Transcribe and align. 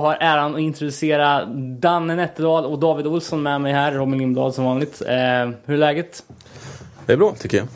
Jag 0.00 0.04
har 0.04 0.16
äran 0.20 0.54
att 0.54 0.60
introducera 0.60 1.44
Danne 1.80 2.16
Nätterdal 2.16 2.64
och 2.64 2.78
David 2.78 3.06
Olsson 3.06 3.42
med 3.42 3.60
mig 3.60 3.72
här. 3.72 3.92
Robin 3.92 4.18
Lindblad 4.18 4.54
som 4.54 4.64
vanligt. 4.64 5.02
Eh, 5.06 5.14
hur 5.64 5.74
är 5.74 5.76
läget? 5.76 6.22
Det 7.06 7.12
är 7.12 7.16
bra 7.16 7.34
tycker 7.38 7.58
jag. 7.58 7.66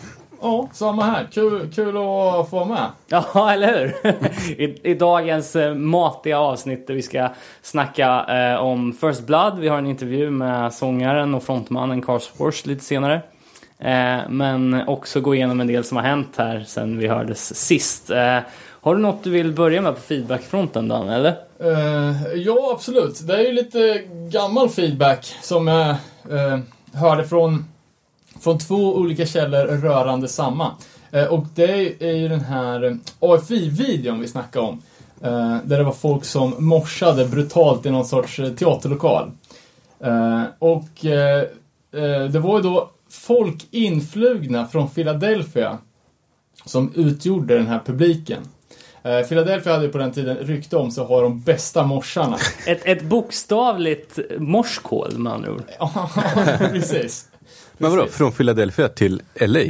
Ja, 0.42 0.68
samma 0.72 1.04
här. 1.04 1.28
Kul, 1.32 1.72
kul 1.74 1.88
att 1.88 2.50
få 2.50 2.56
vara 2.56 2.64
med. 2.64 2.86
Ja, 3.06 3.52
eller 3.52 3.78
hur? 3.78 4.06
I, 4.60 4.80
I 4.82 4.94
dagens 4.94 5.56
eh, 5.56 5.74
matiga 5.74 6.38
avsnitt 6.38 6.86
där 6.86 6.94
vi 6.94 7.02
ska 7.02 7.28
snacka 7.62 8.24
eh, 8.28 8.56
om 8.56 8.92
First 8.92 9.26
Blood. 9.26 9.58
Vi 9.58 9.68
har 9.68 9.78
en 9.78 9.86
intervju 9.86 10.30
med 10.30 10.74
sångaren 10.74 11.34
och 11.34 11.42
frontmannen 11.42 12.02
Carl 12.02 12.20
Spors 12.20 12.66
lite 12.66 12.84
senare. 12.84 13.14
Eh, 13.78 14.28
men 14.28 14.88
också 14.88 15.20
gå 15.20 15.34
igenom 15.34 15.60
en 15.60 15.66
del 15.66 15.84
som 15.84 15.96
har 15.96 16.04
hänt 16.04 16.34
här 16.36 16.64
sen 16.66 16.98
vi 16.98 17.08
hördes 17.08 17.56
sist. 17.56 18.10
Eh, 18.10 18.38
har 18.84 18.94
du 18.94 19.00
något 19.00 19.24
du 19.24 19.30
vill 19.30 19.52
börja 19.52 19.82
med 19.82 19.94
på 19.94 20.00
feedbackfronten 20.00 20.88
Dan, 20.88 21.08
eller? 21.08 21.36
Uh, 21.62 22.34
ja, 22.34 22.70
absolut. 22.74 23.26
Det 23.26 23.34
är 23.34 23.40
ju 23.40 23.52
lite 23.52 24.02
gammal 24.30 24.68
feedback 24.68 25.34
som 25.42 25.66
jag 25.66 25.96
uh, 26.32 26.58
hörde 26.92 27.24
från, 27.24 27.64
från 28.40 28.58
två 28.58 28.96
olika 28.96 29.26
källor 29.26 29.66
rörande 29.66 30.28
samma. 30.28 30.70
Uh, 31.14 31.24
och 31.24 31.46
det 31.54 32.02
är 32.04 32.12
ju 32.12 32.28
den 32.28 32.40
här 32.40 32.98
AFI-videon 33.20 34.20
vi 34.20 34.28
snackade 34.28 34.66
om. 34.66 34.82
Där 35.64 35.78
det 35.78 35.84
var 35.84 35.92
folk 35.92 36.24
som 36.24 36.54
morsade 36.58 37.24
brutalt 37.24 37.86
i 37.86 37.90
någon 37.90 38.04
sorts 38.04 38.36
teaterlokal. 38.36 39.30
Och 40.58 40.88
det 42.32 42.38
var 42.38 42.56
ju 42.56 42.62
då 42.62 42.90
folk 43.10 43.66
influgna 43.70 44.66
från 44.66 44.88
Philadelphia 44.88 45.78
som 46.64 46.92
utgjorde 46.94 47.58
den 47.58 47.66
här 47.66 47.80
publiken. 47.86 48.42
Eh, 49.04 49.26
Philadelphia 49.26 49.72
hade 49.72 49.84
ju 49.84 49.92
på 49.92 49.98
den 49.98 50.12
tiden 50.12 50.36
rykte 50.36 50.76
om 50.76 50.90
sig 50.90 51.02
att 51.02 51.08
ha 51.08 51.20
de 51.20 51.40
bästa 51.40 51.82
morsarna. 51.82 52.36
Ett, 52.66 52.80
ett 52.84 53.02
bokstavligt 53.02 54.18
morskål 54.38 55.18
med 55.18 55.32
andra 55.32 55.50
ord. 55.52 55.62
Ja, 55.78 56.10
precis. 56.58 57.28
Men 57.78 57.90
vadå, 57.90 58.06
från 58.06 58.32
Philadelphia 58.32 58.88
till 58.88 59.22
LA? 59.40 59.60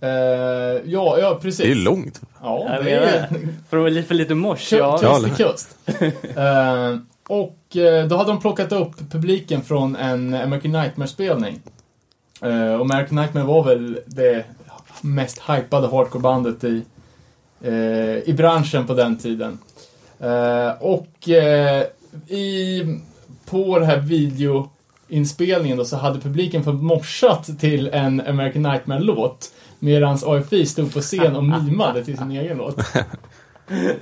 Eh, 0.00 0.10
ja, 0.84 1.18
ja, 1.18 1.38
precis. 1.42 1.64
Det 1.66 1.70
är 1.70 1.74
långt. 1.74 2.20
Ja, 2.42 2.66
Jag 2.68 2.84
det 2.84 2.90
menar 2.90 3.06
är 3.06 3.28
det. 3.30 3.48
För 3.70 3.90
lite, 3.90 4.08
för 4.08 4.14
lite 4.14 4.34
mors, 4.34 4.70
kö- 4.70 4.76
ja. 4.76 4.98
kust 4.98 5.24
till 5.36 5.46
kust. 5.46 5.76
Eh, 6.36 6.96
och 7.28 7.58
då 8.08 8.16
hade 8.16 8.30
de 8.30 8.40
plockat 8.40 8.72
upp 8.72 9.10
publiken 9.10 9.62
från 9.62 9.96
en 9.96 10.34
American 10.34 10.72
Nightmare-spelning. 10.72 11.60
Eh, 12.42 12.74
och 12.74 12.80
American 12.80 13.16
Nightmare 13.16 13.44
var 13.44 13.64
väl 13.64 14.00
det 14.06 14.44
mest 15.00 15.38
hypade 15.38 15.88
hardcorebandet 15.88 16.64
i, 16.64 16.82
i 18.24 18.32
branschen 18.36 18.86
på 18.86 18.94
den 18.94 19.16
tiden. 19.16 19.58
Eh, 20.20 20.70
och 20.80 21.28
eh, 21.28 21.84
i, 22.28 22.82
på 23.44 23.78
den 23.78 23.88
här 23.88 23.98
videoinspelningen 24.00 25.78
då 25.78 25.84
så 25.84 25.96
hade 25.96 26.20
publiken 26.20 26.64
fått 26.64 26.82
morsat 26.82 27.60
till 27.60 27.88
en 27.88 28.20
American 28.20 28.62
Nightmare-låt. 28.62 29.52
Medan 29.78 30.18
AFI 30.26 30.66
stod 30.66 30.94
på 30.94 31.00
scen 31.00 31.36
och 31.36 31.44
mimade 31.44 32.04
till 32.04 32.18
sin 32.18 32.30
egen 32.30 32.58
låt. 32.58 32.76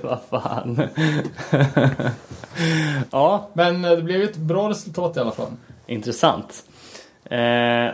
Vad 0.01 0.19
fan. 0.29 0.81
ja, 3.11 3.49
Men 3.53 3.85
eh, 3.85 3.91
det 3.91 4.01
blev 4.01 4.21
ett 4.21 4.37
bra 4.37 4.69
resultat 4.69 5.17
i 5.17 5.19
alla 5.19 5.31
fall. 5.31 5.51
intressant. 5.87 6.63
Eh, 7.25 7.93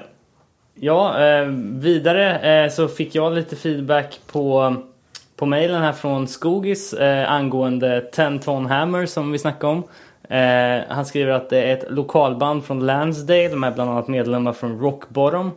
ja, 0.75 1.25
eh, 1.25 1.45
vidare 1.71 2.39
eh, 2.63 2.71
så 2.71 2.87
fick 2.87 3.15
jag 3.15 3.33
lite 3.33 3.55
feedback 3.55 4.19
på, 4.27 4.75
på 5.43 5.47
mejlen 5.47 5.81
här 5.81 5.93
från 5.93 6.27
Skogis 6.27 6.93
eh, 6.93 7.31
angående 7.31 8.01
10 8.01 8.39
Ton 8.39 8.65
Hammer 8.65 9.05
som 9.05 9.31
vi 9.31 9.39
snackade 9.39 9.73
om. 9.73 9.83
Eh, 10.29 10.95
han 10.95 11.05
skriver 11.05 11.31
att 11.31 11.49
det 11.49 11.61
är 11.61 11.73
ett 11.73 11.91
lokalband 11.91 12.63
från 12.63 12.85
Lansdale 12.85 13.55
med 13.55 13.73
bland 13.73 13.91
annat 13.91 14.07
medlemmar 14.07 14.53
från 14.53 14.79
Rock 14.79 15.09
Bottom 15.09 15.51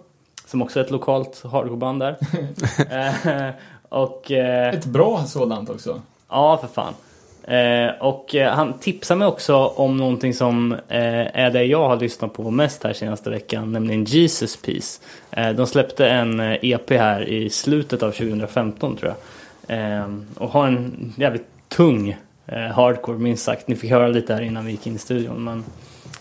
som 0.46 0.62
också 0.62 0.80
är 0.80 0.84
ett 0.84 0.90
lokalt 0.90 1.42
hardcoreband 1.52 2.00
där. 2.00 2.16
eh, 2.90 3.50
och 3.88 4.32
eh, 4.32 4.74
Ett 4.74 4.86
bra 4.86 5.24
sådant 5.26 5.70
också. 5.70 6.00
Ja, 6.28 6.58
för 6.60 6.68
fan. 6.68 6.94
Eh, 7.44 8.02
och 8.02 8.34
eh, 8.34 8.52
han 8.52 8.78
tipsar 8.78 9.16
mig 9.16 9.28
också 9.28 9.56
om 9.56 9.96
någonting 9.96 10.34
som 10.34 10.76
är 10.88 11.50
det 11.50 11.64
jag 11.64 11.88
har 11.88 11.96
lyssnat 11.96 12.32
på 12.32 12.50
mest 12.50 12.84
här 12.84 12.92
senaste 12.92 13.30
veckan, 13.30 13.72
nämligen 13.72 14.04
Jesus 14.04 14.56
Peace. 14.56 15.00
De 15.54 15.66
släppte 15.66 16.08
en 16.08 16.40
EP 16.40 16.90
här 16.90 17.28
i 17.28 17.50
slutet 17.50 18.02
av 18.02 18.10
2015 18.10 18.96
tror 18.96 19.08
jag. 19.08 19.16
Eh, 19.66 20.06
och 20.38 20.48
har 20.50 20.66
en 20.66 21.12
jävligt 21.16 21.46
tung 21.68 22.16
eh, 22.46 22.58
hardcore 22.58 23.18
minst 23.18 23.44
sagt. 23.44 23.68
Ni 23.68 23.76
fick 23.76 23.90
höra 23.90 24.08
lite 24.08 24.34
här 24.34 24.42
innan 24.42 24.64
vi 24.64 24.70
gick 24.70 24.86
in 24.86 24.94
i 24.94 24.98
studion. 24.98 25.44
Men 25.44 25.64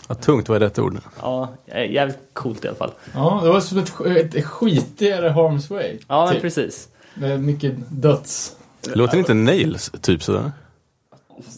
Ja, 0.08 0.14
tungt 0.14 0.48
var 0.48 0.60
rätt 0.60 0.78
ord. 0.78 0.98
ja, 1.22 1.48
eh, 1.66 1.90
jävligt 1.92 2.18
coolt 2.32 2.64
i 2.64 2.68
alla 2.68 2.76
fall. 2.76 2.90
Ja, 3.14 3.40
det 3.44 3.48
var 3.48 3.60
som 3.60 3.78
ett, 3.78 4.34
ett 4.34 4.44
skitigare 4.44 5.28
Harm's 5.30 5.70
Way. 5.70 5.98
Ja, 6.08 6.28
typ. 6.32 6.42
precis. 6.42 6.88
Med 7.14 7.40
mycket 7.42 7.74
döds... 7.88 8.56
Låter 8.94 9.18
inte 9.18 9.34
Nails 9.34 9.92
typ 10.00 10.22
sådär? 10.22 10.52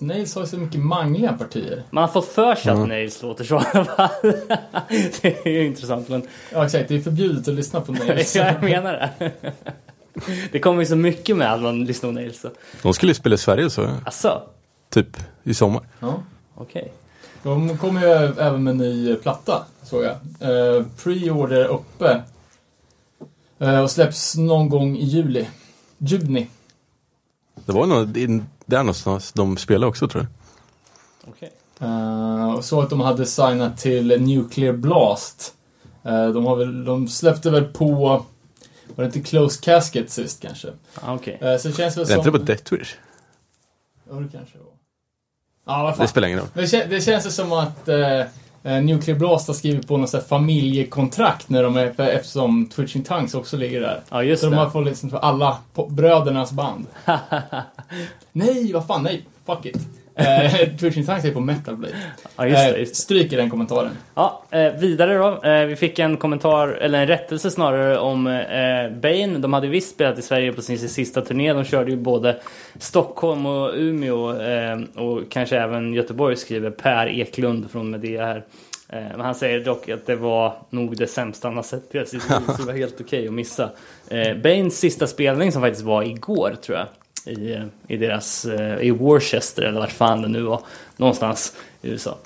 Nails 0.01 0.35
har 0.35 0.43
ju 0.43 0.49
så 0.49 0.57
mycket 0.59 0.81
mangliga 0.81 1.33
partier. 1.33 1.83
Man 1.91 2.03
har 2.05 2.09
fått 2.09 2.29
för 2.29 2.55
sig 2.55 2.71
att 2.73 2.77
Mm. 2.77 2.89
Nails 2.89 3.23
låter 3.23 3.45
så 3.45 3.55
i 3.61 3.65
alla 3.73 3.85
fall. 3.85 4.09
det 5.23 5.47
är 5.47 5.49
ju 5.49 5.67
intressant 5.67 6.09
men 6.09 6.23
Ja, 6.53 6.65
exakt. 6.65 6.89
Det 6.89 6.97
är 6.97 7.01
förbjudet 7.01 7.49
att 7.49 7.55
lyssna 7.55 7.81
på 7.81 7.93
Nails. 8.07 8.37
jag 8.37 8.63
menar 8.63 8.93
det. 9.19 9.31
Det 10.53 10.59
kommer 10.59 10.81
ju 10.81 10.87
så 10.87 10.97
mycket 10.97 11.37
med 11.37 11.53
att 11.53 11.63
man 11.63 11.85
lyssnar 11.85 12.11
på 12.11 12.15
Nails. 12.15 12.41
så. 12.41 12.51
De 12.83 12.95
skulle 12.95 13.11
ju 13.11 13.15
spela 13.15 13.35
i 13.35 13.39
Sverige 13.39 13.71
så, 13.71 13.91
Asså? 14.05 14.43
typ 14.91 15.17
i 15.45 15.55
sommar. 15.55 15.83
Ja. 16.01 16.23
Okej. 16.55 16.93
De 17.43 17.79
kommer 17.79 18.01
ju 18.01 18.13
även 18.39 18.65
med 18.65 18.71
en 18.71 18.79
ny 18.79 19.15
platta, 19.15 19.67
såg 19.83 20.05
jag. 20.05 20.11
Eh, 20.41 20.85
Pre-order 21.03 21.65
uppe. 21.65 22.23
Eh, 23.59 23.81
och 23.81 23.91
släpps 23.91 24.37
någon 24.37 24.69
gång 24.69 24.97
i 24.97 25.05
juli. 25.05 25.49
Juni. 25.99 26.49
Det 27.67 27.73
var 27.73 27.87
nog 27.87 28.09
där 28.67 28.79
någonstans 28.79 29.33
de 29.33 29.57
spelade 29.57 29.87
också 29.87 30.09
tror 30.09 30.23
jag. 30.23 30.31
Okej. 31.33 31.53
Eh, 31.81 32.55
och 32.55 32.65
så 32.65 32.81
att 32.81 32.91
de 32.91 33.01
hade 33.01 33.27
signat 33.27 33.79
till 33.79 34.21
Nuclear 34.21 34.73
Blast. 34.73 35.55
Eh, 36.03 36.29
de, 36.29 36.45
har 36.47 36.57
väl, 36.57 36.85
de 36.85 37.09
släppte 37.09 37.51
väl 37.51 37.65
på, 37.65 38.25
var 38.97 39.05
det 39.05 39.17
inte 39.17 39.29
Close 39.31 39.61
Casket 39.65 40.11
sist 40.11 40.43
kanske? 40.43 40.69
Ah, 40.95 41.15
okej. 41.15 41.39
Eh, 41.41 41.57
så 41.57 41.69
det 41.69 41.75
känns 41.75 41.97
väl 41.97 42.03
Är 42.03 42.15
som... 42.15 42.25
det 42.25 42.31
på 42.31 42.39
Death 42.39 42.73
Wish? 42.75 42.95
Ja, 44.11 44.17
det 44.17 44.29
kanske 44.33 44.59
var. 44.59 44.67
Ja, 45.67 45.83
vad 45.83 45.97
fan. 45.97 46.03
Det 46.05 46.09
spelar 46.09 46.29
ingen 46.29 46.41
roll. 46.41 46.49
Det, 46.55 46.63
kä- 46.65 46.87
det 46.89 47.01
känns 47.01 47.27
ju 47.27 47.31
som 47.31 47.53
att 47.53 47.89
eh, 47.89 48.21
eh, 48.63 48.83
Nuclear 48.83 49.19
Blast 49.19 49.47
har 49.47 49.55
skrivit 49.55 49.89
på 49.89 49.97
något 49.97 50.11
så 50.11 50.17
här 50.17 50.25
familjekontrakt 50.25 51.49
när 51.49 51.63
de 51.63 51.77
är, 51.77 51.93
för, 51.93 52.07
eftersom 52.07 52.67
Twitching 52.67 53.03
Tongues 53.05 53.35
också 53.35 53.57
ligger 53.57 53.81
där. 53.81 54.01
Ja, 54.11 54.23
just 54.23 54.43
så 54.43 54.51
de 54.51 54.57
har 54.57 54.65
det. 54.65 54.71
fått 54.71 54.87
liksom 54.87 55.11
för 55.11 55.19
alla 55.19 55.59
brödernas 55.89 56.53
band. 56.53 56.87
nej, 58.33 58.73
vad 58.73 58.87
fan, 58.87 59.03
nej. 59.03 59.27
Fuck 59.47 59.67
it. 59.67 59.77
Eh, 60.19 60.51
Twitching 60.81 61.07
Tongues 61.07 61.25
är 61.25 61.33
på 61.33 61.41
Metal 61.41 61.77
Blade. 61.77 61.95
Ja, 62.37 62.47
just 62.47 62.59
det. 62.59 62.71
Eh, 62.75 62.79
Just 62.81 62.93
det. 62.93 62.97
stryker 63.01 63.37
den 63.37 63.51
kommentaren. 63.51 63.91
Ja, 64.15 64.43
eh, 64.51 64.73
vidare 64.73 65.15
då. 65.19 65.41
Vi 65.67 65.77
fick 65.77 65.99
en 65.99 66.17
kommentar, 66.17 66.69
eller 66.69 67.01
en 67.01 67.07
rättelse 67.07 67.51
snarare, 67.51 67.99
om 67.99 68.25
Bane. 69.03 69.39
De 69.39 69.53
hade 69.53 69.67
visst 69.67 69.95
spelat 69.95 70.19
i 70.19 70.23
Sverige 70.23 70.53
på 70.53 70.63
sin 70.63 70.79
sista 70.79 71.21
turné. 71.21 71.53
De 71.53 71.65
körde 71.65 71.91
ju 71.91 71.97
både 71.97 72.37
Stockholm 72.79 73.47
och 73.47 73.73
Umeå 73.75 74.35
och 74.95 75.23
kanske 75.31 75.59
även 75.59 75.95
Göteborg 75.95 76.37
skriver 76.37 76.71
Per 76.71 77.07
Eklund 77.07 77.71
från 77.71 77.91
Medea 77.91 78.27
här. 78.27 78.45
Men 78.91 79.21
han 79.21 79.35
säger 79.35 79.61
dock 79.61 79.89
att 79.89 80.07
det 80.07 80.17
var 80.17 80.55
nog 80.71 80.97
det 80.97 81.07
sämsta 81.07 81.49
han 81.49 81.57
har 81.57 81.63
sett 81.63 81.95
i 81.95 82.05
sitt 82.07 82.31
liv, 82.31 82.39
så 82.47 82.63
det 82.63 82.67
var 82.67 82.73
helt 82.73 83.01
okej 83.01 83.27
att 83.29 83.33
missa. 83.35 83.71
Banes 84.43 84.79
sista 84.79 85.07
spelning 85.07 85.53
som 85.53 85.63
faktiskt 85.63 85.85
var 85.85 86.03
igår 86.03 86.57
tror 86.63 86.79
jag. 86.79 86.87
I, 87.29 87.63
i 87.89 87.97
deras, 87.97 88.45
eh, 88.45 88.79
i 88.81 88.91
Worcester 88.91 89.63
eller 89.63 89.81
vart 89.81 89.93
fan 89.93 90.23
det 90.23 90.29
nu 90.29 90.43
var. 90.43 90.61
Någonstans 90.97 91.57
i 91.83 91.89
USA. 91.89 92.19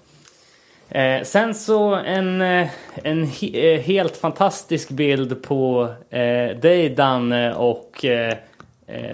Eh, 0.89 1.23
sen 1.23 1.55
så 1.55 1.95
en, 1.95 2.41
eh, 2.43 2.69
en 3.03 3.25
he- 3.27 3.75
eh, 3.75 3.81
helt 3.81 4.17
fantastisk 4.17 4.89
bild 4.91 5.43
på 5.43 5.89
eh, 6.11 6.57
dig 6.61 6.89
Danne 6.97 7.55
och 7.55 8.05
eh, 8.05 8.35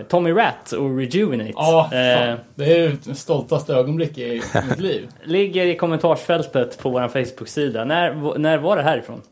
Tommy 0.09 0.31
Rat 0.33 0.73
och 0.73 0.97
Rejuvenate. 0.99 1.53
Ja, 1.57 1.89
fan. 1.93 2.39
Det 2.55 2.65
är 2.65 2.79
ju 2.79 3.15
stoltaste 3.15 3.75
ögonblick 3.75 4.19
i 4.19 4.43
mitt 4.69 4.81
liv. 4.81 5.09
ligger 5.25 5.67
i 5.67 5.77
kommentarsfältet 5.77 6.79
på 6.79 6.91
vår 6.91 7.09
Facebook-sida. 7.09 7.85
När, 7.85 8.39
när 8.39 8.59
var 8.59 8.77
det 8.77 8.83
härifrån? 8.83 9.23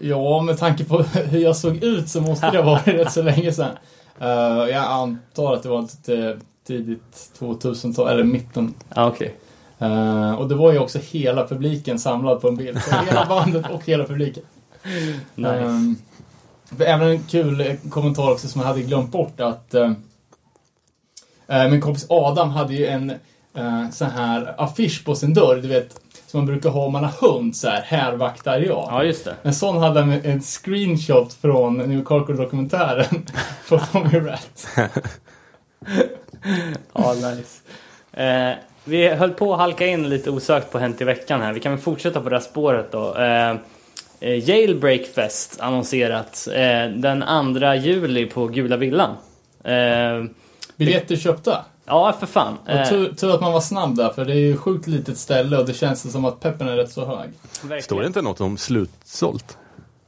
Ja, 0.00 0.42
med 0.42 0.58
tanke 0.58 0.84
på 0.84 1.02
hur 1.30 1.38
jag 1.40 1.56
såg 1.56 1.84
ut 1.84 2.08
så 2.08 2.20
måste 2.20 2.50
det 2.50 2.58
ha 2.58 2.64
varit 2.70 2.88
rätt 2.88 3.12
så 3.12 3.22
länge 3.22 3.52
sedan. 3.52 3.70
Eh, 4.20 4.28
jag 4.70 4.84
antar 4.84 5.54
att 5.54 5.62
det 5.62 5.68
var 5.68 5.78
eh, 5.78 6.36
tidigt 6.66 7.32
2000-tal, 7.38 8.08
eller 8.08 8.24
mitten. 8.24 8.74
Ja, 8.94 9.06
okej. 9.06 9.34
Eh, 9.78 10.34
och 10.34 10.48
det 10.48 10.54
var 10.54 10.72
ju 10.72 10.78
också 10.78 10.98
hela 10.98 11.46
publiken 11.46 11.98
samlad 11.98 12.40
på 12.40 12.48
en 12.48 12.56
bild. 12.56 12.82
Så 12.82 12.96
hela 12.96 13.24
bandet 13.28 13.70
och 13.70 13.84
hela 13.84 14.04
publiken. 14.04 14.42
Nice. 15.34 15.94
För 16.76 16.84
även 16.84 17.08
en 17.08 17.22
kul 17.22 17.60
eh, 17.60 17.76
kommentar 17.90 18.30
också 18.30 18.48
som 18.48 18.60
jag 18.60 18.68
hade 18.68 18.82
glömt 18.82 19.10
bort 19.10 19.40
att 19.40 19.74
eh, 19.74 19.92
min 21.70 21.80
kompis 21.80 22.06
Adam 22.08 22.50
hade 22.50 22.74
ju 22.74 22.86
en 22.86 23.10
eh, 23.54 23.90
så 23.92 24.04
här 24.04 24.54
affisch 24.58 25.04
på 25.04 25.14
sin 25.14 25.34
dörr, 25.34 25.56
du 25.56 25.68
vet, 25.68 26.00
som 26.28 26.38
man 26.40 26.46
brukar 26.46 26.70
ha 26.70 26.84
om 26.84 26.92
man 26.92 27.04
har 27.04 27.28
hund, 27.28 27.56
så 27.56 27.68
här, 27.68 27.82
här 27.82 28.12
vaktar 28.12 28.58
jag. 28.58 28.88
Ja, 28.90 29.04
just 29.04 29.24
det. 29.24 29.34
En 29.42 29.54
sån 29.54 29.78
hade 29.78 30.00
han 30.00 30.12
en 30.12 30.40
screenshot 30.40 31.34
från 31.34 31.76
New 31.76 32.04
Carco-dokumentären 32.04 33.26
på 33.68 33.78
Tommy 33.78 34.18
Rat. 34.18 34.66
Ja, 36.92 37.14
nice. 37.14 37.62
Eh, 38.12 38.56
vi 38.84 39.08
höll 39.08 39.30
på 39.30 39.52
att 39.52 39.60
halka 39.60 39.86
in 39.86 40.08
lite 40.08 40.30
osökt 40.30 40.72
på 40.72 40.78
Hänt 40.78 41.00
i 41.00 41.04
veckan 41.04 41.40
här. 41.40 41.52
Vi 41.52 41.60
kan 41.60 41.72
väl 41.72 41.80
fortsätta 41.80 42.20
på 42.20 42.28
det 42.28 42.36
här 42.36 42.40
spåret 42.40 42.92
då. 42.92 43.14
Eh, 43.14 43.50
eh, 44.20 44.48
Jailbreak 44.48 45.06
Fest 45.06 45.60
annonserat 45.60 46.48
eh, 46.52 46.88
den 46.94 47.24
2 47.60 47.74
juli 47.74 48.26
på 48.26 48.46
Gula 48.46 48.76
Villan. 48.76 49.16
Eh, 49.64 50.24
Biljetter 50.76 51.16
köpta. 51.16 51.64
Ja, 51.88 52.14
för 52.20 52.26
fan. 52.26 52.56
Och 52.64 52.70
Eh, 52.70 52.88
tur, 52.88 53.12
tur 53.14 53.34
att 53.34 53.40
man 53.40 53.52
var 53.52 53.60
snabb 53.60 53.96
där, 53.96 54.08
för 54.08 54.24
det 54.24 54.32
är 54.32 54.36
ju 54.36 54.56
sjukt 54.56 54.86
litet 54.86 55.18
ställe 55.18 55.58
och 55.58 55.66
det 55.66 55.74
känns 55.74 56.12
som 56.12 56.24
att 56.24 56.40
peppen 56.40 56.68
är 56.68 56.76
rätt 56.76 56.92
så 56.92 57.04
hög. 57.06 57.30
verkligen. 57.62 57.82
Står 57.82 58.00
det 58.00 58.06
inte 58.06 58.22
något 58.22 58.40
om 58.40 58.56
slutsålt? 58.58 59.58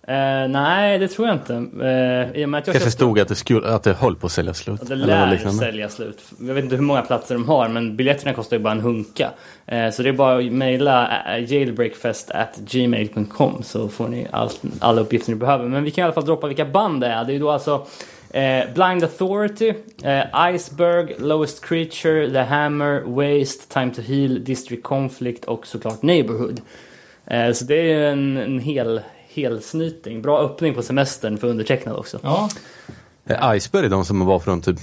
Eh, 0.09 0.15
nej, 0.49 0.99
det 0.99 1.09
tror 1.09 1.29
jag 1.29 1.37
inte. 1.37 1.55
Eh, 1.55 1.61
I 2.41 2.44
och 2.44 2.49
med 2.49 2.59
att 2.59 2.67
jag 2.67 2.75
Kanske 2.75 2.79
köpte- 2.79 2.91
stod 2.91 3.21
att 3.21 3.29
det, 3.29 3.35
skulle, 3.35 3.69
att 3.75 3.82
det 3.82 3.93
höll 3.93 4.17
på 4.17 4.27
att 4.27 4.32
sälja 4.32 4.55
slut. 4.55 4.81
Det 4.87 4.93
eller 4.93 5.27
något 5.31 5.43
lär 5.44 5.50
sälja 5.50 5.88
slut. 5.88 6.19
Jag 6.41 6.55
vet 6.55 6.65
inte 6.65 6.77
hur 6.77 6.82
många 6.82 7.03
platser 7.03 7.35
de 7.35 7.49
har 7.49 7.69
men 7.69 7.97
biljetterna 7.97 8.32
kostar 8.35 8.56
ju 8.56 8.62
bara 8.62 8.73
en 8.73 8.81
hunka. 8.81 9.31
Eh, 9.67 9.91
så 9.91 10.03
det 10.03 10.09
är 10.09 10.12
bara 10.12 10.38
att 10.38 10.53
mejla 10.53 11.11
jailbreakfest@gmail.com 11.38 13.62
så 13.62 13.88
får 13.88 14.09
ni 14.09 14.27
all, 14.31 14.50
alla 14.81 15.00
uppgifter 15.00 15.31
ni 15.32 15.37
behöver. 15.37 15.69
Men 15.69 15.85
vi 15.85 15.91
kan 15.91 16.03
i 16.03 16.05
alla 16.05 16.12
fall 16.12 16.25
droppa 16.27 16.47
vilka 16.47 16.65
band 16.65 17.00
det 17.00 17.06
är. 17.06 17.25
Det 17.25 17.32
är 17.32 17.35
ju 17.35 17.38
då 17.41 17.50
alltså 17.50 17.87
eh, 18.31 18.73
Blind 18.75 19.05
Authority, 19.05 19.75
eh, 20.03 20.55
Iceberg, 20.55 21.15
Lowest 21.19 21.65
Creature, 21.65 22.31
The 22.31 22.43
Hammer, 22.43 23.03
Waste, 23.06 23.69
Time 23.69 23.94
to 23.94 24.03
Heal, 24.03 24.44
District 24.44 24.82
Conflict 24.82 25.44
och 25.44 25.67
såklart 25.67 26.03
Neighborhood. 26.03 26.61
Eh, 27.27 27.53
så 27.53 27.65
det 27.65 27.75
är 27.75 27.85
ju 27.85 28.06
en, 28.06 28.37
en 28.37 28.59
hel, 28.59 29.00
hel 29.29 29.62
snyting. 29.62 30.23
Bra 30.23 30.38
öppning 30.41 30.75
på 30.75 30.82
semestern 30.82 31.38
för 31.38 31.49
undertecknad 31.49 31.97
också. 31.97 32.19
Ja, 32.23 32.49
Är 33.25 33.55
Iceberg 33.55 33.88
de 33.88 34.05
som 34.05 34.27
var 34.27 34.38
från 34.38 34.61
typ 34.61 34.79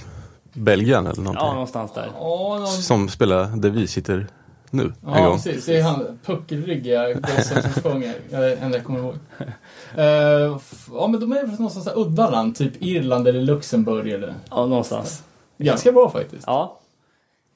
Belgien 0.53 1.07
eller 1.07 1.21
någonting? 1.21 1.45
Ja, 1.45 1.53
någonstans 1.53 1.94
där. 1.94 2.11
Som 2.65 3.09
spelar 3.09 3.45
där 3.45 3.69
vi 3.69 3.88
sitter 3.88 4.27
nu 4.71 4.83
en 4.83 4.93
ja 5.05 5.25
gång. 5.25 5.33
precis. 5.33 5.65
Det 5.65 5.77
är 5.77 5.83
han 5.83 6.19
puckelryggiga 6.25 7.13
gossen 7.13 7.61
som 7.73 7.83
sjunger. 7.83 8.15
Jag 8.29 8.41
det 8.41 8.55
enda 8.55 8.77
jag 8.77 8.85
kommer 8.85 8.99
ihåg. 8.99 9.15
F- 10.57 10.87
ja, 10.91 11.07
men 11.07 11.19
de 11.19 11.31
är 11.31 11.41
väl 11.41 11.51
någonstans 11.51 11.85
där 11.85 11.99
udda 11.99 12.29
land, 12.29 12.55
typ 12.55 12.73
Irland 12.79 13.27
eller 13.27 13.41
Luxemburg 13.41 14.11
eller... 14.11 14.33
Ja, 14.49 14.65
någonstans. 14.65 15.23
Ganska 15.57 15.91
bra 15.91 16.09
faktiskt. 16.09 16.43
Ja. 16.47 16.79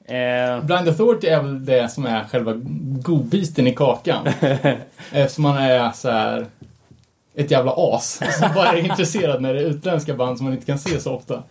Eh, 0.04 0.64
Blind 0.64 0.88
Authority 0.88 1.26
är 1.26 1.42
väl 1.42 1.64
det 1.64 1.88
som 1.88 2.06
är 2.06 2.24
själva 2.24 2.52
godbiten 3.02 3.66
i 3.66 3.74
kakan. 3.74 4.28
Eftersom 5.12 5.42
man 5.42 5.56
är 5.56 5.92
så 5.92 6.10
här 6.10 6.46
ett 7.34 7.50
jävla 7.50 7.72
as 7.76 8.20
som 8.38 8.48
bara 8.54 8.68
är 8.68 8.76
intresserad 8.76 9.42
när 9.42 9.54
det 9.54 9.60
är 9.60 9.64
utländska 9.64 10.14
band 10.14 10.36
som 10.38 10.44
man 10.44 10.54
inte 10.54 10.66
kan 10.66 10.78
se 10.78 11.00
så 11.00 11.12
ofta. 11.14 11.34
Uh, 11.34 11.42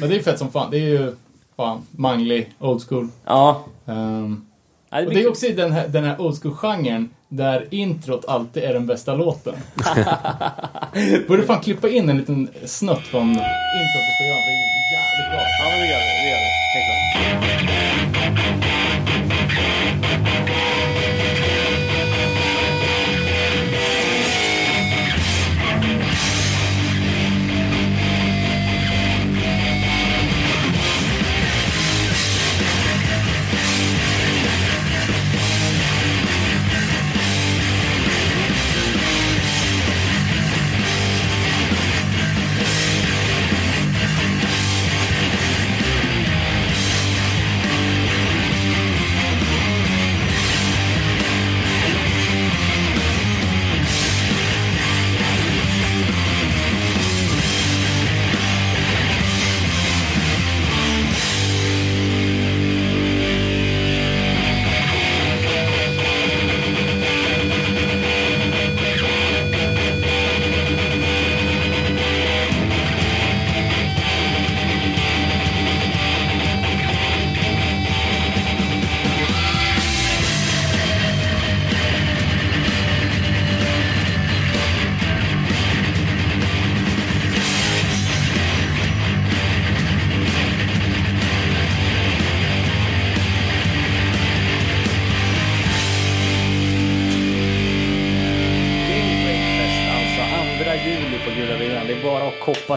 men 0.00 0.08
det 0.08 0.16
är 0.16 0.22
fett 0.22 0.38
som 0.38 0.50
fan. 0.50 0.70
Det 0.70 0.76
är 0.76 0.88
ju 0.88 1.14
fan 1.56 1.86
manglig, 1.90 2.52
old 2.58 2.82
school. 2.88 3.08
ja. 3.26 3.64
Um, 3.84 4.46
Ja, 4.90 5.00
det 5.00 5.06
och 5.06 5.14
det 5.14 5.22
är 5.22 5.28
också 5.28 5.46
i 5.46 5.52
den 5.52 5.72
här, 5.72 5.88
den 5.88 6.04
här 6.04 6.20
old 6.20 6.42
school-genren 6.42 7.10
där 7.28 7.66
introt 7.70 8.24
alltid 8.28 8.62
är 8.62 8.72
den 8.74 8.86
bästa 8.86 9.14
låten. 9.14 9.54
Borde 11.28 11.42
fan 11.42 11.60
klippa 11.60 11.88
in 11.88 12.08
en 12.08 12.18
liten 12.18 12.48
snutt 12.64 13.00
från 13.00 13.28
introt 13.30 13.40
på 14.06 14.12
programmet. 14.18 14.46
Det 14.46 14.94
är 14.94 15.00
jävligt 15.00 15.30
bra. 15.30 15.40
Ja, 15.40 15.70
men 15.70 15.80
det 15.80 15.86
gör 15.86 15.98
vi. 15.98 16.12
Det 16.22 16.30
gör 16.30 16.40
vi. 16.40 16.50
Helt 16.74 17.44
klart. 17.44 17.63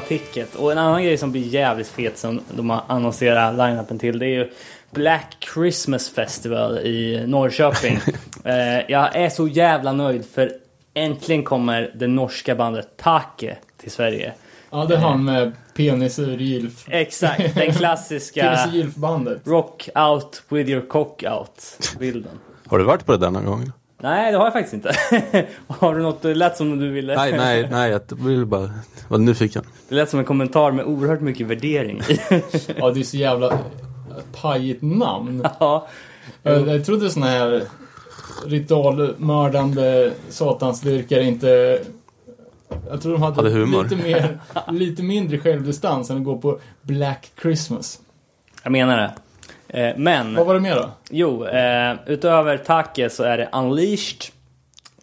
Ticket. 0.07 0.55
Och 0.55 0.71
en 0.71 0.77
annan 0.77 1.03
grej 1.03 1.17
som 1.17 1.31
blir 1.31 1.47
jävligt 1.47 1.87
fet 1.87 2.17
som 2.17 2.41
de 2.51 2.69
har 2.69 2.83
annonserat 2.87 3.55
line-upen 3.55 3.99
till 3.99 4.19
det 4.19 4.25
är 4.25 4.29
ju 4.29 4.51
Black 4.91 5.47
Christmas 5.53 6.09
Festival 6.09 6.77
i 6.77 7.23
Norrköping. 7.27 7.99
eh, 8.43 8.91
jag 8.91 9.15
är 9.15 9.29
så 9.29 9.47
jävla 9.47 9.91
nöjd 9.91 10.25
för 10.25 10.51
äntligen 10.93 11.43
kommer 11.43 11.91
det 11.95 12.07
norska 12.07 12.55
bandet 12.55 12.97
Take 12.97 13.57
till 13.77 13.91
Sverige. 13.91 14.33
Ja, 14.69 14.85
det 14.85 14.95
är 14.95 14.99
han 14.99 15.25
med 15.25 15.51
penis 15.73 16.19
ur 16.19 16.37
gylf. 16.37 16.85
Exakt, 16.89 17.55
den 17.55 17.73
klassiska 17.73 18.41
Penis 18.65 18.75
ur 18.75 18.77
gylf-bandet. 18.77 19.41
Rock 19.43 19.89
out 19.95 20.43
with 20.49 20.69
your 20.69 20.87
cock 20.87 21.23
out 21.23 21.79
bilden. 21.99 22.39
Har 22.65 22.77
du 22.77 22.83
varit 22.83 23.05
på 23.05 23.11
det 23.11 23.17
där 23.17 23.31
någon 23.31 23.45
gång? 23.45 23.71
Nej, 23.99 24.31
det 24.31 24.37
har 24.37 24.45
jag 24.45 24.53
faktiskt 24.53 24.73
inte. 24.73 24.95
har 25.67 25.95
du 25.95 26.01
något? 26.01 26.21
Det 26.21 26.35
lät 26.35 26.57
som 26.57 26.79
du 26.79 26.91
ville. 26.91 27.15
Nej, 27.15 27.37
nej, 27.37 27.67
nej, 27.71 27.91
jag 27.91 28.01
vill 28.17 28.45
bara 28.45 28.69
vara 29.07 29.21
nyfiken. 29.21 29.63
Det 29.89 29.95
lät 29.95 30.09
som 30.09 30.19
en 30.19 30.25
kommentar 30.25 30.71
med 30.71 30.85
oerhört 30.85 31.21
mycket 31.21 31.47
värdering. 31.47 32.01
Ja, 32.75 32.91
det 32.91 32.99
är 32.99 33.03
så 33.03 33.17
jävla 33.17 33.59
pajigt 34.41 34.81
namn. 34.81 35.47
ja. 35.59 35.87
Jag, 36.43 36.67
jag 36.67 36.85
trodde 36.85 37.09
såna 37.09 37.25
här 37.25 37.63
ritualmördande 38.45 40.11
satansdyrkare 40.29 41.23
inte... 41.23 41.79
Jag 42.89 43.01
tror 43.01 43.11
de 43.13 43.21
hade, 43.21 43.35
Hade 43.35 43.49
humor. 43.49 43.83
lite, 43.83 43.95
mer, 43.95 44.39
lite 44.71 45.03
mindre 45.03 45.37
självdistans 45.37 46.09
än 46.09 46.17
att 46.17 46.23
gå 46.23 46.37
på 46.37 46.59
Black 46.81 47.31
Christmas. 47.41 47.99
Jag 48.63 48.71
menar 48.71 48.97
det. 48.97 49.13
Eh, 49.69 49.93
men, 49.97 50.35
Vad 50.35 50.45
var 50.45 50.53
det 50.53 50.59
mer 50.59 50.75
då? 50.75 50.89
jo, 51.09 51.45
eh, 51.45 51.95
utöver 52.05 52.57
Take 52.57 53.09
så 53.09 53.23
är 53.23 53.37
det 53.37 53.49
Unleashed. 53.53 54.21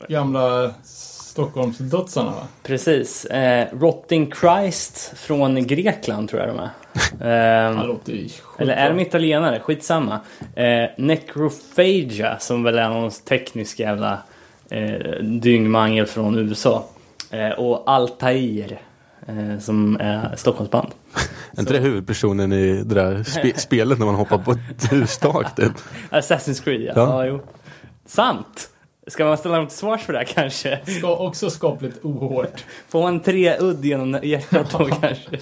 Gamla 0.08 0.74
Stockholmsdödsarna 0.84 2.30
va? 2.30 2.46
Precis. 2.62 3.24
Eh, 3.24 3.66
Rotting 3.80 4.32
Christ 4.40 5.12
från 5.16 5.66
Grekland 5.66 6.28
tror 6.28 6.42
jag 6.42 6.50
de 6.50 6.58
är. 6.58 6.68
Eh, 7.20 7.90
Eller 8.58 8.74
är 8.74 8.90
de 8.90 9.00
italienare? 9.00 9.60
Skitsamma. 9.60 10.20
Eh, 10.54 10.84
Necrophagia 10.98 12.38
som 12.38 12.62
väl 12.62 12.78
är 12.78 12.88
någon 12.88 13.10
teknisk 13.10 13.80
jävla 13.80 14.18
eh, 14.70 14.98
dyngmangel 15.22 16.06
från 16.06 16.38
USA. 16.38 16.84
Eh, 17.30 17.50
och 17.50 17.82
Altair 17.86 18.78
som 19.60 19.96
är 20.00 20.36
Stockholmsband. 20.36 20.92
Är 21.52 21.60
inte 21.60 21.72
det 21.72 21.78
huvudpersonen 21.78 22.52
i 22.52 22.82
det 22.82 22.94
där 22.94 23.22
spe 23.22 23.52
spelet 23.56 23.98
när 23.98 24.06
man 24.06 24.14
hoppar 24.14 24.38
på 24.38 24.52
ett 24.52 24.92
hustak? 24.92 25.56
Typ? 25.56 25.72
Assassin's 26.10 26.64
Creed 26.64 26.80
ja. 26.80 26.92
Ja. 26.96 27.24
ja. 27.24 27.26
jo. 27.26 27.40
Sant! 28.06 28.70
Ska 29.06 29.24
man 29.24 29.38
ställa 29.38 29.56
dem 29.56 29.66
till 29.66 29.76
svars 29.76 30.02
för 30.02 30.12
det 30.12 30.18
här 30.18 30.26
kanske? 30.26 30.80
Ska 30.98 31.16
också 31.16 31.50
skapligt 31.50 32.04
ohårt. 32.04 32.64
Får 32.88 33.02
man 33.02 33.20
tre 33.20 33.56
udd 33.58 33.84
genom 33.84 34.18
hjärtat 34.22 34.70
då 34.70 34.84
kanske? 35.00 35.38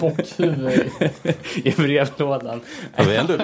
Bockhuvud 0.00 0.90
i. 1.64 1.70
Brevlådan. 1.70 2.60
Ja, 2.96 3.04
vi 3.06 3.16
är 3.16 3.20
ändå, 3.20 3.34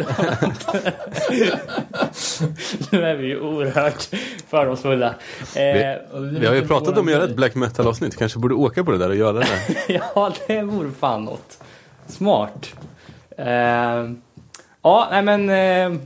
Nu 2.90 3.04
är 3.04 3.14
vi 3.14 3.26
ju 3.26 3.40
oerhört 3.40 4.08
fördomsfulla. 4.48 5.14
Eh, 5.54 5.96
vi 6.40 6.46
har 6.46 6.54
ju 6.54 6.66
pratat 6.66 6.98
om 6.98 7.06
att 7.06 7.12
göra 7.12 7.24
ett 7.24 7.36
black 7.36 7.54
metal-avsnitt. 7.54 8.16
Kanske 8.16 8.38
borde 8.38 8.54
åka 8.54 8.84
på 8.84 8.90
det 8.90 8.98
där 8.98 9.08
och 9.08 9.16
göra 9.16 9.38
det. 9.38 9.46
ja, 10.14 10.32
det 10.46 10.62
vore 10.62 10.90
fan 10.90 11.24
något. 11.24 11.58
Smart. 12.06 12.74
Eh, 13.36 14.10
ja, 14.82 15.08
nej 15.10 15.22
men... 15.22 15.50
Eh, 15.50 16.00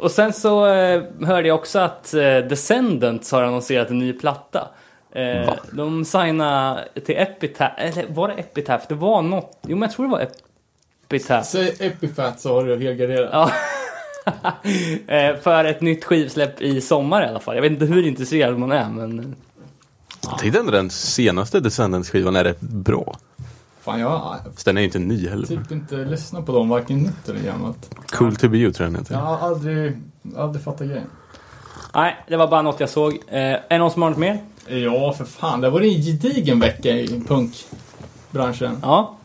och 0.00 0.10
sen 0.10 0.32
så 0.32 0.66
eh, 0.66 1.02
hörde 1.22 1.48
jag 1.48 1.54
också 1.54 1.78
att 1.78 2.14
eh, 2.14 2.20
Descendants 2.20 3.32
har 3.32 3.42
annonserat 3.42 3.90
en 3.90 3.98
ny 3.98 4.12
platta. 4.12 4.68
Eh, 5.12 5.54
de 5.72 6.04
signade 6.04 6.88
till 7.06 7.16
Epitaph, 7.18 7.74
eller 7.76 8.06
var 8.08 8.28
det 8.28 8.34
Epitaph? 8.34 8.84
Det 8.88 8.94
var 8.94 9.22
något, 9.22 9.58
jo 9.62 9.76
men 9.76 9.82
jag 9.82 9.90
tror 9.90 10.06
det 10.06 10.12
var 10.12 10.26
Epitaph. 11.06 11.48
Säg 11.48 11.76
Epifat 11.80 12.40
så 12.40 12.54
har 12.54 12.64
du 12.64 12.78
helgarderat. 12.78 13.30
Ja. 13.32 13.50
Eh, 15.06 15.36
för 15.36 15.64
ett 15.64 15.80
nytt 15.80 16.04
skivsläpp 16.04 16.60
i 16.62 16.80
sommar 16.80 17.22
i 17.22 17.26
alla 17.26 17.40
fall. 17.40 17.54
Jag 17.54 17.62
vet 17.62 17.72
inte 17.72 17.84
hur 17.84 18.06
intresserad 18.06 18.58
man 18.58 18.72
är 18.72 18.88
men... 18.88 19.36
Jag 20.22 20.38
tyckte 20.38 20.58
ändå 20.58 20.72
den 20.72 20.90
senaste 20.90 21.60
Descendants-skivan 21.60 22.36
är 22.36 22.44
rätt 22.44 22.60
bra. 22.60 23.16
Fan, 23.90 24.00
jag 24.00 24.36
Fast 24.44 24.64
den 24.64 24.76
är 24.76 24.80
ju 24.80 24.86
inte 24.86 24.98
ny 24.98 25.28
heller. 25.28 25.46
typ 25.46 25.72
inte 25.72 25.96
lyssnat 25.96 26.46
på 26.46 26.52
dem, 26.52 26.68
varken 26.68 26.98
nytt 26.98 27.28
eller 27.28 27.40
gammalt. 27.40 27.94
Cool 28.12 28.36
to 28.36 28.48
be 28.48 28.58
you 28.58 28.72
tror 28.72 28.86
jag 28.86 28.92
den 28.92 29.00
heter. 29.00 29.14
Jag 29.14 29.20
har 29.20 29.38
aldrig, 29.48 29.96
aldrig 30.36 30.64
fattat 30.64 30.86
grejen. 30.86 31.06
Nej, 31.94 32.16
det 32.28 32.36
var 32.36 32.48
bara 32.48 32.62
något 32.62 32.80
jag 32.80 32.88
såg. 32.88 33.12
Eh, 33.12 33.38
är 33.38 33.62
det 33.68 33.78
någon 33.78 33.90
som 33.90 34.02
har 34.02 34.10
något 34.10 34.18
mer? 34.18 34.38
Ja, 34.68 35.12
för 35.12 35.24
fan. 35.24 35.60
Det 35.60 35.70
var 35.70 35.80
en 35.80 36.02
gedigen 36.02 36.60
vecka 36.60 36.90
i 36.90 37.22
punkbranschen. 37.28 38.78
Ja. 38.82 39.16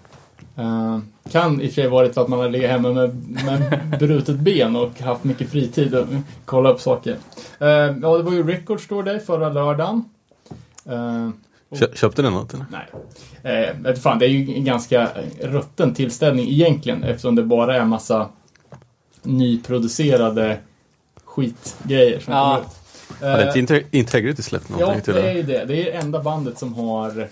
Uh, 0.59 0.99
kan 1.31 1.61
i 1.61 1.65
och 1.65 1.69
för 1.69 1.81
sig 1.81 1.87
varit 1.87 2.17
att 2.17 2.27
man 2.27 2.39
har 2.39 2.49
legat 2.49 2.71
hemma 2.71 2.91
med, 2.91 3.39
med 3.45 3.95
brutet 3.99 4.35
ben 4.35 4.75
och 4.75 5.01
haft 5.01 5.23
mycket 5.23 5.49
fritid 5.49 5.95
och 5.95 6.07
kolla 6.45 6.69
upp 6.69 6.79
saker. 6.79 7.11
Uh, 7.61 7.67
ja, 8.01 8.17
det 8.17 8.23
var 8.23 8.31
ju 8.31 8.47
Record 8.47 8.81
Store 8.81 9.11
Day 9.11 9.19
förra 9.19 9.49
lördagen. 9.49 10.03
Kö- 11.79 11.95
Köpte 11.95 12.21
den 12.21 12.33
något 12.33 12.53
eller? 12.53 12.65
nej. 13.43 13.73
Vet 13.81 14.01
fan, 14.01 14.19
det 14.19 14.25
är 14.25 14.29
ju 14.29 14.55
en 14.55 14.65
ganska 14.65 15.09
rutten 15.41 15.93
tillställning 15.93 16.49
egentligen 16.49 17.03
eftersom 17.03 17.35
det 17.35 17.43
bara 17.43 17.75
är 17.75 17.79
en 17.79 17.89
massa 17.89 18.29
nyproducerade 19.23 20.57
skitgrejer 21.25 22.19
som 22.19 22.33
Ja. 22.33 22.43
kommer 22.55 22.59
ut. 22.61 22.67
Hade 23.21 23.43
Eh, 23.51 23.57
inte 23.59 23.59
Inte- 23.75 23.97
Integrity 23.97 24.41
släppt 24.41 24.65
Ja, 24.69 24.77
någonting 24.77 25.01
till 25.03 25.13
det 25.13 25.19
är 25.21 25.33
det? 25.33 25.33
ju 25.33 25.43
det. 25.43 25.65
Det 25.65 25.91
är 25.91 25.99
enda 25.99 26.19
bandet 26.23 26.57
som 26.57 26.73
har 26.73 27.27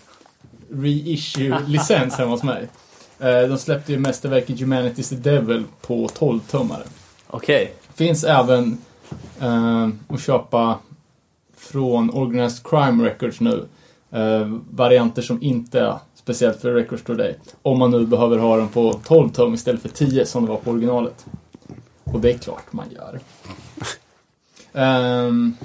reissue-licens 0.72 2.16
hemma 2.18 2.32
hos 2.32 2.44
mig. 2.44 2.68
Eh, 3.20 3.42
De 3.42 3.58
släppte 3.58 3.92
ju 3.92 4.00
mästerverket 4.00 4.60
Humanity's 4.60 5.10
the 5.10 5.16
Devil 5.16 5.64
på 5.82 6.08
12-tummare. 6.08 6.84
Okej. 7.28 7.74
Finns 7.96 8.24
även 8.24 8.78
eh, 9.42 9.90
att 10.08 10.22
köpa 10.22 10.80
från 11.58 12.10
Organized 12.14 12.64
Crime 12.68 13.04
Records 13.10 13.40
nu. 13.40 13.66
Eh, 14.14 14.48
varianter 14.70 15.22
som 15.22 15.44
inte 15.44 15.80
är 15.80 15.98
speciellt 16.16 16.62
för 16.62 16.74
Record 16.74 17.00
Store 17.00 17.18
Day. 17.18 17.36
Om 17.62 17.80
man 17.80 17.92
nu 17.92 18.06
behöver 18.06 18.38
ha 18.38 18.58
den 18.58 18.68
på 18.68 18.94
12 18.94 19.30
tum 19.30 19.54
istället 19.54 19.82
för 19.82 19.90
10 19.90 20.26
som 20.26 20.46
det 20.46 20.52
var 20.52 20.58
på 20.58 20.72
originalet. 20.72 21.26
Och 22.04 22.20
det 22.20 22.32
är 22.32 22.38
klart 22.38 22.74
man 22.74 22.86
gör. 22.92 23.20
um, 25.28 25.58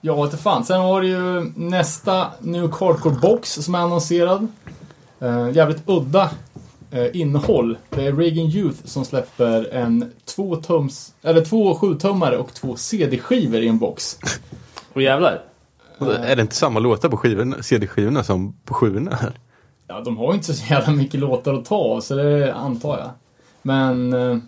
ja, 0.00 0.24
inte 0.24 0.36
fan. 0.36 0.64
Sen 0.64 0.80
har 0.80 1.00
du 1.00 1.08
ju 1.08 1.52
nästa 1.56 2.26
New 2.40 2.70
Cardcore 2.72 3.16
Box 3.22 3.52
som 3.52 3.74
är 3.74 3.78
annonserad. 3.78 4.48
Uh, 5.22 5.50
jävligt 5.52 5.82
udda 5.86 6.30
uh, 6.94 7.16
innehåll. 7.16 7.78
Det 7.90 8.06
är 8.06 8.12
Reagan 8.12 8.46
Youth 8.46 8.78
som 8.84 9.04
släpper 9.04 9.74
en 9.74 10.12
två 10.24 10.56
tums, 10.56 11.14
eller 11.22 11.44
två 11.44 11.74
sjutummare 11.74 12.38
och 12.38 12.54
två 12.54 12.76
CD-skivor 12.76 13.60
i 13.60 13.68
en 13.68 13.78
box. 13.78 14.18
Och 14.92 15.02
jävlar. 15.02 15.53
Är 16.12 16.36
det 16.36 16.42
inte 16.42 16.54
samma 16.54 16.80
låtar 16.80 17.08
på 17.08 17.16
skivorna, 17.16 17.62
CD-skivorna 17.62 18.24
som 18.24 18.56
på 18.64 18.74
sjuorna? 18.74 19.16
här? 19.16 19.32
Ja, 19.86 20.00
de 20.00 20.16
har 20.16 20.26
ju 20.26 20.34
inte 20.34 20.54
så 20.54 20.66
jävla 20.70 20.92
mycket 20.92 21.20
låtar 21.20 21.54
att 21.54 21.64
ta 21.64 21.76
av, 21.76 22.00
så 22.00 22.14
det 22.14 22.54
antar 22.54 22.98
jag. 22.98 23.10
Men 23.62 24.12
eh, 24.12 24.38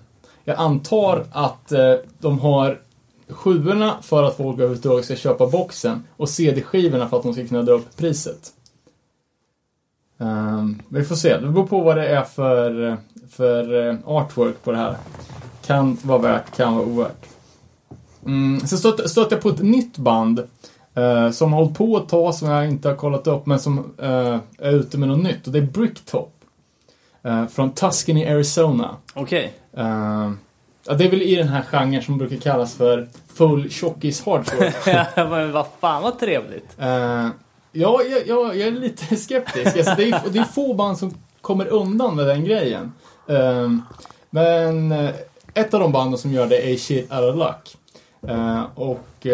jag 0.45 0.57
antar 0.57 1.27
att 1.33 1.73
eh, 1.73 1.95
de 2.19 2.39
har 2.39 2.81
sjuorna 3.29 3.97
för 4.03 4.23
att 4.23 4.37
folk 4.37 4.59
överhuvudtaget 4.59 5.05
ska 5.05 5.17
köpa 5.17 5.47
boxen 5.47 6.05
och 6.17 6.29
CD-skivorna 6.29 7.09
för 7.09 7.17
att 7.17 7.23
de 7.23 7.33
ska 7.33 7.47
kunna 7.47 7.63
dra 7.63 7.73
upp 7.73 7.97
priset. 7.97 8.53
Ehm, 10.19 10.83
vi 10.89 11.05
får 11.05 11.17
se. 11.17 11.39
Det 11.39 11.49
beror 11.49 11.67
på 11.67 11.81
vad 11.81 11.97
det 11.97 12.09
är 12.09 12.23
för, 12.23 12.97
för 13.31 13.89
eh, 13.89 13.97
artwork 14.05 14.65
på 14.65 14.73
det 14.73 14.79
här. 14.79 14.97
Kan 15.67 15.99
vara 16.03 16.19
värt, 16.19 16.57
kan 16.57 16.75
vara 16.75 16.87
ovärt. 16.87 17.27
Mm, 18.27 18.61
sen 18.61 18.79
stötte, 18.79 19.09
stötte 19.09 19.35
jag 19.35 19.43
på 19.43 19.49
ett 19.49 19.63
nytt 19.63 19.99
band 19.99 20.43
eh, 20.97 21.31
som 21.31 21.53
har 21.53 21.61
hållit 21.61 21.79
på 21.79 21.97
ett 21.97 22.09
tag 22.09 22.35
som 22.35 22.49
jag 22.51 22.69
inte 22.69 22.89
har 22.89 22.97
kollat 22.97 23.27
upp 23.27 23.47
men 23.47 23.61
som 23.61 23.95
eh, 23.99 24.39
är 24.59 24.73
ute 24.73 24.99
med 24.99 25.09
något 25.09 25.23
nytt 25.23 25.47
och 25.47 25.53
det 25.53 25.59
är 25.59 25.63
Bricktop. 25.63 26.33
Eh, 27.27 27.47
från 27.47 27.73
Tuscany, 27.73 28.27
Arizona. 28.27 28.97
Okej. 29.15 29.53
Eh, 29.77 30.31
ja, 30.87 30.95
det 30.95 31.05
är 31.05 31.11
väl 31.11 31.23
i 31.23 31.37
den 31.37 31.49
här 31.49 31.63
genren 31.63 32.03
som 32.03 32.19
brukar 32.19 32.37
kallas 32.37 32.75
för 32.75 33.09
full 33.35 33.71
tjockis 33.71 34.27
hardcore. 34.27 34.73
Men 35.31 35.53
vad 35.53 35.67
fan 35.81 36.03
vad 36.03 36.19
trevligt. 36.19 36.77
Eh, 36.79 37.29
ja, 37.73 38.01
jag, 38.03 38.27
jag, 38.27 38.57
jag 38.57 38.69
är 38.69 38.71
lite 38.71 39.17
skeptisk. 39.17 39.77
Alltså, 39.77 39.95
det, 39.97 40.11
är, 40.11 40.23
det 40.31 40.39
är 40.39 40.45
få 40.45 40.75
band 40.75 40.99
som 40.99 41.15
kommer 41.41 41.67
undan 41.67 42.17
med 42.17 42.27
den 42.27 42.45
grejen. 42.45 42.93
Eh, 43.29 43.71
men 44.31 44.93
ett 45.55 45.75
av 45.75 45.81
de 45.81 45.93
banden 45.93 46.19
som 46.19 46.33
gör 46.33 46.47
det 46.47 46.73
är 46.73 46.77
Shit 46.77 47.13
Out 47.13 47.35
of 47.35 47.37
Luck. 47.37 47.77
Och 48.75 49.27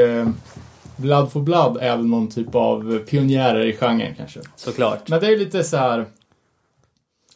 Blood 0.96 1.32
for 1.32 1.40
Blood 1.40 1.76
är 1.80 1.96
väl 1.96 2.06
någon 2.06 2.28
typ 2.30 2.54
av 2.54 2.98
pionjärer 2.98 3.66
i 3.66 3.72
genren 3.76 4.14
kanske. 4.16 4.40
Såklart. 4.56 5.08
Men 5.08 5.20
det 5.20 5.26
är 5.26 5.36
lite 5.36 5.64
så 5.64 5.76
här, 5.76 6.06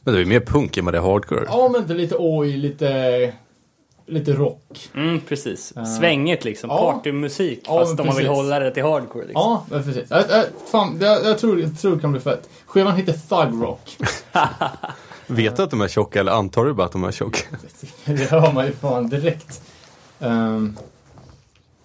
Men 0.01 0.15
det 0.15 0.21
är 0.21 0.25
ju 0.25 0.29
mer 0.29 0.41
punk 0.41 0.77
än 0.77 0.85
vad 0.85 0.95
det 0.95 0.99
är 0.99 1.03
hardcore. 1.03 1.45
ja 1.49 1.69
men 1.73 1.87
det 1.87 1.95
är 1.95 1.99
lite 1.99 2.17
oj, 2.19 2.57
lite, 2.57 3.33
lite 4.07 4.33
rock. 4.33 4.91
Mm, 4.95 5.21
precis. 5.21 5.73
Eh, 5.77 5.85
Svängigt 5.85 6.45
liksom. 6.45 6.71
ja. 6.71 6.93
Partymusik. 6.93 7.61
Ja, 7.67 7.79
fast 7.79 8.01
om 8.01 8.07
man 8.07 8.17
vill 8.17 8.27
hålla 8.27 8.59
det 8.59 8.71
till 8.71 8.83
hardcore 8.83 9.25
liksom. 9.27 9.41
Ja, 9.43 9.67
men 9.71 9.83
precis. 9.85 10.11
Jag, 10.11 10.25
jag, 10.31 10.45
fan, 10.71 10.99
jag, 11.01 11.25
jag, 11.25 11.39
tror, 11.39 11.61
jag 11.61 11.79
tror 11.79 11.95
det 11.95 12.01
kan 12.01 12.13
bli 12.13 12.21
fett. 12.21 12.49
Skivan 12.67 12.97
heter 12.97 13.13
Thug 13.13 13.63
Rock. 13.63 13.97
Vet 15.27 15.57
du 15.57 15.63
att 15.63 15.71
de 15.71 15.81
är 15.81 15.89
tjocka 15.89 16.21
eller 16.21 16.33
antar 16.33 16.65
du 16.65 16.73
bara 16.75 16.87
att 16.87 16.93
de 16.93 17.05
är 17.05 17.13
tjocka? 17.13 17.39
Det 18.05 18.31
hör 18.31 18.53
man 18.53 18.67
ju 18.67 18.73
fan 18.73 19.09
direkt. 19.09 19.63
Um, 20.19 20.77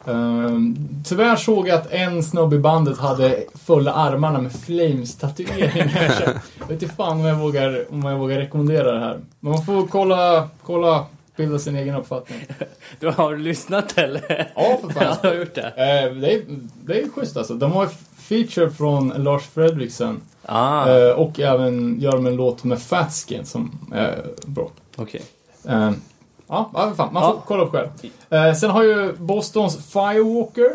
um, 0.06 0.78
tyvärr 1.06 1.36
såg 1.36 1.68
jag 1.68 1.76
att 1.78 1.92
en 1.92 2.24
snubbe 2.24 2.56
i 2.56 2.60
bandet 2.60 2.98
hade 2.98 3.44
fulla 3.66 3.94
armarna 3.94 4.42
med 4.42 4.52
Flames-tatueringar. 4.52 6.40
Jag 6.60 6.68
vet 6.68 6.84
inte 6.84 6.96
fan 6.96 7.20
om 7.20 7.26
jag, 7.26 7.36
vågar, 7.36 7.86
om 7.90 8.04
jag 8.04 8.18
vågar 8.18 8.38
rekommendera 8.38 8.92
det 8.92 9.00
här. 9.00 9.20
Men 9.40 9.52
man 9.52 9.66
får 9.66 9.88
kolla, 9.88 10.50
kolla 10.64 11.06
bilda 11.36 11.60
sin 11.60 11.76
egen 11.76 11.96
uppfattning. 11.96 12.40
Du 13.00 13.10
har 13.10 13.38
lyssnat 13.38 13.98
eller? 13.98 14.52
Ja, 14.56 14.80
för 14.82 14.90
fan. 14.90 15.04
Ja, 15.04 15.18
du 15.22 15.28
har 15.28 15.36
gjort 15.36 15.56
det. 15.56 15.68
Eh, 15.68 16.16
det, 16.16 16.34
är, 16.34 16.42
det 16.86 17.02
är 17.02 17.10
schysst 17.10 17.38
alltså. 17.38 17.54
De 17.54 17.72
har 17.72 17.90
feature 18.18 18.70
från 18.72 19.10
Lars 19.10 19.44
Fredriksen. 19.44 20.22
Ah, 20.46 20.90
Eh, 20.90 21.12
och 21.12 21.40
även 21.40 22.00
gör 22.02 22.12
de 22.12 22.26
en 22.28 22.36
låt 22.36 22.64
med 22.64 22.80
Fatskin 22.82 23.46
som 23.46 23.72
är 23.94 24.26
bra. 24.46 24.70
okej. 24.96 25.22
Eh, 25.68 25.92
ja, 26.52 26.70
ja, 26.74 26.94
fan, 26.98 27.14
man 27.14 27.24
får 27.24 27.32
Ja. 27.36 27.44
kolla 27.48 27.64
upp 27.64 27.72
själv. 27.72 27.88
Eh, 28.30 28.54
sen 28.54 28.70
har 28.70 28.84
ju 28.84 29.14
Bostons 29.18 29.78
Firewalker 29.94 30.72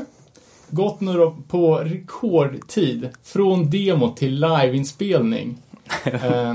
gått 0.70 1.00
nu 1.00 1.12
då 1.12 1.36
på 1.48 1.76
rekordtid. 1.76 3.08
Från 3.22 3.70
demo 3.70 4.10
till 4.14 4.40
liveinspelning. 4.40 5.58
eh, 6.04 6.54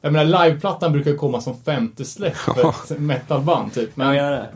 jag 0.00 0.12
menar, 0.12 0.24
liveplattan 0.44 0.92
brukar 0.92 1.16
komma 1.16 1.40
som 1.40 1.54
femte 1.62 2.04
släpp 2.04 2.36
för 2.36 2.68
ett 2.68 3.00
metalband 3.00 3.74
typ. 3.74 3.96
Men 3.96 4.14
det. 4.16 4.48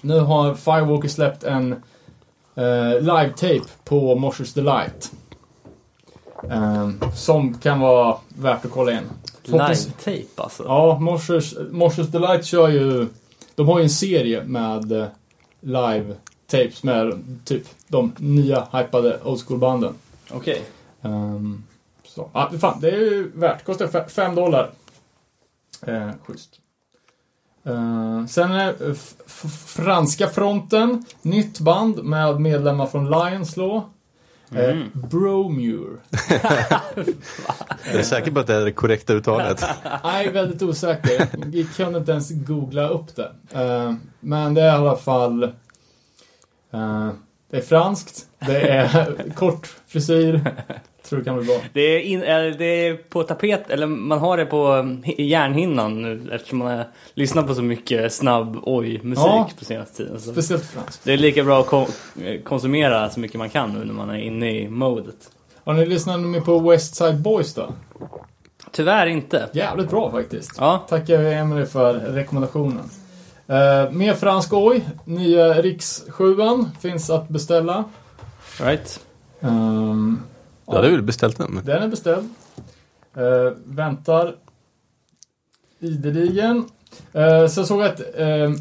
nu 0.00 0.20
har 0.20 0.54
Firewalker 0.54 1.08
släppt 1.08 1.44
en 1.44 1.72
eh, 2.54 3.00
live-tape 3.00 3.68
på 3.84 4.14
Moshers 4.14 4.52
Delight. 4.54 5.12
Eh, 6.50 6.90
som 7.14 7.54
kan 7.58 7.80
vara 7.80 8.16
värt 8.28 8.64
att 8.64 8.70
kolla 8.70 8.92
in. 8.92 9.04
Live-tape 9.44 10.24
alltså. 10.36 10.64
Ja, 10.66 10.98
Morsers, 10.98 11.54
Morsers 11.70 12.06
Delight 12.06 12.44
kör 12.44 12.68
ju... 12.68 13.06
De 13.58 13.68
har 13.68 13.78
ju 13.78 13.82
en 13.82 13.90
serie 13.90 14.44
med 14.44 14.92
eh, 14.92 15.06
live-tapes 15.60 16.82
med 16.82 17.24
typ 17.44 17.62
de 17.88 18.12
nya 18.18 18.68
hypade 18.72 19.20
old 19.24 19.40
school-banden. 19.46 19.94
Okej. 20.30 20.62
Um, 21.02 21.64
så, 22.04 22.30
ja, 22.32 22.50
fan, 22.60 22.80
det 22.80 22.90
är 22.90 22.96
ju 23.00 23.30
värt. 23.34 23.64
Kostar 23.64 23.86
fe- 23.86 24.08
fem 24.08 24.34
dollar. 24.34 24.70
Eh, 25.86 26.10
schysst. 26.26 26.50
Eh, 27.64 28.26
sen 28.26 28.50
är 28.52 28.90
f- 28.90 29.14
franska 29.66 30.28
fronten. 30.28 31.04
Nytt 31.22 31.60
band 31.60 32.04
med 32.04 32.40
medlemmar 32.40 32.86
från 32.86 33.10
Lions 33.10 33.56
Law. 33.56 33.82
Eh, 34.54 34.76
Bromure. 35.10 35.98
Är 37.84 37.96
du 37.98 38.04
säker 38.04 38.30
på 38.30 38.40
att 38.40 38.46
det 38.46 38.54
är 38.54 38.64
det 38.64 38.72
korrekta 38.72 39.12
uttalet? 39.12 39.64
Nej, 40.04 40.32
väldigt 40.32 40.62
osäker. 40.62 41.28
Vi 41.46 41.64
kunde 41.64 41.98
inte 41.98 42.12
ens 42.12 42.30
googla 42.30 42.88
upp 42.88 43.16
det. 43.16 43.32
Eh, 43.52 43.94
men 44.20 44.54
det 44.54 44.62
är 44.62 44.66
i 44.66 44.70
alla 44.70 44.96
fall... 44.96 45.42
eh, 46.72 47.10
det 47.50 47.56
är 47.56 47.60
franskt. 47.62 48.26
Det 48.46 48.60
är 48.68 49.14
kort 49.34 49.76
frisyr. 49.86 50.54
Tror 51.08 51.18
det 51.18 51.24
kan 51.24 51.36
bli 51.38 51.46
bra. 51.46 51.56
Det 51.72 51.80
är, 51.80 52.00
in, 52.00 52.22
eller 52.22 52.50
det 52.50 52.64
är 52.88 52.94
på 52.96 53.22
tapet, 53.22 53.70
eller 53.70 53.86
man 53.86 54.18
har 54.18 54.36
det 54.36 54.46
på 54.46 54.72
um, 54.72 55.02
hi- 55.04 55.22
hjärnhinnan 55.22 56.02
nu 56.02 56.30
eftersom 56.32 56.58
man 56.58 56.76
har 56.76 56.86
lyssnat 57.14 57.46
på 57.46 57.54
så 57.54 57.62
mycket 57.62 58.12
snabb 58.12 58.58
oj-musik 58.62 59.24
Ja. 59.26 59.48
på 59.58 59.64
senaste 59.64 59.96
tiden. 59.96 60.20
Så 60.20 60.32
Speciellt 60.32 60.64
franskt. 60.64 61.00
det 61.04 61.12
är 61.12 61.16
lika 61.16 61.44
bra 61.44 61.60
att 61.60 61.72
eh, 61.72 61.86
konsumera 62.44 63.10
så 63.10 63.20
mycket 63.20 63.38
man 63.38 63.50
kan 63.50 63.72
nu 63.72 63.84
när 63.84 63.94
man 63.94 64.10
är 64.10 64.18
inne 64.18 64.50
i 64.60 64.68
modet. 64.68 65.30
Har 65.64 65.74
ni 65.74 65.86
lyssnat 65.86 66.20
med 66.20 66.44
på 66.44 66.58
West 66.58 66.94
Side 66.94 67.20
Boys 67.20 67.54
då? 67.54 67.72
Tyvärr 68.72 69.06
inte. 69.06 69.48
Jävligt 69.52 69.90
bra 69.90 70.10
faktiskt. 70.10 70.52
Ja, 70.58 70.86
Tackar 70.88 71.24
Emily 71.24 71.66
för 71.66 71.94
rekommendationen. 71.94 72.90
Uh, 73.50 73.90
mer 73.92 74.14
fransk 74.14 74.52
oj. 74.52 74.84
Nya 75.04 75.52
Riks 75.62 76.04
7 76.08 76.36
finns 76.80 77.10
att 77.10 77.28
beställa. 77.28 77.84
right. 78.60 79.00
Ehm, 79.40 80.20
Du 80.68 80.76
hade 80.76 80.90
väl 80.90 81.02
beställt 81.02 81.38
den? 81.38 81.60
Den 81.64 81.82
är 81.82 81.88
beställd. 81.88 82.28
Eh, 83.16 83.52
väntar 83.64 84.34
ideligen. 85.78 86.64
Uh, 87.16 87.46
så 87.46 87.64
såg 87.64 87.80
jag 87.80 87.86
att 87.86 88.00
eh, 88.00 88.52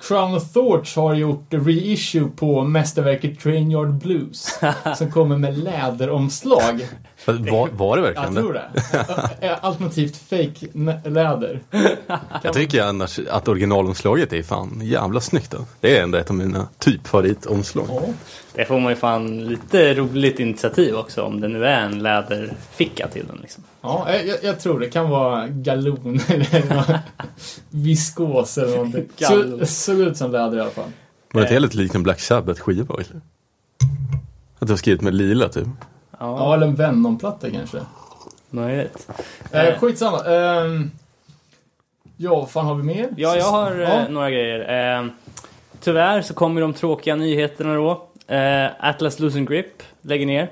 Crown 0.00 0.34
of 0.34 0.52
Thorns 0.52 0.96
har 0.96 1.14
gjort 1.14 1.46
reissue 1.50 2.28
på 2.36 2.64
mästerverket 2.64 3.40
Train 3.40 3.70
Yard 3.70 3.94
Blues. 3.94 4.60
som 4.96 5.12
kommer 5.12 5.36
med 5.36 5.58
läderomslag. 5.58 6.88
Var, 7.32 7.68
var 7.72 7.96
det 7.96 8.02
verkligen 8.02 8.34
Jag 8.34 8.44
tror 8.44 8.52
det. 9.40 9.56
Alternativt 9.60 10.16
fake 10.16 10.66
läder. 11.10 11.60
Jag 12.42 12.54
tycker 12.54 12.82
annars 12.82 13.20
att 13.30 13.48
originalomslaget 13.48 14.32
är 14.32 14.42
fan 14.42 14.80
jävla 14.82 15.20
snyggt. 15.20 15.50
Då. 15.50 15.58
Det 15.80 15.98
är 15.98 16.02
ändå 16.02 16.18
ett 16.18 16.30
av 16.30 16.36
mina 16.36 16.68
typ 16.78 17.06
favoritomslag. 17.06 17.86
Ja. 17.88 18.02
Det 18.54 18.64
får 18.64 18.80
man 18.80 18.92
ju 18.92 18.96
fan 18.96 19.48
lite 19.48 19.94
roligt 19.94 20.38
initiativ 20.38 20.94
också 20.94 21.22
om 21.22 21.40
det 21.40 21.48
nu 21.48 21.64
är 21.64 21.80
en 21.80 21.98
läderficka 21.98 23.08
till 23.08 23.26
den 23.26 23.38
liksom. 23.42 23.64
Ja, 23.80 24.14
jag, 24.14 24.36
jag 24.42 24.60
tror 24.60 24.80
det 24.80 24.90
kan 24.90 25.10
vara 25.10 25.48
galon 25.48 26.20
eller 26.28 26.74
något 26.74 27.00
viskos 27.70 28.58
eller 28.58 28.76
någonting. 28.76 29.08
Så, 29.18 29.66
såg 29.66 29.98
ut 29.98 30.16
som 30.16 30.32
läder 30.32 30.58
i 30.58 30.60
alla 30.60 30.70
fall. 30.70 30.90
Var 31.32 31.40
det 31.40 31.44
inte 31.44 31.54
helt 31.54 31.74
likt 31.74 31.94
en 31.94 32.02
Black 32.02 32.20
Sabbath 32.20 32.60
skiva 32.60 32.94
eller? 32.94 33.20
Att 34.58 34.68
du 34.68 34.72
har 34.72 34.76
skrivit 34.76 35.00
med 35.00 35.14
lila 35.14 35.48
typ. 35.48 35.68
Ja, 36.18 36.36
Ja, 36.38 36.54
eller 36.54 36.66
en 36.66 36.74
Venom-platta 36.74 37.50
kanske. 37.50 37.78
möjligt. 38.50 39.08
Eh, 39.52 39.78
skitsamma. 39.78 40.24
Ehm, 40.24 40.90
ja, 42.16 42.34
vad 42.34 42.50
fan 42.50 42.66
har 42.66 42.74
vi 42.74 42.82
mer? 42.82 43.08
Ja, 43.16 43.36
jag 43.36 43.44
har 43.44 43.74
Ja. 43.76 43.88
eh, 43.88 44.08
några 44.08 44.30
grejer. 44.30 44.96
Eh, 45.00 45.06
tyvärr 45.80 46.22
så 46.22 46.34
kommer 46.34 46.60
de 46.60 46.72
tråkiga 46.72 47.16
nyheterna 47.16 47.74
då. 47.74 47.90
Eh, 48.34 48.66
Atlas 48.80 49.18
Losing 49.18 49.44
Grip 49.46 49.82
lägger 50.02 50.26
ner. 50.26 50.42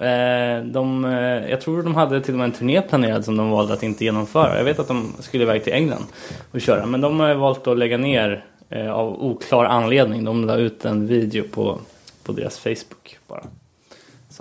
Eh, 0.00 0.64
de, 0.64 1.04
eh, 1.04 1.50
jag 1.50 1.60
tror 1.60 1.82
de 1.82 1.94
hade 1.94 2.20
till 2.20 2.34
och 2.34 2.38
med 2.38 2.44
en 2.44 2.52
turné 2.52 2.80
planerad 2.82 3.24
som 3.24 3.36
de 3.36 3.50
valde 3.50 3.74
att 3.74 3.82
inte 3.82 4.04
genomföra. 4.04 4.56
Jag 4.56 4.64
vet 4.64 4.78
att 4.78 4.88
de 4.88 5.12
skulle 5.20 5.44
iväg 5.44 5.64
till 5.64 5.72
England 5.72 6.04
och 6.52 6.60
köra, 6.60 6.86
men 6.86 7.00
de 7.00 7.20
har 7.20 7.34
valt 7.34 7.66
att 7.66 7.78
lägga 7.78 7.96
ner 7.98 8.44
eh, 8.68 8.90
av 8.92 9.22
oklar 9.24 9.64
anledning. 9.64 10.24
De 10.24 10.44
la 10.44 10.56
ut 10.56 10.84
en 10.84 11.06
video 11.06 11.44
på, 11.52 11.78
på 12.24 12.32
deras 12.32 12.58
Facebook 12.58 13.18
bara. 13.28 13.42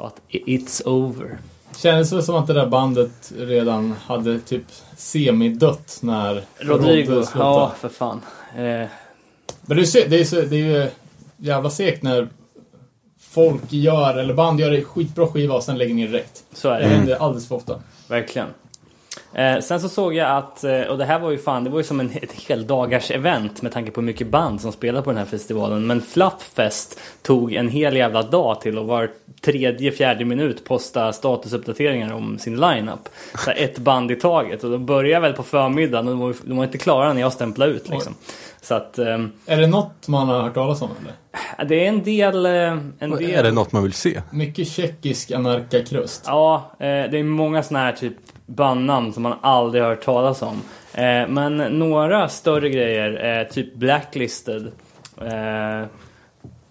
Så 0.02 0.08
att 0.08 0.22
it's 0.30 0.88
over. 0.88 1.38
Kändes 1.78 2.14
väl 2.14 2.24
som 2.24 2.36
att 2.36 2.48
det 2.48 2.54
där 2.54 2.66
bandet 2.68 3.32
redan 3.38 3.92
hade 4.06 4.40
typ 4.40 4.64
semidött 4.98 6.00
när 6.02 6.44
Rodrigo, 6.60 7.06
slutade. 7.06 7.44
ja 7.44 7.72
för 7.80 7.90
fan. 7.90 8.22
Eh, 8.56 8.62
Men 9.62 9.78
det 9.78 9.96
är, 9.96 10.10
det, 10.10 10.34
är 10.34 10.46
det 10.46 10.56
är 10.56 10.82
ju 10.82 10.88
jävla 11.38 11.70
segt 11.70 12.04
när 12.04 12.28
folk 13.20 13.62
gör, 13.74 14.18
eller 14.18 14.34
band 14.34 14.60
gör 14.60 14.72
en 14.72 14.84
skitbra 14.84 15.28
skiva 15.28 15.56
och 15.56 15.64
sen 15.64 15.78
lägger 15.78 15.94
ner 15.94 16.08
direkt. 16.08 16.44
så 16.54 16.70
är 16.70 16.80
Det 16.80 16.86
det. 16.88 16.96
händer 16.96 17.16
alldeles 17.16 17.48
för 17.48 17.56
ofta. 17.56 17.82
Verkligen. 18.08 18.48
Eh, 19.34 19.60
sen 19.60 19.82
så 19.82 19.90
såg 19.90 20.14
jag 20.14 20.38
att, 20.38 20.64
eh, 20.64 20.82
och 20.82 20.98
det 20.98 21.06
här 21.06 21.20
var 21.20 21.32
ju 21.32 21.38
fan, 21.38 21.64
det 21.64 21.70
var 21.70 21.78
ju 21.78 21.84
som 21.84 22.00
en, 22.00 22.12
ett 22.22 22.32
heldagars 22.48 23.12
event 23.12 23.62
med 23.62 23.72
tanke 23.72 23.92
på 23.92 24.02
hur 24.02 24.06
mycket 24.06 24.28
band 24.28 24.62
som 24.62 24.72
spelar 24.72 25.02
på 25.02 25.10
den 25.10 25.18
här 25.18 25.26
festivalen. 25.26 25.88
Men 25.88 26.02
Fluffest 26.02 27.00
tog 27.22 27.54
en 27.54 27.70
hel 27.70 27.96
jävla 27.96 28.24
dag 28.24 28.62
till 28.62 28.78
och 28.78 28.86
var 28.88 29.10
tredje, 29.42 29.92
fjärde 29.92 30.26
minut 30.26 30.66
posta 30.66 31.14
statusuppdateringar 31.14 32.14
om 32.14 32.40
sin 32.40 32.60
lineup. 32.60 33.10
Så 33.46 33.50
här 33.52 33.58
ett 33.58 33.78
band 33.78 34.12
i 34.12 34.16
taget. 34.16 34.64
Och 34.64 34.72
de 34.72 34.86
började 34.86 35.22
väl 35.22 35.34
på 35.34 35.44
förmiddagen 35.44 36.08
och 36.08 36.12
de 36.12 36.20
var, 36.20 36.36
de 36.44 36.58
var 36.58 36.64
inte 36.64 36.78
klara 36.78 37.14
när 37.14 37.22
jag 37.22 37.34
stämplade 37.34 37.72
ut 37.72 37.90
liksom. 37.90 38.16
Så 38.62 38.74
att 38.76 39.00
ehm, 39.00 39.32
Är 39.46 39.58
det 39.58 39.68
något 39.68 40.08
man 40.08 40.28
har 40.30 40.42
hört 40.42 40.54
talas 40.54 40.82
om 40.82 40.90
eller? 41.02 41.66
det 41.66 41.86
är 41.86 41.90
en 41.90 42.04
del... 42.04 42.46
eh, 42.46 42.52
En 43.00 43.12
del 43.12 43.30
Är 43.32 43.44
det 43.44 43.52
något 43.52 43.72
man 43.72 43.84
vill 43.84 43.94
se? 43.94 44.22
Mycket 44.32 44.68
tjeckisk 44.68 45.32
anarkakrust. 45.32 46.24
Ja, 46.28 46.72
eh, 46.80 46.86
det 46.86 47.18
är 47.20 47.24
många 47.24 47.64
sådana 47.64 47.86
här 47.86 47.92
typ 47.94 48.14
bandnamn 48.56 49.14
som 49.14 49.24
man 49.24 49.38
aldrig 49.42 49.84
har 49.84 49.90
hört 49.90 50.04
talas 50.04 50.42
om. 50.42 50.62
Eh, 50.94 51.28
men 51.28 51.58
några 51.58 52.30
större 52.30 52.70
grejer, 52.70 53.40
eh, 53.40 53.48
typ 53.48 53.76
Blacklisted. 53.76 54.72
Eh, 55.22 55.86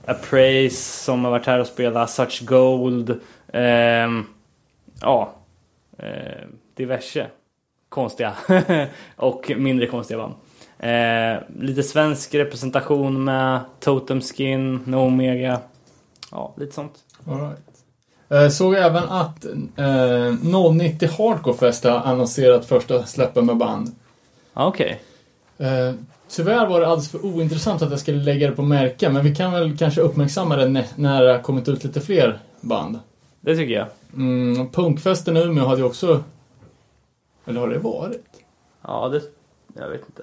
Appraise 0.05 1.05
som 1.05 1.25
har 1.25 1.31
varit 1.31 1.47
här 1.47 1.59
och 1.59 1.66
spelat, 1.66 2.11
Such 2.11 2.45
Gold. 2.45 3.21
Ehm, 3.53 4.27
ja, 5.01 5.35
eh, 5.99 6.47
diverse 6.75 7.27
konstiga 7.88 8.35
och 9.16 9.51
mindre 9.57 9.87
konstiga 9.87 10.19
band. 10.19 10.35
Eh, 10.79 11.43
lite 11.59 11.83
svensk 11.83 12.35
representation 12.35 13.25
med 13.25 13.61
Totem 13.81 14.21
Skin, 14.21 14.81
No 14.87 14.97
Omega. 14.97 15.61
Ja, 16.31 16.55
lite 16.57 16.73
sånt. 16.73 16.93
All 17.27 17.40
right. 17.40 17.69
Eh, 18.31 18.49
Såg 18.49 18.75
även 18.75 19.05
att 19.09 19.45
eh, 19.77 20.35
090 20.73 21.09
Hardcore 21.19 21.57
Fest 21.57 21.85
har 21.85 21.90
annonserat 21.90 22.66
första 22.66 23.07
släppen 23.07 23.47
med 23.47 23.57
band. 23.57 23.95
Ja, 24.55 24.66
Okej. 24.66 25.01
Eh, 25.59 25.95
tyvärr 26.29 26.66
var 26.66 26.81
det 26.81 26.87
alldeles 26.87 27.11
för 27.11 27.25
ointressant 27.27 27.83
att 27.83 27.90
jag 27.90 28.01
skulle 28.01 28.23
lägga 28.23 28.51
det 28.51 28.57
på 28.57 28.62
märken, 28.62 29.12
men 29.12 29.25
vi 29.25 29.35
kan 29.35 29.53
väl 29.53 29.77
kanske 29.79 30.01
uppmärksamma 30.01 30.57
det 30.57 30.69
nä- 30.69 30.88
när 30.97 31.25
det 31.25 31.33
har 31.33 31.38
kommit 31.43 31.69
ut 31.69 31.85
lite 31.85 32.01
fler 32.01 32.38
band. 32.61 32.99
Det 33.40 33.57
tycker 33.57 33.75
jag. 33.75 33.87
Mm, 34.14 34.69
punkfesten 34.71 35.37
i 35.37 35.40
Umeå 35.40 35.64
hade 35.66 35.81
ju 35.81 35.87
också... 35.87 36.23
Eller 37.47 37.61
har 37.61 37.69
det 37.69 37.79
varit? 37.79 38.25
Ja, 38.83 39.09
det... 39.09 39.21
Jag 39.81 39.88
vet 39.88 40.01
inte. 40.07 40.23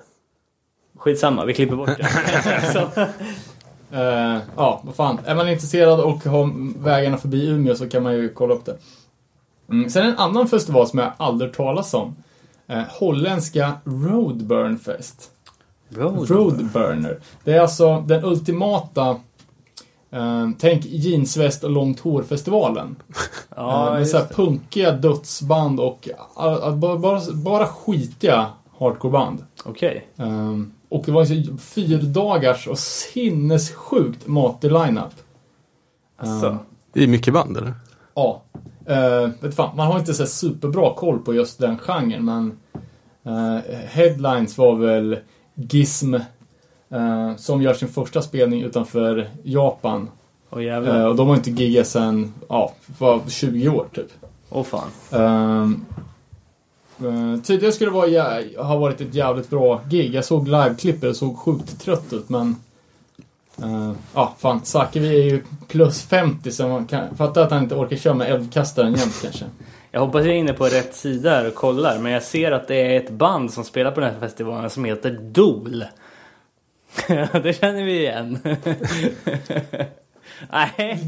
Skitsamma, 0.98 1.46
vi 1.46 1.54
klipper 1.54 1.76
bort 1.76 1.90
det. 1.98 2.08
Eh, 3.92 4.38
ja, 4.56 4.82
vad 4.84 4.96
fan. 4.96 5.20
Är 5.26 5.36
man 5.36 5.50
intresserad 5.50 6.00
och 6.00 6.24
har 6.24 6.74
vägarna 6.84 7.18
förbi 7.18 7.48
Umeå 7.48 7.76
så 7.76 7.90
kan 7.90 8.04
man 8.04 8.14
ju 8.14 8.30
kolla 8.30 8.54
upp 8.54 8.66
det. 8.66 8.78
Mm. 9.70 9.90
Sen 9.90 10.06
en 10.06 10.18
annan 10.18 10.48
festival 10.48 10.88
som 10.88 11.00
jag 11.00 11.12
aldrig 11.18 11.54
talas 11.54 11.94
om. 11.94 12.16
Eh, 12.68 12.84
holländska 12.90 13.74
Roadburn 13.84 14.80
Fest. 14.80 15.32
Roadburner. 15.90 17.20
Det 17.44 17.54
är 17.54 17.60
alltså 17.60 18.00
den 18.00 18.26
ultimata 18.26 19.10
eh, 20.12 20.50
Tänk 20.60 20.86
jeansväst 20.86 21.64
och 21.64 21.70
långt 21.70 22.00
hår-festivalen. 22.00 22.96
Ja, 23.56 23.86
eh, 23.86 23.92
med 23.92 24.00
just 24.00 24.12
så 24.12 24.18
här 24.18 24.26
det. 24.30 24.34
punkiga 24.34 24.92
dödsband 24.92 25.80
och 25.80 26.10
uh, 26.38 26.76
bara, 26.76 26.98
bara, 26.98 27.22
bara 27.34 27.68
skitiga 27.68 28.48
hardcoreband. 28.80 29.46
Okej. 29.66 30.08
Um, 30.16 30.74
och 30.90 31.04
det 31.06 31.12
var 31.12 31.22
en 31.22 31.44
så 31.46 31.58
fyra 31.58 32.02
dagars 32.02 32.68
och 32.68 32.80
sinnessjukt 32.80 34.28
matig 34.28 34.72
lineup. 34.72 35.14
Alltså. 36.18 36.48
Ehm, 36.48 36.58
Det 36.94 37.04
är 37.04 37.08
mycket 37.08 37.34
band 37.34 37.58
eller? 37.58 37.74
ja. 38.16 38.42
Uh, 38.90 39.30
vet 39.42 39.56
fan, 39.56 39.76
man 39.78 39.88
har 39.88 40.00
inte 40.00 40.14
så 40.14 40.24
här 40.24 40.28
superbra 40.28 40.94
koll 40.94 41.20
på 41.20 41.34
just 41.34 41.60
den 41.60 41.78
genren, 41.78 42.26
men 42.26 42.58
eh, 43.26 43.60
Headlines 43.88 44.58
var 44.58 44.76
väl 44.76 45.20
Gizm 45.56 46.14
eh, 46.90 47.36
som 47.38 47.62
gör 47.62 47.74
sin 47.74 47.88
första 47.88 48.22
spelning 48.22 48.62
utanför 48.62 49.30
Japan. 49.44 50.10
Åh 50.50 50.60
Eh, 50.60 50.66
jävlar. 50.66 51.08
och 51.08 51.16
de 51.16 51.28
har 51.28 51.36
inte 51.36 51.52
giggat 51.52 51.88
sen, 51.88 52.34
ja, 52.50 52.72
var 52.98 53.22
20 53.28 53.70
år 53.70 53.88
typ. 53.94 54.12
Åh 54.50 54.64
fan. 54.64 54.90
Uh, 57.04 57.42
tidigare 57.42 57.72
skulle 57.74 57.90
det 57.90 57.96
vara, 57.96 58.64
ha 58.68 58.78
varit 58.78 59.02
ett 59.02 59.14
jävligt 59.14 59.50
bra 59.50 59.82
gig. 59.90 60.16
Jag 60.16 60.26
såg 60.26 60.48
liveklippet 60.48 61.10
och 61.10 61.16
såg 61.16 61.38
sjukt 61.38 61.82
trött 61.82 62.14
ut 62.14 62.30
men... 62.30 62.56
uh, 63.64 63.92
Ja, 64.14 64.36
fan. 64.38 64.62
Sakevi 64.66 65.20
är 65.20 65.24
ju 65.24 65.44
plus 65.68 66.02
50 66.04 66.52
så 66.52 66.68
man 66.68 66.86
kan 66.86 67.16
fatta 67.18 67.44
att 67.44 67.52
han 67.52 67.64
inte 67.64 67.76
orkar 67.76 67.98
köra 67.98 68.14
med 68.14 68.32
eldkastaren 68.32 68.94
jämt 68.96 69.20
kanske. 69.22 69.46
Jag 69.92 70.00
hoppas 70.00 70.26
jag 70.26 70.36
är 70.36 70.40
inne 70.40 70.54
på 70.54 70.66
rätt 70.66 70.96
sida 70.96 71.30
här 71.30 71.48
och 71.48 71.56
kollar, 71.56 72.00
men 72.00 72.12
jag 72.12 72.24
ser 72.24 72.52
att 72.52 72.68
det 72.68 72.76
är 72.76 73.00
ett 73.00 73.10
band 73.10 73.54
som 73.54 73.64
spelar 73.64 73.92
på 73.92 74.00
den 74.00 74.14
här 74.14 74.20
festivalen 74.20 74.70
som 74.70 74.86
heter 74.86 75.12
Dool. 75.22 75.86
det 77.44 77.60
känner 77.60 77.84
vi 77.84 78.00
igen. 78.00 78.40
Nej, 80.52 81.00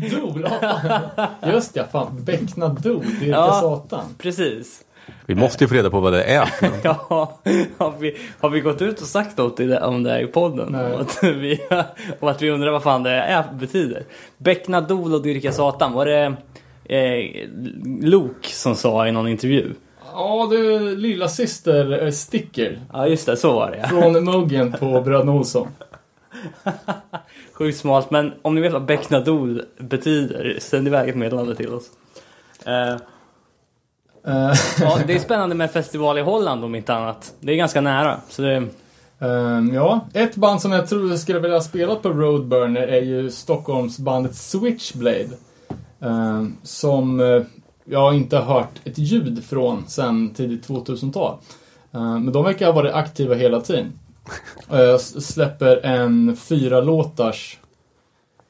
ja. 0.42 1.28
Just 1.52 1.76
ja, 1.76 1.84
fan. 1.92 2.24
Beckna 2.24 2.68
Dol, 2.68 3.06
Dirka 3.20 3.26
Ja. 3.26 3.60
Satan. 3.62 4.06
precis. 4.18 4.84
Vi 5.26 5.36
måste 5.36 5.64
ju 5.64 5.68
få 5.68 5.76
reda 5.76 5.90
på 5.90 6.00
vad 6.00 6.14
det 6.14 6.24
är. 6.24 6.50
Ja, 6.84 6.96
har 7.78 8.00
vi, 8.00 8.18
har 8.40 8.50
vi 8.50 8.60
gått 8.60 8.82
ut 8.82 9.02
och 9.02 9.08
sagt 9.08 9.38
något 9.38 9.60
om 9.60 10.04
det 10.04 10.12
här 10.12 10.20
i 10.20 10.28
podden? 10.28 10.76
Om 10.76 11.02
att, 11.02 11.24
vi, 11.24 11.60
om 12.20 12.28
att 12.28 12.42
vi 12.42 12.50
undrar 12.50 12.72
vad 12.72 12.84
fan 12.84 13.04
det 13.04 13.12
är, 13.12 13.44
betyder. 13.54 14.04
Beckna 14.38 14.82
Dol 14.82 15.14
och 15.14 15.22
dyrka 15.22 15.52
Satan, 15.52 15.94
var 15.94 16.06
det 16.06 16.36
eh, 16.84 17.50
Luke 18.02 18.50
som 18.50 18.76
sa 18.76 19.08
i 19.08 19.12
någon 19.12 19.28
intervju? 19.28 19.74
Ja, 20.14 20.48
du 20.52 20.96
lilla 20.96 21.28
syster 21.28 22.04
eh, 22.04 22.12
Sticker. 22.12 22.80
Ja 22.94 23.08
just 23.08 23.26
det, 23.26 23.38
så 23.38 23.54
var 23.54 23.72
det 23.72 23.78
ja. 23.78 23.88
Från 23.88 24.26
muggen 24.26 24.72
på 24.72 25.02
Bröderna 25.02 25.32
Olsson. 25.32 25.68
Sjukt 27.54 27.78
smalt, 27.78 28.12
men 28.12 28.34
om 28.42 28.56
ni 28.56 28.62
vet 28.62 28.74
vad 28.74 28.86
Beckna 28.86 29.20
Dol 29.20 29.62
betyder, 29.78 30.58
sänd 30.60 30.88
iväg 30.88 31.10
ett 31.10 31.16
meddelande 31.16 31.56
till 31.56 31.74
oss. 31.74 31.90
Eh, 32.66 32.96
ja, 34.24 34.98
det 35.08 35.14
är 35.14 35.20
spännande 35.20 35.56
med 35.56 35.72
festival 35.72 36.18
i 36.18 36.22
Holland 36.22 36.64
om 36.66 36.76
inte 36.76 36.94
annat. 36.94 37.34
Det 37.40 37.52
är 37.52 37.56
ganska 37.56 37.82
nära. 37.82 38.18
Så 38.30 38.42
det, 38.42 38.56
ehm, 39.20 39.74
ja, 39.74 40.06
ett 40.14 40.36
band 40.36 40.62
som 40.62 40.72
jag 40.72 40.88
tror 40.88 41.10
jag 41.10 41.20
skulle 41.20 41.40
vilja 41.40 41.62
spela 41.62 41.96
på 41.96 42.10
Roadburner 42.10 42.82
är 42.88 43.02
ju 43.02 43.32
Stockholmsbandet 43.32 44.36
Switchblade. 44.36 45.30
Ehm, 46.02 46.56
som 46.64 47.20
eh, 47.20 47.42
jag 47.86 48.16
inte 48.16 48.38
har 48.38 48.54
hört 48.60 48.80
ett 48.84 48.98
ljud 48.98 49.44
från 49.46 49.84
sedan 49.88 50.34
tidigt 50.34 50.68
2000-tal. 50.68 51.38
Ehm, 51.94 52.24
men 52.24 52.32
de 52.34 52.44
verkar 52.44 52.66
ha 52.66 52.74
varit 52.74 52.94
aktiva 52.94 53.36
hela 53.36 53.62
tiden. 53.62 53.94
Eh, 54.72 54.80
s- 54.96 55.26
släpper 55.34 55.86
en 55.86 56.36
fyra 56.38 56.82
låtars 56.82 57.60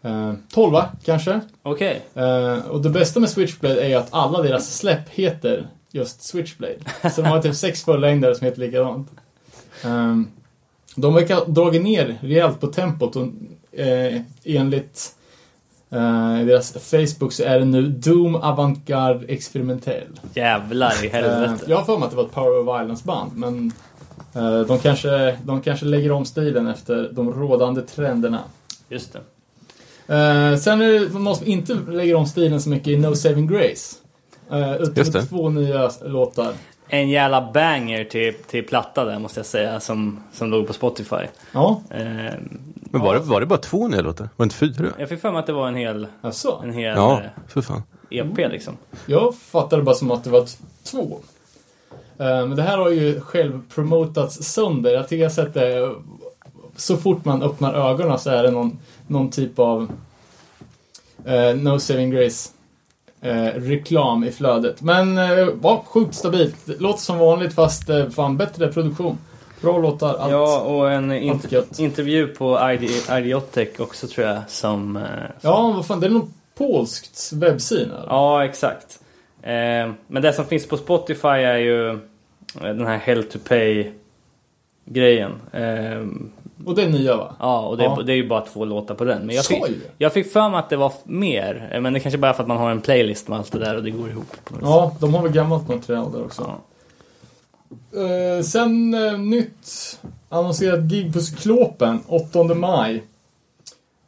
Uh, 0.05 0.33
tolva 0.53 0.89
kanske. 1.03 1.41
Okej, 1.63 2.01
Eh, 2.13 2.57
och 2.65 2.81
det 2.81 2.89
bästa 2.89 3.19
med 3.19 3.29
Switchblade 3.29 3.81
är 3.83 3.87
ju 3.87 3.93
att 3.95 4.07
alla 4.13 4.41
deras 4.41 4.77
släpp 4.77 5.09
heter 5.09 5.67
just 5.91 6.23
Switchblade. 6.23 6.75
Så 7.15 7.21
de 7.21 7.27
har 7.27 7.41
typ 7.41 7.55
sex 7.55 7.83
fullängdare 7.83 8.35
som 8.35 8.45
heter 8.45 8.59
likadant. 8.59 9.07
Um, 9.85 10.27
de 10.95 11.13
verkar 11.13 11.45
dragit 11.45 11.83
ner 11.83 12.17
rejält 12.21 12.59
på 12.59 12.67
tempot 12.67 13.15
och 13.15 13.27
eh, 13.79 14.21
enligt 14.43 15.15
eh, 15.89 16.37
deras 16.45 16.73
Facebook 16.73 17.33
så 17.33 17.43
är 17.43 17.59
det 17.59 17.65
nu 17.65 17.81
Doom 17.87 18.35
Avantgarde 18.35 19.25
Experimentell. 19.27 20.19
jävlar 20.33 21.03
i 21.03 21.07
Eh, 21.07 21.13
helvete. 21.13 21.65
jag 21.67 21.77
har 21.77 21.83
för 21.83 21.97
mig 21.97 22.05
att 22.05 22.11
det 22.11 22.17
var 22.17 22.23
ett 22.25 22.33
Power 22.33 22.59
of 22.59 22.67
Violence-band, 22.67 23.31
men 23.35 23.71
eh, 24.35 24.59
de, 24.61 24.79
kanske, 24.79 25.37
de 25.43 25.61
kanske 25.61 25.85
lägger 25.85 26.11
om 26.11 26.25
stilen 26.25 26.67
efter 26.67 27.09
de 27.11 27.33
rådande 27.33 27.81
trenderna. 27.81 28.39
Just 28.89 29.13
det. 29.13 29.19
Eh, 30.09 30.55
sen 30.55 30.81
är 30.81 30.99
det 30.99 31.19
någon 31.19 31.35
som 31.35 31.47
inte 31.47 31.73
lägger 31.73 32.15
om 32.15 32.25
stilen 32.25 32.61
så 32.61 32.69
mycket 32.69 32.87
i 32.87 32.97
No 32.97 33.15
Saving 33.15 33.47
Grace. 33.47 33.95
Uh, 34.51 34.75
utan 34.75 35.27
två 35.27 35.49
nya 35.49 35.91
låtar. 36.05 36.53
En 36.87 37.09
jävla 37.09 37.51
banger 37.51 38.03
till, 38.03 38.33
till 38.47 38.65
platta 38.65 39.05
där 39.05 39.19
måste 39.19 39.39
jag 39.39 39.45
säga 39.45 39.79
som, 39.79 40.23
som 40.33 40.49
låg 40.49 40.67
på 40.67 40.73
Spotify. 40.73 41.15
Ja, 41.51 41.81
Eh, 41.89 42.33
Men 42.91 43.01
var 43.01 43.13
det, 43.13 43.19
var 43.19 43.39
det 43.39 43.45
bara 43.45 43.59
två 43.59 43.87
nya 43.87 44.01
låtar? 44.01 44.29
Var 44.35 44.45
det 44.45 44.53
inte 44.53 44.55
fyra? 44.55 44.93
jag 44.99 45.09
fick 45.09 45.21
för 45.21 45.31
mig 45.31 45.39
att 45.39 45.45
det 45.45 45.53
var 45.53 45.67
en 45.67 45.75
hel, 45.75 46.07
en 46.63 46.73
hel 46.73 46.95
Ja, 46.95 47.21
eh, 47.21 47.29
för 47.47 47.61
fan. 47.61 47.83
EP 48.09 48.37
liksom. 48.37 48.77
Jag 49.05 49.35
fattade 49.35 49.83
bara 49.83 49.95
som 49.95 50.11
att 50.11 50.23
det 50.23 50.29
var 50.29 50.45
två. 50.83 51.19
Men 52.17 52.55
det 52.55 52.61
här 52.63 52.77
har 52.77 52.89
ju 52.89 53.21
själv 53.21 53.61
promotats 53.75 54.43
sönder. 54.43 54.91
Jag 54.93 55.07
tycker 55.07 55.23
jag 55.23 55.31
sett 55.31 55.53
det 55.53 55.95
så 56.79 56.97
fort 56.97 57.25
man 57.25 57.43
öppnar 57.43 57.73
ögonen 57.73 58.19
så 58.19 58.29
är 58.29 58.43
det 58.43 58.51
någon, 58.51 58.77
någon 59.07 59.29
typ 59.29 59.59
av 59.59 59.91
eh, 61.25 61.55
No 61.55 61.79
Saving 61.79 62.11
Grace 62.11 62.49
eh, 63.21 63.45
reklam 63.45 64.23
i 64.23 64.31
flödet. 64.31 64.81
Men 64.81 65.17
uh, 65.17 65.49
var 65.53 65.77
sjukt 65.85 66.15
stabilt. 66.15 66.55
Låter 66.79 66.99
som 67.01 67.17
vanligt 67.17 67.53
fast 67.53 67.89
uh, 67.89 68.09
fan 68.09 68.37
bättre 68.37 68.67
produktion. 68.73 69.17
Bra 69.61 69.77
låtar, 69.77 70.15
allt. 70.15 70.31
Ja, 70.31 70.59
och 70.59 70.91
en 70.91 71.11
allt 71.11 71.21
int- 71.21 71.53
gött. 71.53 71.79
intervju 71.79 72.27
på 72.27 72.71
ID, 72.71 72.89
Idiotech 73.17 73.79
också 73.79 74.07
tror 74.07 74.27
jag 74.27 74.41
som... 74.47 74.95
eh, 74.97 75.03
som 75.03 75.49
Ja, 75.49 75.73
vad 75.75 75.85
fan, 75.85 75.99
det 75.99 76.07
är 76.07 76.11
nog 76.11 76.29
polskt 76.57 77.31
eller? 77.33 78.05
Ja, 78.07 78.45
exakt. 78.45 78.99
Eh, 79.41 79.91
men 80.07 80.21
det 80.21 80.33
som 80.33 80.45
finns 80.45 80.67
på 80.67 80.77
Spotify 80.77 81.27
är 81.27 81.57
ju 81.57 81.89
eh, 81.89 81.97
den 82.61 82.85
här 82.85 82.97
Hell 82.97 83.23
to 83.23 83.39
Pay 83.47 83.91
grejen. 84.85 85.31
Eh, 85.51 86.05
Och 86.69 86.75
det 86.75 86.83
är 86.83 86.89
nya 86.89 87.17
va? 87.17 87.35
ja, 87.39 87.59
och 87.67 87.77
det, 87.77 87.83
Ja. 87.83 88.01
det 88.05 88.11
är 88.13 88.15
ju 88.15 88.27
bara 88.27 88.41
två 88.41 88.65
låtar 88.65 88.95
på 88.95 89.03
den. 89.03 89.25
Men 89.25 89.35
jag 89.35 89.45
fick, 89.45 89.63
jag 89.97 90.13
fick 90.13 90.31
för 90.31 90.49
mig 90.49 90.59
att 90.59 90.69
det 90.69 90.75
var 90.77 90.93
mer. 91.03 91.69
Eh, 91.73 91.81
Men 91.81 91.93
det 91.93 91.99
kanske 91.99 92.17
bara 92.17 92.29
är 92.29 92.33
för 92.33 92.43
att 92.43 92.47
man 92.47 92.57
har 92.57 92.71
en 92.71 92.81
playlist 92.81 93.27
med 93.27 93.37
allt 93.39 93.51
det 93.51 93.59
där 93.59 93.75
och 93.75 93.83
det 93.83 93.91
går 93.91 94.09
ihop. 94.09 94.31
På 94.43 94.53
något 94.53 94.61
sätt. 94.61 94.69
Ja, 94.69 94.95
de 94.99 95.13
har 95.13 95.23
väl 95.23 95.31
gammalt 95.31 95.67
material 95.67 96.11
där 96.11 96.23
också. 96.25 96.41
Ja. 96.47 97.99
Eh, 98.01 98.43
sen 98.43 98.93
eh, 98.93 99.17
nytt 99.17 99.99
annonserat 100.29 100.79
gig 100.79 101.13
på 101.13 101.19
Cyklopen 101.19 101.99
8 102.07 102.43
maj. 102.43 103.03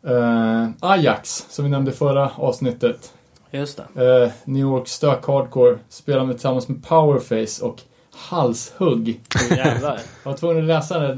Eh, 0.07 0.67
Ajax, 0.79 1.45
som 1.49 1.65
vi 1.65 1.71
nämnde 1.71 1.91
förra 1.91 2.31
avsnittet. 2.35 3.13
Just 3.51 3.79
det. 3.93 4.23
Eh, 4.23 4.31
New 4.45 4.61
York 4.61 4.87
stök 4.87 5.25
hardcore. 5.25 5.77
Spelar 5.89 6.25
med 6.25 6.35
tillsammans 6.35 6.67
med 6.67 6.83
Powerface 6.87 7.65
och 7.65 7.81
Halshugg. 8.13 9.21
Oh, 9.51 9.57
jävlar. 9.57 9.99
Jag 10.23 10.31
var 10.31 10.37
tvungen 10.37 10.57
att 10.57 10.63
läsa 10.67 11.05
eh, 11.11 11.17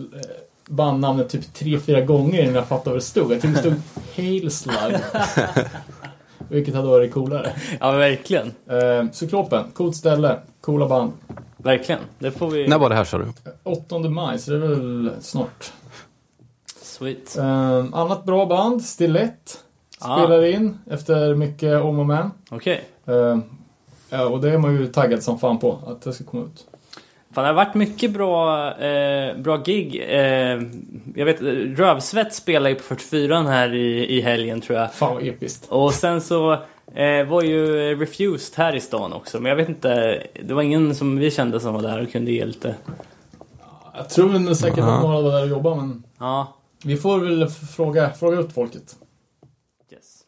bandnamnet 0.67 1.29
typ 1.29 1.53
tre, 1.53 1.79
fyra 1.79 2.01
gånger 2.01 2.41
innan 2.41 2.55
jag 2.55 2.67
fattade 2.67 2.89
vad 2.89 2.97
det 2.97 3.01
stod. 3.01 3.31
Jag 3.31 3.41
tyckte 3.41 3.61
det 3.61 3.75
stod 3.75 3.81
Hail 4.15 4.51
Slug. 4.51 4.95
Vilket 6.49 6.75
hade 6.75 6.87
varit 6.87 7.13
coolare. 7.13 7.51
ja, 7.79 7.91
verkligen. 7.91 8.51
Eh, 8.69 9.11
Cyklopen, 9.11 9.63
coolt 9.73 9.95
ställe, 9.95 10.39
coola 10.61 10.87
band. 10.87 11.11
Verkligen. 11.57 12.01
Det 12.19 12.31
får 12.31 12.49
vi... 12.49 12.67
När 12.67 12.79
var 12.79 12.89
det 12.89 12.95
här 12.95 13.03
sa 13.03 13.17
du? 13.17 13.25
8 13.63 13.99
maj, 13.99 14.39
så 14.39 14.51
det 14.51 14.57
är 14.57 14.59
väl 14.59 15.11
snart. 15.21 15.71
Sweet. 16.81 17.37
Eh, 17.37 17.85
annat 17.91 18.23
bra 18.25 18.45
band, 18.45 18.83
Stilett. 18.83 19.59
Ah. 19.99 20.17
Spelar 20.17 20.45
in 20.45 20.77
efter 20.91 21.35
mycket 21.35 21.81
om 21.81 21.99
och 21.99 22.05
men. 22.05 22.31
Okej. 22.49 22.83
Eh, 23.05 23.37
ja, 24.09 24.25
och 24.25 24.41
det 24.41 24.51
är 24.51 24.57
man 24.57 24.75
ju 24.75 24.87
taggad 24.87 25.23
som 25.23 25.39
fan 25.39 25.59
på, 25.59 25.79
att 25.87 26.01
det 26.01 26.13
ska 26.13 26.23
komma 26.23 26.43
ut. 26.43 26.65
Fan, 27.33 27.43
det 27.43 27.49
har 27.49 27.53
varit 27.53 27.73
mycket 27.73 28.11
bra, 28.11 28.67
eh, 28.77 29.37
bra 29.37 29.57
gig. 29.57 30.03
Eh, 30.07 30.61
jag 31.15 31.25
vet, 31.25 31.41
Rövsvett 31.79 32.33
spelar 32.33 32.69
ju 32.69 32.75
på 32.75 32.83
44 32.83 33.41
här 33.41 33.73
i, 33.73 34.17
i 34.17 34.21
helgen 34.21 34.61
tror 34.61 34.79
jag. 34.79 34.93
Fan 34.93 35.13
vad 35.13 35.23
episkt. 35.27 35.65
Och 35.69 35.93
sen 35.93 36.21
så 36.21 36.51
eh, 36.95 37.27
var 37.27 37.41
ju 37.41 37.65
Refused 37.95 38.57
här 38.57 38.75
i 38.75 38.79
stan 38.79 39.13
också. 39.13 39.39
Men 39.39 39.49
jag 39.49 39.55
vet 39.55 39.69
inte, 39.69 40.23
det 40.43 40.53
var 40.53 40.61
ingen 40.61 40.95
som 40.95 41.17
vi 41.17 41.31
kände 41.31 41.59
som 41.59 41.73
var 41.73 41.81
där 41.81 42.01
och 42.01 42.11
kunde 42.11 42.31
ge 42.31 42.45
lite. 42.45 42.75
Jag 43.95 44.09
tror 44.09 44.29
väl 44.29 44.55
säkert 44.55 44.79
att 44.83 45.01
några 45.01 45.21
var 45.21 45.31
där 45.31 45.41
och 45.43 45.47
jobbade, 45.49 45.75
men 45.75 46.03
Ja. 46.19 46.53
vi 46.83 46.97
får 46.97 47.19
väl 47.19 47.47
fråga, 47.49 48.09
fråga 48.09 48.39
ut 48.39 48.53
folket. 48.53 48.95
Yes. 49.91 50.21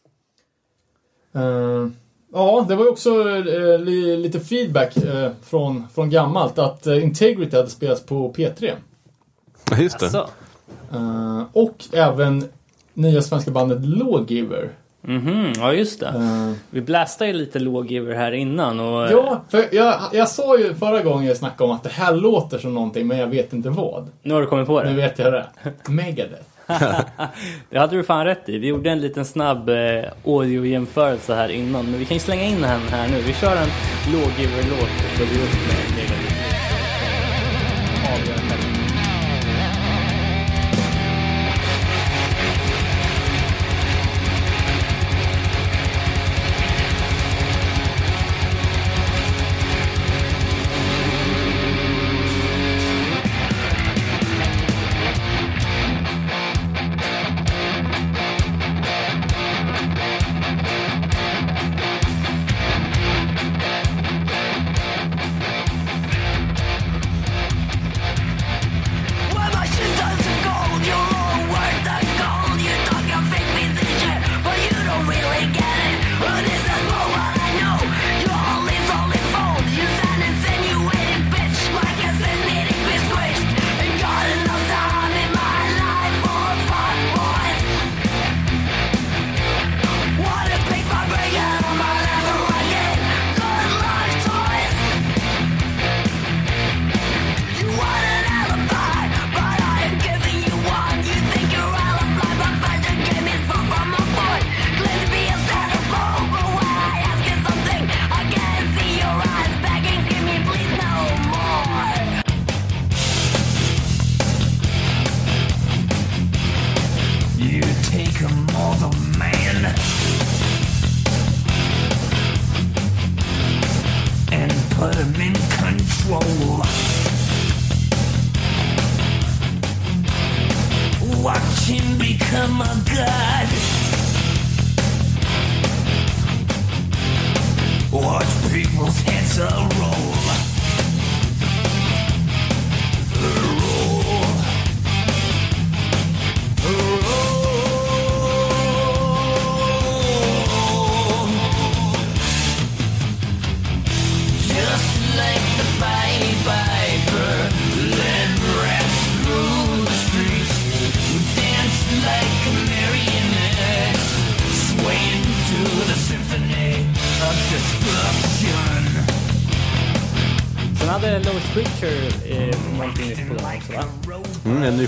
Eh, 1.34 1.86
ja, 2.32 2.64
det 2.68 2.74
var 2.76 2.84
ju 2.84 2.90
också 2.90 3.10
eh, 3.30 3.78
li, 3.78 4.16
lite 4.16 4.40
feedback 4.40 4.96
eh, 4.96 5.30
från, 5.44 5.84
från 5.94 6.10
gammalt 6.10 6.58
att 6.58 6.86
eh, 6.86 7.02
Integrity 7.02 7.56
hade 7.56 7.68
spelats 7.68 8.06
på 8.06 8.32
P3. 8.32 8.72
Ja, 9.70 9.76
just 9.78 9.98
det. 9.98 10.06
Alltså. 10.06 10.28
Och 11.52 11.84
även 11.92 12.44
nya 12.94 13.22
svenska 13.22 13.50
bandet 13.50 13.84
Lawgiver. 13.84 14.70
Mhm, 15.02 15.52
ja 15.56 15.72
just 15.72 16.00
det. 16.00 16.06
Eh, 16.06 16.52
Vi 16.70 16.80
blastade 16.80 17.30
ju 17.30 17.36
lite 17.36 17.58
lågiver 17.58 18.14
här 18.14 18.32
innan 18.32 18.80
och... 18.80 19.10
ja, 19.10 19.42
för 19.48 19.64
jag, 19.74 19.94
jag 20.12 20.28
sa 20.28 20.58
ju 20.58 20.74
förra 20.74 21.02
gången 21.02 21.26
jag 21.26 21.36
snackade 21.36 21.70
om 21.70 21.76
att 21.76 21.82
det 21.82 21.90
här 21.90 22.14
låter 22.14 22.58
som 22.58 22.74
någonting, 22.74 23.06
men 23.06 23.18
jag 23.18 23.26
vet 23.26 23.52
inte 23.52 23.70
vad. 23.70 24.08
Nu 24.22 24.34
har 24.34 24.40
du 24.40 24.46
kommit 24.46 24.66
på 24.66 24.82
Nu 24.82 24.88
det. 24.88 24.94
vet 24.96 25.18
jag 25.18 25.32
det. 25.32 25.46
Megadeth. 25.88 26.42
Det 27.70 27.78
hade 27.78 27.96
du 27.96 28.04
fan 28.04 28.24
rätt 28.24 28.48
i. 28.48 28.58
Vi 28.58 28.66
gjorde 28.66 28.90
en 28.90 29.00
liten 29.00 29.24
snabb 29.24 29.68
eh, 29.68 30.04
audiojämförelse 30.24 31.34
här 31.34 31.48
innan. 31.48 31.90
Men 31.90 31.98
vi 31.98 32.04
kan 32.04 32.14
ju 32.14 32.20
slänga 32.20 32.42
in 32.44 32.60
den 32.60 32.80
här 32.90 33.08
nu. 33.08 33.20
Vi 33.20 33.32
kör 33.32 33.56
en 33.56 33.68
lågiver-låt 34.12 34.82
och 34.82 35.18
följer 35.18 35.42
upp 35.44 35.54
med 35.68 36.05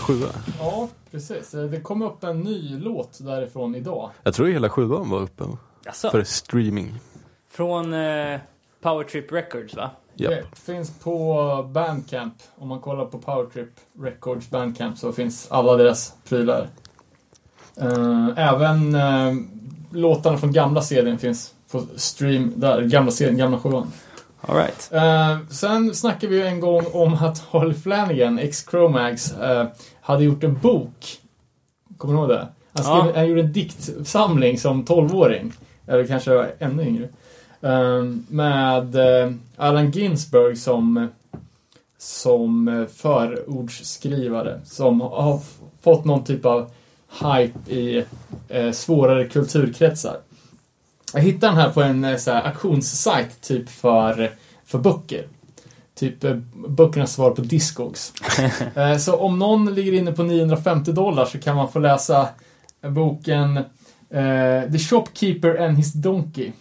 sjua. 0.09 0.29
Ja, 0.61 0.89
precis. 1.11 1.55
Eh, 1.55 1.63
Det 1.65 1.81
kom 1.81 2.03
upp 2.03 2.25
en 2.25 2.41
ny 2.41 2.79
låt 2.79 3.19
därifrån 3.21 3.75
idag. 3.75 4.11
Jag 4.23 4.35
tror 4.35 4.47
hela 4.49 4.69
sjuan 4.69 5.11
var 5.11 5.21
uppe 5.21 5.45
Jaså? 5.85 6.11
för 6.11 6.23
streaming. 6.25 6.95
Från 7.51 7.95
eh, 7.95 8.41
Powertrip 8.83 9.33
Records 9.33 9.75
va? 9.77 9.91
Japp. 10.15 10.31
Det 10.31 10.61
finns 10.61 10.91
på 10.99 11.71
Bandcamp. 11.73 12.35
Om 12.59 12.69
man 12.69 12.81
kollar 12.81 13.05
på 13.05 13.19
Powertrip 13.19 13.69
Records 14.03 14.51
Bandcamp 14.51 14.99
så 14.99 15.13
finns 15.13 15.47
alla 15.51 15.77
deras 15.77 16.15
prylar. 16.29 16.69
Eh, 17.81 18.29
Även 18.37 18.95
eh, 18.95 19.35
låtarna 19.93 20.39
från 20.39 20.53
gamla 20.53 20.83
serien 20.83 21.19
finns 21.19 21.55
på 21.73 21.83
stream 21.97 22.53
där. 22.57 22.83
Gamla 22.83 23.11
serien, 23.11 23.37
gamla 23.37 23.59
sjuan. 23.59 23.93
Alright. 24.41 24.89
Eh, 24.93 25.39
sen 25.51 25.95
snackade 25.95 26.27
vi 26.33 26.37
ju 26.39 26.47
en 26.47 26.61
gång 26.61 26.85
om 26.93 27.15
att 27.15 27.39
Holly 27.39 27.75
Flanagan, 27.75 28.39
ex-Chromax, 28.39 29.33
eh, 29.33 29.67
hade 30.09 30.25
gjort 30.25 30.45
en 30.45 30.59
bok. 30.59 31.19
Kommer 31.97 32.15
du 32.15 32.21
ihåg 32.21 32.29
det? 32.29 32.49
Han, 32.73 32.85
skrev, 32.85 33.07
Ja. 33.07 33.13
han 33.21 33.29
gjorde 33.29 33.41
en 33.41 33.53
diktsamling 33.53 34.59
som 34.59 34.85
12-åring. 34.85 35.53
Eller 35.87 36.07
kanske 36.07 36.49
ännu 36.59 36.83
yngre. 36.87 37.09
Eh, 37.61 38.03
med 38.29 38.95
eh, 38.97 39.33
Allen 39.57 39.91
Ginsberg 39.91 40.57
som, 40.57 41.09
som 41.99 42.87
förordsskrivare. 42.95 44.61
Som 44.65 45.01
har 45.01 45.41
fått 45.83 46.05
någon 46.05 46.25
typ 46.25 46.45
av 46.45 46.71
hype 47.23 47.71
i 47.75 48.05
eh, 48.49 48.73
svårare 48.73 49.25
kulturkretsar. 49.29 50.17
Jag 51.15 51.21
hittade 51.21 51.53
den 51.53 51.61
här 51.61 51.71
på 51.71 51.83
en 51.83 52.05
eh, 52.05 52.17
så 52.17 52.31
här, 52.31 52.47
auktionssajt 52.47 53.41
typ 53.41 53.69
för, 53.69 54.31
för 54.65 54.79
böcker. 54.79 55.27
Typ 55.99 56.25
eh, 56.25 56.35
böckernas 56.69 57.13
svar 57.13 57.31
på 57.31 57.41
Discogs. 57.41 58.13
eh, 58.75 58.97
så 58.97 59.17
om 59.17 59.39
någon 59.39 59.75
ligger 59.75 59.93
inne 59.93 60.13
på 60.13 60.23
950 60.23 60.93
dollar 60.93 61.25
så 61.25 61.39
kan 61.39 61.57
man 61.57 61.69
få 61.73 61.79
läsa 61.79 62.29
boken 62.89 63.57
eh, 64.11 64.73
The 64.73 64.79
Shopkeeper 64.79 65.57
and 65.67 65.77
His 65.77 65.93
Donkey. 65.93 66.53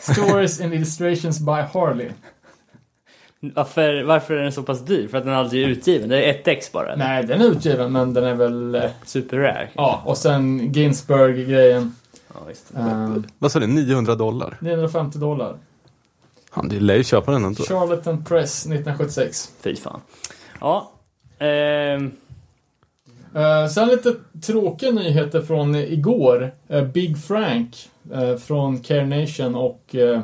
Stories 0.00 0.60
and 0.60 0.74
Illustrations 0.74 1.40
by 1.40 1.52
Harley. 1.74 2.08
Varför, 3.40 4.02
varför 4.02 4.34
är 4.34 4.42
den 4.42 4.52
så 4.52 4.62
pass 4.62 4.84
dyr? 4.84 5.08
För 5.08 5.18
att 5.18 5.24
den 5.24 5.34
aldrig 5.34 5.62
är 5.64 5.68
utgiven? 5.68 6.08
Det 6.08 6.24
är 6.24 6.30
ett 6.30 6.48
ex 6.48 6.72
bara? 6.72 6.92
eller? 6.92 7.04
Nej, 7.04 7.24
den 7.24 7.40
är 7.40 7.44
utgiven 7.44 7.92
men 7.92 8.14
den 8.14 8.24
är 8.24 8.34
väl... 8.34 8.74
Eh, 8.74 8.82
Super 9.04 9.36
rare? 9.36 9.68
ja, 9.74 10.02
och 10.04 10.16
sen 10.18 10.72
Ginsberg-grejen. 10.72 11.94
Ja, 12.34 12.40
visst. 12.48 12.74
Eh, 12.76 13.14
Vad 13.38 13.52
sa 13.52 13.58
du? 13.60 13.66
900 13.66 14.14
dollar? 14.14 14.56
950 14.60 15.18
dollar. 15.18 15.56
Han, 16.56 16.68
lär 16.68 16.94
ju 16.94 17.04
köpa 17.04 17.32
den 17.32 17.44
ändå. 17.44 17.62
Charlatan 17.62 18.24
Press 18.24 18.66
1976. 18.66 19.50
Fy 19.60 19.76
fan. 19.76 20.00
Ja. 20.60 20.90
Ehm, 21.38 22.12
Eh, 23.36 23.68
sen 23.68 23.88
lite 23.88 24.14
tråkiga 24.42 24.90
nyheter 24.90 25.42
från 25.42 25.74
igår. 25.74 26.52
Eh, 26.68 26.84
Big 26.84 27.18
Frank 27.18 27.88
eh, 28.12 28.36
från 28.36 28.78
Care 28.78 29.06
Nation 29.06 29.54
och 29.54 29.94
eh, 29.94 30.20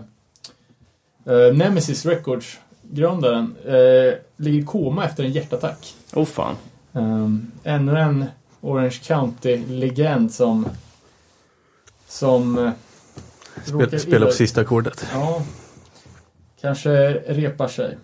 eh, 1.27 1.55
Nemesis 1.55 2.07
Records, 2.07 2.59
grundaren, 2.83 3.55
eh, 3.65 4.15
ligger 4.37 4.59
i 4.59 4.65
koma 4.65 5.05
efter 5.05 5.25
en 5.25 5.33
hjärtattack. 5.33 5.95
oh 6.15 6.25
fan. 6.25 6.57
Um, 6.93 7.53
ännu 7.65 7.99
en 7.99 8.25
Orange 8.61 9.01
County-legend 9.03 10.29
som 10.29 10.69
som 12.09 12.59
eh, 12.59 12.71
Spel, 13.65 14.01
spela 14.01 14.17
illa 14.17 14.27
på 14.27 14.33
sista 14.33 14.61
ackordet. 14.61 15.07
Ja. 15.13 15.43
Kanske 16.63 17.13
repar 17.13 17.69
sig. 17.69 17.97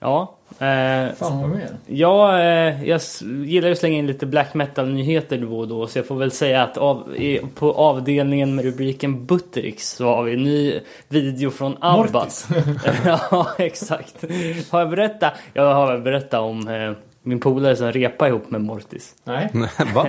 Ja. 0.00 0.34
Eh, 0.58 1.14
Fan 1.14 1.40
vad 1.40 1.50
mer? 1.50 1.68
Ja, 1.86 2.40
eh, 2.40 2.84
jag 2.84 3.00
gillar 3.46 3.68
ju 3.68 3.72
att 3.72 3.78
slänga 3.78 3.98
in 3.98 4.06
lite 4.06 4.26
black 4.26 4.54
metal-nyheter 4.54 5.38
då 5.38 5.58
och 5.58 5.68
då. 5.68 5.86
Så 5.86 5.98
jag 5.98 6.06
får 6.06 6.16
väl 6.16 6.30
säga 6.30 6.62
att 6.62 6.76
av, 6.76 7.16
i, 7.16 7.40
på 7.54 7.72
avdelningen 7.72 8.54
med 8.54 8.64
rubriken 8.64 9.26
Buttericks 9.26 9.90
så 9.90 10.04
har 10.04 10.22
vi 10.22 10.32
en 10.32 10.42
ny 10.42 10.80
video 11.08 11.50
från. 11.50 11.76
Mortis. 11.82 12.48
ja, 13.04 13.46
exakt. 13.58 14.24
Har 14.70 14.80
jag 14.80 14.90
berättat? 14.90 15.32
Jag 15.52 15.74
har 15.74 15.92
väl 15.92 16.02
berättat 16.02 16.40
om 16.40 16.68
eh, 16.68 16.92
min 17.22 17.40
polare 17.40 17.76
som 17.76 17.92
repade 17.92 18.30
ihop 18.30 18.50
med 18.50 18.60
Mortis. 18.60 19.14
Nej. 19.24 19.50
Nej, 19.54 19.68
va? 19.94 20.06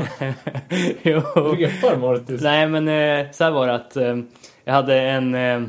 jo. 1.01 1.19
Repar 1.57 1.97
Mortis? 1.97 2.41
Nej, 2.41 2.67
men 2.67 2.87
eh, 2.87 3.31
så 3.31 3.43
här 3.43 3.51
var 3.51 3.67
det 3.67 3.73
att 3.75 3.95
eh, 3.97 4.17
jag 4.63 4.73
hade 4.73 5.01
en, 5.01 5.35
eh, 5.35 5.61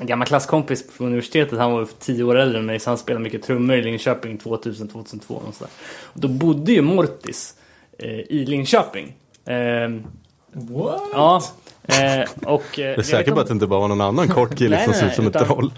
en 0.00 0.06
gammal 0.06 0.26
klasskompis 0.28 0.84
på 0.98 1.04
universitetet. 1.04 1.58
Han 1.58 1.72
var 1.72 1.88
tio 1.98 2.24
år 2.24 2.34
äldre 2.38 2.58
än 2.58 2.66
mig 2.66 2.78
så 2.78 2.90
han 2.90 2.98
spelade 2.98 3.22
mycket 3.24 3.42
trummor 3.42 3.76
i 3.76 3.82
Linköping 3.82 4.38
2000-2002. 4.38 5.28
Och 5.28 5.54
så 5.54 5.64
där. 5.64 5.70
Och 6.02 6.20
då 6.20 6.28
bodde 6.28 6.72
ju 6.72 6.82
Mortis 6.82 7.54
eh, 7.98 8.08
i 8.10 8.44
Linköping. 8.48 9.14
Eh, 9.46 9.54
What? 10.52 11.02
ja, 11.12 11.42
eh, 11.86 12.28
och... 12.52 12.78
Eh, 12.78 12.84
Jag 12.86 12.98
är 12.98 13.02
säker 13.02 13.32
på 13.32 13.40
att 13.40 13.46
det 13.46 13.52
inte 13.52 13.66
bara 13.66 13.80
var 13.80 13.88
någon 13.88 14.00
annan 14.00 14.28
kort 14.28 14.54
kille 14.58 14.76
Nej, 14.76 14.84
som 14.84 14.94
ser 14.94 15.06
ut 15.06 15.14
som 15.14 15.26
ett 15.26 15.36
utan- 15.36 15.46
troll. 15.46 15.72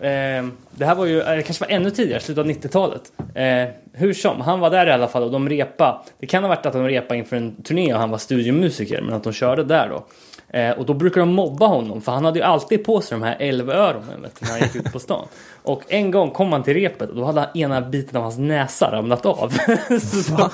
Eh, 0.00 0.46
det 0.70 0.84
här 0.86 0.94
var 0.94 1.04
ju, 1.06 1.20
eh, 1.20 1.36
det 1.36 1.42
kanske 1.42 1.64
var 1.64 1.70
ännu 1.72 1.90
tidigare, 1.90 2.20
slutet 2.20 2.40
av 2.40 2.46
90-talet. 2.50 3.12
Eh, 3.34 3.68
hur 3.92 4.14
som, 4.14 4.40
han 4.40 4.60
var 4.60 4.70
där 4.70 4.86
i 4.86 4.90
alla 4.90 5.08
fall 5.08 5.22
och 5.22 5.30
de 5.30 5.48
repa. 5.48 6.04
Det 6.18 6.26
kan 6.26 6.44
ha 6.44 6.48
varit 6.48 6.66
att 6.66 6.72
de 6.72 6.88
repa 6.88 7.14
inför 7.14 7.36
en 7.36 7.62
turné 7.62 7.94
och 7.94 8.00
han 8.00 8.10
var 8.10 8.18
studiomusiker, 8.18 9.02
men 9.02 9.14
att 9.14 9.24
de 9.24 9.32
körde 9.32 9.64
där 9.64 9.88
då. 9.88 10.04
Eh, 10.54 10.70
och 10.70 10.86
då 10.86 10.94
brukar 10.94 11.20
de 11.20 11.34
mobba 11.34 11.66
honom, 11.66 12.02
för 12.02 12.12
han 12.12 12.24
hade 12.24 12.38
ju 12.38 12.44
alltid 12.44 12.84
på 12.84 13.00
sig 13.00 13.18
de 13.18 13.24
här 13.24 13.36
älvöronen 13.38 14.22
vet 14.22 14.40
du, 14.40 14.46
när 14.46 14.52
han 14.52 14.60
gick 14.60 14.74
ut 14.74 14.92
på 14.92 14.98
stan. 14.98 15.26
Och 15.62 15.82
en 15.88 16.10
gång 16.10 16.30
kom 16.30 16.52
han 16.52 16.62
till 16.62 16.74
repet 16.74 17.10
och 17.10 17.16
då 17.16 17.24
hade 17.24 17.50
ena 17.54 17.80
biten 17.80 18.16
av 18.16 18.22
hans 18.22 18.38
näsa 18.38 18.92
ramlat 18.92 19.26
av. 19.26 19.48
så, 20.00 20.32
då, 20.36 20.50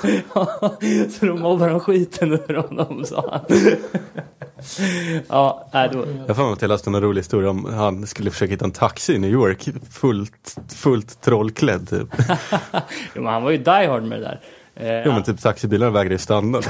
så 1.19 1.25
då 1.25 1.35
mobbade 1.35 1.71
de 1.71 1.79
skiten 1.79 2.31
ur 2.31 2.53
honom, 2.53 3.05
sa 3.05 3.29
han. 3.31 3.57
ja, 5.27 5.69
nej, 5.73 5.89
då, 5.93 6.05
Jag 6.27 6.37
mig 6.37 6.53
att 6.53 6.61
jag 6.61 6.69
läste 6.69 6.89
en 6.89 7.01
rolig 7.01 7.19
historia 7.19 7.49
om 7.49 7.65
han 7.65 8.07
skulle 8.07 8.31
försöka 8.31 8.51
hitta 8.51 8.65
en 8.65 8.71
taxi 8.71 9.13
i 9.13 9.17
New 9.17 9.31
York 9.31 9.69
fullt, 9.91 10.57
fullt 10.75 11.21
trollklädd. 11.21 11.89
Typ. 11.89 12.07
jo, 13.15 13.21
men 13.21 13.33
han 13.33 13.43
var 13.43 13.51
ju 13.51 13.57
die 13.57 13.87
hard 13.87 14.03
med 14.03 14.19
det 14.19 14.25
där. 14.25 14.39
Eh, 14.75 15.03
Jo 15.05 15.11
men 15.11 15.23
typ 15.23 15.41
taxibilarna 15.41 15.91
vägrade 15.91 16.15
ju 16.15 16.19
stanna. 16.19 16.61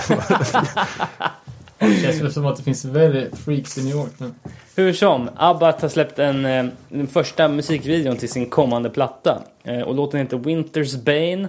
Det 1.80 2.02
känns 2.02 2.22
väl 2.22 2.34
som 2.34 2.46
att 2.46 2.58
det 2.58 2.64
finns 2.64 2.86
väldigt 2.86 3.38
freaks 3.38 3.78
i 3.78 3.84
New 3.84 3.96
York 3.96 4.12
nu. 4.18 4.32
Hur 4.76 4.94
som, 4.94 5.30
Abbat 5.36 5.82
har 5.82 5.90
släppt 5.90 6.20
en, 6.20 6.46
eh, 6.46 6.66
den 6.90 7.08
första 7.08 7.48
musikvideon 7.48 8.18
till 8.18 8.30
sin 8.30 8.50
kommande 8.50 8.90
platta. 8.90 9.42
Eh, 9.64 9.82
och 9.82 9.96
låten 9.96 10.20
heter 10.20 10.38
Winter's 10.38 11.04
Bane. 11.04 11.48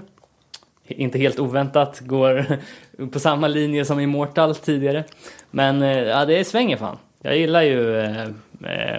Inte 0.87 1.19
helt 1.19 1.38
oväntat, 1.38 2.01
går 2.01 2.59
på 3.12 3.21
samma 3.21 3.49
linje 3.49 3.85
som 3.85 4.01
Immortal 4.01 4.55
tidigare. 4.55 5.05
Men 5.51 5.83
eh, 5.83 5.99
ja, 5.99 6.25
det 6.25 6.45
svänger 6.45 6.77
fan. 6.77 6.97
Jag 7.23 7.37
gillar 7.38 7.62
ju 7.62 8.01
eh, 8.01 8.29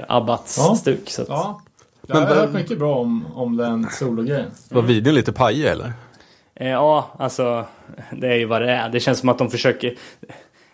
Abbats 0.08 0.58
Ja. 0.58 0.76
stuk. 0.76 1.10
Så 1.10 1.22
att, 1.22 1.28
Ja. 1.30 1.62
Jag 2.08 2.18
Men 2.20 2.28
har 2.28 2.36
hört 2.36 2.54
mycket 2.54 2.80
bra 2.80 2.96
om, 2.96 3.26
om 3.36 3.58
den 3.58 3.88
sologrejen. 3.92 4.52
Var 4.70 4.82
videon 4.82 5.14
lite 5.16 5.32
pajig 5.32 5.66
eller? 5.66 5.94
eh, 6.56 6.70
ja, 6.70 7.10
alltså 7.20 7.66
det 8.12 8.28
är 8.28 8.36
ju 8.36 8.46
vad 8.46 8.62
det 8.62 8.72
är. 8.72 8.90
Det 8.90 9.00
känns 9.00 9.20
som 9.20 9.30
att 9.30 9.38
de 9.38 9.50
försöker 9.50 9.96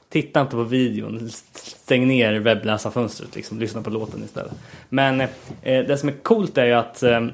Titta 0.09 0.41
inte 0.41 0.55
på 0.55 0.63
videon, 0.63 1.29
stäng 1.53 2.07
ner 2.07 2.33
webbläsarfönstret 2.33 3.35
liksom, 3.35 3.59
lyssna 3.59 3.81
på 3.81 3.89
låten 3.89 4.23
istället. 4.23 4.53
Men 4.89 5.21
eh, 5.21 5.27
det 5.61 5.97
som 5.97 6.09
är 6.09 6.13
coolt 6.13 6.57
är 6.57 6.65
ju 6.65 6.73
att 6.73 7.03
eh, 7.03 7.27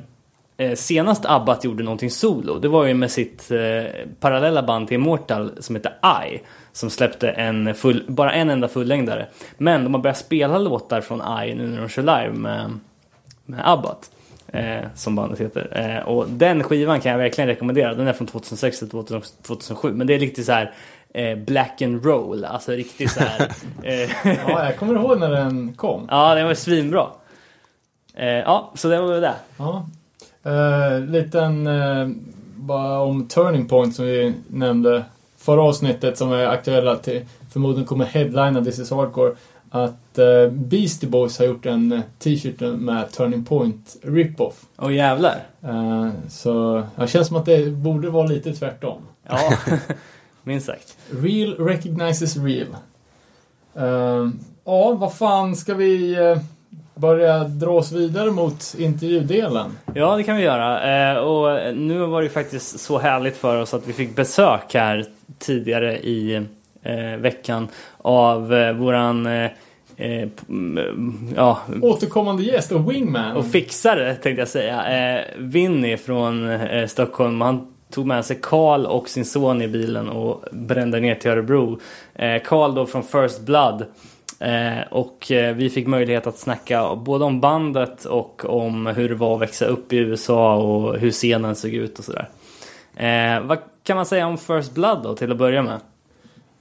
eh 0.57 0.75
senast 0.75 1.25
Abbat 1.25 1.63
gjorde 1.63 1.83
någonting 1.83 2.11
solo, 2.11 2.59
det 2.59 2.67
var 2.67 2.85
ju 2.85 2.93
med 2.93 3.11
sitt 3.11 3.51
eh, 3.51 4.07
parallella 4.19 4.63
band 4.63 4.87
till 4.87 4.95
Immortal 4.95 5.51
som 5.59 5.75
heter 5.75 5.93
I. 6.25 6.41
Som 6.71 6.89
släppte 6.89 7.29
en 7.29 7.75
full, 7.75 8.03
bara 8.07 8.33
en 8.33 8.49
enda 8.49 8.67
fullängdare. 8.67 9.27
Men 9.57 9.83
de 9.83 9.93
har 9.93 10.01
börjat 10.01 10.17
spela 10.17 10.57
låtar 10.57 11.01
från 11.01 11.21
I 11.21 11.55
nu 11.55 11.67
när 11.67 11.79
de 11.81 11.89
kör 11.89 12.01
live 12.01 12.31
med, 12.33 12.79
med 13.45 13.61
Abbat. 13.63 14.09
Eh, 14.53 14.81
som 14.95 15.15
bandet 15.15 15.39
heter. 15.39 15.97
Eh, 15.97 16.07
och 16.07 16.29
den 16.29 16.63
skivan 16.63 17.01
kan 17.01 17.11
jag 17.11 17.19
verkligen 17.19 17.47
rekommendera. 17.47 17.93
Den 17.93 18.07
är 18.07 18.13
från 18.13 18.27
2006 18.27 18.79
till 18.79 18.89
2007. 18.89 19.93
Men 19.93 20.07
det 20.07 20.13
är 20.13 20.19
lite 20.19 20.43
så 20.43 20.51
här 20.51 20.73
eh, 21.13 21.37
black 21.37 21.81
and 21.81 22.05
roll. 22.05 22.45
Alltså 22.45 22.71
riktigt 22.71 23.11
så 23.11 23.19
här. 23.19 23.41
eh, 23.83 24.09
Ja, 24.47 24.65
jag 24.65 24.77
kommer 24.77 24.95
ihåg 24.95 25.19
när 25.19 25.31
den 25.31 25.73
kom. 25.73 26.07
ja, 26.11 26.35
den 26.35 26.47
var 26.47 26.53
svinbra. 26.53 27.07
Eh, 28.13 28.27
ja, 28.27 28.71
så 28.75 28.87
det 28.87 29.01
var 29.01 29.07
väl 29.07 29.21
det. 29.21 29.35
Ja. 29.57 29.87
Liten 31.07 31.69
bara 32.55 32.99
om 32.99 33.27
Turning 33.27 33.67
Point 33.67 33.95
som 33.95 34.05
vi 34.05 34.33
nämnde 34.47 35.03
förra 35.37 35.61
avsnittet 35.61 36.17
som 36.17 36.31
är 36.31 36.45
aktuella 36.45 36.95
till 36.95 37.25
förmodligen 37.51 37.85
kommer 37.87 38.05
headlina 38.05 38.63
This 38.63 38.79
is 38.79 38.91
Hardcore. 38.91 39.35
Att 39.69 40.19
Beastie 40.51 41.09
Boys 41.09 41.39
har 41.39 41.45
gjort 41.45 41.65
en 41.65 42.01
t-shirt 42.19 42.59
med 42.59 43.11
Turning 43.11 43.45
Point 43.45 43.95
rip-off. 44.01 44.65
Åh 44.77 44.93
jävlar. 44.93 45.35
Så 46.29 46.83
det 46.95 47.07
känns 47.07 47.27
som 47.27 47.37
att 47.37 47.45
det 47.45 47.71
borde 47.71 48.09
vara 48.09 48.27
lite 48.27 48.53
tvärtom. 48.53 49.01
Ja, 49.29 49.53
minst 50.43 50.65
sagt. 50.65 50.97
Real 51.09 51.55
recognizes 51.57 52.37
real. 52.37 52.67
Eh, 53.75 54.29
ja, 54.65 54.93
vad 54.93 55.13
fan 55.13 55.55
ska 55.55 55.73
vi... 55.73 56.13
eh, 56.15 56.37
börja 56.95 57.43
dra 57.43 57.69
oss 57.71 57.91
vidare 57.91 58.31
mot 58.31 58.75
intervjudelen? 58.77 59.77
Ja, 59.93 60.15
det 60.17 60.23
kan 60.23 60.35
vi 60.37 60.43
göra. 60.43 61.11
Eh, 61.11 61.17
och 61.17 61.75
nu 61.77 61.99
var 62.05 62.21
det 62.21 62.29
faktiskt 62.29 62.79
så 62.79 62.97
härligt 62.99 63.37
för 63.37 63.61
oss 63.61 63.73
att 63.73 63.87
vi 63.87 63.93
fick 63.93 64.15
besök 64.15 64.73
här 64.73 65.05
tidigare 65.39 65.97
i 65.99 66.35
eh, 66.83 67.17
veckan 67.19 67.67
av 67.97 68.47
våran 68.77 69.25
eh, 69.25 69.51
ja, 71.35 71.59
Återkommande 71.81 72.43
gäst 72.43 72.71
och 72.71 72.91
wingman. 72.91 73.35
och 73.37 73.45
fixare 73.45 74.15
tänkte 74.15 74.41
jag 74.41 74.47
säga. 74.47 75.15
Eh, 75.15 75.21
Vinny 75.37 75.97
från 75.97 76.49
eh, 76.49 76.87
Stockholm. 76.87 77.41
Han 77.41 77.72
tog 77.93 78.05
med 78.05 78.25
sig 78.25 78.39
Karl 78.41 78.85
och 78.85 79.09
sin 79.09 79.25
son 79.25 79.61
i 79.61 79.67
bilen 79.67 80.09
och 80.09 80.43
brände 80.51 80.99
ner 80.99 81.15
till 81.15 81.31
Örebro. 81.31 81.79
Eh, 82.13 82.41
Karl 82.45 82.75
då 82.75 82.85
från 82.85 83.03
First 83.03 83.41
Blood. 83.41 83.85
Eh, 84.39 84.87
och 84.91 85.31
eh, 85.31 85.55
vi 85.55 85.69
fick 85.69 85.87
möjlighet 85.87 86.27
att 86.27 86.37
snacka 86.37 86.95
både 86.95 87.25
om 87.25 87.41
bandet 87.41 88.05
och 88.05 88.45
om 88.45 88.87
hur 88.87 89.09
det 89.09 89.15
var 89.15 89.35
att 89.35 89.41
växa 89.41 89.65
upp 89.65 89.93
i 89.93 89.97
USA 89.97 90.55
och 90.55 90.97
hur 90.97 91.11
scenen 91.11 91.55
såg 91.55 91.71
ut 91.71 91.99
och 91.99 92.05
sådär. 92.05 92.29
Eh, 92.95 93.41
vad 93.43 93.57
kan 93.83 93.95
man 93.95 94.05
säga 94.05 94.27
om 94.27 94.37
First 94.37 94.73
Blood 94.73 95.03
då 95.03 95.15
till 95.15 95.31
att 95.31 95.37
börja 95.37 95.63
med? 95.63 95.79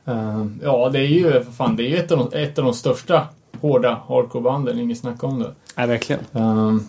Eh, 0.05 0.47
ja, 0.63 0.89
det 0.89 0.99
är 0.99 1.07
ju 1.07 1.45
fan, 1.45 1.77
det 1.77 1.97
är 1.97 2.05
ett 2.05 2.13
av 2.13 2.19
de, 2.19 2.39
ett 2.39 2.59
av 2.59 2.65
de 2.65 2.75
största 2.75 3.29
hårda 3.61 4.01
hardcore-banden, 4.09 4.79
inget 4.79 4.99
snack 4.99 5.25
om 5.25 5.39
det. 5.39 5.51
Ja, 5.77 5.87
verkligen. 5.87 6.23
Um, 6.33 6.89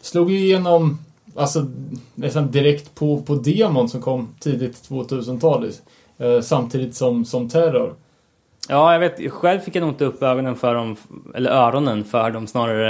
slog 0.00 0.30
ju 0.30 0.38
igenom 0.38 0.98
alltså, 1.34 1.66
nästan 2.14 2.50
direkt 2.50 2.94
på, 2.94 3.22
på 3.22 3.34
demon 3.34 3.88
som 3.88 4.00
kom 4.00 4.28
tidigt 4.40 4.88
2000-tal. 4.88 5.70
eh, 6.18 6.40
samtidigt 6.40 6.94
som, 6.94 7.24
som 7.24 7.48
Terror. 7.48 7.94
Ja, 8.68 8.92
jag 8.92 9.00
vet. 9.00 9.32
Själv 9.32 9.60
fick 9.60 9.76
jag 9.76 9.80
nog 9.80 9.90
inte 9.90 10.04
upp 10.04 10.22
ögonen 10.22 10.56
för 10.56 10.74
dem, 10.74 10.96
eller 11.34 11.50
öronen 11.50 12.04
för 12.04 12.30
dem 12.30 12.46
snarare 12.46 12.88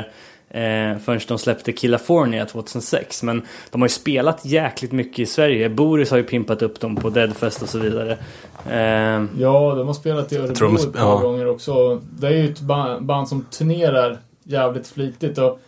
eh, 0.50 0.98
förrän 0.98 1.20
de 1.28 1.38
släppte 1.38 1.72
California 1.72 2.46
2006. 2.46 3.22
Men 3.22 3.42
de 3.70 3.80
har 3.80 3.88
ju 3.88 3.92
spelat 3.92 4.44
jäkligt 4.44 4.92
mycket 4.92 5.18
i 5.18 5.26
Sverige. 5.26 5.68
Boris 5.68 6.10
har 6.10 6.16
ju 6.18 6.24
pimpat 6.24 6.62
upp 6.62 6.80
dem 6.80 6.96
på 6.96 7.10
Deadfest 7.10 7.62
och 7.62 7.68
så 7.68 7.78
vidare. 7.78 8.12
Eh, 8.70 9.24
Ja, 9.38 9.74
de 9.74 9.86
har 9.86 9.94
spelat 9.94 10.32
i 10.32 10.36
Örebro 10.36 10.74
ett 10.76 10.92
par 10.92 11.00
ja. 11.00 11.16
gånger 11.20 11.46
också. 11.46 12.00
Det 12.18 12.26
är 12.26 12.30
ju 12.32 12.48
ett 12.52 12.60
ba- 12.60 13.00
band 13.00 13.28
som 13.28 13.44
turnerar 13.44 14.18
jävligt 14.44 14.86
flitigt 14.86 15.38
och 15.38 15.60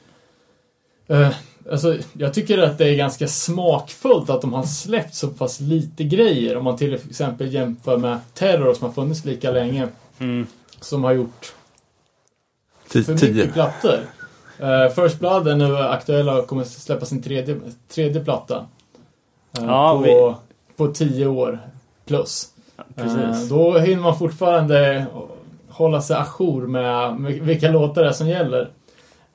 eh, 1.08 1.28
Alltså, 1.70 1.96
jag 2.12 2.34
tycker 2.34 2.58
att 2.58 2.78
det 2.78 2.88
är 2.88 2.94
ganska 2.96 3.28
smakfullt 3.28 4.30
att 4.30 4.40
de 4.40 4.52
har 4.52 4.62
släppt 4.62 5.14
så 5.14 5.28
pass 5.28 5.60
lite 5.60 6.04
grejer. 6.04 6.56
Om 6.56 6.64
man 6.64 6.76
till 6.76 6.94
exempel 6.94 7.54
jämför 7.54 7.96
med 7.98 8.18
Terror 8.34 8.74
som 8.74 8.86
har 8.86 8.94
funnits 8.94 9.24
lika 9.24 9.50
länge. 9.50 9.88
mm. 10.18 10.46
Som 10.80 11.04
har 11.04 11.12
gjort 11.12 11.54
för 12.86 13.02
Tio. 13.16 13.32
mycket 13.34 13.52
plattor. 13.52 13.98
Eh, 14.58 14.88
First 14.88 15.18
Blood 15.18 15.48
är 15.48 15.56
nu 15.56 15.76
aktuella 15.76 16.38
och 16.38 16.46
kommer 16.46 16.64
släppa 16.64 17.06
sin 17.06 17.22
tredje, 17.22 17.60
tredje 17.88 18.24
platta. 18.24 18.66
Eh, 19.58 19.64
Ja, 19.64 19.92
på, 19.96 20.02
vi- 20.02 20.34
på 20.76 20.92
tio 20.92 21.26
år 21.26 21.58
plus. 22.06 22.48
Eh, 22.96 23.40
då 23.48 23.78
hinner 23.78 24.02
man 24.02 24.18
fortfarande 24.18 25.06
hålla 25.68 26.02
sig 26.02 26.16
ajour 26.16 26.66
med, 26.66 27.14
med 27.20 27.32
vilka 27.32 27.70
låtar 27.70 28.02
det 28.02 28.08
är 28.08 28.12
som 28.12 28.28
gäller. 28.28 28.70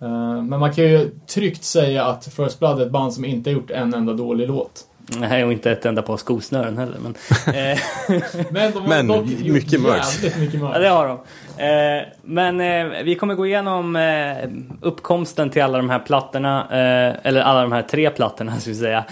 Eh, 0.02 0.44
men 0.44 0.60
man 0.60 0.74
kan 0.74 0.84
ju 0.84 1.12
tryggt 1.28 1.64
säga 1.64 2.06
att 2.06 2.26
First 2.26 2.60
Blood 2.60 2.82
är 2.82 2.86
ett 2.86 2.92
band 2.92 3.14
som 3.14 3.26
inte 3.26 3.50
har 3.50 3.54
gjort 3.56 3.72
en 3.72 3.94
enda 3.94 4.14
dålig 4.14 4.48
låt. 4.48 4.86
Nej, 5.20 5.44
och 5.44 5.52
inte 5.52 5.72
ett 5.72 5.86
enda 5.86 6.02
par 6.02 6.18
skosnören 6.18 6.78
heller. 6.78 6.98
Men, 7.04 7.16
eh, 7.56 7.80
Men 8.52 8.72
de 8.72 8.80
har 8.80 8.88
Men 8.88 9.08
dock 9.08 9.26
mycket 9.26 9.74
gjort 9.74 9.82
merch. 9.82 10.24
jävligt 10.24 10.38
mycket 10.40 10.60
ja, 10.60 10.70
merch. 10.70 10.78
det 10.78 10.90
har 10.90 11.08
de. 11.08 11.18
Eh, 11.58 12.04
men 12.24 12.62
eh, 12.62 13.04
vi 13.04 13.16
kommer 13.16 13.36
gå 13.36 13.48
igenom 13.48 13.96
eh, 13.96 14.50
uppkomsten 14.82 15.50
till 15.50 15.62
alla 15.62 15.78
de 15.78 15.90
här 15.90 16.00
plattorna. 16.00 16.68
Eller 17.24 17.42
alla 17.42 17.62
de 17.62 17.72
här 17.72 17.82
tre 17.82 18.10
plattorna, 18.10 18.56
ska 18.60 18.70
vi 18.70 18.76
säga. 18.76 19.04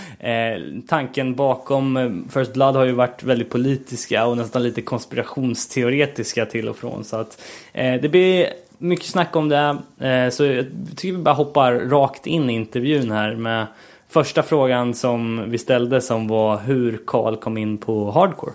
Tanken 0.87 1.35
bakom 1.35 2.25
First 2.33 2.53
Blood 2.53 2.75
har 2.75 2.83
ju 2.83 2.91
varit 2.91 3.23
väldigt 3.23 3.49
politiska 3.49 4.25
och 4.25 4.37
nästan 4.37 4.63
lite 4.63 4.81
konspirationsteoretiska 4.81 6.45
till 6.45 6.69
och 6.69 6.77
från. 6.77 7.03
Så 7.03 7.17
att 7.17 7.41
det 7.73 8.11
blir 8.11 8.47
mycket 8.77 9.05
snack 9.05 9.35
om 9.35 9.49
det. 9.49 9.77
Eh, 9.99 10.29
så 10.29 10.45
jag 10.45 10.65
tycker 10.95 11.17
vi 11.17 11.23
bara 11.23 11.35
hoppar 11.35 11.73
rakt 11.73 12.27
in 12.27 12.49
i 12.49 12.53
intervjun 12.53 13.11
här 13.11 13.35
med 13.35 13.65
första 14.07 14.43
frågan 14.43 14.93
som 14.93 15.49
vi 15.49 15.57
ställde 15.57 16.01
som 16.01 16.27
var 16.27 16.57
hur 16.57 16.99
Karl 17.07 17.35
kom 17.35 17.57
in 17.57 17.77
på 17.77 18.11
hardcore. 18.11 18.53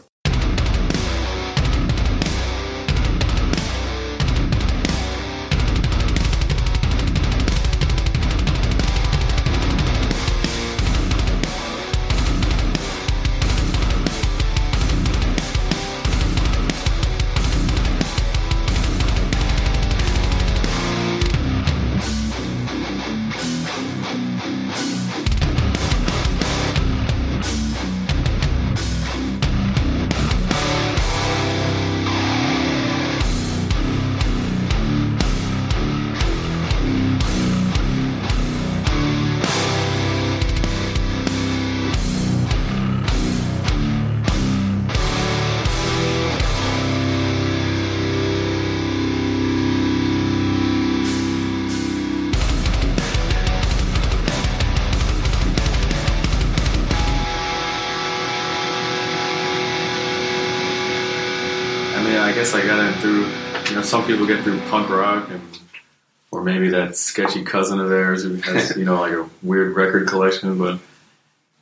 That 66.90 66.96
sketchy 66.96 67.44
cousin 67.44 67.78
of 67.78 67.88
theirs 67.88 68.22
who 68.24 68.34
has, 68.36 68.76
you 68.76 68.84
know, 68.84 69.00
like 69.00 69.12
a 69.12 69.28
weird 69.42 69.76
record 69.76 70.08
collection. 70.08 70.58
But 70.58 70.74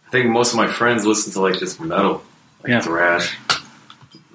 I 0.06 0.10
think 0.10 0.30
most 0.30 0.52
of 0.52 0.56
my 0.56 0.68
friends 0.68 1.04
listen 1.04 1.32
to 1.34 1.40
like 1.40 1.58
just 1.58 1.80
metal, 1.80 2.22
like 2.62 2.70
Yeah. 2.70 2.80
thrash. 2.80 3.36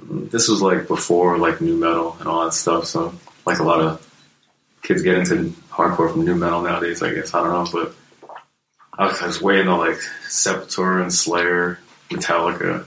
This 0.08 0.48
was 0.48 0.62
like 0.62 0.88
before 0.88 1.38
like 1.40 1.62
nu 1.62 1.76
metal 1.76 2.16
and 2.20 2.28
all 2.28 2.46
that 2.46 2.54
stuff. 2.54 2.86
So 2.86 3.16
like 3.46 3.60
a 3.60 3.64
lot 3.64 3.82
of 3.82 4.08
kids 4.84 5.02
get 5.02 5.18
into 5.18 5.54
hardcore 5.72 6.12
from 6.12 6.26
nu 6.26 6.36
metal 6.36 6.62
nowadays. 6.62 7.02
I 7.02 7.14
guess 7.14 7.34
I 7.34 7.40
don't 7.44 7.74
know, 7.74 7.82
but 7.82 7.96
I 8.98 9.08
was, 9.08 9.22
I 9.22 9.26
was 9.26 9.42
way 9.42 9.60
into 9.60 9.76
like 9.76 9.98
Sepultura 10.28 11.02
and 11.02 11.12
Slayer, 11.14 11.80
Metallica. 12.10 12.86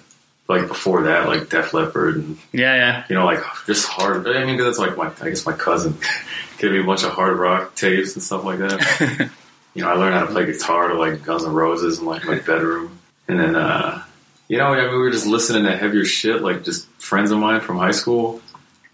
Like 0.48 0.68
before 0.68 1.02
that, 1.04 1.26
like 1.26 1.48
Def 1.48 1.74
Leppard 1.74 2.16
and 2.18 2.38
Yeah, 2.52 2.76
yeah. 2.76 3.04
you 3.08 3.16
know, 3.16 3.24
like 3.24 3.40
just 3.66 3.88
hard. 3.88 4.28
I 4.28 4.44
mean, 4.44 4.58
that's 4.58 4.78
like 4.78 4.96
my, 4.96 5.10
I 5.20 5.28
guess 5.30 5.44
my 5.44 5.52
cousin 5.54 5.96
gave 6.58 6.72
me 6.72 6.80
a 6.80 6.84
bunch 6.84 7.04
of 7.04 7.10
hard 7.12 7.38
rock 7.38 7.74
tapes 7.74 8.14
and 8.14 8.22
stuff 8.22 8.44
like 8.44 8.58
that. 8.58 9.30
you 9.74 9.82
know, 9.82 9.90
I 9.90 9.94
learned 9.94 10.14
how 10.14 10.26
to 10.26 10.32
play 10.32 10.46
guitar 10.46 10.88
to 10.88 10.94
like 10.94 11.22
Guns 11.24 11.44
N' 11.44 11.52
Roses 11.52 11.98
in 11.98 12.06
like 12.06 12.24
my 12.24 12.38
bedroom, 12.38 12.98
and 13.28 13.38
then, 13.38 13.56
uh, 13.56 14.02
you 14.48 14.58
know, 14.58 14.66
I 14.66 14.82
mean, 14.82 14.90
we 14.90 14.98
were 14.98 15.10
just 15.10 15.26
listening 15.26 15.64
to 15.64 15.76
heavier 15.76 16.04
shit, 16.04 16.42
like 16.42 16.64
just 16.64 16.88
friends 17.00 17.30
of 17.30 17.38
mine 17.38 17.60
from 17.60 17.78
high 17.78 17.92
school. 17.92 18.40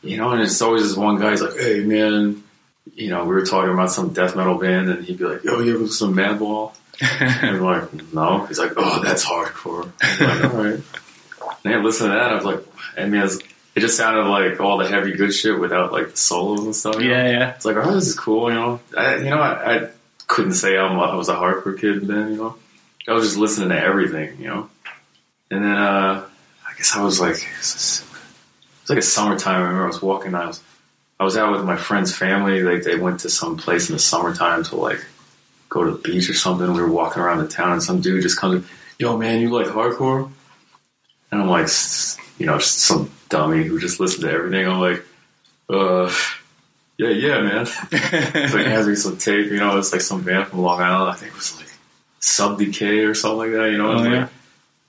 You 0.03 0.17
know, 0.17 0.31
and 0.33 0.43
it's 0.43 0.61
always 0.61 0.83
this 0.83 0.97
one 0.97 1.21
guy. 1.21 1.31
He's 1.31 1.43
like, 1.43 1.57
"Hey, 1.57 1.81
man." 1.81 2.43
You 2.95 3.11
know, 3.11 3.25
we 3.25 3.33
were 3.33 3.47
talking 3.47 3.73
about 3.73 3.93
some 3.93 4.13
death 4.13 4.35
metal 4.35 4.59
band, 4.59 4.91
and 4.91 5.05
he'd 5.05 5.19
be 5.19 5.25
like, 5.25 5.45
"Yo, 5.45 5.61
you 5.61 5.77
ever 5.77 5.87
to 5.87 6.05
Madball?" 6.07 6.75
and 7.01 7.57
I'm 7.57 7.61
like, 7.61 8.13
"No." 8.13 8.45
He's 8.47 8.59
like, 8.59 8.73
"Oh, 8.77 9.01
that's 9.05 9.25
hardcore." 9.25 9.93
I'm 10.03 10.43
like, 10.43 10.55
"All 10.55 10.65
right." 10.65 10.81
And 11.65 11.75
I 11.75 11.79
listened 11.79 12.11
to 12.11 12.15
that. 12.15 12.33
I 12.33 12.35
was 12.35 12.45
like, 12.45 12.65
I 12.97 13.07
mean, 13.07 13.23
it 13.75 13.81
just 13.81 13.97
sounded 13.97 14.29
like 14.29 14.61
all 14.61 14.79
the 14.79 14.89
heavy 14.89 15.13
good 15.13 15.33
shit 15.33 15.59
without 15.59 15.93
like 15.93 16.11
the 16.11 16.17
solos 16.17 16.65
and 16.65 16.77
stuff. 16.77 16.97
you 17.01 17.09
know? 17.09 17.17
Yeah, 17.17 17.31
yeah. 17.31 17.55
It's 17.55 17.65
like, 17.65 17.77
oh, 17.77 17.95
this 17.95 18.07
is 18.07 18.15
cool. 18.15 18.51
You 18.51 18.55
know, 18.55 18.81
I, 18.97 19.17
you 19.17 19.31
know, 19.31 19.41
I, 19.41 19.77
I 19.77 19.89
couldn't 20.27 20.55
say 20.55 20.77
I'm, 20.77 20.99
I 20.99 21.15
was 21.15 21.29
a 21.29 21.35
hardcore 21.35 21.79
kid 21.79 22.07
then. 22.07 22.33
You 22.33 22.37
know, 22.37 22.57
I 23.09 23.13
was 23.13 23.25
just 23.25 23.37
listening 23.39 23.71
to 23.71 23.81
everything. 23.81 24.39
You 24.41 24.47
know, 24.49 24.71
and 25.51 25.65
then 25.65 25.77
uh, 25.77 26.25
I 26.69 26.75
guess 26.77 26.95
I 26.95 27.03
was 27.03 27.21
like, 27.21 27.37
it 27.37 27.59
was 27.59 28.05
like 28.89 28.99
a 28.99 29.03
summertime. 29.03 29.57
I 29.57 29.61
remember 29.61 29.85
I 29.85 29.87
was 29.87 30.03
walking. 30.03 30.35
I 30.35 30.47
was 30.47 30.63
I 31.19 31.25
was 31.25 31.37
out 31.37 31.53
with 31.53 31.65
my 31.65 31.77
friend's 31.77 32.15
family. 32.15 32.63
Like 32.63 32.83
they 32.83 32.97
went 32.97 33.21
to 33.21 33.31
some 33.31 33.57
place 33.57 33.89
in 33.89 33.95
the 33.95 34.01
summertime 34.01 34.65
to 34.65 34.77
like 34.77 35.05
go 35.69 35.85
to 35.85 35.93
the 35.93 35.99
beach 35.99 36.29
or 36.29 36.35
something. 36.35 36.73
We 36.73 36.83
were 36.83 36.91
walking 36.91 37.23
around 37.23 37.39
the 37.39 37.49
town, 37.49 37.73
and 37.73 37.83
some 37.83 38.01
dude 38.03 38.23
just 38.23 38.39
comes, 38.39 38.67
"Yo, 38.99 39.17
man, 39.17 39.41
you 39.41 39.49
like 39.49 39.69
hardcore?" 39.69 40.31
And 41.31 41.41
I'm 41.41 41.49
like, 41.49 41.69
you 42.39 42.45
know, 42.45 42.59
some 42.59 43.11
dummy 43.33 43.65
who 43.65 43.81
just 43.81 43.99
listened 43.99 44.23
to 44.25 44.31
everything. 44.31 44.67
I'm 44.69 44.79
like, 44.79 45.05
uh, 45.69 46.13
yeah, 46.99 47.09
yeah, 47.09 47.41
man. 47.41 47.67
so 47.67 48.59
he 48.59 48.65
has 48.65 48.87
me 48.87 48.95
some 48.95 49.17
tape, 49.17 49.47
you 49.51 49.59
know, 49.59 49.79
it's 49.79 49.91
like 49.93 50.03
some 50.03 50.23
band 50.23 50.49
from 50.49 50.61
Long 50.61 50.81
Island. 50.81 51.11
I 51.11 51.15
think 51.15 51.33
it 51.33 51.37
was 51.37 51.57
like 51.57 51.69
Sub 52.21 52.59
Decay 52.59 53.01
or 53.01 53.15
something 53.15 53.39
like 53.39 53.51
that, 53.53 53.71
you 53.71 53.79
know. 53.79 53.91
Oh, 53.91 53.95
was 53.95 54.05
yeah. 54.05 54.21
like 54.21 54.29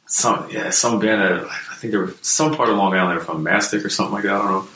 some 0.06 0.48
yeah, 0.52 0.70
some 0.70 1.00
band 1.00 1.22
that 1.22 1.46
I 1.50 1.76
think 1.78 1.92
they 1.92 1.98
were 1.98 2.14
some 2.22 2.54
part 2.54 2.70
of 2.70 2.78
Long 2.78 2.94
Island 2.94 3.18
they're 3.18 3.26
from 3.26 3.42
Mastic 3.42 3.84
or 3.84 3.90
something 3.90 4.14
like 4.14 4.24
that, 4.26 4.34
I 4.36 4.38
don't 4.40 4.52
know. 4.52 4.68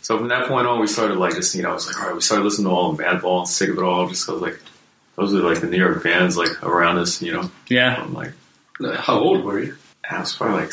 So 0.00 0.16
from 0.16 0.28
that 0.28 0.48
point 0.48 0.66
on 0.66 0.80
we 0.80 0.86
started 0.86 1.18
like 1.18 1.34
just, 1.34 1.54
you 1.54 1.62
know, 1.62 1.74
it's 1.74 1.86
like 1.86 1.98
all 2.00 2.06
right, 2.06 2.14
we 2.14 2.20
started 2.22 2.44
listening 2.44 2.68
to 2.68 2.72
all 2.72 2.92
of 2.92 2.98
Madball 2.98 3.40
and 3.40 3.48
Sick 3.48 3.68
of 3.70 3.76
It 3.78 3.84
All, 3.84 4.08
just 4.08 4.26
'cause, 4.26 4.40
like 4.40 4.58
those 5.16 5.34
are 5.34 5.38
like 5.38 5.60
the 5.60 5.66
New 5.66 5.76
York 5.76 6.02
bands 6.02 6.36
like 6.38 6.62
around 6.62 6.98
us, 6.98 7.20
you 7.20 7.32
know. 7.32 7.50
Yeah. 7.68 8.00
I'm 8.02 8.14
like 8.14 8.32
How 8.96 9.18
old 9.18 9.44
were 9.44 9.58
you? 9.60 9.76
I 10.08 10.20
was 10.20 10.34
probably 10.34 10.60
like 10.62 10.72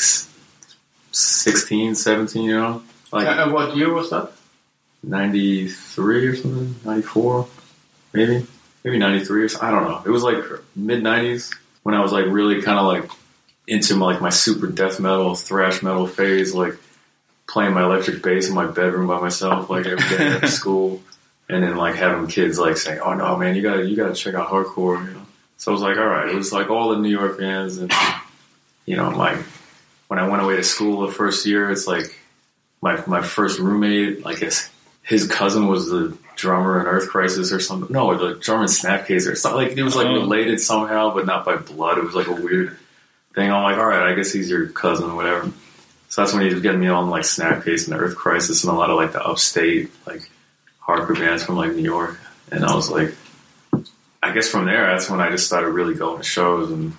16, 1.16 1.96
17, 1.96 2.44
you 2.44 2.58
know? 2.58 2.84
Like 3.12 3.28
and 3.28 3.54
what 3.54 3.76
year 3.76 3.92
was 3.94 4.10
that? 4.10 4.32
93 5.04 6.28
or 6.28 6.36
something, 6.36 6.76
94, 6.84 7.48
maybe, 8.14 8.46
maybe 8.84 8.98
93 8.98 9.44
or 9.44 9.50
something. 9.50 9.68
I 9.68 9.72
don't 9.72 9.84
know. 9.90 10.02
It 10.06 10.10
was 10.10 10.24
like 10.24 10.44
mid 10.76 11.04
90s 11.04 11.54
when 11.84 11.96
I 11.96 12.02
was 12.02 12.12
like 12.12 12.26
really 12.26 12.62
kind 12.62 12.80
of 12.80 12.86
like 12.86 13.10
into 13.68 13.96
my, 13.96 14.08
like 14.08 14.22
my 14.22 14.30
super 14.30 14.68
death 14.68 15.00
metal, 15.00 15.36
thrash 15.36 15.82
metal 15.82 16.08
phase, 16.08 16.54
like 16.54 16.74
playing 17.48 17.74
my 17.74 17.84
electric 17.84 18.22
bass 18.22 18.50
in 18.50 18.56
my 18.56 18.66
bedroom 18.66 19.08
by 19.08 19.22
myself, 19.22 19.70
like 19.70 19.86
every 19.86 20.18
day 20.18 20.28
after 20.28 20.48
school, 20.62 21.02
and 21.48 21.64
then 21.64 21.78
like 21.78 21.96
having 21.96 22.28
kids 22.28 22.60
like 22.60 22.76
saying, 22.76 23.00
"Oh 23.00 23.14
no, 23.14 23.38
man, 23.38 23.56
you 23.56 23.62
gotta 23.62 23.86
you 23.86 23.96
gotta 23.96 24.16
check 24.16 24.34
out 24.34 24.50
hardcore," 24.50 25.06
you 25.08 25.14
know. 25.14 25.26
So 25.58 25.72
I 25.72 25.74
was 25.74 25.82
like, 25.82 25.98
all 25.98 26.06
right, 26.08 26.28
it 26.28 26.36
was 26.36 26.52
like 26.52 26.70
all 26.70 26.90
the 26.90 26.98
New 26.98 27.10
York 27.10 27.40
bands, 27.40 27.78
and 27.78 27.92
you 28.86 28.98
know, 28.98 29.10
like 29.10 29.38
when 30.08 30.20
I 30.20 30.28
went 30.28 30.44
away 30.44 30.56
to 30.58 30.64
school 30.64 31.06
the 31.06 31.12
first 31.14 31.46
year, 31.46 31.70
it's 31.72 31.88
like 31.88 32.18
my 32.82 33.02
my 33.08 33.22
first 33.22 33.60
roommate, 33.60 34.24
like 34.26 34.38
his 34.40 34.70
his 35.04 35.28
cousin 35.28 35.68
was 35.68 35.88
the 35.90 36.18
drummer 36.36 36.80
in 36.82 36.88
Earth 36.88 37.10
Crisis 37.10 37.52
or 37.52 37.60
something. 37.60 37.92
No, 37.94 38.16
the 38.18 38.40
drummer 38.40 38.64
in 38.64 38.70
Snapcase 38.70 39.32
or 39.32 39.36
something. 39.36 39.68
Like 39.70 39.78
it 39.78 39.84
was 39.84 39.96
like 39.96 40.08
Oh. 40.08 40.14
related 40.14 40.60
somehow, 40.60 41.14
but 41.14 41.26
not 41.26 41.46
by 41.46 41.56
blood. 41.56 41.98
It 41.98 42.04
was 42.04 42.16
like 42.16 42.28
a 42.28 42.34
weird 42.34 42.78
thing. 43.34 43.52
I'm 43.52 43.64
like, 43.64 43.78
all 43.78 43.86
right, 43.86 44.12
I 44.12 44.16
guess 44.16 44.32
he's 44.32 44.50
your 44.50 44.68
cousin 44.70 45.10
or 45.12 45.16
whatever. 45.16 45.52
So 46.10 46.22
that's 46.22 46.34
when 46.34 46.46
he 46.46 46.54
was 46.54 46.62
getting 46.62 46.80
me 46.82 46.88
on 46.88 47.10
like 47.10 47.24
Snapcase 47.24 47.88
and 47.90 48.00
Earth 48.00 48.16
Crisis 48.16 48.64
and 48.64 48.72
a 48.72 48.76
lot 48.76 48.90
of 48.90 48.96
like 48.98 49.12
the 49.12 49.24
upstate 49.26 49.92
like 50.06 50.30
hardcore 50.82 51.16
bands 51.18 51.44
from 51.44 51.56
like 51.56 51.74
New 51.74 51.84
York. 51.84 52.20
And 52.52 52.64
I 52.64 52.76
was 52.76 52.90
like, 52.90 53.16
I 54.24 54.34
guess 54.34 54.48
from 54.48 54.66
there, 54.66 54.88
that's 54.88 55.10
when 55.10 55.20
I 55.20 55.30
just 55.30 55.46
started 55.48 55.70
really 55.72 55.94
going 55.96 56.18
to 56.18 56.24
shows 56.24 56.72
and. 56.72 56.94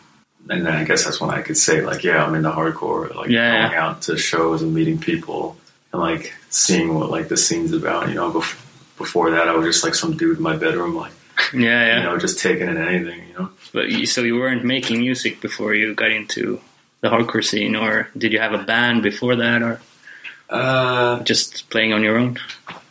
And 0.48 0.64
then 0.64 0.72
I 0.74 0.84
guess 0.84 1.04
that's 1.04 1.20
when 1.20 1.30
I 1.30 1.42
could 1.42 1.56
say 1.56 1.80
like, 1.82 2.04
yeah, 2.04 2.24
I'm 2.24 2.34
into 2.34 2.50
hardcore, 2.50 3.14
like 3.14 3.30
Yeah, 3.30 3.68
going 3.68 3.78
out 3.78 4.02
to 4.02 4.16
shows 4.16 4.62
and 4.62 4.72
meeting 4.74 4.98
people 4.98 5.56
and 5.92 6.00
like 6.00 6.32
seeing 6.50 6.94
what 6.94 7.10
like 7.10 7.28
the 7.28 7.36
scene's 7.36 7.72
about. 7.72 8.08
You 8.08 8.14
know, 8.14 8.30
bef- 8.32 8.62
before 8.98 9.30
that, 9.32 9.48
I 9.48 9.52
was 9.54 9.66
just 9.66 9.84
like 9.84 9.94
some 9.94 10.16
dude 10.16 10.36
in 10.36 10.42
my 10.42 10.56
bedroom, 10.56 10.94
like 10.94 11.12
Yeah, 11.52 11.60
yeah. 11.86 11.96
you 11.98 12.02
know, 12.04 12.18
just 12.18 12.38
taking 12.38 12.68
in 12.68 12.76
anything. 12.76 13.28
You 13.28 13.34
know, 13.38 13.50
But 13.72 13.88
you, 13.88 14.06
so 14.06 14.22
you 14.22 14.36
weren't 14.36 14.64
making 14.64 15.00
music 15.00 15.40
before 15.40 15.74
you 15.74 15.94
got 15.94 16.10
into 16.12 16.60
the 17.00 17.08
hardcore 17.08 17.44
scene, 17.44 17.76
or 17.76 18.08
did 18.16 18.32
you 18.32 18.38
have 18.38 18.52
a 18.54 18.62
band 18.64 19.02
before 19.02 19.36
that, 19.36 19.62
or 19.62 19.80
uh, 20.48 21.22
just 21.24 21.68
playing 21.70 21.92
on 21.92 22.02
your 22.02 22.18
own? 22.18 22.38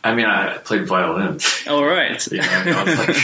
I 0.04 0.14
mean, 0.14 0.26
I 0.26 0.58
played 0.58 0.86
violin. 0.86 1.40
All 1.68 1.84
right. 1.84 2.24
You 2.30 2.38
know, 2.38 2.84
like, 2.86 3.16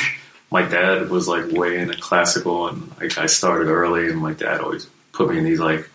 my 0.53 0.63
dad 0.63 1.09
was 1.09 1.27
like 1.27 1.51
way 1.51 1.79
into 1.79 1.97
classical, 1.97 2.69
and 2.69 2.91
like 3.01 3.17
I 3.17 3.27
started 3.27 3.69
early, 3.69 4.09
and 4.09 4.19
my 4.19 4.35
dad 4.35 4.61
always 4.61 4.87
put 5.13 5.31
me 5.31 5.39
in 5.39 5.45
these 5.45 5.61
like 5.61 5.89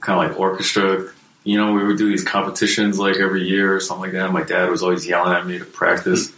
kind 0.00 0.18
of 0.18 0.30
like 0.30 0.40
orchestra. 0.40 1.10
You 1.44 1.58
know, 1.58 1.72
we 1.72 1.84
would 1.84 1.98
do 1.98 2.08
these 2.08 2.24
competitions 2.24 2.98
like 2.98 3.16
every 3.16 3.46
year 3.46 3.74
or 3.76 3.80
something 3.80 4.04
like 4.04 4.12
that. 4.12 4.32
My 4.32 4.42
dad 4.42 4.70
was 4.70 4.82
always 4.82 5.06
yelling 5.06 5.32
at 5.32 5.46
me 5.46 5.58
to 5.58 5.64
practice, 5.64 6.32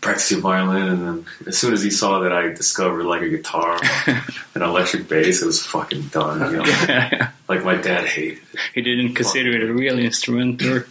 practice 0.00 0.30
your 0.30 0.40
violin, 0.40 0.88
and 0.88 1.02
then 1.02 1.26
as 1.46 1.58
soon 1.58 1.72
as 1.72 1.82
he 1.82 1.90
saw 1.90 2.20
that 2.20 2.32
I 2.32 2.48
discovered 2.48 3.04
like 3.04 3.22
a 3.22 3.28
guitar, 3.30 3.78
an 4.54 4.62
electric 4.62 5.08
bass, 5.08 5.42
it 5.42 5.46
was 5.46 5.64
fucking 5.64 6.08
done. 6.08 6.52
You 6.52 6.58
know, 6.58 7.28
like 7.48 7.64
my 7.64 7.76
dad 7.76 8.04
hated 8.06 8.38
it. 8.52 8.60
he 8.74 8.82
didn't 8.82 9.14
consider 9.14 9.50
it 9.50 9.68
a 9.68 9.72
real 9.72 9.98
instrument, 9.98 10.62
or 10.62 10.86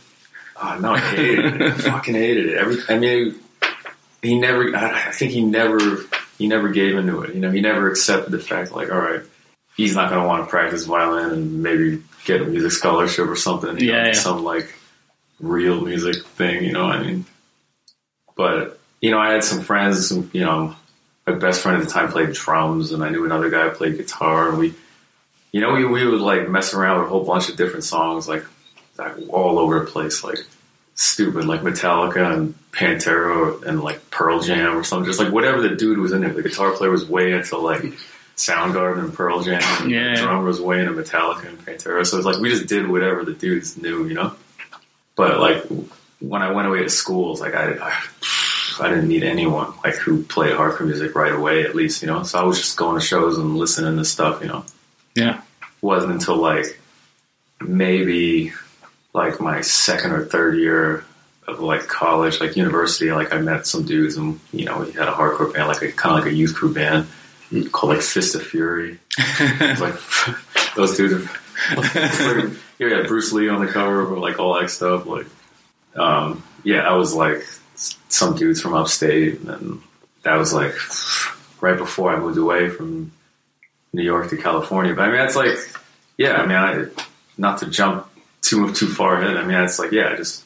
Oh, 0.60 0.80
no, 0.80 0.94
I 0.94 1.00
hated 1.00 1.46
it. 1.46 1.62
I 1.62 1.72
fucking 1.72 2.16
hated 2.16 2.48
it. 2.48 2.58
Every, 2.58 2.78
I 2.90 2.98
mean, 2.98 3.36
he 4.22 4.38
never. 4.40 4.76
I, 4.76 5.12
think 5.12 5.32
he 5.32 5.42
never. 5.42 5.80
He 6.38 6.48
never 6.48 6.70
gave 6.70 6.96
into 6.96 7.22
it. 7.22 7.34
You 7.34 7.42
know, 7.42 7.52
he 7.52 7.62
never 7.62 7.90
accepted 7.90 8.32
the 8.32 8.40
fact, 8.40 8.72
like, 8.72 8.92
all 8.92 9.00
right, 9.00 9.22
he's 9.76 9.96
not 9.96 10.10
going 10.10 10.22
to 10.22 10.28
want 10.28 10.44
to 10.46 10.50
practice 10.50 10.86
violin 10.86 11.32
and 11.32 11.64
maybe 11.64 12.04
get 12.26 12.42
a 12.42 12.46
music 12.46 12.72
scholarship 12.72 13.28
or 13.28 13.36
something. 13.36 13.80
you 13.80 13.88
Yeah, 13.88 14.02
know, 14.04 14.08
yeah. 14.10 14.14
some 14.14 14.44
like 14.44 14.74
real 15.40 15.82
music 15.82 16.24
thing. 16.26 16.64
You 16.64 16.74
know, 16.74 16.86
I 16.86 17.02
mean, 17.02 17.26
but 18.36 18.80
you 19.02 19.12
know, 19.12 19.20
I 19.20 19.32
had 19.34 19.44
some 19.44 19.62
friends. 19.62 20.10
Some, 20.10 20.30
you 20.34 20.42
know, 20.46 20.76
my 21.26 21.34
best 21.34 21.62
friend 21.62 21.82
at 21.82 21.88
the 21.88 21.92
time 21.92 22.12
played 22.12 22.34
drums, 22.34 22.92
and 22.92 23.04
I 23.04 23.10
knew 23.10 23.26
another 23.26 23.50
guy 23.50 23.70
who 23.70 23.76
played 23.76 23.98
guitar, 23.98 24.50
and 24.50 24.58
we. 24.58 24.74
You 25.54 25.62
know, 25.62 25.72
we, 25.72 25.86
we 25.86 26.06
would 26.06 26.20
like 26.20 26.50
mess 26.50 26.74
around 26.74 27.00
with 27.00 27.08
a 27.08 27.10
whole 27.10 27.24
bunch 27.24 27.50
of 27.50 27.56
different 27.56 27.86
songs, 27.86 28.28
like, 28.28 28.44
like 28.98 29.16
all 29.30 29.58
over 29.58 29.80
the 29.80 29.86
place, 29.86 30.22
like 30.24 30.40
stupid, 30.98 31.46
like 31.46 31.62
Metallica 31.62 32.34
and 32.34 32.56
Pantera 32.72 33.64
and 33.64 33.82
like 33.82 34.12
Pearl 34.12 34.42
Jam 34.42 34.78
or 34.78 34.84
something. 34.84 35.06
Just 35.06 35.20
like 35.20 35.32
whatever 35.32 35.62
the 35.62 35.76
dude 35.76 35.98
was 35.98 36.12
in 36.12 36.26
it. 36.26 36.36
The 36.36 36.44
guitar 36.44 36.72
player 36.74 36.92
was 36.92 37.08
way 37.08 37.32
into 37.32 37.58
like 37.58 37.82
Soundgarden 38.36 39.00
and 39.00 39.14
Pearl 39.14 39.42
Jam. 39.42 39.62
And 39.82 39.90
Yeah. 39.90 40.16
The 40.16 40.22
drummer 40.24 40.46
was 40.46 40.60
way 40.60 40.82
into 40.82 40.92
Metallica 40.92 41.48
and 41.48 41.58
Pantera. 41.58 42.06
So 42.06 42.18
it's 42.18 42.26
like 42.26 42.40
we 42.40 42.50
just 42.50 42.68
did 42.68 42.90
whatever 42.90 43.24
the 43.24 43.34
dudes 43.34 43.78
knew, 43.78 44.06
you 44.06 44.14
know. 44.16 44.36
But 45.16 45.40
like 45.40 45.64
when 46.20 46.42
I 46.42 46.52
went 46.52 46.68
away 46.68 46.84
to 46.84 46.90
school, 46.90 47.32
it's 47.32 47.42
like 47.42 47.56
I, 47.56 47.78
I 47.82 48.04
I 48.80 48.90
didn't 48.90 49.08
need 49.08 49.24
anyone 49.24 49.74
like 49.84 49.96
who 49.96 50.24
played 50.24 50.54
hardcore 50.54 50.86
music 50.86 51.16
right 51.16 51.34
away, 51.34 51.64
at 51.64 51.74
least, 51.74 52.04
you 52.04 52.08
know. 52.08 52.22
So 52.24 52.38
I 52.38 52.44
was 52.44 52.60
just 52.60 52.78
going 52.78 53.00
to 53.00 53.06
shows 53.06 53.38
and 53.38 53.58
listening 53.58 53.98
to 53.98 54.06
stuff, 54.06 54.42
you 54.42 54.48
know 54.48 54.66
yeah, 55.18 55.42
wasn't 55.82 56.14
until 56.14 56.38
like 56.38 56.80
maybe 57.60 58.54
like 59.18 59.42
my 59.42 59.62
second 59.62 60.12
or 60.12 60.24
third 60.26 60.58
year 60.58 61.04
of 61.48 61.60
like 61.60 61.88
college, 61.88 62.40
like 62.40 62.56
university, 62.56 63.12
like 63.12 63.34
I 63.34 63.40
met 63.40 63.66
some 63.66 63.84
dudes 63.84 64.16
and 64.16 64.40
you 64.54 64.66
know 64.66 64.80
we 64.80 64.92
had 64.92 65.08
a 65.08 65.12
hardcore 65.12 65.54
band, 65.54 65.68
like 65.68 65.82
a 65.82 65.92
kind 65.92 66.18
of 66.18 66.24
like 66.24 66.32
a 66.32 66.36
youth 66.36 66.54
crew 66.54 66.74
band 66.74 67.08
called 67.72 67.94
like 67.94 68.04
Fist 68.04 68.36
of 68.36 68.44
Fury. 68.44 69.00
Like 69.60 69.96
those 70.76 70.96
dudes. 70.96 71.14
Are, 71.14 71.76
like, 71.76 72.54
yeah, 72.80 73.04
Bruce 73.08 73.34
Lee 73.34 73.50
on 73.50 73.66
the 73.66 73.72
cover, 73.72 74.06
but 74.06 74.20
like 74.20 74.40
all 74.40 74.60
that 74.60 74.70
stuff. 74.70 75.08
Like, 75.08 75.26
um, 75.96 76.44
yeah, 76.64 76.88
I 76.88 76.94
was 76.94 77.16
like 77.16 77.44
some 77.76 78.36
dudes 78.36 78.62
from 78.62 78.76
upstate, 78.76 79.40
and 79.42 79.82
that 80.22 80.36
was 80.36 80.54
like 80.54 80.76
right 81.60 81.78
before 81.78 82.14
I 82.16 82.20
moved 82.20 82.38
away 82.38 82.70
from 82.70 83.12
New 83.94 84.04
York 84.04 84.30
to 84.30 84.38
California. 84.38 84.94
But 84.94 85.06
I 85.06 85.08
mean, 85.08 85.18
that's 85.18 85.36
like, 85.36 85.58
yeah, 86.18 86.34
I 86.34 86.46
mean, 86.46 86.56
I, 86.56 87.04
not 87.36 87.60
to 87.60 87.66
jump 87.68 88.07
too 88.42 88.72
too 88.74 88.88
far 88.88 89.22
ahead. 89.22 89.38
I 89.38 89.46
mean, 89.46 89.58
it's 89.58 89.80
like, 89.80 89.92
yeah, 89.92 90.10
I 90.10 90.16
just 90.16 90.44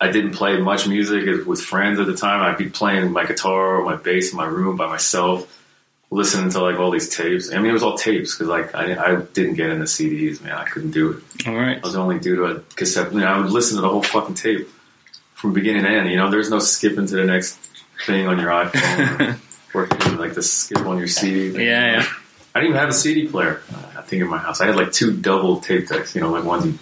I 0.00 0.10
didn't 0.10 0.32
play 0.32 0.58
much 0.58 0.86
music 0.88 1.46
with 1.46 1.60
friends 1.60 1.98
at 2.00 2.06
the 2.06 2.14
time. 2.16 2.42
I'd 2.42 2.56
be 2.58 2.68
playing 2.70 3.12
my 3.12 3.24
guitar 3.26 3.76
or 3.76 3.84
my 3.84 3.96
bass 3.96 4.30
in 4.30 4.36
my 4.36 4.46
room 4.46 4.76
by 4.76 4.86
myself, 4.86 5.62
listening 6.10 6.50
to 6.50 6.60
like 6.62 6.78
all 6.78 6.90
these 6.90 7.14
tapes. 7.14 7.52
I 7.52 7.56
mean, 7.58 7.66
it 7.70 7.72
was 7.72 7.82
all 7.82 7.98
tapes 7.98 8.34
because 8.34 8.48
like 8.48 8.74
I, 8.74 8.94
I 8.94 9.20
didn't 9.20 9.54
get 9.54 9.70
into 9.70 9.84
CDs, 9.84 10.42
man. 10.42 10.52
I 10.52 10.64
couldn't 10.64 10.92
do 10.92 11.10
it. 11.12 11.46
all 11.48 11.54
right. 11.54 11.76
I 11.76 11.86
was 11.86 11.96
only 11.96 12.18
dude 12.18 12.38
who 12.38 12.44
had 12.44 12.76
cassette. 12.76 13.12
You 13.12 13.20
know, 13.20 13.26
I 13.26 13.38
would 13.38 13.50
listen 13.50 13.76
to 13.76 13.82
the 13.82 13.88
whole 13.88 14.02
fucking 14.02 14.34
tape 14.36 14.68
from 15.34 15.52
beginning 15.52 15.82
to 15.82 15.88
end. 15.90 16.08
You 16.10 16.16
know, 16.16 16.30
there's 16.30 16.50
no 16.50 16.58
skipping 16.60 17.06
to 17.06 17.16
the 17.16 17.24
next 17.24 17.58
thing 18.06 18.26
on 18.26 18.38
your 18.38 18.50
iPhone 18.50 19.38
or, 19.74 19.82
or 19.82 20.16
like 20.16 20.34
the 20.34 20.42
skip 20.42 20.86
on 20.86 20.98
your 20.98 21.08
CD. 21.08 21.50
thing. 21.50 21.60
Yeah, 21.66 21.98
yeah. 21.98 22.06
I 22.54 22.60
didn't 22.60 22.70
even 22.70 22.80
have 22.80 22.88
a 22.88 22.94
CD 22.94 23.28
player. 23.28 23.60
uh, 23.72 23.98
I 23.98 24.02
think 24.02 24.22
in 24.22 24.28
my 24.28 24.38
house, 24.38 24.60
I 24.60 24.66
had 24.66 24.76
like 24.76 24.92
two 24.92 25.16
double 25.16 25.60
tape 25.60 25.88
decks. 25.88 26.14
You 26.14 26.20
know, 26.20 26.30
like 26.30 26.44
ones 26.44 26.66
you 26.66 26.78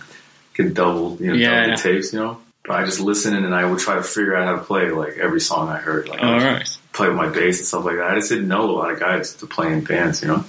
can 0.64 0.74
double, 0.74 1.16
you 1.20 1.28
know, 1.28 1.34
Yeah, 1.34 1.50
double 1.60 1.68
yeah. 1.70 1.76
the 1.76 1.82
tapes. 1.82 2.12
You 2.12 2.18
know, 2.20 2.38
but 2.64 2.72
I 2.80 2.84
just 2.84 3.00
listened 3.00 3.36
and 3.36 3.54
I 3.54 3.64
would 3.64 3.78
try 3.78 3.94
to 3.96 4.02
figure 4.02 4.36
out 4.36 4.46
how 4.46 4.56
to 4.56 4.62
play 4.64 4.90
like 4.90 5.16
every 5.18 5.40
song 5.40 5.68
I 5.68 5.78
heard. 5.78 6.08
Like 6.08 6.22
I 6.22 6.26
All 6.28 6.34
would 6.34 6.42
right. 6.42 6.78
play 6.92 7.08
with 7.08 7.16
my 7.16 7.28
bass 7.28 7.58
and 7.58 7.66
stuff 7.66 7.84
like 7.84 7.96
that. 7.96 8.10
I 8.10 8.14
just 8.16 8.28
didn't 8.28 8.48
know 8.48 8.70
a 8.70 8.72
lot 8.72 8.90
of 8.92 9.00
guys 9.00 9.34
to 9.36 9.46
play 9.46 9.72
in 9.72 9.82
bands. 9.84 10.20
You 10.22 10.28
know, 10.28 10.44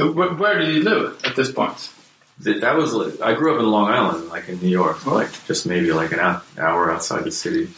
Uh, 0.00 0.12
Where, 0.12 0.32
where 0.34 0.58
did 0.58 0.74
you 0.74 0.82
live 0.82 1.20
at 1.24 1.34
this 1.36 1.50
point? 1.52 1.90
Th- 2.44 2.60
that 2.60 2.76
was 2.76 2.92
like, 2.92 3.20
I 3.20 3.32
grew 3.34 3.54
up 3.54 3.60
in 3.60 3.66
Long 3.66 3.88
Island, 3.90 4.28
like 4.28 4.48
in 4.48 4.60
New 4.60 4.68
York, 4.68 5.04
like 5.06 5.30
just 5.46 5.66
maybe 5.66 5.90
like 5.92 6.12
an 6.12 6.20
hour 6.20 6.90
outside 6.92 7.24
the 7.24 7.32
city. 7.32 7.68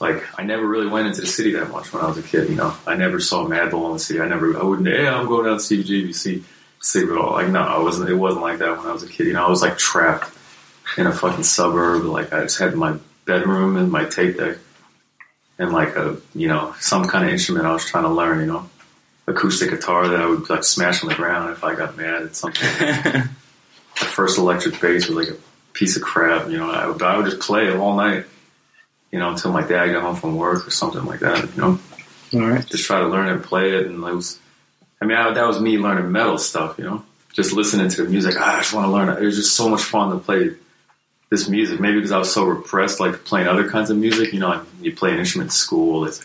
Like 0.00 0.22
I 0.38 0.42
never 0.44 0.66
really 0.66 0.88
went 0.88 1.06
into 1.06 1.20
the 1.22 1.26
city 1.26 1.52
that 1.52 1.70
much 1.70 1.92
when 1.92 2.02
I 2.04 2.08
was 2.08 2.18
a 2.18 2.22
kid. 2.22 2.48
You 2.50 2.56
know, 2.56 2.74
I 2.86 2.96
never 2.96 3.18
saw 3.20 3.46
Madball 3.46 3.86
in 3.88 3.92
the 3.94 3.98
city. 3.98 4.20
I 4.20 4.28
never, 4.28 4.58
I 4.58 4.62
wouldn't. 4.64 4.88
Yeah, 4.88 5.14
I'm 5.18 5.26
going 5.26 5.46
down 5.46 5.58
to 5.58 5.62
see 5.62 5.82
GBC, 5.82 6.42
see 6.80 7.00
it 7.00 7.10
all. 7.16 7.32
Like 7.32 7.48
no, 7.48 7.60
I 7.62 7.78
wasn't. 7.78 8.10
It 8.10 8.14
wasn't 8.14 8.42
like 8.42 8.58
that 8.58 8.76
when 8.78 8.86
I 8.86 8.92
was 8.92 9.02
a 9.04 9.08
kid. 9.08 9.26
You 9.28 9.32
know, 9.34 9.46
I 9.46 9.48
was 9.50 9.62
like 9.62 9.78
trapped 9.78 10.28
in 10.96 11.06
a 11.06 11.12
fucking 11.12 11.44
suburb. 11.44 12.04
Like 12.04 12.32
I 12.32 12.42
just 12.42 12.58
had 12.58 12.74
my 12.74 12.96
bedroom 13.24 13.76
and 13.76 13.90
my 13.90 14.04
tape 14.04 14.36
deck, 14.36 14.58
and 15.58 15.72
like 15.72 15.96
a 15.96 16.16
you 16.34 16.48
know 16.48 16.74
some 16.80 17.04
kind 17.06 17.24
of 17.24 17.30
instrument 17.30 17.66
I 17.66 17.72
was 17.72 17.84
trying 17.84 18.04
to 18.04 18.10
learn. 18.10 18.40
You 18.40 18.46
know, 18.46 18.70
acoustic 19.26 19.70
guitar 19.70 20.08
that 20.08 20.20
I 20.20 20.26
would 20.26 20.48
like 20.50 20.64
smash 20.64 21.02
on 21.02 21.08
the 21.08 21.14
ground 21.14 21.50
if 21.52 21.64
I 21.64 21.74
got 21.74 21.96
mad 21.96 22.22
at 22.22 22.36
something 22.36 22.62
my 24.00 24.06
first 24.08 24.38
electric 24.38 24.80
bass 24.80 25.08
was 25.08 25.16
like 25.16 25.28
a 25.36 25.40
piece 25.72 25.96
of 25.96 26.02
crap. 26.02 26.48
You 26.48 26.58
know, 26.58 26.70
I 26.70 26.86
would, 26.86 27.02
I 27.02 27.16
would 27.16 27.26
just 27.26 27.40
play 27.40 27.66
it 27.68 27.76
all 27.76 27.96
night. 27.96 28.24
you 29.12 29.18
know, 29.18 29.30
until 29.30 29.52
my 29.52 29.62
dad 29.62 29.92
got 29.92 30.02
home 30.02 30.16
from 30.16 30.36
work 30.36 30.66
or 30.66 30.70
something 30.70 31.04
like 31.04 31.20
that. 31.20 31.44
You 31.54 31.60
know, 31.60 31.78
All 32.34 32.40
right. 32.50 32.66
just 32.66 32.84
try 32.86 33.00
to 33.00 33.08
learn 33.08 33.28
it, 33.28 33.42
play 33.44 33.74
it, 33.76 33.86
and 33.86 34.02
it 34.02 34.14
was. 34.14 34.38
I 35.00 35.04
mean, 35.04 35.16
I, 35.18 35.32
that 35.34 35.46
was 35.46 35.60
me 35.60 35.78
learning 35.78 36.10
metal 36.12 36.38
stuff. 36.38 36.78
You 36.78 36.84
know, 36.84 37.04
just 37.32 37.52
listening 37.52 37.88
to 37.90 38.04
the 38.04 38.08
music. 38.08 38.34
Ah, 38.38 38.56
I 38.56 38.60
just 38.60 38.72
want 38.72 38.86
to 38.86 38.90
learn 38.90 39.08
it. 39.08 39.22
It 39.22 39.26
was 39.26 39.36
just 39.36 39.54
so 39.54 39.68
much 39.68 39.82
fun 39.82 40.10
to 40.12 40.18
play 40.18 40.54
this 41.32 41.48
music. 41.48 41.80
Maybe 41.80 41.94
because 41.94 42.12
I 42.12 42.18
was 42.18 42.30
so 42.30 42.44
repressed, 42.44 43.00
like 43.00 43.24
playing 43.24 43.48
other 43.48 43.68
kinds 43.68 43.88
of 43.88 43.96
music. 43.96 44.34
You 44.34 44.40
know, 44.40 44.62
you 44.82 44.94
play 44.94 45.12
an 45.12 45.18
instrument 45.18 45.46
in 45.46 45.52
school. 45.52 46.04
It's, 46.04 46.22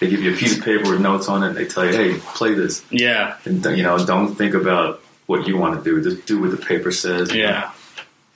they 0.00 0.08
give 0.08 0.22
you 0.22 0.32
a 0.32 0.36
piece 0.36 0.56
of 0.56 0.64
paper 0.64 0.90
with 0.90 1.00
notes 1.02 1.28
on 1.28 1.42
it, 1.42 1.48
and 1.48 1.56
they 1.58 1.66
tell 1.66 1.84
you, 1.84 1.92
"Hey, 1.92 2.18
play 2.18 2.54
this." 2.54 2.82
Yeah. 2.90 3.36
And 3.44 3.62
you 3.76 3.82
know, 3.82 4.02
don't 4.04 4.34
think 4.34 4.54
about 4.54 5.02
what 5.26 5.46
you 5.46 5.58
want 5.58 5.76
to 5.76 5.84
do. 5.84 6.02
Just 6.02 6.26
do 6.26 6.40
what 6.40 6.52
the 6.52 6.56
paper 6.56 6.90
says. 6.90 7.34
Yeah. 7.34 7.70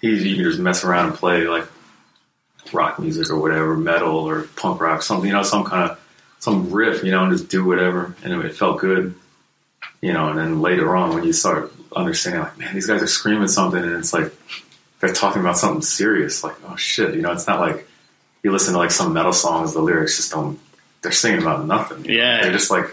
He, 0.02 0.10
you 0.10 0.34
can 0.34 0.44
just 0.44 0.58
mess 0.58 0.84
around 0.84 1.06
and 1.06 1.14
play 1.14 1.46
like 1.46 1.66
rock 2.70 2.98
music 2.98 3.30
or 3.30 3.40
whatever, 3.40 3.74
metal 3.74 4.28
or 4.28 4.42
punk 4.56 4.82
rock, 4.82 5.00
something. 5.00 5.26
You 5.26 5.32
know, 5.32 5.42
some 5.42 5.64
kind 5.64 5.90
of 5.90 5.98
some 6.38 6.70
riff. 6.70 7.02
You 7.02 7.12
know, 7.12 7.22
and 7.22 7.32
just 7.32 7.48
do 7.48 7.64
whatever, 7.64 8.14
and 8.22 8.30
it 8.44 8.54
felt 8.54 8.78
good. 8.78 9.14
You 10.02 10.12
know, 10.12 10.28
and 10.28 10.38
then 10.38 10.60
later 10.60 10.94
on, 10.94 11.14
when 11.14 11.24
you 11.24 11.32
start 11.32 11.72
understanding, 11.96 12.42
like, 12.42 12.58
man, 12.58 12.74
these 12.74 12.86
guys 12.86 13.02
are 13.02 13.06
screaming 13.06 13.48
something, 13.48 13.82
and 13.82 13.96
it's 13.96 14.12
like 14.12 14.34
they're 15.06 15.14
talking 15.14 15.40
about 15.40 15.56
something 15.58 15.82
serious. 15.82 16.42
Like, 16.44 16.56
oh 16.68 16.76
shit, 16.76 17.14
you 17.14 17.22
know, 17.22 17.32
it's 17.32 17.46
not 17.46 17.60
like 17.60 17.86
you 18.42 18.52
listen 18.52 18.72
to 18.74 18.78
like 18.78 18.90
some 18.90 19.12
metal 19.12 19.32
songs. 19.32 19.72
The 19.74 19.80
lyrics 19.80 20.16
just 20.16 20.32
don't. 20.32 20.58
They're 21.02 21.12
singing 21.12 21.42
about 21.42 21.66
nothing. 21.66 22.04
you 22.04 22.16
know? 22.16 22.22
Yeah. 22.22 22.42
they're 22.42 22.52
just 22.52 22.70
like. 22.70 22.86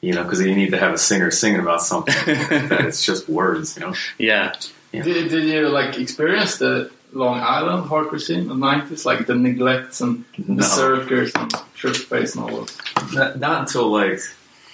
You 0.00 0.14
know, 0.14 0.22
because 0.22 0.40
you 0.40 0.54
need 0.54 0.70
to 0.70 0.78
have 0.78 0.94
a 0.94 0.98
singer 0.98 1.32
singing 1.32 1.58
about 1.58 1.82
something. 1.82 2.14
that 2.68 2.82
it's 2.86 3.04
just 3.04 3.28
words, 3.28 3.76
you 3.76 3.82
know. 3.82 3.94
Yeah. 4.16 4.54
Yeah. 4.92 5.02
Did, 5.02 5.28
did 5.28 5.44
you 5.44 5.68
like 5.70 5.98
experience 5.98 6.58
the 6.58 6.92
Long 7.12 7.40
Island 7.40 7.90
hardcore 7.90 8.20
scene 8.20 8.42
in 8.42 8.48
the 8.48 8.54
nineties, 8.54 9.04
like 9.04 9.26
the 9.26 9.34
neglects 9.34 10.00
and 10.00 10.24
No. 10.46 10.54
berserkers 10.54 11.32
and 11.34 11.52
trip 11.74 11.96
face 11.96 12.36
and 12.36 12.44
all 12.44 12.58
those? 12.58 12.78
Not, 13.12 13.40
not 13.40 13.60
until 13.62 13.90
like 13.90 14.20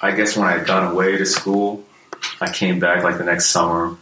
I 0.03 0.11
guess 0.11 0.37
when 0.37 0.47
I 0.47 0.59
had 0.59 0.67
gone 0.67 0.93
away 0.93 1.17
to 1.17 1.25
school, 1.25 1.83
I 2.43 2.53
came 2.53 2.79
back 2.79 3.03
like 3.03 3.17
the 3.17 3.25
next 3.25 3.47
summer, 3.47 3.97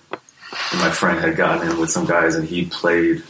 and 0.73 0.81
my 0.81 0.91
friend 0.91 1.19
had 1.21 1.37
gotten 1.37 1.71
in 1.71 1.79
with 1.81 1.91
some 1.91 2.07
guys, 2.07 2.35
and 2.35 2.47
he 2.47 2.65
played. 2.67 3.23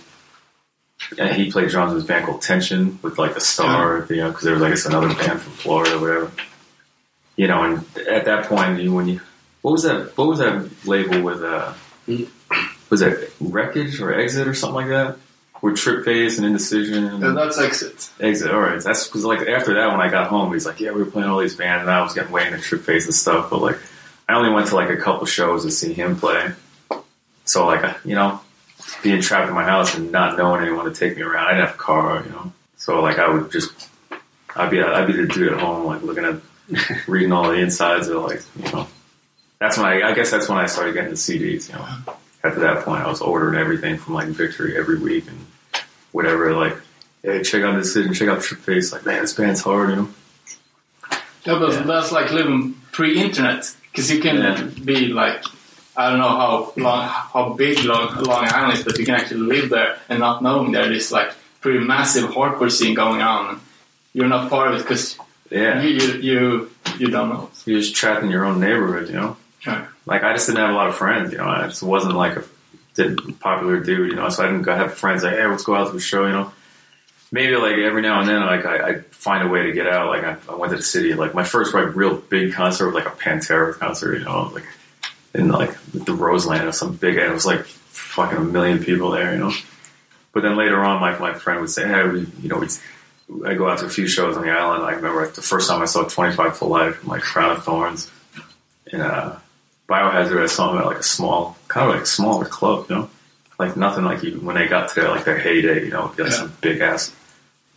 And 1.18 1.35
he 1.35 1.51
played 1.51 1.68
drums 1.68 1.95
with 1.95 2.05
a 2.05 2.07
band 2.07 2.27
called 2.27 2.43
Tension 2.43 2.99
with 3.03 3.18
like 3.18 3.35
the 3.35 3.41
star, 3.41 4.07
you 4.09 4.16
know, 4.18 4.29
because 4.29 4.45
there 4.45 4.55
was 4.55 4.62
I 4.62 4.68
guess 4.70 4.87
another 4.87 5.09
band 5.09 5.41
from 5.41 5.53
Florida 5.53 5.97
or 5.97 6.01
whatever. 6.01 6.33
You 7.37 7.49
know, 7.49 7.62
and 7.64 7.85
at 8.09 8.27
that 8.27 8.47
point, 8.47 8.81
you 8.81 8.93
when 8.93 9.09
you 9.09 9.20
what 9.62 9.73
was 9.73 9.83
that? 9.83 10.16
What 10.16 10.29
was 10.29 10.39
that 10.39 10.70
label 10.87 11.20
with? 11.23 11.43
uh 11.43 11.73
Was 12.91 13.01
that 13.01 13.31
Wreckage 13.41 14.01
or 14.01 14.12
Exit 14.14 14.47
or 14.47 14.55
something 14.55 14.77
like 14.77 14.89
that? 14.89 15.16
With 15.61 15.77
Trip 15.77 16.05
Face 16.05 16.39
and 16.39 16.47
Indecision. 16.47 17.05
and- 17.05 17.37
that's 17.37 17.59
exit. 17.59 18.11
Exit. 18.20 18.51
All 18.53 18.61
right, 18.61 18.81
that's 18.83 19.07
because 19.09 19.25
like 19.25 19.41
after 19.41 19.75
that, 19.75 19.91
when 19.91 20.01
I 20.01 20.09
got 20.09 20.29
home, 20.29 20.53
he's 20.53 20.66
like, 20.66 20.79
"Yeah, 20.81 20.93
we 20.93 21.03
were 21.03 21.11
playing 21.11 21.29
all 21.29 21.39
these 21.41 21.57
bands, 21.57 21.83
and 21.83 21.91
I 21.91 22.03
was 22.03 22.14
getting 22.14 22.31
way 22.33 22.47
into 22.47 22.61
Trip 22.61 22.83
Face 22.83 23.07
and 23.07 23.14
stuff." 23.14 23.51
But 23.51 23.61
like, 23.61 23.79
I 24.29 24.35
only 24.35 24.51
went 24.51 24.68
to 24.68 24.77
like 24.77 24.91
a 24.91 24.97
couple 24.97 25.27
shows 25.27 25.64
to 25.64 25.70
see 25.73 25.93
him 25.93 26.16
play. 26.16 26.53
So 27.45 27.66
like, 27.66 27.84
uh, 27.84 27.95
you 28.05 28.14
know, 28.14 28.40
being 29.03 29.20
trapped 29.20 29.49
in 29.49 29.55
my 29.55 29.64
house 29.64 29.95
and 29.95 30.11
not 30.12 30.36
knowing 30.38 30.62
anyone 30.62 30.84
to 30.86 30.93
take 30.93 31.16
me 31.16 31.22
around, 31.22 31.47
I 31.47 31.51
didn't 31.55 31.66
have 31.66 31.74
a 31.74 31.78
car, 31.78 32.22
you 32.24 32.30
know. 32.30 32.53
So 32.76 33.01
like, 33.01 33.18
I 33.18 33.28
would 33.28 33.51
just, 33.53 33.88
I'd 34.57 34.70
be, 34.70 34.80
I'd 34.82 35.07
be 35.07 35.12
the 35.14 35.26
dude 35.26 35.53
at 35.53 35.61
home, 35.61 35.86
like 35.86 36.03
looking 36.03 36.24
at, 36.24 36.36
reading 37.09 37.32
all 37.32 37.45
the 37.49 37.55
insides 37.59 38.09
of 38.09 38.22
like, 38.22 38.43
you 38.64 38.72
know. 38.72 38.86
That's 39.59 39.76
when 39.76 39.86
I, 39.86 40.11
I 40.11 40.14
guess 40.14 40.30
that's 40.30 40.49
when 40.49 40.59
I 40.59 40.66
started 40.66 40.95
getting 40.95 41.11
the 41.11 41.16
CDs, 41.16 41.68
you 41.68 41.74
know. 41.74 41.86
After 42.45 42.61
that 42.61 42.84
point, 42.84 43.03
I 43.05 43.09
was 43.09 43.20
ordering 43.20 43.61
everything 43.61 43.97
from 43.99 44.14
like 44.14 44.26
Victory 44.28 44.76
every 44.76 44.99
week 44.99 45.28
and 45.28 45.38
whatever, 46.11 46.53
like 46.55 46.76
hey, 47.22 47.40
check 47.45 47.62
out 47.62 47.76
this 47.76 47.95
and 47.95 48.12
check 48.16 48.28
out 48.28 48.43
Trip 48.43 48.61
Face. 48.61 48.93
Like, 48.93 49.07
man, 49.07 49.22
this 49.22 49.32
band's 49.34 49.61
hard, 49.61 49.90
you 49.90 49.97
know. 49.97 50.09
Yeah, 51.45 51.59
but 51.61 51.70
Yeah. 51.72 51.82
that's 51.82 52.11
like 52.11 52.32
living 52.32 52.74
pre-internet 52.90 53.72
because 53.93 54.11
you 54.11 54.20
can 54.20 54.38
Yeah. 54.38 54.84
be 54.84 55.07
like, 55.09 55.45
I 55.97 56.11
don't 56.11 56.18
know 56.20 56.28
how 56.28 56.72
long, 56.76 57.09
how 57.09 57.53
big 57.53 57.84
Long, 57.84 58.14
Long 58.22 58.45
Island 58.49 58.78
is, 58.78 58.84
but 58.84 58.99
you 58.99 59.05
can 59.05 59.14
actually 59.14 59.40
live 59.40 59.70
there 59.70 59.99
and 60.09 60.20
not 60.20 60.43
knowing 60.43 60.72
there 60.72 60.90
is 60.90 61.12
like 61.12 61.32
pretty 61.61 61.80
massive 61.80 62.30
hardcore 62.30 62.70
scene 62.70 62.95
going 62.95 63.20
on. 63.20 63.61
You're 64.14 64.28
not 64.28 64.49
part 64.51 64.68
of 64.72 64.76
it 64.80 64.82
because 64.82 65.18
Yeah, 65.51 65.82
you, 65.82 65.88
you 65.90 66.12
you 66.20 66.70
you 66.99 67.09
don't 67.09 67.28
know. 67.28 67.51
you're 67.66 67.80
just 67.80 67.95
trapped 67.95 68.22
in 68.24 68.30
your 68.30 68.45
own 68.45 68.59
neighborhood, 68.61 69.09
you 69.09 69.14
know. 69.14 69.36
Sure. 69.61 69.86
Like, 70.07 70.24
I 70.24 70.32
just 70.32 70.47
didn't 70.47 70.61
have 70.61 70.70
a 70.70 70.74
lot 70.74 70.88
of 70.88 70.97
friends, 70.97 71.30
you 71.30 71.38
know. 71.38 71.47
I 71.49 71.68
just 71.68 71.82
wasn't 71.82 72.14
like 72.14 72.36
a 72.36 72.45
didn't 72.95 73.38
popular 73.40 73.78
dude, 73.80 74.11
you 74.11 74.16
know. 74.16 74.28
So 74.30 74.43
I 74.43 74.47
didn't 74.47 74.62
go 74.62 74.74
have 74.74 74.95
friends 74.95 75.22
like, 75.22 75.34
hey, 75.34 75.47
let's 75.47 75.62
go 75.62 75.74
out 75.74 75.90
to 75.90 75.97
a 75.97 76.01
show, 76.01 76.26
you 76.26 76.32
know. 76.32 76.53
Maybe 77.30 77.55
like 77.57 77.76
every 77.78 78.03
now 78.03 78.20
and 78.20 78.28
then, 78.28 78.40
like 78.40 78.64
I, 78.66 78.88
I 78.88 78.99
find 79.12 79.47
a 79.47 79.49
way 79.49 79.62
to 79.62 79.72
get 79.72 79.86
out. 79.86 80.09
Like 80.09 80.24
I, 80.24 80.36
I 80.53 80.57
went 80.57 80.70
to 80.72 80.76
the 80.76 80.82
city. 80.82 81.14
Like 81.14 81.34
my 81.34 81.45
first 81.45 81.72
like 81.74 81.95
real 81.95 82.16
big 82.16 82.53
concert 82.55 82.86
was 82.86 82.95
like 82.95 83.07
a 83.07 83.16
Pantera 83.16 83.72
concert, 83.78 84.18
you 84.18 84.24
know, 84.24 84.51
like 84.53 84.64
in 85.35 85.49
like 85.49 85.76
the 85.93 86.12
Roseland 86.14 86.68
or 86.68 86.72
some 86.72 86.95
big. 86.97 87.16
It 87.16 87.30
was 87.33 87.47
like 87.47 87.64
fucking 87.64 88.39
a 88.39 88.41
million 88.41 88.83
people 88.85 89.11
there, 89.11 89.33
you 89.33 89.39
know. 89.39 89.53
But 90.33 90.43
then 90.43 90.57
later 90.57 90.83
on, 90.83 91.01
like 91.01 91.20
my 91.20 91.35
friend 91.35 91.61
would 91.61 91.70
say, 91.70 91.87
"Hey, 91.87 92.07
we, 92.09 92.20
you 92.41 92.49
know, 92.49 92.59
we." 92.59 92.68
I 93.47 93.55
go 93.55 93.66
out 93.70 93.78
to 93.78 93.87
a 93.87 93.89
few 93.89 94.07
shows 94.07 94.37
on 94.37 94.43
the 94.45 94.51
island. 94.51 94.83
I 94.85 94.91
remember 94.93 95.24
like, 95.24 95.33
the 95.35 95.41
first 95.43 95.68
time 95.70 95.80
I 95.80 95.87
saw 95.87 96.03
Twenty 96.05 96.35
Five 96.37 96.59
to 96.59 96.66
Life, 96.66 97.07
like 97.07 97.22
Crown 97.22 97.53
of 97.57 97.64
Thornz, 97.64 98.11
and 98.93 99.01
uh, 99.01 99.37
Biohazard. 99.89 100.43
I 100.43 100.47
saw 100.47 100.68
them 100.72 100.80
at 100.83 100.87
like 100.87 100.99
a 100.99 101.03
small, 101.03 101.57
kind 101.68 101.89
of 101.89 101.97
like 101.97 102.07
smaller 102.07 102.45
club, 102.45 102.87
you 102.91 102.97
know, 102.97 103.11
like 103.59 103.74
nothing 103.76 104.05
like 104.05 104.22
you 104.22 104.33
when 104.41 104.57
they 104.57 104.66
got 104.66 104.91
to 104.91 104.95
their 105.01 105.09
like 105.09 105.24
their 105.24 105.39
heyday, 105.39 105.85
you 105.85 105.91
know, 105.91 106.07
it'd 106.07 106.16
be 106.16 106.22
like 106.24 106.33
Yeah. 106.33 106.39
some 106.39 106.53
big 106.61 106.80
ass 106.80 107.14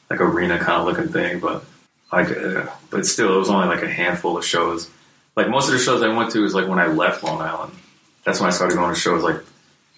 like 0.09 0.19
arena 0.19 0.57
kind 0.59 0.81
of 0.81 0.85
looking 0.87 1.11
thing. 1.13 1.39
But 1.39 1.63
like, 2.11 2.35
uh, 2.35 2.65
but 2.89 3.05
still, 3.05 3.33
it 3.35 3.39
was 3.39 3.49
only 3.49 3.67
like 3.67 3.83
a 3.83 3.87
handful 3.89 4.37
of 4.37 4.43
shows. 4.45 4.89
Like 5.35 5.49
most 5.49 5.67
of 5.67 5.73
the 5.73 5.79
shows 5.79 6.01
I 6.01 6.15
went 6.15 6.31
to 6.31 6.41
was 6.41 6.53
like 6.53 6.67
when 6.67 6.79
I 6.79 6.87
left 6.87 7.23
Long 7.23 7.41
Island. 7.41 7.73
That's 8.23 8.39
when 8.39 8.47
I 8.47 8.53
started 8.53 8.75
going 8.75 8.93
to 8.93 8.99
shows 8.99 9.23
like 9.23 9.41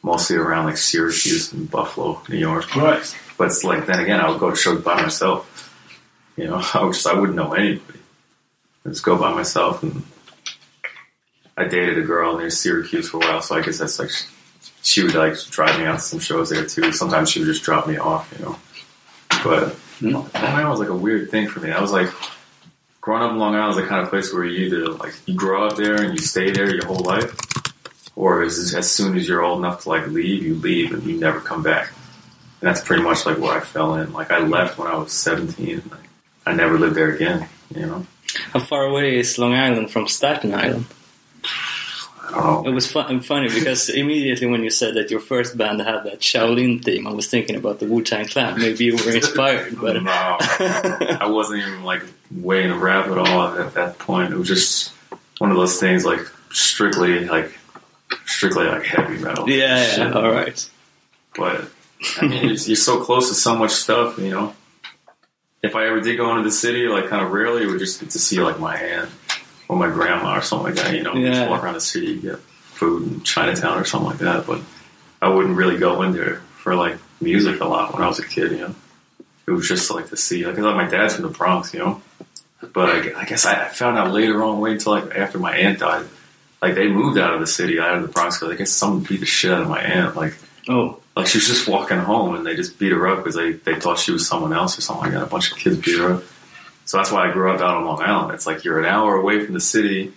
mostly 0.04 0.36
around 0.36 0.66
like 0.66 0.78
Syracuse 0.78 1.54
and 1.54 1.70
Buffalo, 1.70 2.22
New 2.30 2.38
York. 2.38 2.76
Right. 2.76 3.16
But 3.38 3.48
it's 3.48 3.64
like 3.64 3.86
then 3.86 4.00
again, 4.00 4.20
I 4.20 4.30
would 4.30 4.40
go 4.40 4.50
to 4.50 4.56
shows 4.56 4.82
by 4.82 5.02
myself. 5.02 5.54
You 6.36 6.46
know, 6.46 6.62
I 6.74 6.84
would 6.84 6.94
just 6.94 7.08
I 7.08 7.14
wouldn't 7.14 7.36
know 7.36 7.54
anybody. 7.54 8.00
I'd 8.86 8.94
just 8.94 9.04
go 9.04 9.18
by 9.18 9.34
myself, 9.34 9.84
and 9.84 10.04
I 11.58 11.66
dated 11.66 11.98
a 11.98 12.04
girl 12.04 12.38
near 12.38 12.50
Syracuse 12.50 13.10
for 13.10 13.18
a 13.18 13.20
while, 13.20 13.42
so 13.42 13.56
I 13.56 13.62
guess 13.62 13.80
that's 13.80 14.00
like 14.00 14.12
she 14.82 15.04
would 15.04 15.14
like 15.14 15.38
drive 15.50 15.78
me 15.78 15.86
out 15.86 15.96
to 15.96 16.00
some 16.00 16.20
shows 16.20 16.50
there 16.50 16.66
too. 16.66 16.92
Sometimes 16.94 17.30
she 17.30 17.40
would 17.40 17.48
just 17.48 17.64
drop 17.64 17.88
me 17.88 17.98
off, 17.98 18.34
you 18.38 18.46
know. 18.46 18.58
But 19.44 19.74
hmm. 20.00 20.12
Long 20.12 20.30
Island 20.34 20.70
was 20.70 20.80
like 20.80 20.90
a 20.90 20.96
weird 20.96 21.30
thing 21.30 21.48
for 21.48 21.60
me. 21.60 21.72
I 21.72 21.82
was 21.82 21.92
like 21.92 22.10
growing 23.08 23.24
up 23.24 23.32
in 23.32 23.38
Long 23.38 23.56
Island 23.56 23.78
is 23.78 23.78
the 23.78 23.88
kind 23.88 24.04
of 24.04 24.10
place 24.10 24.34
where 24.34 24.44
you 24.44 24.66
either 24.66 24.90
like 24.90 25.14
you 25.26 25.34
grow 25.34 25.66
up 25.66 25.78
there 25.78 25.96
and 25.96 26.12
you 26.12 26.20
stay 26.20 26.52
there 26.52 26.70
your 26.70 26.86
whole 26.86 27.00
life, 27.00 27.38
or 28.18 28.44
as, 28.44 28.76
as 28.76 28.92
soon 28.92 29.16
as 29.16 29.26
you're 29.26 29.42
old 29.42 29.60
enough 29.60 29.84
to 29.84 29.90
like 29.90 30.08
leave, 30.08 30.44
you 30.44 30.56
leave 30.56 30.92
and 30.92 31.02
you 31.04 31.18
never 31.18 31.40
come 31.40 31.64
back. 31.64 31.88
And 32.60 32.68
that's 32.68 32.82
pretty 32.82 33.04
much 33.04 33.26
like 33.26 33.38
where 33.38 33.54
I 33.54 33.62
fell 33.62 33.96
in. 33.96 34.12
Like 34.12 34.30
I 34.30 34.40
left 34.40 34.78
when 34.78 34.90
I 34.90 34.98
was 34.98 35.14
17. 35.14 35.80
And 35.80 35.90
like, 35.90 36.02
I 36.46 36.54
never 36.54 36.78
lived 36.78 36.96
there 36.96 37.16
again. 37.16 37.48
You 37.74 37.86
know, 37.86 38.06
How 38.52 38.60
far 38.60 38.84
away 38.84 39.18
is 39.18 39.38
Long 39.38 39.54
Island 39.54 39.90
from 39.90 40.10
Staten 40.10 40.54
Island? 40.54 40.88
I 42.34 42.62
It 42.66 42.72
was 42.72 42.92
fun, 42.92 43.20
funny 43.22 43.50
because 43.50 43.90
immediately 43.90 44.48
when 44.48 44.64
you 44.64 44.70
said 44.70 44.96
that 44.96 45.10
your 45.10 45.20
first 45.20 45.58
band 45.58 45.82
had 45.82 46.04
that 46.04 46.20
Shaolin 46.20 46.84
theme, 46.84 47.08
I 47.08 47.14
was 47.14 47.28
thinking 47.28 47.56
about 47.56 47.80
the 47.80 47.86
Wu 47.86 48.04
Tang 48.04 48.26
Clan. 48.26 48.60
Maybe 48.60 48.86
you 48.86 48.96
were 48.96 49.16
inspired, 49.16 49.80
but 49.80 50.02
no, 50.04 50.12
I 50.12 51.28
wasn't 51.30 51.62
even 51.62 51.84
like 51.84 52.04
way 52.32 52.64
into 52.64 52.78
rap 52.78 53.08
at 53.08 53.18
all 53.18 53.58
at 53.58 53.74
that 53.76 54.00
point. 54.00 54.34
It 54.34 54.38
was 54.38 54.48
just 54.48 54.94
one 55.38 55.52
of 55.52 55.58
those 55.58 55.80
things 55.80 56.06
like 56.06 56.22
strictly 56.52 57.26
like 57.26 57.58
strictly 58.26 58.66
like 58.66 58.84
heavy 58.84 59.18
metal. 59.18 59.50
yeah, 59.50 59.98
yeah, 59.98 60.12
all 60.12 60.32
right. 60.32 60.70
But 61.36 61.70
I 62.18 62.28
mean, 62.28 62.44
you're, 62.44 62.54
you're 62.54 62.76
so 62.76 63.04
close 63.04 63.30
to 63.30 63.36
so 63.36 63.56
much 63.56 63.72
stuff, 63.72 64.18
you 64.18 64.32
know. 64.32 64.54
If 65.64 65.76
I 65.76 65.88
ever 65.88 66.00
did 66.02 66.18
go 66.18 66.30
into 66.32 66.44
the 66.44 66.52
city, 66.52 66.88
like 66.88 67.08
kind 67.08 67.26
of 67.26 67.32
rarely, 67.32 67.64
it 67.64 67.68
would 67.68 67.80
just 67.80 68.00
get 68.00 68.12
to 68.12 68.20
see 68.20 68.42
like 68.42 68.60
my 68.60 68.78
aunt 68.78 69.10
or 69.68 69.78
my 69.78 69.88
grandma 69.90 70.38
or 70.38 70.42
something 70.42 70.74
like 70.74 70.84
that. 70.84 70.94
You 70.96 71.04
know, 71.04 71.14
Yeah. 71.16 71.32
just 71.34 71.50
walk 71.50 71.64
around 71.64 71.74
the 71.76 71.82
city, 71.82 72.16
get 72.18 72.40
food 72.40 73.04
in 73.08 73.22
Chinatown 73.24 73.80
or 73.80 73.86
something 73.86 74.10
like 74.10 74.20
that. 74.20 74.46
But 74.48 74.62
I 75.22 75.30
wouldn't 75.30 75.56
really 75.58 75.78
go 75.78 76.02
in 76.04 76.14
there 76.14 76.42
for 76.58 76.76
like 76.76 76.98
music 77.22 77.60
a 77.62 77.66
lot 77.66 77.94
when 77.94 78.04
I 78.04 78.08
was 78.08 78.20
a 78.20 78.26
kid. 78.26 78.52
You 78.52 78.58
know, 78.60 78.76
it 79.48 79.52
was 79.52 79.68
just 79.68 79.90
like 79.92 80.10
to 80.10 80.18
see. 80.18 80.46
Like, 80.46 80.56
'cause, 80.56 80.64
like 80.66 80.76
my 80.76 80.88
dad's 80.88 81.16
from 81.16 81.24
the 81.24 81.30
Bronx, 81.30 81.74
you 81.74 81.80
know. 81.80 82.02
But 82.74 82.90
I, 82.90 83.22
I 83.22 83.26
guess 83.26 83.46
I 83.46 83.66
I 83.66 83.70
found 83.70 83.98
out 83.98 84.12
later 84.12 84.44
on, 84.44 84.60
wait 84.60 84.74
until 84.74 84.94
like 84.94 85.16
after 85.16 85.38
my 85.40 85.56
aunt 85.56 85.80
died. 85.80 86.06
Like 86.62 86.74
they 86.74 86.88
moved 86.88 87.20
out 87.20 87.34
of 87.36 87.40
the 87.40 87.46
city, 87.48 87.80
out 87.80 87.96
of 87.98 88.02
the 88.02 88.08
Bronx, 88.08 88.38
because 88.40 88.54
I 88.54 88.58
guess 88.58 88.72
someone 88.72 89.02
beat 89.04 89.20
the 89.20 89.26
shit 89.28 89.52
out 89.52 89.62
of 89.62 89.70
my 89.70 89.80
aunt. 89.82 90.16
Like 90.16 90.34
Oh, 90.70 91.00
like 91.16 91.28
she 91.28 91.38
was 91.38 91.48
just 91.48 91.68
walking 91.68 91.98
home 92.00 92.36
and 92.36 92.46
they 92.46 92.56
just 92.56 92.78
beat 92.78 92.92
her 92.92 93.08
up 93.08 93.20
because 93.20 93.36
they, 93.36 93.54
they 93.54 93.80
thought 93.80 93.98
she 94.00 94.12
was 94.12 94.28
someone 94.28 94.52
else 94.54 94.78
or 94.78 94.82
something 94.82 95.06
like 95.06 95.14
that. 95.14 95.24
A 95.24 95.28
bunch 95.28 95.50
of 95.52 95.58
kids 95.58 95.78
beat 95.78 95.98
her 95.98 96.14
up. 96.16 96.24
So 96.88 96.98
that's 96.98 97.12
why 97.12 97.30
I 97.30 97.32
grew 97.32 97.52
up 97.52 97.62
out 97.62 97.76
on 97.78 97.86
Long 97.86 98.02
Island. 98.02 98.34
It's 98.34 98.48
like 98.48 98.64
you're 98.64 98.80
an 98.80 98.86
hour 98.86 99.16
away 99.16 99.46
from 99.46 99.54
the 99.54 99.60
city 99.62 100.14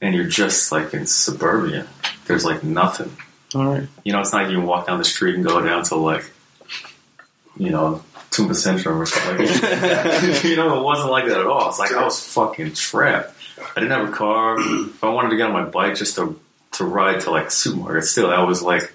and 0.00 0.14
you're 0.14 0.26
just 0.28 0.70
like 0.70 0.94
in 0.94 1.06
suburbia. 1.06 1.86
There's 2.26 2.44
like 2.44 2.62
nothing. 2.62 3.10
all 3.54 3.66
right. 3.66 3.88
You 4.04 4.12
know, 4.12 4.20
it's 4.20 4.32
not 4.32 4.42
like 4.42 4.50
you 4.52 4.58
can 4.58 4.66
walk 4.66 4.86
down 4.86 4.98
the 4.98 5.04
street 5.04 5.34
and 5.34 5.42
go 5.44 5.60
down 5.60 5.82
to 5.84 5.96
like, 5.96 6.30
you 7.56 7.70
know, 7.70 8.02
Tumba 8.30 8.54
Centrum 8.54 8.98
or 8.98 9.06
something 9.06 9.44
like 9.46 9.60
that. 9.60 10.44
you 10.44 10.56
know, 10.56 10.78
it 10.78 10.84
wasn't 10.84 11.10
like 11.10 11.26
that 11.26 11.40
at 11.40 11.46
all. 11.46 11.68
It's 11.68 11.78
like 11.78 11.92
I 11.92 12.04
was 12.04 12.24
fucking 12.32 12.74
trapped. 12.74 13.34
I 13.76 13.80
didn't 13.80 13.90
have 13.90 14.08
a 14.08 14.12
car. 14.12 14.56
If 14.58 15.02
I 15.02 15.08
wanted 15.08 15.30
to 15.30 15.36
get 15.36 15.46
on 15.46 15.52
my 15.52 15.64
bike 15.64 15.94
just 15.96 16.16
to 16.16 16.38
to 16.72 16.84
ride 16.84 17.20
to 17.20 17.30
like 17.30 17.50
supermarket, 17.50 18.04
still 18.04 18.28
that 18.30 18.40
was 18.46 18.62
like, 18.62 18.82
you 18.82 18.88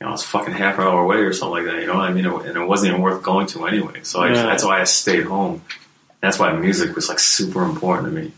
know, 0.00 0.08
I 0.08 0.10
was 0.12 0.24
fucking 0.24 0.54
half 0.54 0.78
an 0.78 0.84
hour 0.84 1.02
away 1.02 1.16
or 1.18 1.32
something 1.32 1.64
like 1.64 1.72
that. 1.72 1.80
You 1.82 1.86
know, 1.86 1.94
I 2.00 2.12
mean, 2.12 2.24
it, 2.24 2.32
and 2.46 2.56
it 2.56 2.66
wasn't 2.66 2.90
even 2.90 3.02
worth 3.02 3.22
going 3.22 3.46
to 3.48 3.66
anyway. 3.66 4.00
So 4.04 4.20
I, 4.20 4.28
Yeah. 4.32 4.42
that's 4.44 4.64
why 4.64 4.80
I 4.80 4.84
stayed 4.84 5.24
home. 5.24 5.62
That's 6.22 6.38
why 6.38 6.52
music 6.54 6.94
was 6.94 7.08
like 7.10 7.18
super 7.18 7.62
important 7.64 8.14
to 8.14 8.20
me. 8.22 8.32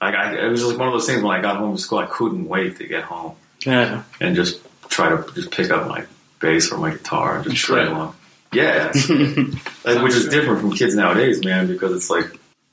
Like 0.00 0.14
I, 0.14 0.46
it 0.46 0.48
was 0.48 0.64
like 0.64 0.78
one 0.78 0.88
of 0.88 0.94
those 0.94 1.06
things 1.06 1.22
when 1.22 1.36
I 1.36 1.42
got 1.42 1.56
home 1.56 1.70
from 1.72 1.78
school, 1.78 1.98
I 1.98 2.06
couldn't 2.06 2.46
wait 2.46 2.76
to 2.78 2.86
get 2.86 3.02
home 3.04 3.34
Yeah. 3.64 4.04
and 4.20 4.36
just 4.36 4.60
try 4.88 5.08
to 5.10 5.26
just 5.34 5.50
pick 5.50 5.70
up 5.70 5.88
my 5.88 6.04
bass 6.40 6.70
or 6.70 6.78
my 6.78 6.90
guitar 6.92 7.36
and 7.38 7.44
just 7.50 7.66
play 7.66 7.84
along. 7.84 8.14
Yeah, 8.52 8.92
Like, 9.84 10.02
which 10.02 10.14
is 10.14 10.28
different 10.28 10.60
from 10.60 10.72
kids 10.72 10.94
nowadays, 10.94 11.44
man. 11.44 11.66
Because 11.66 11.92
it's 11.96 12.08
like, 12.08 12.26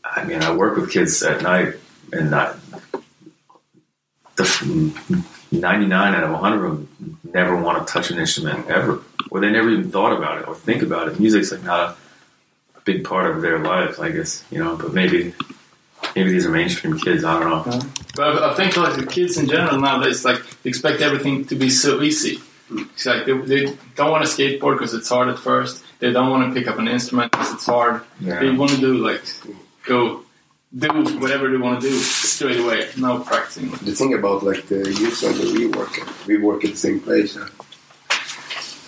I 0.05 0.23
mean, 0.23 0.41
I 0.43 0.55
work 0.55 0.77
with 0.77 0.91
kids 0.91 1.23
at 1.23 1.41
night, 1.41 1.73
and 2.11 2.29
not 2.29 2.55
the 4.35 5.23
ninety 5.51 5.85
nine 5.85 6.13
out 6.13 6.23
of 6.23 6.39
hundred 6.39 6.65
of 6.65 6.71
them 6.77 7.19
never 7.23 7.55
want 7.55 7.85
to 7.85 7.91
touch 7.91 8.11
an 8.11 8.19
instrument 8.19 8.67
ever, 8.69 9.01
or 9.29 9.39
they 9.39 9.49
never 9.51 9.69
even 9.69 9.91
thought 9.91 10.15
about 10.15 10.39
it 10.39 10.47
or 10.47 10.55
think 10.55 10.83
about 10.83 11.07
it. 11.07 11.19
Music's 11.19 11.51
like 11.51 11.63
not 11.63 11.79
a 11.91 11.95
big 12.85 13.03
part 13.03 13.29
of 13.29 13.41
their 13.41 13.59
lives, 13.59 13.99
I 13.99 14.09
guess, 14.11 14.43
you 14.51 14.59
know. 14.59 14.75
But 14.75 14.93
maybe, 14.93 15.33
maybe 16.15 16.31
these 16.31 16.45
are 16.45 16.49
mainstream 16.51 16.97
kids. 16.99 17.23
I 17.23 17.39
don't 17.39 17.67
know. 17.67 17.81
But 18.15 18.43
I 18.43 18.53
think 18.55 18.77
like 18.77 18.95
the 18.95 19.05
kids 19.05 19.37
in 19.37 19.47
general 19.47 19.79
nowadays, 19.79 20.23
like 20.25 20.41
they 20.63 20.69
expect 20.69 21.01
everything 21.01 21.45
to 21.45 21.55
be 21.55 21.69
so 21.69 22.01
easy. 22.01 22.39
It's 22.71 23.05
like 23.05 23.25
they, 23.25 23.33
they 23.37 23.77
don't 23.95 24.11
want 24.11 24.25
to 24.25 24.29
skateboard 24.31 24.75
because 24.75 24.93
it's 24.93 25.09
hard 25.09 25.27
at 25.29 25.37
first. 25.39 25.83
They 25.99 26.11
don't 26.11 26.29
want 26.29 26.53
to 26.53 26.59
pick 26.59 26.67
up 26.67 26.79
an 26.79 26.87
instrument 26.87 27.31
because 27.31 27.53
it's 27.53 27.65
hard. 27.65 28.01
They 28.19 28.49
want 28.51 28.71
to 28.71 28.77
do 28.77 28.93
like 28.97 29.23
go 29.85 30.23
do 30.75 31.19
whatever 31.19 31.49
they 31.51 31.57
want 31.57 31.81
to 31.81 31.89
do 31.89 31.95
straight 31.95 32.59
away. 32.59 32.89
No 32.97 33.19
practicing. 33.19 33.69
The 33.69 33.91
thing 33.93 34.13
about 34.15 34.43
like 34.43 34.65
the 34.67 34.77
youth 34.91 35.15
center 35.17 35.43
we 35.53 35.67
work 35.67 35.97
at, 35.99 36.25
we 36.25 36.37
work 36.37 36.65
at 36.65 36.71
the 36.71 36.77
same 36.77 36.99
place. 36.99 37.37
uh, 37.37 37.47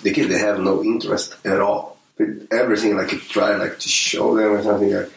the 0.01 0.11
kids 0.11 0.29
they 0.29 0.39
have 0.39 0.59
no 0.59 0.83
interest 0.83 1.35
at 1.45 1.59
all. 1.61 1.94
But 2.17 2.27
everything 2.51 2.95
like 2.95 3.11
you 3.11 3.19
try 3.19 3.55
like 3.55 3.79
to 3.79 3.89
show 3.89 4.35
them 4.35 4.51
or 4.51 4.63
something 4.63 4.93
like 4.93 5.11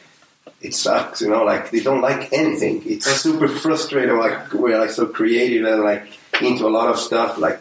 it 0.60 0.74
sucks, 0.74 1.20
you 1.20 1.28
know, 1.28 1.44
like 1.44 1.70
they 1.70 1.80
don't 1.80 2.00
like 2.00 2.32
anything. 2.32 2.82
It's 2.84 3.06
super 3.06 3.48
frustrating, 3.48 4.16
like 4.16 4.52
we're 4.52 4.78
like 4.78 4.90
so 4.90 5.06
creative 5.06 5.64
and 5.66 5.82
like 5.82 6.18
into 6.40 6.66
a 6.66 6.70
lot 6.70 6.88
of 6.88 6.98
stuff, 6.98 7.38
like 7.38 7.60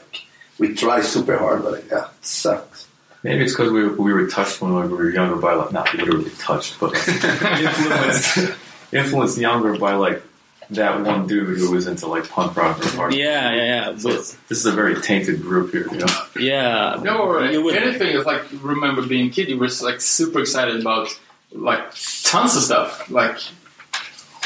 we 0.57 0.73
try 0.73 1.01
super 1.01 1.37
hard 1.37 1.63
but 1.63 1.73
like, 1.73 1.89
yeah, 1.91 2.05
it 2.05 2.25
sucks. 2.25 2.87
Maybe 3.23 3.43
it's 3.43 3.53
because 3.53 3.71
we 3.71 3.83
were, 3.83 3.93
we 3.93 4.13
were 4.13 4.27
touched 4.27 4.61
when 4.61 4.73
we 4.73 4.87
were 4.87 5.11
younger 5.11 5.35
by 5.35 5.53
like 5.53 5.71
not 5.71 5.93
literally 5.93 6.31
touched, 6.39 6.79
but 6.79 6.93
like, 6.93 7.07
influenced 7.59 8.37
influenced 8.91 9.37
younger 9.37 9.77
by 9.77 9.93
like 9.93 10.23
that 10.71 11.03
one 11.03 11.27
dude 11.27 11.57
who 11.57 11.71
was 11.71 11.87
into 11.87 12.07
like 12.07 12.27
punk 12.29 12.55
rock 12.57 12.79
or 12.83 12.89
hard. 12.89 13.13
Yeah, 13.13 13.51
yeah, 13.53 13.63
yeah. 13.91 13.97
So 13.97 14.09
But, 14.09 14.17
this 14.49 14.57
is 14.59 14.65
a 14.65 14.71
very 14.71 14.99
tainted 15.01 15.41
group 15.41 15.71
here, 15.71 15.87
you 15.91 15.99
know. 15.99 16.07
yeah. 16.39 16.99
No, 17.01 17.19
or 17.19 17.45
You 17.45 17.67
uh, 17.69 17.73
anything 17.73 18.15
is 18.15 18.25
like 18.25 18.43
remember 18.61 19.01
being 19.05 19.27
a 19.27 19.31
kid. 19.31 19.49
You 19.49 19.57
were 19.57 19.69
like 19.81 20.01
super 20.01 20.39
excited 20.39 20.79
about 20.81 21.07
like 21.51 21.83
tons 22.23 22.55
of 22.57 22.63
stuff, 22.63 23.09
like 23.09 23.37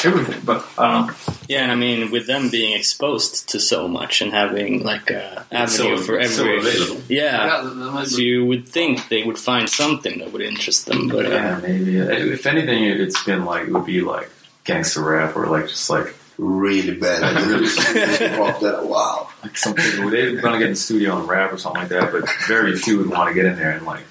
everything. 0.03 0.41
But 0.45 0.65
I 0.78 0.91
don't. 1.07 1.15
Yeah, 1.47 1.63
and 1.63 1.72
I 1.72 1.76
mean, 1.76 2.11
with 2.11 2.28
them 2.28 2.49
being 2.49 2.78
exposed 2.78 3.49
to 3.49 3.59
so 3.59 3.88
much 3.88 4.22
and 4.22 4.32
having 4.32 4.84
like 4.84 5.11
uh, 5.11 5.43
a 5.51 5.55
avenue 5.55 5.97
so- 5.97 6.03
for 6.03 6.19
it's 6.19 6.36
so 6.36 6.47
available. 6.47 7.01
yeah. 7.09 7.24
Yeah, 7.24 7.47
that- 7.63 7.63
that 7.76 7.91
might 7.91 8.07
So 8.07 8.19
you 8.22 8.45
would 8.45 8.67
think 8.67 9.09
they 9.09 9.24
would 9.24 9.38
find 9.39 9.69
something 9.69 10.19
that 10.19 10.32
would 10.32 10.41
interest 10.41 10.86
them, 10.86 11.07
but 11.07 11.26
uh, 11.26 11.30
Yeah, 11.30 11.59
maybe. 11.61 11.97
If 11.97 12.45
anything, 12.45 12.84
it's 12.84 13.24
been 13.24 13.43
like 13.45 13.67
it 13.67 13.74
would 13.74 13.86
be 13.86 14.01
like 14.01 14.30
gangster 14.64 15.01
rap 15.01 15.36
or 15.36 15.47
like 15.47 15.68
just 15.68 15.89
like 15.89 16.16
Really 16.41 16.95
bad. 16.95 17.22
I 17.24 17.59
just 17.59 18.39
walked 18.39 18.62
that 18.62 18.88
wow. 18.88 19.30
like 19.43 19.55
some 19.55 19.76
people 19.76 20.09
they're 20.09 20.41
gonna 20.41 20.57
get 20.57 20.68
in 20.68 20.74
the 20.74 20.76
studio 20.76 21.20
and 21.20 21.30
rap 21.30 21.53
or 21.53 21.59
something 21.59 21.82
like 21.82 21.89
that, 21.89 22.12
but 22.12 22.28
very 22.47 22.76
few 22.76 22.97
would 22.97 23.12
want 23.12 23.28
to 23.28 23.36
get 23.36 23.45
in 23.45 23.57
there 23.57 23.70
and 23.70 23.86
like 23.86 24.01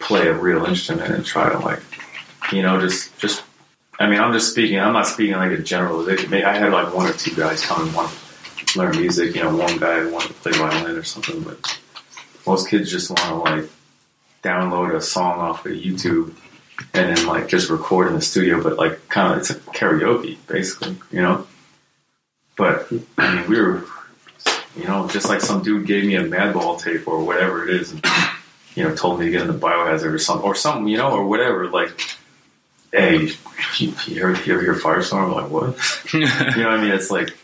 play 0.00 0.26
a 0.26 0.34
real 0.34 0.66
instrument 0.66 1.14
and 1.14 1.24
try 1.24 1.50
to 1.50 1.58
like 1.58 1.80
you 2.52 2.60
know 2.60 2.78
just 2.78 3.18
just. 3.18 3.42
I 3.98 4.10
mean, 4.10 4.20
I'm 4.20 4.34
just 4.34 4.50
speaking. 4.50 4.78
I'm 4.78 4.92
not 4.92 5.06
speaking 5.06 5.36
like 5.36 5.52
a 5.52 5.62
generalization. 5.62 6.28
Maybe 6.28 6.44
I 6.44 6.54
had 6.54 6.70
like 6.70 6.92
one 6.94 7.06
or 7.06 7.14
two 7.14 7.34
guys 7.34 7.64
come 7.64 7.86
and 7.86 7.96
want 7.96 8.12
to 8.66 8.78
learn 8.78 8.98
music. 8.98 9.34
You 9.34 9.44
know, 9.44 9.56
one 9.56 9.78
guy 9.78 10.04
wanted 10.04 10.28
to 10.28 10.34
play 10.34 10.52
violin 10.52 10.98
or 10.98 11.02
something, 11.02 11.42
but 11.42 11.80
most 12.46 12.68
kids 12.68 12.90
just 12.90 13.08
want 13.08 13.20
to 13.20 13.36
like 13.36 13.70
download 14.42 14.94
a 14.94 15.00
song 15.00 15.38
off 15.38 15.64
of 15.64 15.72
YouTube 15.72 16.34
and 16.94 17.16
then 17.16 17.26
like 17.26 17.48
just 17.48 17.70
record 17.70 18.08
in 18.08 18.14
the 18.14 18.22
studio. 18.22 18.62
But 18.62 18.76
like, 18.76 19.08
kind 19.08 19.32
of, 19.32 19.38
it's 19.40 19.50
a 19.50 19.54
karaoke 19.54 20.38
basically. 20.46 20.96
You 21.10 21.22
know. 21.22 21.46
But 22.56 22.92
I 23.16 23.34
mean, 23.36 23.48
we 23.48 23.60
were 23.60 23.84
you 24.76 24.84
know, 24.84 25.08
just 25.08 25.28
like 25.28 25.40
some 25.40 25.62
dude 25.62 25.86
gave 25.86 26.04
me 26.04 26.16
a 26.16 26.24
Madball 26.24 26.80
tape 26.80 27.08
or 27.08 27.24
whatever 27.24 27.68
it 27.68 27.74
is, 27.74 27.92
and 27.92 28.04
you 28.74 28.84
know, 28.84 28.94
told 28.94 29.18
me 29.18 29.26
to 29.26 29.30
get 29.30 29.42
into 29.42 29.54
Biohazard 29.54 30.12
or 30.12 30.18
something, 30.18 30.46
or 30.46 30.54
something, 30.54 30.86
you 30.88 30.96
know, 30.96 31.10
or 31.10 31.26
whatever. 31.26 31.68
Like, 31.68 32.00
hey, 32.92 33.30
you, 33.78 33.94
you 34.06 34.22
heard 34.22 34.46
you 34.46 34.54
ever 34.54 34.62
hear 34.62 34.74
Firestorm? 34.74 35.24
I'm 35.24 35.32
like, 35.32 35.50
what? 35.50 35.76
you 36.14 36.20
know 36.20 36.70
what 36.70 36.78
I 36.78 36.80
mean? 36.80 36.92
It's 36.92 37.10
like 37.10 37.36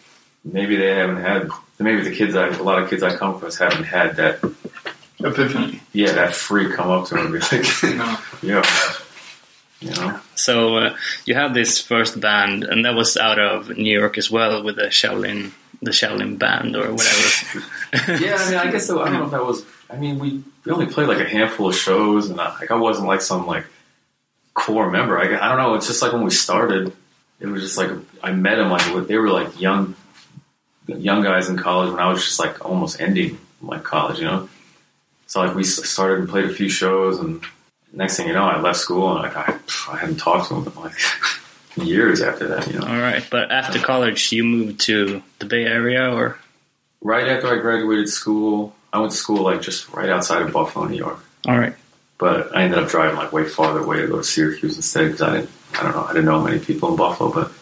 maybe 0.45 0.77
they 0.77 0.95
haven't 0.95 1.19
had. 1.19 1.49
Maybe 1.79 2.01
the 2.03 2.15
kids, 2.15 2.35
I, 2.35 2.49
a 2.49 2.63
lot 2.63 2.83
of 2.83 2.89
kids 2.89 3.03
I 3.03 3.15
come 3.17 3.35
across 3.35 3.59
haven't 3.59 3.85
had 3.85 4.17
that. 4.17 4.43
Epiphany. 5.19 5.81
Yeah, 5.93 6.13
that 6.13 6.35
freak 6.35 6.75
come 6.75 6.91
up 6.91 7.07
to 7.09 7.15
them 7.15 7.27
and 7.27 7.33
be 7.35 7.41
like, 7.41 7.67
No. 7.97 8.19
yeah, 8.43 8.63
know. 9.95 10.21
So 10.35 10.77
uh, 10.77 10.97
you 11.25 11.35
had 11.35 11.55
this 11.55 11.81
first 11.81 12.21
band, 12.21 12.65
and 12.65 12.85
that 12.85 12.95
was 12.95 13.17
out 13.17 13.39
of 13.39 13.77
New 13.77 13.99
York 13.99 14.19
as 14.19 14.31
well, 14.31 14.63
with 14.63 14.77
the 14.77 14.87
Shaolin, 14.87 15.53
the 15.83 15.91
Shaolin 15.91 16.39
band 16.39 16.77
or 16.77 16.93
whatever. 16.93 17.65
yeah, 18.25 18.37
I 18.39 18.51
mean, 18.51 18.59
I 18.59 18.71
guess 18.71 18.87
so, 18.87 19.03
I 19.03 19.11
don't 19.11 19.21
know 19.21 19.25
if 19.27 19.31
that 19.33 19.45
was. 19.45 19.65
I 19.89 19.97
mean, 19.97 20.19
we, 20.19 20.43
we 20.65 20.73
only 20.73 20.87
played 20.87 21.09
like 21.09 21.21
a 21.21 21.29
handful 21.29 21.69
of 21.69 21.77
shows, 21.77 22.31
and 22.31 22.41
I, 22.41 22.59
like 22.59 22.71
I 22.71 22.77
wasn't 22.77 23.07
like 23.07 23.21
some 23.21 23.47
like 23.47 23.67
core 24.55 24.91
member. 24.91 25.19
I, 25.19 25.25
I 25.37 25.49
don't 25.49 25.59
know. 25.59 25.75
It's 25.75 25.87
just 25.87 26.03
like 26.03 26.13
when 26.13 26.25
we 26.25 26.31
started, 26.31 26.93
it 27.39 27.47
was 27.47 27.63
just 27.63 27.79
like 27.79 27.91
I 28.23 28.33
met 28.33 28.57
them 28.57 28.71
like 28.71 29.07
they 29.07 29.17
were 29.17 29.31
like 29.31 29.61
young 29.61 29.95
young 30.87 31.23
guys 31.23 31.49
in 31.49 31.57
college 31.57 31.91
when 31.91 32.01
I 32.01 32.09
was 32.09 32.25
just 32.25 32.39
like 32.39 32.65
almost 32.65 33.01
ending 33.01 33.39
like 33.63 33.85
college, 33.85 34.19
you 34.19 34.25
know. 34.25 34.49
So 35.27 35.41
like 35.41 35.55
we 35.55 35.65
started 35.65 36.21
and 36.21 36.29
played 36.29 36.45
a 36.47 36.53
few 36.53 36.69
shows, 36.69 37.19
and 37.19 37.43
next 37.97 38.17
thing 38.17 38.29
you 38.29 38.35
know, 38.35 38.45
I 38.45 38.61
left 38.61 38.79
school 38.79 39.13
and 39.13 39.23
like 39.23 39.37
I, 39.37 39.59
I 39.91 39.97
hadn't 39.97 40.19
talked 40.19 40.49
to 40.49 40.55
him 40.57 40.67
in 40.67 40.75
like 40.81 40.95
years 41.77 42.23
after 42.23 42.47
that, 42.49 42.67
you 42.69 42.79
know. 42.79 42.87
All 42.87 42.99
right, 43.01 43.27
but 43.31 43.51
after 43.51 43.79
college, 43.81 44.31
you 44.33 44.45
moved 44.45 44.81
to 44.83 45.23
the 45.41 45.47
Bay 45.47 45.65
Area, 45.65 46.13
or 46.13 46.39
Right 47.03 47.29
after 47.29 47.49
I 47.49 47.57
graduated 47.61 48.09
school, 48.09 48.75
I 48.93 48.99
went 49.01 49.13
to 49.13 49.19
school 49.19 49.43
like 49.43 49.61
just 49.63 49.89
right 49.93 50.09
outside 50.09 50.43
of 50.43 50.53
Buffalo, 50.53 50.87
New 50.87 50.97
York. 50.97 51.19
all 51.47 51.59
right, 51.59 51.75
But 52.19 52.57
I 52.57 52.63
ended 52.63 52.79
up 52.79 52.89
driving 52.89 53.17
like 53.17 53.33
way 53.33 53.45
farther 53.45 53.81
away 53.81 54.01
to 54.01 54.07
go 54.09 54.19
to 54.19 54.25
Syracuse 54.25 54.77
instead 54.77 55.07
because 55.13 55.23
I 55.23 55.33
didn't, 55.37 55.51
I 55.79 55.83
don't 55.83 55.93
know, 55.93 56.05
I 56.05 56.09
didn't 56.13 56.25
know 56.25 56.43
many 56.43 56.59
people 56.59 56.91
in 56.91 56.97
Buffalo. 56.97 57.33
But 57.33 57.53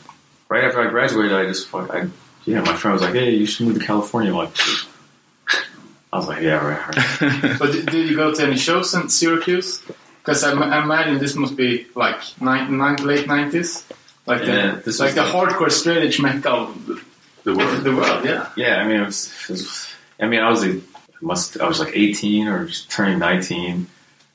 right 0.49 0.65
after 0.65 0.81
I 0.81 0.89
graduated, 0.91 1.33
I 1.33 1.45
just, 1.47 1.69
fuck, 1.69 1.91
I, 1.95 2.07
yeah, 2.45 2.61
my 2.61 2.77
friend 2.77 2.93
was 2.93 3.03
like, 3.03 3.15
hey, 3.15 3.31
you 3.31 3.47
should 3.47 3.67
move 3.67 3.79
to 3.79 3.85
California. 3.85 4.31
I'm 4.31 4.37
like, 4.39 4.57
I 6.13 6.19
was 6.19 6.29
like, 6.29 6.43
yeah, 6.43 6.65
right, 6.65 6.97
right. 7.21 7.57
But 7.59 7.73
did, 7.73 7.87
did 7.87 8.09
you 8.09 8.17
go 8.17 8.33
to 8.33 8.43
any 8.47 8.57
shows 8.57 8.95
in 8.95 9.09
Syracuse? 9.09 9.83
Because 10.25 10.43
I, 10.43 10.53
I 10.53 10.83
imagine 10.83 11.19
this 11.19 11.35
must 11.35 11.55
be 11.55 11.87
like 11.95 12.17
nine, 12.41 12.79
nine, 12.79 12.97
late 12.97 13.27
nineties, 13.27 13.85
like 14.27 14.43
Yeah, 14.43 14.77
the 14.77 14.83
this 14.83 14.99
like 14.99 15.15
was 15.15 15.17
the 15.17 15.23
hardcore 15.31 15.71
straight 15.71 16.03
edge 16.03 16.19
of 16.19 16.87
the, 16.87 17.03
The 17.45 17.55
world. 17.55 17.85
the 17.85 17.95
world. 17.95 18.25
Yeah. 18.25 18.49
Yeah, 18.57 18.77
I 18.77 18.87
mean, 18.89 19.01
it 19.01 19.05
was, 19.05 19.31
it 19.45 19.51
was 19.51 19.87
I 20.21 20.27
mean, 20.27 20.41
I 20.41 20.49
was 20.49 20.65
a, 20.65 20.81
must, 21.21 21.61
I 21.61 21.69
was 21.69 21.79
like 21.79 21.93
18 21.95 22.49
or 22.49 22.67
just 22.67 22.91
turning 22.91 23.19
19. 23.19 23.87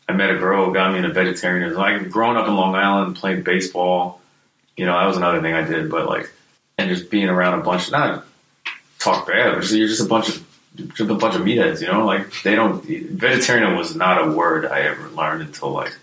I 0.07 0.13
met 0.13 0.29
a 0.29 0.37
girl 0.37 0.65
who 0.65 0.73
got 0.73 0.91
me 0.91 0.97
into 0.99 1.11
vegetarianism. 1.13 1.77
Like, 1.77 2.09
growing 2.09 2.37
up 2.37 2.47
in 2.47 2.55
Long 2.55 2.75
Island, 2.75 3.15
playing 3.15 3.43
baseball, 3.43 4.19
you 4.77 4.85
know, 4.85 4.93
that 4.93 5.05
was 5.05 5.17
another 5.17 5.41
thing 5.41 5.53
I 5.53 5.63
did. 5.63 5.89
But 5.89 6.07
like, 6.07 6.31
and 6.77 6.89
just 6.89 7.09
being 7.09 7.29
around 7.29 7.59
a 7.59 7.63
bunch, 7.63 7.87
of, 7.87 7.93
not 7.93 8.25
talk 8.99 9.27
bad, 9.27 9.55
but 9.55 9.71
you're 9.71 9.87
just 9.87 10.01
a 10.01 10.07
bunch 10.07 10.29
of, 10.29 10.38
just 10.87 11.09
a 11.09 11.15
bunch 11.15 11.35
of 11.35 11.41
meatheads, 11.41 11.81
you 11.81 11.87
know. 11.87 12.05
Like, 12.05 12.41
they 12.43 12.55
don't. 12.55 12.83
Vegetarian 12.83 13.75
was 13.75 13.95
not 13.95 14.27
a 14.27 14.31
word 14.31 14.65
I 14.65 14.81
ever 14.81 15.09
learned 15.09 15.41
until 15.41 15.71
like, 15.71 15.95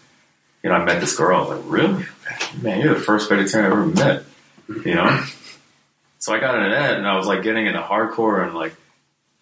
you 0.62 0.70
know, 0.70 0.76
I 0.76 0.84
met 0.84 1.00
this 1.00 1.16
girl. 1.16 1.36
I 1.36 1.40
was 1.40 1.58
like, 1.58 1.70
really, 1.70 2.06
man, 2.62 2.80
you're 2.80 2.94
the 2.94 3.00
first 3.00 3.28
vegetarian 3.28 3.72
I 3.72 3.74
ever 3.74 3.86
met, 3.86 4.24
you 4.68 4.94
know. 4.94 5.24
So 6.18 6.34
I 6.34 6.40
got 6.40 6.56
into 6.56 6.70
that, 6.70 6.96
and 6.96 7.06
I 7.06 7.16
was 7.16 7.26
like 7.26 7.42
getting 7.42 7.66
into 7.66 7.80
hardcore 7.80 8.44
and 8.44 8.54
like. 8.54 8.74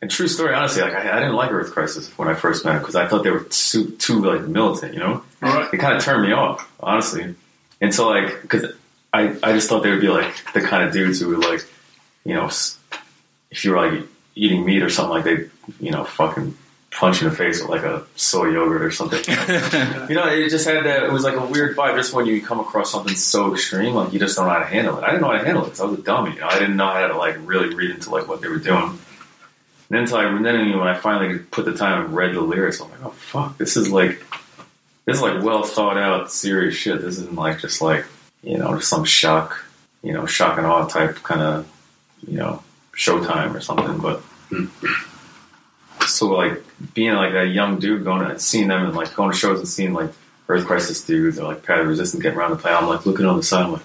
And 0.02 0.10
true 0.10 0.28
story, 0.28 0.52
honestly, 0.52 0.82
like 0.82 0.92
I, 0.92 1.16
I 1.16 1.18
didn't 1.18 1.34
like 1.34 1.50
Earth 1.50 1.72
Crisis 1.72 2.10
when 2.18 2.28
I 2.28 2.34
first 2.34 2.62
met 2.62 2.72
them 2.72 2.82
because 2.82 2.94
I 2.94 3.08
thought 3.08 3.22
they 3.24 3.30
were 3.30 3.44
too, 3.44 3.92
too 3.92 4.22
like 4.22 4.42
militant, 4.42 4.92
you 4.92 5.00
know. 5.00 5.22
Right. 5.40 5.72
It 5.72 5.78
kind 5.78 5.96
of 5.96 6.02
turned 6.02 6.22
me 6.22 6.32
off, 6.32 6.70
honestly. 6.78 7.34
And 7.80 7.94
so 7.94 8.10
like, 8.10 8.42
because 8.42 8.66
I, 9.14 9.34
I 9.42 9.52
just 9.52 9.70
thought 9.70 9.82
they 9.82 9.90
would 9.90 10.02
be 10.02 10.08
like 10.08 10.52
the 10.52 10.60
kind 10.60 10.86
of 10.86 10.92
dudes 10.92 11.20
who 11.20 11.28
would 11.30 11.38
like, 11.38 11.64
you 12.22 12.34
know, 12.34 12.50
if 13.50 13.64
you 13.64 13.70
were 13.70 13.78
like 13.78 14.02
eating 14.34 14.64
meat 14.64 14.82
or 14.82 14.90
something 14.90 15.10
like 15.10 15.24
they, 15.24 15.48
you 15.80 15.90
know, 15.90 16.04
fucking 16.04 16.56
punch 16.94 17.22
in 17.22 17.28
the 17.28 17.34
face 17.34 17.60
with 17.60 17.70
like 17.70 17.82
a 17.82 18.04
soy 18.14 18.50
yogurt 18.50 18.82
or 18.82 18.90
something. 18.90 19.18
you 20.08 20.14
know, 20.14 20.26
it 20.28 20.48
just 20.48 20.66
had 20.66 20.84
that. 20.84 21.02
It 21.04 21.12
was 21.12 21.24
like 21.24 21.34
a 21.34 21.44
weird 21.44 21.76
vibe. 21.76 21.96
Just 21.96 22.14
when 22.14 22.26
you 22.26 22.40
come 22.40 22.60
across 22.60 22.90
something 22.90 23.14
so 23.14 23.52
extreme, 23.52 23.94
like 23.94 24.12
you 24.12 24.18
just 24.18 24.36
don't 24.36 24.46
know 24.46 24.52
how 24.52 24.60
to 24.60 24.66
handle 24.66 24.98
it. 24.98 25.04
I 25.04 25.08
didn't 25.08 25.22
know 25.22 25.30
how 25.30 25.38
to 25.38 25.44
handle 25.44 25.62
it 25.62 25.66
because 25.66 25.80
I 25.80 25.84
was 25.86 25.98
a 25.98 26.02
dummy. 26.02 26.34
You 26.34 26.40
know? 26.40 26.48
I 26.48 26.58
didn't 26.58 26.76
know 26.76 26.88
how 26.88 27.06
to 27.08 27.16
like 27.16 27.36
really 27.40 27.74
read 27.74 27.90
into 27.90 28.10
like 28.10 28.28
what 28.28 28.40
they 28.40 28.48
were 28.48 28.58
doing. 28.58 28.98
And 29.90 29.90
then 29.90 30.02
until 30.02 30.18
I, 30.18 30.42
then 30.42 30.78
when 30.78 30.88
I 30.88 30.94
finally 30.94 31.38
put 31.38 31.66
the 31.66 31.74
time 31.74 32.06
and 32.06 32.16
read 32.16 32.34
the 32.34 32.40
lyrics, 32.40 32.80
I'm 32.80 32.90
like, 32.90 33.04
oh 33.04 33.10
fuck, 33.10 33.58
this 33.58 33.76
is 33.76 33.90
like 33.90 34.24
this 35.04 35.16
is 35.16 35.22
like 35.22 35.42
well 35.42 35.64
thought 35.64 35.98
out, 35.98 36.30
serious 36.30 36.74
shit. 36.74 37.02
This 37.02 37.18
isn't 37.18 37.34
like 37.34 37.60
just 37.60 37.82
like 37.82 38.06
you 38.42 38.56
know 38.56 38.76
just 38.76 38.88
some 38.88 39.04
shock, 39.04 39.64
you 40.02 40.12
know, 40.12 40.26
shock 40.26 40.58
and 40.58 40.66
awe 40.66 40.86
type 40.86 41.16
kind 41.16 41.42
of 41.42 41.70
you 42.26 42.38
know 42.38 42.63
Showtime 42.96 43.54
or 43.54 43.60
something. 43.60 43.98
But 43.98 44.22
so 46.06 46.28
like 46.28 46.62
being 46.94 47.14
like 47.14 47.34
a 47.34 47.46
young 47.46 47.78
dude 47.78 48.04
going 48.04 48.22
and 48.22 48.40
seeing 48.40 48.68
them 48.68 48.84
and 48.84 48.94
like 48.94 49.14
going 49.14 49.32
to 49.32 49.36
shows 49.36 49.58
and 49.58 49.68
seeing 49.68 49.92
like 49.92 50.10
Earth 50.48 50.66
Crisis 50.66 51.02
dudes 51.04 51.38
or 51.38 51.44
like 51.44 51.62
Path 51.62 51.84
Resistance 51.86 52.22
getting 52.22 52.38
around 52.38 52.50
to 52.50 52.56
play, 52.56 52.72
I'm 52.72 52.86
like 52.86 53.06
looking 53.06 53.26
on 53.26 53.36
the 53.36 53.42
side, 53.42 53.66
I'm 53.66 53.72
like, 53.72 53.82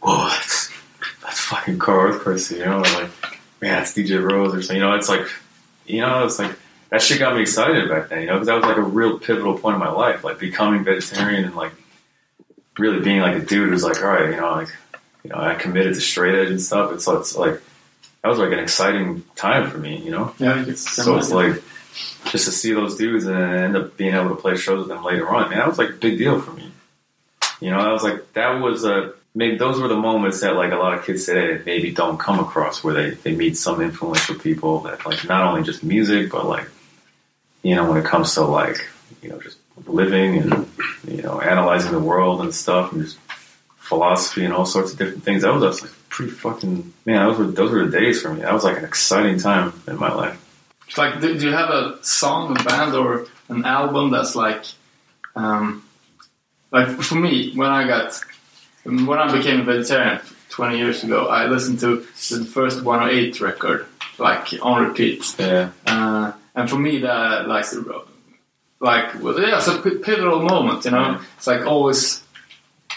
whoa, 0.00 0.28
that's 0.28 0.70
that's 1.22 1.40
fucking 1.40 1.78
car 1.78 2.08
Earth 2.08 2.20
Crisis, 2.20 2.58
you 2.58 2.64
know? 2.64 2.82
And 2.82 2.94
like, 2.94 3.10
man, 3.60 3.82
it's 3.82 3.94
DJ 3.94 4.22
Rose 4.22 4.54
or 4.54 4.62
something, 4.62 4.76
you 4.76 4.82
know? 4.82 4.94
It's 4.94 5.08
like, 5.08 5.26
you 5.86 6.00
know, 6.00 6.24
it's 6.24 6.38
like 6.38 6.56
that 6.90 7.02
shit 7.02 7.18
got 7.18 7.34
me 7.34 7.42
excited 7.42 7.88
back 7.88 8.08
then, 8.08 8.20
you 8.20 8.26
know, 8.26 8.34
because 8.34 8.46
that 8.48 8.56
was 8.56 8.64
like 8.64 8.76
a 8.76 8.82
real 8.82 9.18
pivotal 9.18 9.58
point 9.58 9.74
in 9.74 9.80
my 9.80 9.90
life, 9.90 10.22
like 10.22 10.38
becoming 10.38 10.84
vegetarian 10.84 11.44
and 11.44 11.56
like 11.56 11.72
really 12.78 13.00
being 13.00 13.20
like 13.20 13.36
a 13.36 13.44
dude 13.44 13.70
who's 13.70 13.82
like, 13.82 14.02
all 14.02 14.08
right, 14.08 14.30
you 14.30 14.36
know, 14.36 14.52
like, 14.52 14.68
you 15.22 15.30
know, 15.30 15.36
I 15.36 15.54
committed 15.54 15.94
to 15.94 16.00
straight 16.00 16.34
edge 16.34 16.50
and 16.50 16.60
stuff. 16.60 16.92
It's, 16.92 17.04
so 17.04 17.18
it's 17.18 17.34
like 17.36 17.60
that 18.24 18.30
was 18.30 18.38
like 18.38 18.52
an 18.52 18.58
exciting 18.58 19.22
time 19.36 19.70
for 19.70 19.76
me, 19.76 19.98
you 19.98 20.10
know. 20.10 20.34
Yeah, 20.38 20.64
it's 20.66 20.90
So 20.90 21.18
it's 21.18 21.30
like 21.30 21.62
just 22.30 22.46
to 22.46 22.52
see 22.52 22.72
those 22.72 22.96
dudes 22.96 23.26
and 23.26 23.36
end 23.36 23.76
up 23.76 23.98
being 23.98 24.14
able 24.14 24.30
to 24.30 24.34
play 24.34 24.56
shows 24.56 24.78
with 24.78 24.88
them 24.88 25.04
later 25.04 25.28
on, 25.28 25.50
man, 25.50 25.58
that 25.58 25.68
was 25.68 25.76
like 25.76 25.90
a 25.90 25.92
big 25.92 26.16
deal 26.16 26.40
for 26.40 26.52
me. 26.52 26.72
You 27.60 27.70
know, 27.70 27.78
I 27.78 27.92
was 27.92 28.02
like 28.02 28.32
that 28.32 28.62
was 28.62 28.86
a 28.86 29.12
maybe 29.34 29.58
those 29.58 29.78
were 29.78 29.88
the 29.88 29.96
moments 29.96 30.40
that 30.40 30.56
like 30.56 30.72
a 30.72 30.76
lot 30.76 30.94
of 30.94 31.04
kids 31.04 31.26
today 31.26 31.60
maybe 31.66 31.92
don't 31.92 32.16
come 32.16 32.40
across 32.40 32.82
where 32.82 32.94
they, 32.94 33.10
they 33.10 33.36
meet 33.36 33.58
some 33.58 33.82
influential 33.82 34.36
people 34.36 34.80
that 34.80 35.04
like 35.04 35.28
not 35.28 35.42
only 35.42 35.62
just 35.62 35.84
music 35.84 36.30
but 36.30 36.46
like 36.46 36.66
you 37.62 37.74
know 37.74 37.86
when 37.86 37.98
it 37.98 38.06
comes 38.06 38.32
to 38.32 38.40
like 38.40 38.88
you 39.20 39.28
know 39.28 39.38
just 39.38 39.58
living 39.86 40.38
and 40.38 40.66
you 41.06 41.20
know 41.20 41.42
analyzing 41.42 41.92
the 41.92 42.00
world 42.00 42.40
and 42.40 42.54
stuff 42.54 42.90
and 42.90 43.02
just 43.02 43.18
philosophy 43.76 44.46
and 44.46 44.54
all 44.54 44.64
sorts 44.64 44.92
of 44.92 44.98
different 44.98 45.22
things. 45.22 45.42
That 45.42 45.52
was 45.52 45.62
just 45.62 45.82
like 45.82 46.03
pretty 46.14 46.30
fucking 46.30 46.92
man. 47.04 47.26
Those 47.26 47.38
were 47.38 47.46
those 47.46 47.70
were 47.72 47.86
the 47.86 47.98
days 47.98 48.22
for 48.22 48.32
me. 48.32 48.42
That 48.42 48.52
was 48.52 48.62
like 48.62 48.78
an 48.78 48.84
exciting 48.84 49.38
time 49.38 49.72
in 49.88 49.98
my 49.98 50.12
life. 50.12 50.40
It's 50.86 50.96
like, 50.96 51.20
do, 51.20 51.36
do 51.36 51.46
you 51.46 51.52
have 51.52 51.70
a 51.70 51.98
song, 52.02 52.56
a 52.56 52.62
band, 52.62 52.94
or 52.94 53.26
an 53.48 53.64
album 53.64 54.12
that's 54.12 54.36
like, 54.36 54.64
um, 55.34 55.82
like 56.70 56.88
for 57.00 57.16
me, 57.16 57.52
when 57.56 57.68
I 57.68 57.88
got, 57.88 58.20
when 58.84 59.18
I 59.18 59.32
became 59.36 59.60
a 59.60 59.64
vegetarian 59.64 60.20
20 60.50 60.78
years 60.78 61.02
ago, 61.02 61.26
I 61.26 61.46
listened 61.46 61.80
to 61.80 61.96
the 61.96 62.44
first 62.44 62.84
108 62.84 63.40
record, 63.40 63.86
like 64.18 64.52
on 64.62 64.86
repeat. 64.86 65.34
Yeah, 65.38 65.70
Uh, 65.86 66.32
and 66.54 66.70
for 66.70 66.78
me, 66.78 67.00
that 67.00 67.48
like, 67.48 67.68
the 67.70 68.04
like, 68.78 69.20
well, 69.20 69.40
yeah, 69.40 69.56
it's 69.56 69.66
a 69.66 69.78
pivotal 69.80 70.42
moment, 70.42 70.84
you 70.84 70.92
know? 70.92 71.12
Yeah. 71.12 71.22
It's 71.38 71.46
like 71.48 71.66
always, 71.66 72.22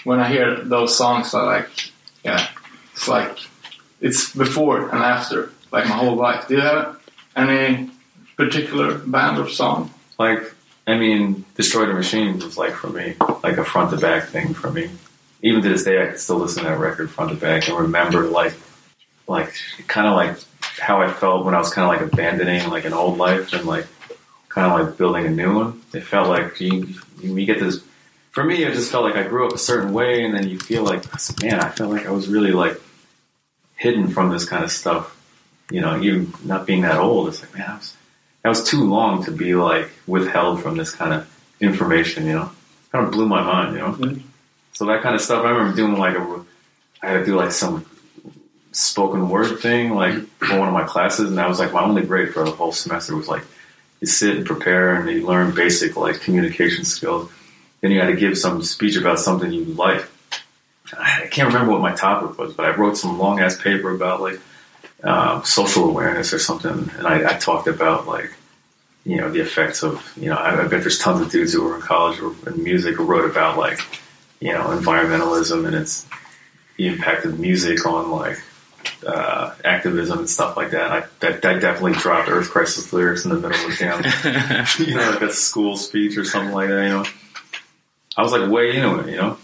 when 0.04 0.20
I 0.20 0.28
hear 0.28 0.58
those 0.58 0.96
songs, 0.96 1.34
I 1.34 1.42
like, 1.44 1.70
yeah, 2.24 2.46
it's 2.98 3.08
like, 3.08 3.38
it's 4.02 4.34
before 4.34 4.90
and 4.90 5.00
after, 5.00 5.54
like 5.72 5.86
my 5.86 5.96
whole 5.96 6.16
life. 6.16 6.48
Do 6.48 6.56
you 6.56 6.62
have 6.62 7.00
any 7.36 7.90
particular 8.36 8.98
band 8.98 9.40
or 9.40 9.50
song? 9.50 9.92
like 10.20 10.54
I 10.86 10.98
mean, 10.98 11.46
Destroy 11.56 11.86
the 11.86 11.94
Machines 11.94 12.46
was 12.46 12.58
like 12.58 12.74
for 12.74 12.88
me, 12.88 13.16
like 13.44 13.58
a 13.58 13.66
front 13.66 13.92
to 13.92 13.98
back 13.98 14.30
thing 14.30 14.54
for 14.54 14.72
me. 14.72 14.90
Even 15.42 15.62
to 15.62 15.70
this 15.70 15.84
day, 15.84 16.02
I 16.02 16.08
can 16.08 16.18
still 16.18 16.38
listen 16.38 16.64
to 16.64 16.70
that 16.70 16.80
record 16.80 17.10
front 17.12 17.32
to 17.32 17.36
back 17.38 17.68
and 17.68 17.78
remember 17.78 18.24
like, 18.24 18.54
like 19.28 19.54
kind 19.88 20.08
of 20.08 20.16
like 20.16 20.38
how 20.80 21.02
I 21.02 21.12
felt 21.12 21.46
when 21.46 21.54
I 21.54 21.60
was 21.60 21.74
kind 21.74 21.86
of 21.86 22.02
like 22.02 22.14
abandoning 22.14 22.70
like 22.70 22.86
an 22.86 22.94
old 22.94 23.18
life 23.18 23.52
and 23.54 23.66
like 23.66 23.86
kind 24.48 24.72
of 24.72 24.88
like 24.88 24.98
building 24.98 25.26
a 25.26 25.30
new 25.30 25.56
one. 25.56 25.82
It 25.94 26.04
felt 26.04 26.30
like 26.30 26.60
you, 26.62 26.88
you, 27.22 27.38
you 27.38 27.46
get 27.46 27.60
this. 27.60 27.84
For 28.32 28.44
me, 28.44 28.64
it 28.64 28.74
just 28.74 28.92
felt 28.92 29.04
like 29.04 29.16
I 29.16 29.28
grew 29.28 29.48
up 29.48 29.54
a 29.54 29.58
certain 29.58 29.94
way, 29.94 30.24
and 30.24 30.34
then 30.34 30.48
you 30.48 30.60
feel 30.60 30.84
like, 30.84 31.04
man, 31.42 31.60
I 31.60 31.70
felt 31.70 31.92
like 31.92 32.06
I 32.06 32.12
was 32.12 32.28
really 32.28 32.52
like 32.52 32.80
hidden 33.78 34.10
from 34.10 34.30
this 34.32 34.44
kind 34.44 34.64
of 34.66 34.72
stuff. 34.72 35.14
You 35.72 35.82
know, 35.82 36.00
even 36.02 36.34
not 36.44 36.66
being 36.66 36.82
that 36.82 36.98
old, 37.00 37.30
it's 37.30 37.42
like, 37.42 37.54
man, 37.58 37.70
I 37.70 37.76
was, 37.76 37.94
that 38.44 38.50
was 38.50 38.64
too 38.70 38.84
long 38.84 39.24
to 39.26 39.32
be 39.32 39.56
like 39.56 39.90
withheld 40.08 40.62
from 40.62 40.76
this 40.78 40.92
kind 40.92 41.14
of 41.14 41.28
information. 41.62 42.26
You 42.26 42.34
know, 42.34 42.52
kind 42.92 43.06
of 43.06 43.12
blew 43.12 43.28
my 43.28 43.42
mind. 43.42 43.74
You 43.76 43.80
know, 43.82 43.92
Mhm. 43.94 44.22
so 44.74 44.86
that 44.86 45.02
kind 45.02 45.16
of 45.16 45.22
stuff. 45.22 45.44
I 45.46 45.50
remember 45.52 45.76
doing 45.76 45.98
like 45.98 46.16
a, 46.18 46.46
I 47.04 47.08
had 47.08 47.20
to 47.20 47.26
do 47.26 47.36
like 47.36 47.52
some 47.52 47.86
spoken 48.72 49.30
word 49.30 49.60
thing 49.60 49.92
like 49.92 50.14
for 50.40 50.58
one 50.60 50.68
of 50.68 50.74
my 50.74 50.84
classes, 50.84 51.30
and 51.30 51.38
that 51.38 51.50
was 51.50 51.60
like 51.60 51.74
my 51.74 51.82
only 51.84 52.04
grade 52.04 52.34
for 52.34 52.44
the 52.44 52.52
whole 52.52 52.72
semester 52.72 53.16
was 53.16 53.28
like 53.28 53.44
you 54.02 54.08
sit 54.08 54.38
and 54.38 54.46
prepare 54.46 54.96
and 54.96 55.10
you 55.10 55.26
learn 55.26 55.54
basic 55.54 55.96
like 55.98 56.22
communication 56.22 56.86
skills. 56.86 57.30
Then 57.82 57.92
you 57.92 58.00
had 58.00 58.08
to 58.08 58.16
give 58.16 58.38
some 58.38 58.62
speech 58.64 58.96
about 58.96 59.20
something 59.20 59.52
you 59.52 59.66
like. 59.66 60.06
I 60.98 61.28
can't 61.32 61.48
remember 61.48 61.72
what 61.72 61.82
my 61.82 61.94
topic 61.94 62.38
was, 62.38 62.54
but 62.54 62.66
I 62.66 62.76
wrote 62.76 62.98
some 62.98 63.18
long 63.18 63.40
ass 63.40 63.60
paper 63.60 63.94
about 63.94 64.22
like 64.22 64.40
um, 65.04 65.44
social 65.44 65.90
awareness 65.90 66.34
or 66.34 66.40
something, 66.40 66.90
and 66.98 67.08
I, 67.08 67.36
I 67.36 67.38
talked 67.38 67.68
about 67.68 68.08
like 68.08 68.32
you 69.06 69.18
know 69.18 69.30
the 69.32 69.42
effects 69.42 69.84
of 69.84 70.14
you 70.18 70.30
know 70.30 70.36
I, 70.36 70.64
I 70.64 70.68
bet 70.68 70.82
there's 70.82 71.00
tons 71.00 71.22
of 71.22 71.32
dudes 71.32 71.54
who 71.54 71.64
were 71.64 71.76
in 71.76 71.82
college 71.82 72.20
or 72.20 72.34
in 72.50 72.64
music 72.64 72.96
who 72.96 73.06
wrote 73.06 73.30
about 73.30 73.58
like 73.58 73.80
you 74.40 74.54
know 74.54 74.66
environmentalism 74.68 75.66
and 75.66 75.76
its 75.76 76.06
the 76.78 76.88
impact 76.88 77.26
of 77.26 77.40
music 77.40 77.86
on 77.86 78.12
like 78.12 78.40
uh, 79.06 79.54
activism 79.66 80.20
and 80.20 80.30
stuff 80.30 80.56
like 80.56 80.72
that. 80.72 80.92
I, 80.92 81.04
that, 81.20 81.46
I 81.46 81.60
definitely 81.60 81.94
dropped 81.94 82.30
Earth 82.30 82.50
Crisis 82.50 82.94
lyrics 82.94 83.26
in 83.26 83.32
the 83.32 83.36
middle 83.36 83.66
of 83.66 83.72
the 83.72 84.66
damn 84.78 84.78
you 84.88 84.96
know, 84.96 85.12
like 85.12 85.22
a 85.22 85.34
school 85.34 85.76
speech 85.76 86.18
or 86.18 86.24
something 86.24 86.54
like 86.54 86.70
that, 86.70 86.84
you 86.84 86.90
know. 86.90 87.06
I 88.16 88.22
was 88.22 88.32
like 88.32 88.50
way 88.50 88.76
into 88.76 89.00
it, 89.00 89.10
you 89.10 89.18
know, 89.18 89.38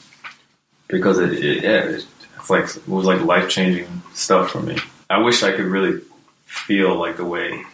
because 0.93 1.17
it, 1.17 1.33
it 1.33 1.63
yeah, 1.63 1.83
it, 1.85 2.05
it's 2.37 2.49
like 2.49 2.65
it 2.65 2.87
was 2.87 3.05
like 3.05 3.21
life 3.21 3.49
changing 3.49 4.03
stuff 4.13 4.51
for 4.51 4.61
me. 4.61 4.77
I 5.09 5.17
wish 5.17 5.41
I 5.41 5.51
could 5.51 5.65
really 5.65 6.01
feel 6.45 6.95
like 6.95 7.17
the 7.17 7.25
way 7.25 7.65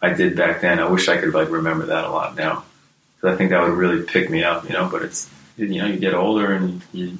I 0.00 0.12
did 0.12 0.36
back 0.36 0.60
then. 0.60 0.78
I 0.78 0.88
wish 0.88 1.08
I 1.08 1.18
could 1.18 1.34
like 1.34 1.50
remember 1.50 1.86
that 1.86 2.04
a 2.04 2.10
lot 2.10 2.36
now, 2.36 2.64
because 3.16 3.34
I 3.34 3.36
think 3.36 3.50
that 3.50 3.62
would 3.62 3.76
really 3.76 4.04
pick 4.04 4.30
me 4.30 4.44
up, 4.44 4.64
you 4.64 4.70
know. 4.70 4.88
But 4.88 5.02
it's 5.02 5.28
you 5.56 5.80
know 5.80 5.86
you 5.86 5.98
get 5.98 6.14
older 6.14 6.52
and 6.52 6.80
you, 6.92 7.18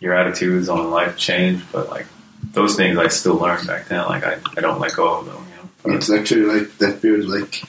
your 0.00 0.12
attitudes 0.14 0.68
on 0.68 0.90
life 0.90 1.16
change, 1.16 1.64
but 1.72 1.88
like 1.88 2.06
those 2.52 2.76
things 2.76 2.98
I 2.98 3.08
still 3.08 3.36
learned 3.36 3.66
back 3.66 3.88
then. 3.88 4.04
Like 4.06 4.24
I, 4.24 4.36
I 4.56 4.60
don't 4.60 4.80
let 4.80 4.94
go 4.94 5.18
of 5.18 5.26
them, 5.26 5.46
you 5.48 5.92
know. 5.92 5.96
It's 5.96 6.10
actually 6.10 6.42
like 6.42 6.76
that 6.78 7.00
period, 7.00 7.26
like 7.26 7.62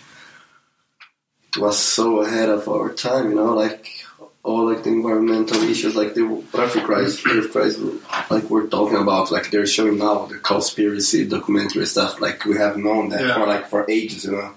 was 1.57 1.79
so 1.79 2.19
ahead 2.19 2.49
of 2.49 2.67
our 2.67 2.91
time, 2.91 3.29
you 3.29 3.35
know, 3.35 3.53
like 3.53 4.04
all 4.45 4.63
like 4.71 4.83
the 4.83 4.91
environmental 4.99 5.59
issues, 5.63 5.95
like 5.95 6.13
the 6.13 6.25
Earth 6.61 6.77
crisis, 6.87 7.21
Earth 7.25 7.51
crisis, 7.51 7.81
like 8.29 8.45
we're 8.51 8.67
talking 8.67 8.97
about, 9.05 9.31
like 9.31 9.49
they're 9.51 9.65
showing 9.77 9.97
now 9.97 10.25
the 10.31 10.37
conspiracy 10.37 11.25
documentary 11.27 11.85
stuff. 11.87 12.21
Like 12.21 12.45
we 12.45 12.55
have 12.65 12.77
known 12.77 13.09
that 13.09 13.21
Yeah. 13.21 13.33
for 13.35 13.45
like 13.53 13.65
for 13.71 13.81
ages, 13.89 14.25
you 14.25 14.33
know. 14.33 14.51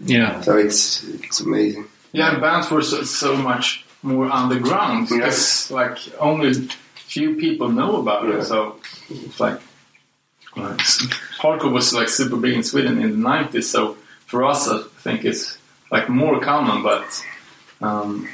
Yeah. 0.00 0.40
So 0.42 0.56
it's 0.56 1.02
it's 1.26 1.40
amazing. 1.40 1.86
Yeah, 2.12 2.38
bands 2.38 2.70
were 2.70 2.82
so, 2.82 3.02
so 3.02 3.36
much 3.36 3.84
more 4.02 4.30
underground 4.30 5.08
because 5.08 5.70
like 5.70 5.98
only 6.20 6.52
few 6.94 7.34
people 7.36 7.68
know 7.80 7.96
about 8.02 8.20
Yeah. 8.28 8.36
it. 8.38 8.44
So 8.44 8.76
it's 9.10 9.40
like 9.40 9.58
like, 10.56 10.78
hardcore 11.40 11.72
was 11.72 11.92
like 11.92 12.08
super 12.08 12.36
big 12.36 12.54
in 12.54 12.62
Sweden 12.62 13.02
in 13.02 13.10
the 13.20 13.28
'90s. 13.28 13.64
So 13.64 13.96
for 14.26 14.44
us, 14.44 14.68
I 14.68 14.82
think 15.04 15.24
it's 15.24 15.58
like 15.90 16.08
more 16.08 16.40
common, 16.40 16.82
but 16.82 17.04
um, 17.82 18.28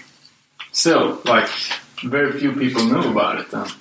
still, 0.72 1.20
like 1.24 1.48
very 2.04 2.32
few 2.38 2.52
people 2.52 2.84
knew 2.84 3.10
about 3.10 3.40
it. 3.40 3.52
And 3.52 3.72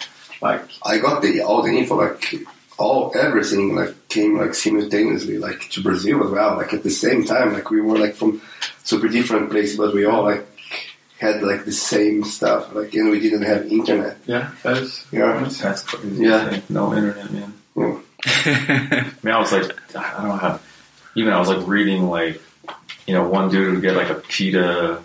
like 0.41 0.61
I 0.85 0.99
got 0.99 1.21
the 1.21 1.41
all 1.41 1.63
the 1.63 1.71
info, 1.71 1.95
like 1.95 2.35
all 2.77 3.11
everything, 3.15 3.75
like 3.75 4.07
came 4.09 4.37
like 4.37 4.53
simultaneously, 4.53 5.37
like 5.37 5.69
to 5.71 5.81
Brazil 5.81 6.23
as 6.23 6.31
well, 6.31 6.55
like 6.57 6.73
at 6.73 6.83
the 6.83 6.91
same 6.91 7.25
time. 7.25 7.53
Like 7.53 7.69
we 7.69 7.81
were 7.81 7.97
like 7.97 8.15
from 8.15 8.41
super 8.83 9.07
different 9.07 9.49
places, 9.49 9.77
but 9.77 9.93
we 9.93 10.05
all 10.05 10.23
like 10.23 10.45
had 11.19 11.41
like 11.43 11.65
the 11.65 11.71
same 11.71 12.23
stuff. 12.23 12.73
Like 12.73 12.93
and 12.93 13.09
we 13.09 13.19
didn't 13.19 13.43
have 13.43 13.65
internet. 13.67 14.17
yeah, 14.25 14.51
that 14.63 14.77
is 14.77 15.05
Yeah. 15.11 15.47
That's 15.61 15.83
crazy. 15.83 16.23
Yeah. 16.23 16.43
Like, 16.43 16.69
no 16.69 16.93
internet, 16.93 17.31
man. 17.31 17.53
Yeah. 17.75 17.99
I 18.25 19.11
mean, 19.23 19.33
I 19.33 19.39
was 19.39 19.51
like, 19.51 19.95
I 19.95 20.13
don't 20.17 20.27
know 20.27 20.35
how. 20.35 20.59
Even 21.15 21.33
I 21.33 21.39
was 21.39 21.49
like 21.49 21.67
reading 21.67 22.09
like, 22.09 22.41
you 23.07 23.13
know, 23.13 23.27
one 23.27 23.49
dude 23.49 23.73
would 23.73 23.81
get 23.81 23.95
like 23.95 24.09
a 24.09 24.15
PETA, 24.15 25.01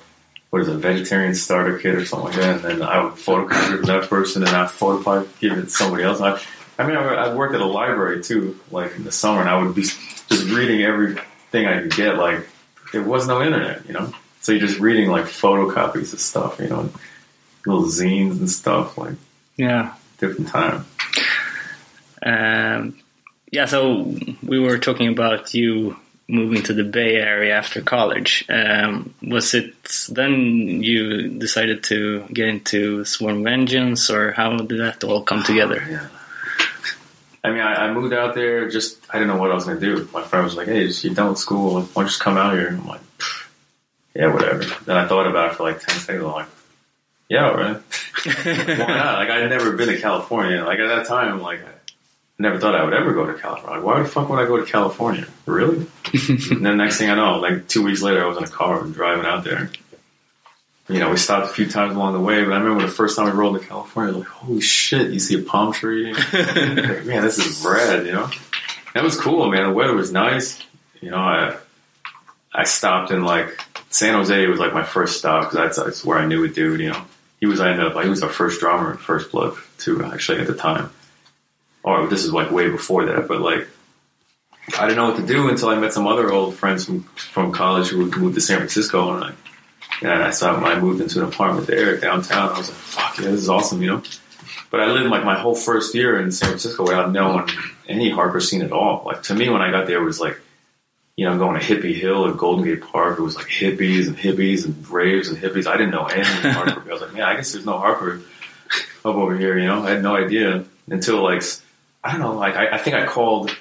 what 0.51 0.63
is 0.63 0.69
it, 0.69 0.75
a 0.77 0.79
vegetarian 0.79 1.35
starter 1.35 1.79
kit 1.79 1.95
or 1.95 2.05
something 2.05 2.29
like 2.31 2.37
that, 2.37 2.57
and 2.57 2.81
then 2.81 2.83
I 2.83 3.03
would 3.03 3.15
photocopy 3.15 3.81
it 3.81 3.87
that 3.87 4.09
person, 4.09 4.43
and 4.43 4.55
I 4.57 4.65
photocopy 4.67 5.29
give 5.41 5.53
it 5.59 5.63
to 5.63 5.69
somebody 5.71 6.05
else. 6.05 6.21
I, 6.21 6.41
I 6.79 6.87
mean, 6.87 6.97
I, 6.97 7.03
I 7.15 7.35
worked 7.35 7.55
at 7.55 7.61
a 7.61 7.67
library 7.67 8.23
too, 8.23 8.59
like 8.71 8.95
in 8.97 9.05
the 9.05 9.13
summer, 9.13 9.41
and 9.41 9.49
I 9.49 9.61
would 9.63 9.75
be 9.75 9.83
just 9.83 10.45
reading 10.51 10.83
everything 10.83 11.67
I 11.67 11.83
could 11.83 11.95
get, 11.97 12.17
like 12.17 12.47
there 12.93 13.03
was 13.03 13.27
no 13.27 13.43
internet, 13.43 13.87
you 13.87 13.93
know. 13.93 14.13
So 14.41 14.53
you're 14.53 14.67
just 14.67 14.79
reading 14.79 15.11
like 15.11 15.25
photocopies 15.25 16.13
of 16.13 16.21
stuff, 16.21 16.61
you 16.61 16.69
know, 16.69 16.89
little 17.67 17.85
zines 17.85 18.39
and 18.39 18.49
stuff, 18.51 18.97
like 18.97 19.15
Yeah. 19.57 19.95
different 20.19 20.49
time. 20.49 20.87
Um, 22.25 22.99
yeah, 23.51 23.65
so 23.67 24.15
we 24.43 24.59
were 24.59 24.79
talking 24.79 25.09
about 25.09 25.55
you 25.55 25.97
moving 26.29 26.63
to 26.65 26.73
the 26.73 26.85
Bay 26.85 27.17
Area 27.17 27.57
after 27.57 27.81
college. 27.81 28.45
Um, 28.49 29.15
was 29.23 29.55
it 29.55 29.75
then 30.11 30.83
you 30.83 31.29
decided 31.29 31.85
to 31.85 32.25
get 32.33 32.49
into 32.49 33.05
Sworn 33.05 33.45
Vengeance, 33.45 34.11
or 34.11 34.33
how 34.33 34.57
did 34.57 34.81
that 34.81 35.05
all 35.05 35.23
come 35.23 35.43
together? 35.43 35.83
Yeah. 35.91 36.09
I 37.45 37.51
mean, 37.51 37.61
I, 37.61 37.87
I 37.87 37.93
moved 37.93 38.13
out 38.13 38.35
there 38.35 38.69
just, 38.69 38.99
I 39.09 39.21
didn't 39.21 39.29
know 39.29 39.41
what 39.41 39.53
I 39.53 39.55
was 39.55 39.67
going 39.67 39.79
to 39.79 39.87
do. 39.87 40.09
My 40.13 40.23
friend 40.23 40.45
was 40.45 40.57
like, 40.57 40.67
hey, 40.67 40.89
just, 40.89 41.05
you're 41.05 41.15
done 41.15 41.29
with 41.29 41.39
school. 41.39 41.75
Why 41.75 41.81
don't 41.81 41.97
you 41.97 42.05
just 42.07 42.19
come 42.19 42.37
out 42.37 42.55
here? 42.55 42.67
And 42.67 42.81
I'm 42.81 42.89
like, 42.89 43.01
yeah, 44.17 44.33
whatever. 44.35 44.65
Then 44.85 44.97
I 44.97 45.07
thought 45.07 45.29
about 45.29 45.53
it 45.53 45.57
for 45.57 45.63
like 45.63 45.79
10 45.79 45.97
seconds. 46.01 46.25
I'm 46.25 46.33
like, 46.33 46.49
yeah, 47.29 47.49
all 47.49 47.57
right. 47.57 47.77
Why 48.25 48.87
not? 48.89 49.19
Like, 49.19 49.31
I'd 49.31 49.49
never 49.49 49.73
been 49.73 49.89
to 49.89 50.01
California. 50.01 50.65
Like, 50.65 50.81
at 50.81 50.89
that 50.89 51.07
time, 51.07 51.41
like, 51.41 51.61
I 51.65 51.71
never 52.39 52.59
thought 52.59 52.75
I 52.75 52.85
would 52.85 52.95
ever 52.95 53.13
go 53.15 53.27
to 53.27 53.35
California. 53.35 53.85
Why 53.85 54.03
the 54.03 54.09
fuck 54.09 54.29
would 54.29 54.39
I 54.39 54.47
go 54.47 54.59
to 54.59 54.71
California? 54.71 55.27
Really? 55.47 55.87
and 56.29 56.39
then 56.67 56.77
next 56.77 56.99
thing 56.99 57.11
I 57.11 57.15
know, 57.15 57.39
like, 57.39 57.69
two 57.69 57.83
weeks 57.83 58.03
later, 58.03 58.23
I 58.23 58.27
was 58.27 58.37
in 58.37 58.45
a 58.45 58.49
car 58.49 58.83
and 58.83 58.95
driving 58.95 59.25
out 59.25 59.45
there. 59.45 59.71
You 60.89 61.01
know, 61.01 61.11
we 61.11 61.17
stopped 61.17 61.47
a 61.47 61.53
few 61.53 61.69
times 61.69 61.97
along 61.97 62.13
the 62.13 62.21
way, 62.21 62.45
but 62.45 62.53
I 62.53 62.59
remember 62.59 62.83
the 62.83 62.93
first 62.93 63.17
time 63.17 63.27
we 63.27 63.33
rolled 63.33 63.61
to 63.61 63.67
California, 63.67 64.15
like, 64.15 64.29
holy 64.29 64.61
shit, 64.61 65.11
you 65.11 65.19
see 65.19 65.41
a 65.41 65.43
palm 65.43 65.73
tree? 65.73 66.13
Like, 66.33 67.05
man, 67.05 67.23
this 67.23 67.39
is 67.39 67.65
rad, 67.65 68.07
you 68.07 68.13
know? 68.13 68.31
That 68.95 69.03
was 69.03 69.21
cool, 69.21 69.51
man. 69.51 69.65
The 69.65 69.73
weather 69.73 69.95
was 69.95 70.13
nice. 70.13 70.63
You 71.03 71.11
know, 71.11 71.19
I 71.19 71.57
I 72.55 72.65
stopped 72.65 73.11
in 73.11 73.23
like 73.25 73.61
San 73.91 74.15
Jose 74.15 74.43
it 74.43 74.49
was 74.49 74.59
like 74.59 74.73
my 74.73 74.83
first 74.83 75.19
stop 75.19 75.51
because 75.51 75.77
that's, 75.77 75.77
that's 75.77 76.05
where 76.05 76.19
I 76.19 76.27
knew 76.27 76.45
a 76.45 76.49
dude. 76.49 76.81
You 76.81 76.91
know, 76.93 77.03
he 77.39 77.47
was 77.47 77.61
I 77.61 77.71
ended 77.71 77.87
up 77.87 78.03
he 78.03 78.09
was 78.09 78.23
our 78.23 78.31
first 78.31 78.61
drummer 78.61 78.93
in 78.93 78.97
First 78.97 79.31
Blood 79.31 79.55
too. 79.77 80.03
Actually, 80.03 80.41
at 80.41 80.47
the 80.47 80.55
time, 80.55 80.91
or 81.87 82.07
this 82.09 82.25
is 82.25 82.33
like 82.33 82.51
way 82.51 82.69
before 82.69 83.07
that. 83.07 83.29
But 83.29 83.41
like, 83.41 83.67
I 84.79 84.83
didn't 84.83 84.97
know 84.97 85.09
what 85.09 85.17
to 85.17 85.27
do 85.27 85.49
until 85.49 85.69
I 85.69 85.79
met 85.79 85.93
some 85.93 86.07
other 86.07 86.31
old 86.31 86.57
friends 86.57 86.85
from 86.85 87.05
from 87.05 87.53
college 87.53 87.89
who 87.89 88.11
moved 88.11 88.35
to 88.35 88.41
San 88.41 88.59
Francisco, 88.59 89.15
and 89.15 89.25
I 89.25 89.33
and 90.03 90.23
I 90.23 90.31
saw 90.31 90.55
I 90.57 90.79
moved 90.79 91.01
into 91.01 91.21
an 91.21 91.29
apartment 91.29 91.69
there 91.69 91.97
downtown. 91.97 92.51
I 92.51 92.59
was 92.59 92.69
like, 92.69 92.77
fuck 92.77 93.19
yeah, 93.19 93.31
this 93.31 93.41
is 93.41 93.49
awesome, 93.49 93.81
you 93.81 93.89
know. 93.89 94.03
But 94.71 94.81
I 94.81 94.87
lived 94.87 95.09
like 95.09 95.25
my 95.25 95.39
whole 95.39 95.55
first 95.55 95.95
year 95.95 96.21
in 96.21 96.33
San 96.33 96.49
Francisco 96.49 96.83
without 96.83 97.13
knowing 97.13 97.49
any 97.89 98.11
hardcore 98.11 98.43
scene 98.43 98.63
at 98.63 98.73
all. 98.73 99.05
Like 99.07 99.23
to 99.25 99.35
me, 99.35 99.49
when 99.49 99.63
I 99.63 99.71
got 99.71 99.87
there, 99.87 100.03
it 100.03 100.05
was 100.05 100.21
like, 100.21 100.39
you 101.17 101.25
know, 101.25 101.39
going 101.39 101.59
to 101.59 101.65
Hippie 101.65 101.95
Hill 101.95 102.29
at 102.29 102.37
Golden 102.37 102.65
Gate 102.65 102.83
Park. 102.83 103.19
It 103.19 103.23
was 103.23 103.37
like 103.37 103.47
hippies 103.47 104.09
and 104.09 104.19
hippies 104.19 104.65
and 104.65 104.87
raves 104.89 105.29
and 105.29 105.39
hippies. 105.39 105.69
I 105.69 105.77
didn't 105.77 105.93
know 105.93 106.07
any 106.07 106.25
hardcore. 106.53 106.89
I 106.89 106.93
was 106.93 107.01
like, 107.01 107.15
man, 107.15 107.23
I 107.23 107.37
guess 107.37 107.53
there's 107.53 107.65
no 107.65 107.75
hardcore 107.75 108.23
up 109.05 109.15
over 109.15 109.37
here. 109.37 109.57
You 109.57 109.69
know, 109.69 109.85
I 109.85 109.91
had 109.91 110.03
no 110.03 110.17
idea 110.17 110.65
until 110.89 111.23
like 111.23 111.43
I 112.07 112.13
don't 112.13 112.21
know. 112.21 112.35
Like 112.35 112.55
I, 112.55 112.77
I 112.77 112.79
think 112.79 112.95
I 112.95 113.05
called, 113.05 113.55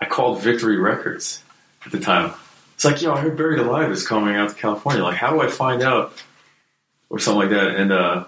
I 0.00 0.04
called 0.04 0.40
Victory 0.40 0.78
Records 0.78 1.42
at 1.84 1.92
the 1.92 1.98
time. 1.98 2.32
It's 2.74 2.84
like, 2.84 3.02
yo, 3.02 3.12
I 3.12 3.20
heard 3.20 3.36
Buried 3.36 3.58
Alive 3.58 3.90
is 3.90 4.06
coming 4.06 4.36
out 4.36 4.50
to 4.50 4.54
California. 4.54 5.02
Like, 5.02 5.16
how 5.16 5.32
do 5.32 5.40
I 5.40 5.48
find 5.48 5.82
out? 5.82 6.12
Or 7.10 7.18
something 7.18 7.40
like 7.40 7.50
that. 7.50 7.74
And 7.74 7.90
uh, 7.90 8.24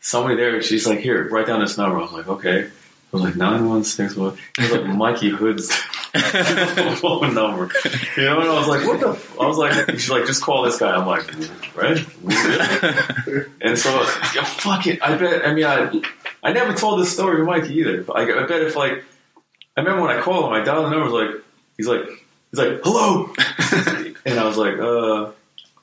somebody 0.00 0.34
there, 0.34 0.60
she's 0.62 0.86
like, 0.86 0.98
here, 0.98 1.28
write 1.28 1.46
down 1.46 1.60
this 1.60 1.78
number. 1.78 1.98
I 1.98 2.02
was 2.02 2.12
like, 2.12 2.26
okay. 2.26 2.64
I 2.64 2.70
was 3.12 3.22
like, 3.22 3.36
916. 3.36 4.06
It 4.06 4.38
was 4.58 4.70
like 4.72 4.86
Mikey 4.86 5.28
Hood's 5.28 5.70
phone 6.14 7.34
number. 7.34 7.70
You 8.16 8.24
know, 8.24 8.40
and 8.40 8.48
I 8.48 8.58
was 8.58 8.68
like, 8.68 8.86
what 8.86 9.00
the? 9.00 9.10
F-? 9.10 9.40
I 9.40 9.46
was 9.46 9.58
like, 9.58 9.90
she's 9.90 10.10
like, 10.10 10.26
just 10.26 10.42
call 10.42 10.62
this 10.62 10.78
guy. 10.78 10.94
I'm 10.94 11.06
like, 11.06 11.28
right? 11.74 11.98
And 13.60 13.78
so, 13.78 13.90
yeah, 14.34 14.44
fuck 14.44 14.86
it. 14.86 15.02
I 15.02 15.16
bet, 15.16 15.46
I 15.46 15.54
mean, 15.54 15.64
I, 15.64 16.02
I 16.42 16.52
never 16.52 16.74
told 16.74 17.00
this 17.00 17.12
story 17.12 17.38
to 17.38 17.44
Mikey 17.44 17.74
either. 17.76 18.02
But 18.02 18.16
I, 18.16 18.44
I 18.44 18.46
bet 18.46 18.60
if, 18.60 18.76
like, 18.76 19.02
I 19.76 19.80
remember 19.80 20.02
when 20.02 20.16
I 20.16 20.20
called 20.20 20.44
him, 20.44 20.52
I 20.52 20.62
dialed 20.62 20.84
the 20.84 20.90
number, 20.90 21.10
was 21.10 21.12
like, 21.12 21.42
he's 21.76 21.88
like, 21.88 22.02
he's 22.50 22.60
like, 22.60 22.80
hello. 22.84 23.32
and 24.26 24.38
I 24.38 24.44
was 24.44 24.58
like, 24.58 24.78
uh, 24.78 25.32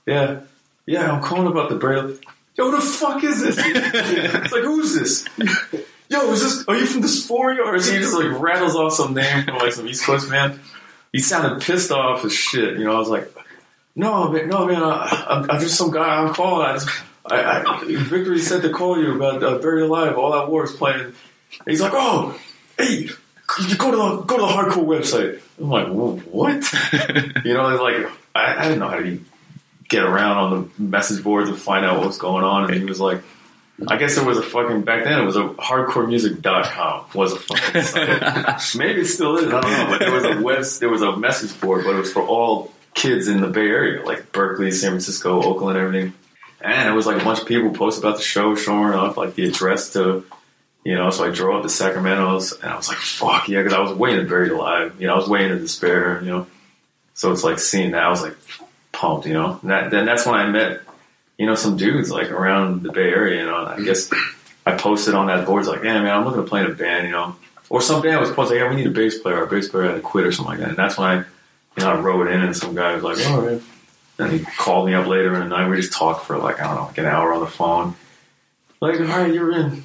yeah, 0.06 0.42
yeah, 0.86 1.12
I'm 1.12 1.22
calling 1.22 1.48
about 1.48 1.70
the 1.70 1.76
braille. 1.76 2.16
Yo, 2.56 2.70
who 2.70 2.72
the 2.72 2.82
fuck 2.82 3.24
is 3.24 3.42
this? 3.42 3.58
it's 3.58 4.54
like, 4.54 4.64
who's 4.64 4.94
this? 4.94 5.26
Yo, 6.12 6.30
is 6.34 6.43
this? 6.43 6.68
Are 6.68 6.76
you 6.76 6.86
from 6.86 7.03
Dysphoria? 7.03 7.59
Or 7.59 7.74
is 7.74 7.89
he 7.89 7.97
just 7.97 8.14
like 8.14 8.38
rattles 8.38 8.76
off 8.76 8.91
some 8.91 9.14
name 9.14 9.45
from 9.45 9.59
like 9.59 9.72
some 9.72 9.88
East 9.88 10.03
Coast 10.03 10.30
man? 10.30 10.59
He 11.14 11.20
sounded 11.20 11.62
pissed 11.62 11.89
off 11.89 12.26
as 12.26 12.34
shit. 12.34 12.78
You 12.78 12.84
know, 12.84 12.95
I 12.95 12.99
was 12.99 13.07
like, 13.07 13.34
no, 13.95 14.30
man, 14.30 14.49
no, 14.49 14.66
man, 14.66 14.84
I, 14.84 15.26
I'm, 15.30 15.49
I'm 15.49 15.62
just 15.62 15.78
some 15.78 15.89
guy. 15.89 16.18
I'm 16.18 16.34
calling. 16.34 16.68
I 16.68 16.74
just, 16.74 16.89
I, 17.26 17.64
I, 17.66 17.86
Victory 17.86 18.39
said 18.39 18.62
to 18.64 18.72
call 18.72 19.01
you 19.01 19.16
about 19.16 19.41
uh, 19.41 19.59
Buried 19.59 19.84
Alive. 19.84 20.18
All 20.18 20.34
that 20.34 20.49
war 20.49 20.66
is 20.66 20.74
playing. 20.74 20.99
And 20.99 21.16
he's 21.66 21.80
like, 21.80 21.93
oh, 21.95 22.38
hey, 22.78 23.07
you 23.70 23.78
go 23.78 23.91
to 23.91 23.97
the 23.97 24.22
go 24.24 24.36
to 24.36 24.41
the 24.41 24.47
hardcore 24.49 24.86
website. 24.86 25.39
I'm 25.62 25.70
like, 25.70 25.88
what? 26.26 26.55
you 27.45 27.53
know, 27.53 27.70
it's 27.70 27.82
like 27.82 28.12
I, 28.36 28.57
I 28.57 28.64
didn't 28.64 28.80
know 28.80 28.89
how 28.89 28.99
to 28.99 29.18
get 29.88 30.03
around 30.03 30.38
on 30.38 30.72
the 30.76 30.84
message 30.84 31.24
boards 31.24 31.49
and 31.49 31.57
find 31.57 31.86
out 31.86 31.99
what 31.99 32.07
was 32.07 32.18
going 32.18 32.43
on. 32.43 32.66
And 32.66 32.74
he 32.74 32.84
was 32.84 32.99
like, 32.99 33.24
I 33.88 33.97
guess 33.97 34.15
there 34.15 34.26
was 34.26 34.38
a 34.38 34.43
fucking 34.43 34.84
back 34.84 35.05
then 35.05 35.19
it 35.19 35.26
was 35.26 35.36
a 35.36 35.43
hardcoremusic.com 35.43 37.05
was 37.15 37.34
a 37.34 37.39
fucking 37.39 37.82
site. 37.82 38.76
Maybe 38.78 39.01
it 39.01 39.05
still 39.05 39.38
is. 39.38 39.51
I 39.51 39.59
don't 39.59 39.72
know. 39.72 39.88
But 39.89 39.99
there 39.99 40.11
was 40.11 40.24
a 40.24 40.41
web, 40.41 40.63
there 40.80 40.89
was 40.89 41.01
a 41.01 41.17
message 41.17 41.59
board, 41.59 41.86
but 41.86 41.95
it 41.95 41.99
was 41.99 42.13
for 42.13 42.22
all 42.22 42.72
kids 42.93 43.28
in 43.28 43.41
the 43.41 43.47
Bay 43.47 43.67
Area, 43.67 44.03
like 44.03 44.32
Berkeley, 44.32 44.72
San 44.72 44.91
Francisco, 44.91 45.41
Oakland, 45.41 45.78
everything. 45.78 46.13
And 46.59 46.88
it 46.88 46.91
was 46.91 47.07
like 47.07 47.19
a 47.19 47.26
bunch 47.26 47.39
of 47.39 47.47
people 47.47 47.72
posted 47.72 48.03
about 48.03 48.17
the 48.17 48.24
show, 48.24 48.55
showing 48.55 48.93
up 48.93 49.17
like 49.17 49.34
the 49.34 49.47
address 49.47 49.93
to, 49.93 50.24
you 50.84 50.95
know. 50.95 51.09
So 51.09 51.26
I 51.26 51.32
drove 51.32 51.55
up 51.55 51.63
to 51.63 51.69
Sacramento's, 51.69 52.51
and 52.51 52.72
I 52.72 52.76
was 52.78 52.88
like, 52.88 52.99
"Fuck 52.99 53.49
yeah!" 53.49 53.63
Because 53.63 53.74
I 53.74 53.80
was 53.80 53.93
waiting 53.93 54.24
to 54.24 54.30
buried 54.30 54.51
alive. 54.51 54.95
You 54.99 55.07
know, 55.07 55.13
I 55.13 55.17
was 55.17 55.28
waiting 55.28 55.49
to 55.49 55.59
despair. 55.59 56.22
You 56.22 56.30
know, 56.30 56.47
so 57.15 57.32
it's 57.32 57.43
like 57.43 57.57
seeing 57.57 57.91
that, 57.91 58.03
I 58.03 58.09
was 58.09 58.22
like 58.22 58.38
pumped. 58.91 59.26
You 59.26 59.34
know, 59.34 59.59
and 59.59 59.72
that, 59.72 59.89
then 59.89 60.05
that's 60.05 60.28
when 60.28 60.36
I 60.36 60.47
met, 60.49 60.82
you 61.42 61.48
know, 61.48 61.56
some 61.56 61.76
dudes 61.76 62.12
like 62.12 62.30
around 62.30 62.84
the 62.84 62.92
Bay 62.92 63.10
Area. 63.10 63.39
You 63.39 63.48
know, 63.48 63.66
I 63.66 63.82
guess 63.82 64.12
I 64.64 64.78
posted 64.78 65.16
on 65.16 65.26
that 65.26 65.48
board, 65.48 65.62
it's 65.62 65.70
like, 65.70 65.84
"Yeah, 65.84 66.00
man, 66.00 66.16
I'm 66.16 66.24
looking 66.24 66.44
to 66.44 66.48
play 66.48 66.62
in 66.62 66.68
a 66.68 66.74
band." 66.76 67.08
You 67.08 67.14
know, 67.14 67.36
or 67.68 67.82
some 67.82 68.04
band 68.04 68.22
was 68.22 68.30
posting, 68.30 68.60
"Yeah, 68.60 68.70
we 68.70 68.76
need 68.76 68.86
a 68.86 68.92
bass 68.92 69.18
player. 69.18 69.38
Our 69.38 69.48
bass 69.48 69.68
player 69.68 69.88
had 69.88 69.96
to 69.96 70.02
quit 70.02 70.28
or 70.28 70.32
something 70.32 70.52
like 70.52 70.60
that." 70.60 70.70
And 70.70 70.78
that's 70.78 71.00
when 71.00 71.08
I, 71.08 71.16
you 71.16 71.26
know, 71.84 71.94
I 71.94 72.00
wrote 72.00 72.28
in, 72.28 72.42
and 72.42 72.56
some 72.56 72.76
guy 72.76 72.94
was 72.94 73.04
like, 73.04 73.28
"All 73.28 73.42
right." 73.42 73.60
And 74.20 74.32
he 74.32 74.46
called 74.46 74.86
me 74.86 74.94
up 74.94 75.08
later 75.08 75.34
in 75.34 75.39
the 75.39 75.48
night. 75.48 75.68
We 75.68 75.78
just 75.78 75.94
talked 75.94 76.28
for 76.28 76.38
like 76.38 76.62
I 76.62 76.66
don't 76.66 76.76
know, 76.76 76.84
like 76.84 77.00
an 77.00 77.08
hour 77.08 77.34
on 77.34 77.39
the 77.39 77.48
phone. 77.48 77.96
Like, 78.80 79.00
all 79.00 79.08
right, 79.08 79.34
you're 79.34 79.52
in. 79.52 79.84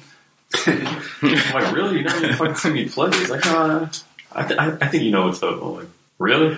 I'm 0.67 1.53
like, 1.53 1.75
really? 1.75 1.97
You 1.97 2.03
never 2.03 2.23
even 2.23 2.35
fucking 2.35 2.55
see 2.55 2.69
me 2.69 2.87
play? 2.87 3.09
He's 3.17 3.31
like, 3.31 3.47
uh, 3.47 3.87
I, 4.31 4.47
th- 4.47 4.59
I, 4.59 4.77
I 4.79 4.87
think 4.89 5.03
you 5.03 5.11
know 5.11 5.25
what's 5.25 5.41
up. 5.41 5.59
I'm 5.59 5.73
like, 5.73 5.87
really? 6.19 6.55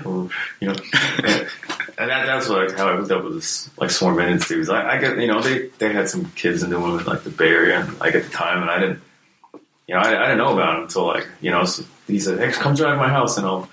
You 0.59 0.67
know, 0.67 0.75
and, 1.97 2.09
that, 2.09 2.25
that's 2.25 2.49
like 2.49 2.77
how 2.77 2.89
I 2.89 2.95
hooked 2.95 3.11
up 3.11 3.23
with 3.23 3.35
this 3.35 3.69
like 3.77 3.91
Sworn 3.91 4.15
Vengeance 4.15 4.47
dudes. 4.47 4.69
I, 4.69 4.95
I 4.95 4.97
get, 4.97 5.17
you 5.17 5.27
know, 5.27 5.41
they 5.41 5.67
they 5.77 5.91
had 5.91 6.09
some 6.09 6.25
kids 6.31 6.63
into 6.63 6.77
them 6.77 6.99
in 6.99 7.05
like 7.05 7.23
the 7.23 7.29
Bay 7.29 7.49
Area, 7.49 7.87
like 7.99 8.15
at 8.15 8.23
the 8.23 8.29
time, 8.29 8.61
and 8.61 8.71
I 8.71 8.79
didn't, 8.79 9.01
you 9.87 9.95
know, 9.95 10.01
I, 10.01 10.23
I 10.23 10.27
didn't 10.27 10.37
know 10.37 10.53
about 10.53 10.73
them 10.73 10.83
until 10.83 11.07
like, 11.07 11.27
you 11.41 11.51
know, 11.51 11.65
so 11.65 11.83
he 12.07 12.19
said, 12.19 12.39
hey, 12.39 12.51
come 12.51 12.75
drive 12.75 12.97
my 12.97 13.09
house, 13.09 13.37
and 13.37 13.45
I'll, 13.45 13.69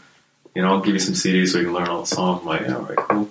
you 0.55 0.62
know, 0.62 0.68
I'll 0.68 0.80
give 0.80 0.95
you 0.95 1.01
some 1.01 1.14
CDs 1.14 1.49
so 1.49 1.59
you 1.59 1.64
can 1.64 1.74
learn 1.74 1.89
all 1.89 2.01
the 2.01 2.07
songs. 2.07 2.41
I'm 2.43 2.47
like, 2.47 2.62
yeah, 2.62 2.76
all 2.76 2.82
right, 2.82 2.97
cool. 2.97 3.28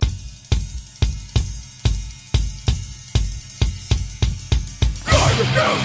Future 5.36 5.76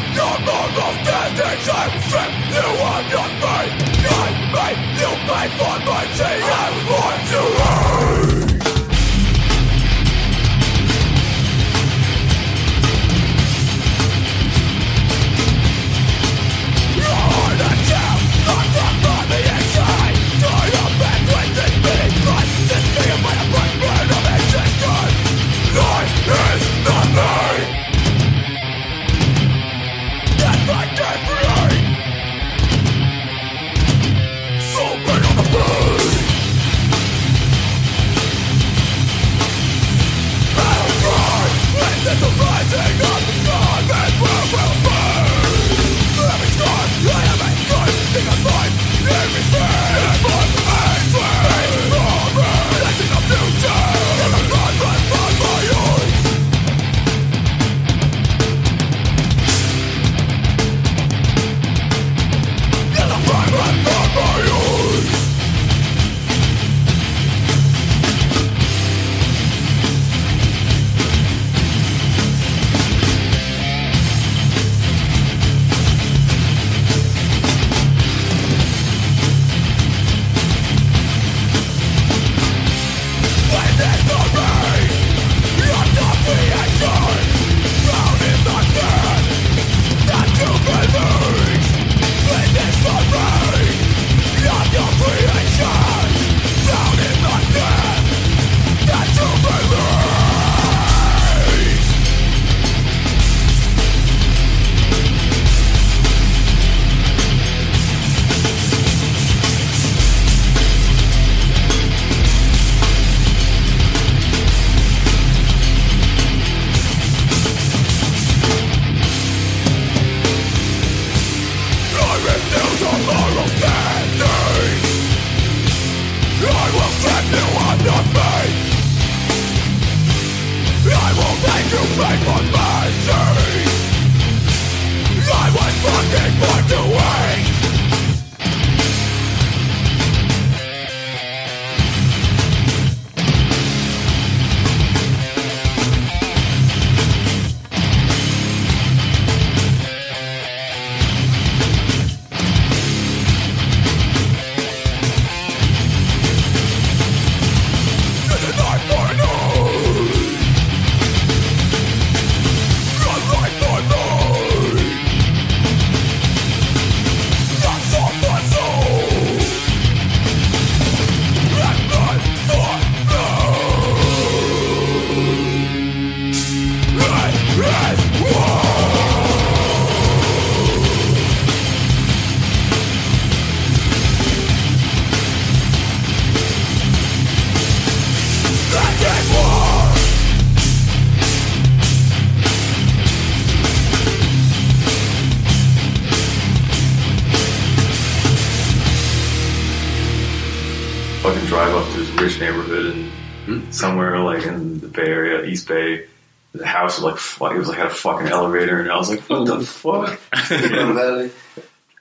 Bay. 205.71 206.07
The 206.53 206.67
house 206.67 207.01
was 207.01 207.41
like 207.41 207.55
it 207.55 207.59
was 207.59 207.69
like 207.69 207.79
had 207.79 207.87
a 207.87 207.91
fucking 207.91 208.27
elevator, 208.29 208.81
and 208.81 208.91
I 208.91 208.97
was 208.97 209.09
like, 209.09 209.21
"What 209.31 209.47
the 209.47 209.61
fuck?" 209.65 210.19
Valley. 210.49 211.31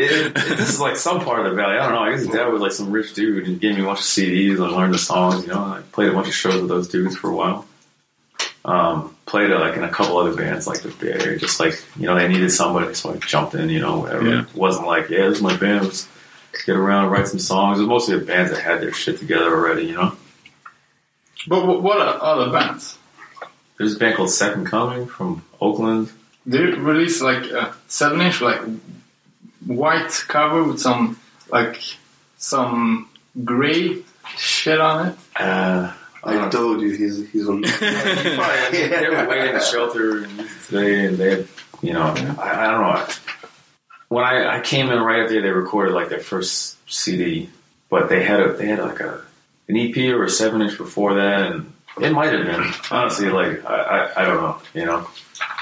It, 0.02 0.12
it- 0.28 0.34
this 0.34 0.70
is 0.70 0.80
like 0.80 0.96
some 0.96 1.20
part 1.26 1.46
of 1.46 1.50
the 1.52 1.56
valley. 1.62 1.78
I 1.78 1.84
don't 1.84 1.94
know. 1.94 2.00
I 2.04 2.12
guess 2.12 2.22
his 2.22 2.30
dad 2.30 2.46
was 2.54 2.62
like 2.62 2.72
some 2.72 2.90
rich 2.90 3.14
dude 3.14 3.46
and 3.50 3.60
gave 3.60 3.76
me 3.76 3.82
a 3.82 3.86
bunch 3.86 4.00
of 4.00 4.06
CDs. 4.06 4.56
I 4.66 4.70
learned 4.74 4.94
the 4.94 4.98
songs. 4.98 5.44
You 5.46 5.50
know, 5.52 5.60
I 5.62 5.82
played 5.92 6.08
a 6.08 6.14
bunch 6.14 6.30
of 6.30 6.34
shows 6.34 6.56
with 6.62 6.70
those 6.70 6.88
dudes 6.88 7.18
for 7.18 7.30
a 7.30 7.36
while. 7.36 7.66
Um, 8.64 9.14
played 9.26 9.52
uh, 9.52 9.60
like 9.60 9.76
in 9.76 9.84
a 9.84 9.90
couple 9.90 10.18
other 10.18 10.34
bands 10.34 10.68
like 10.68 10.82
the 10.84 10.88
Bay 10.90 11.12
Area. 11.12 11.38
Just 11.38 11.60
like 11.60 11.84
you 11.98 12.06
know, 12.08 12.16
they 12.16 12.30
needed 12.30 12.50
somebody, 12.50 12.94
so 12.94 13.14
I 13.14 13.18
jumped 13.18 13.56
in. 13.56 13.70
You 13.70 13.82
know, 13.82 14.00
whatever. 14.00 14.26
Yeah. 14.26 14.42
It 14.44 14.56
wasn't 14.56 14.88
like, 14.88 15.10
yeah, 15.10 15.28
this 15.28 15.40
is 15.40 15.44
my 15.44 15.58
band. 15.58 15.84
Let's 15.84 16.08
get 16.66 16.78
around, 16.78 17.04
and 17.04 17.12
write 17.12 17.28
some 17.28 17.40
songs. 17.40 17.78
It 17.80 17.82
was 17.82 17.90
mostly 17.90 18.18
the 18.20 18.26
bands 18.26 18.52
that 18.52 18.62
had 18.62 18.80
their 18.82 18.94
shit 18.94 19.18
together 19.20 19.54
already. 19.54 19.84
You 19.88 19.96
know, 19.96 20.16
But 21.46 21.62
wh- 21.66 21.84
what 21.84 22.00
are 22.00 22.22
other 22.24 22.52
bands? 22.54 22.98
There's 23.80 23.96
a 23.96 23.98
band 23.98 24.18
called 24.18 24.30
Second 24.30 24.66
Coming 24.66 25.08
from 25.08 25.42
Oakland. 25.60 26.12
They 26.46 26.60
released 26.60 27.22
like 27.22 27.46
a 27.46 27.74
seven 27.88 28.20
inch 28.22 28.42
like 28.42 28.62
white 29.66 30.12
cover 30.28 30.64
with 30.64 30.80
some 30.80 31.18
like 31.50 31.82
some 32.38 33.10
gray 33.44 34.04
shit 34.38 34.82
on 34.82 35.08
it. 35.08 35.16
Uh, 35.40 35.94
I 36.24 36.34
don't 36.34 36.48
I 36.48 36.50
told 36.50 36.82
you 36.82 36.92
he's 36.92 37.32
he's 37.32 37.48
on. 37.48 37.62
they 37.80 39.08
were 39.10 39.28
waiting 39.30 39.48
in 39.48 39.54
the 39.54 39.62
shelter 39.62 40.26
and 40.26 40.50
today, 40.68 41.06
and 41.06 41.18
they 41.18 41.30
had, 41.30 41.48
you 41.82 41.94
know, 41.94 42.14
I, 42.38 42.66
I 42.66 42.72
don't 42.72 42.82
know. 42.82 43.08
When 44.10 44.26
I, 44.26 44.58
I 44.58 44.62
came 44.62 44.90
in 44.90 45.00
right 45.00 45.24
after 45.24 45.42
they 45.42 45.50
recorded 45.50 45.94
like 45.94 46.10
their 46.10 46.20
first 46.20 46.78
CD, 46.92 47.50
but 47.90 48.10
they 48.10 48.24
had 48.24 48.42
a 48.42 48.54
they 48.54 48.68
had 48.68 48.80
like 48.80 49.00
a 49.00 49.22
an 49.70 49.78
EP 49.78 49.96
or 50.14 50.26
a 50.26 50.30
seven 50.30 50.62
inch 50.62 50.78
before 50.78 51.14
that, 51.14 51.52
and 51.52 51.72
it 52.02 52.12
might 52.12 52.34
have 52.34 52.46
been 52.46 52.72
honestly 52.92 53.30
like 53.30 53.64
I, 53.66 53.76
I 54.16 54.22
I 54.22 54.26
don't 54.26 54.42
know, 54.42 54.62
you 54.74 54.86
know, 54.86 55.08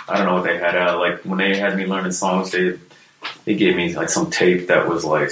I 0.07 0.17
don't 0.17 0.25
know 0.25 0.35
what 0.35 0.43
they 0.43 0.57
had 0.57 0.75
out. 0.75 0.99
Like 0.99 1.21
when 1.23 1.37
they 1.37 1.57
had 1.57 1.75
me 1.77 1.85
learning 1.85 2.11
songs, 2.11 2.51
they 2.51 2.77
they 3.45 3.55
gave 3.55 3.75
me 3.75 3.95
like 3.95 4.09
some 4.09 4.29
tape 4.29 4.67
that 4.67 4.87
was 4.87 5.03
like 5.05 5.31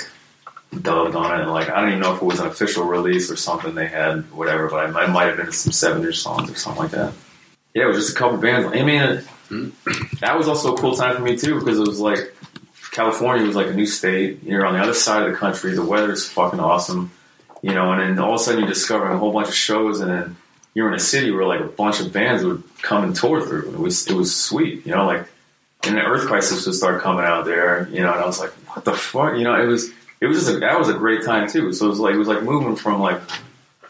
dubbed 0.82 1.16
on 1.16 1.40
it, 1.40 1.44
and 1.44 1.52
like 1.52 1.70
I 1.70 1.80
don't 1.80 1.90
even 1.90 2.02
know 2.02 2.16
if 2.16 2.22
it 2.22 2.26
was 2.26 2.40
an 2.40 2.48
official 2.48 2.84
release 2.86 3.30
or 3.32 3.36
something 3.36 3.76
they 3.76 3.88
had, 3.88 4.30
whatever. 4.32 4.68
But 4.70 4.96
I, 4.96 5.04
it 5.06 5.10
might 5.10 5.26
have 5.28 5.38
been 5.38 5.52
some 5.52 5.72
seven 5.72 6.04
inch 6.06 6.18
songs 6.20 6.50
or 6.50 6.56
something 6.56 6.84
like 6.84 6.92
that. 6.92 7.14
Yeah, 7.74 7.84
it 7.86 7.88
was 7.88 7.98
just 7.98 8.16
a 8.16 8.20
couple 8.20 8.38
bands. 8.38 8.68
I 8.68 8.84
mean, 8.84 9.02
it- 9.02 9.26
that 10.22 10.36
was 10.38 10.48
also 10.48 10.74
a 10.74 10.78
cool 10.78 10.96
time 10.96 11.16
for 11.16 11.22
me 11.22 11.38
too 11.38 11.60
because 11.60 11.78
it 11.78 11.88
was 11.88 12.00
like 12.00 12.36
California 12.92 13.46
was 13.46 13.56
like 13.56 13.68
a 13.68 13.74
new 13.74 13.86
state. 13.86 14.42
You're 14.44 14.66
on 14.66 14.74
the 14.74 14.80
other 14.80 14.94
side 14.94 15.24
of 15.24 15.32
the 15.32 15.38
country. 15.38 15.74
The 15.74 15.82
weather 15.82 16.04
weather's 16.08 16.28
fucking 16.28 16.60
awesome, 16.60 17.12
you 17.62 17.74
know. 17.74 17.92
And 17.92 18.02
then 18.02 18.20
all 18.20 18.34
of 18.36 18.42
a 18.42 18.44
sudden 18.44 18.62
you 18.62 18.68
discover 18.68 19.06
a 19.12 19.18
whole 19.18 19.32
bunch 19.32 19.50
of 19.50 19.54
shows, 19.54 20.00
and 20.00 20.10
then 20.10 20.36
you're 20.76 20.90
in 20.90 20.94
a 20.94 21.00
city 21.00 21.32
where 21.32 21.46
like 21.46 21.62
a 21.62 21.68
bunch 21.68 22.00
of 22.02 22.14
bands 22.14 22.44
would 22.44 22.62
come 22.84 23.04
and 23.04 23.16
tour 23.16 23.42
through. 23.42 23.74
It 23.74 23.80
was 23.80 24.08
it 24.08 24.14
was 24.14 24.36
sweet, 24.36 24.86
you 24.86 24.94
know. 24.94 25.08
Like 25.08 25.26
and 25.84 25.98
the 25.98 26.02
Earth 26.02 26.28
Crisis 26.28 26.66
would 26.66 26.76
start 26.76 27.02
coming 27.02 27.26
out 27.26 27.46
there, 27.46 27.88
you 27.90 28.02
know. 28.02 28.12
And 28.12 28.22
I 28.22 28.26
was 28.26 28.40
like, 28.40 28.52
what 28.70 28.86
the 28.86 28.94
fuck, 28.94 29.38
you 29.38 29.44
know? 29.44 29.60
It 29.60 29.66
was 29.66 29.90
it 30.22 30.28
was 30.28 30.40
just 30.40 30.56
a, 30.56 30.60
that 30.60 30.78
was 30.78 30.90
a 30.90 30.94
great 30.94 31.24
time 31.24 31.50
too. 31.50 31.74
So 31.74 31.88
it 31.88 31.90
was 31.90 32.00
like 32.00 32.14
it 32.14 32.20
was 32.20 32.28
like 32.28 32.44
moving 32.44 32.76
from 32.76 33.02
like 33.02 33.22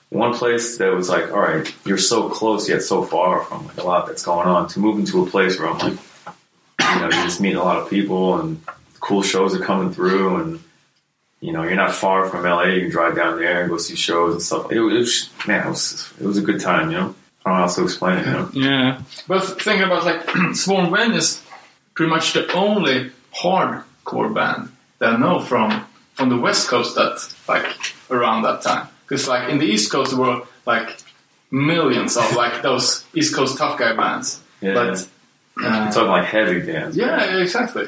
one 0.10 0.34
place 0.34 0.78
that 0.78 0.94
was 0.94 1.10
like, 1.10 1.32
all 1.32 1.40
right, 1.40 1.74
you're 1.86 1.98
so 1.98 2.30
close 2.30 2.70
yet 2.70 2.84
so 2.84 3.04
far 3.04 3.42
from 3.44 3.66
like 3.68 3.78
a 3.78 3.84
lot 3.84 4.08
that's 4.08 4.24
going 4.24 4.48
on, 4.48 4.68
to 4.70 4.80
moving 4.80 5.06
to 5.08 5.24
a 5.24 5.30
place 5.30 5.60
where 5.60 5.70
I'm 5.70 5.80
like, 5.80 6.00
you 6.80 7.02
know, 7.02 7.10
you're 7.10 7.24
just 7.24 7.42
meeting 7.42 7.58
a 7.58 7.64
lot 7.64 7.78
of 7.78 7.90
people 7.90 8.40
and 8.40 8.62
cool 9.00 9.24
shows 9.24 9.56
are 9.56 9.64
coming 9.64 9.92
through, 9.92 10.42
and 10.42 10.60
you 11.46 11.52
know, 11.52 11.62
you're 11.62 11.76
not 11.76 11.94
far 11.94 12.28
from 12.28 12.44
LA. 12.44 12.64
You 12.64 12.82
can 12.82 12.90
drive 12.90 13.16
down 13.16 13.38
there 13.38 13.62
and 13.62 13.70
go 13.70 13.78
see 13.78 13.96
shows 13.96 14.34
and 14.34 14.42
stuff. 14.42 14.72
It, 14.72 14.80
was 14.80 15.30
man, 15.48 15.68
it 15.68 15.70
was 15.70 16.12
it 16.20 16.26
was 16.26 16.38
a 16.40 16.42
good 16.42 16.60
time, 16.60 16.90
you 16.90 16.98
know. 16.98 17.16
I 17.46 17.50
don't 17.50 17.54
know 17.54 17.54
how 17.54 17.62
else 17.62 17.76
to 17.76 17.84
explain 17.84 18.18
it, 18.18 18.26
you 18.26 18.32
know. 18.32 18.50
Yeah. 18.54 19.02
But 19.28 19.62
thinking 19.62 19.84
about 19.84 20.06
like 20.06 20.28
Sworn 20.56 20.90
Ven 20.92 21.14
is 21.14 21.44
pretty 21.94 22.10
much 22.10 22.34
the 22.34 22.52
only 22.54 23.12
hardcore 23.32 24.34
band 24.34 24.72
that 24.98 25.14
I 25.14 25.18
know 25.18 25.40
from 25.40 25.86
from 26.16 26.30
the 26.30 26.38
West 26.38 26.68
Coast 26.68 26.96
that 26.96 27.32
like 27.48 27.68
around 28.10 28.42
that 28.42 28.64
time. 28.64 28.88
Because 29.04 29.28
like 29.28 29.48
in 29.52 29.60
the 29.60 29.66
East 29.66 29.92
Coast 29.92 30.12
there 30.12 30.20
were 30.20 30.42
like 30.66 30.98
millions 31.52 32.18
of 32.18 32.36
like 32.36 32.64
those 32.64 33.06
East 33.14 33.36
Coast 33.36 33.60
tough 33.60 33.78
guy 33.78 33.96
bands. 33.96 34.42
Yeah. 34.62 34.74
But 34.74 35.08
uh, 35.64 35.92
talking 35.92 36.10
like 36.10 36.26
heavy 36.26 36.60
bands. 36.62 36.98
yeah, 36.98 37.38
exactly. 37.38 37.88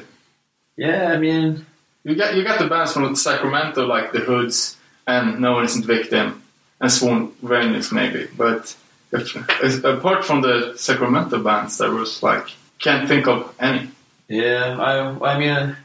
yeah. 0.76 1.12
I 1.12 1.18
mean, 1.18 1.66
You 2.08 2.16
got 2.16 2.36
you 2.36 2.44
got 2.46 2.58
the 2.58 2.68
bands 2.68 2.94
from 2.94 3.14
Sacramento 3.18 3.86
like 3.86 4.14
the 4.14 4.20
Hoods 4.20 4.78
and 5.06 5.42
No 5.42 5.56
One 5.56 5.66
Isn't 5.66 5.84
Victim 5.84 6.42
and 6.80 6.90
Sworn 6.90 7.34
Vengeance 7.44 7.92
maybe, 7.92 8.30
but 8.38 8.74
if, 9.12 9.84
apart 9.84 10.24
from 10.24 10.40
the 10.40 10.76
Sacramento 10.78 11.44
bands, 11.44 11.78
there 11.78 11.92
was 11.92 12.24
like 12.24 12.48
can't 12.80 13.10
think 13.10 13.28
of 13.28 13.54
any. 13.60 13.90
Yeah, 14.30 14.78
I, 14.80 15.34
I 15.34 15.38
mean, 15.38 15.50
uh, 15.50 15.76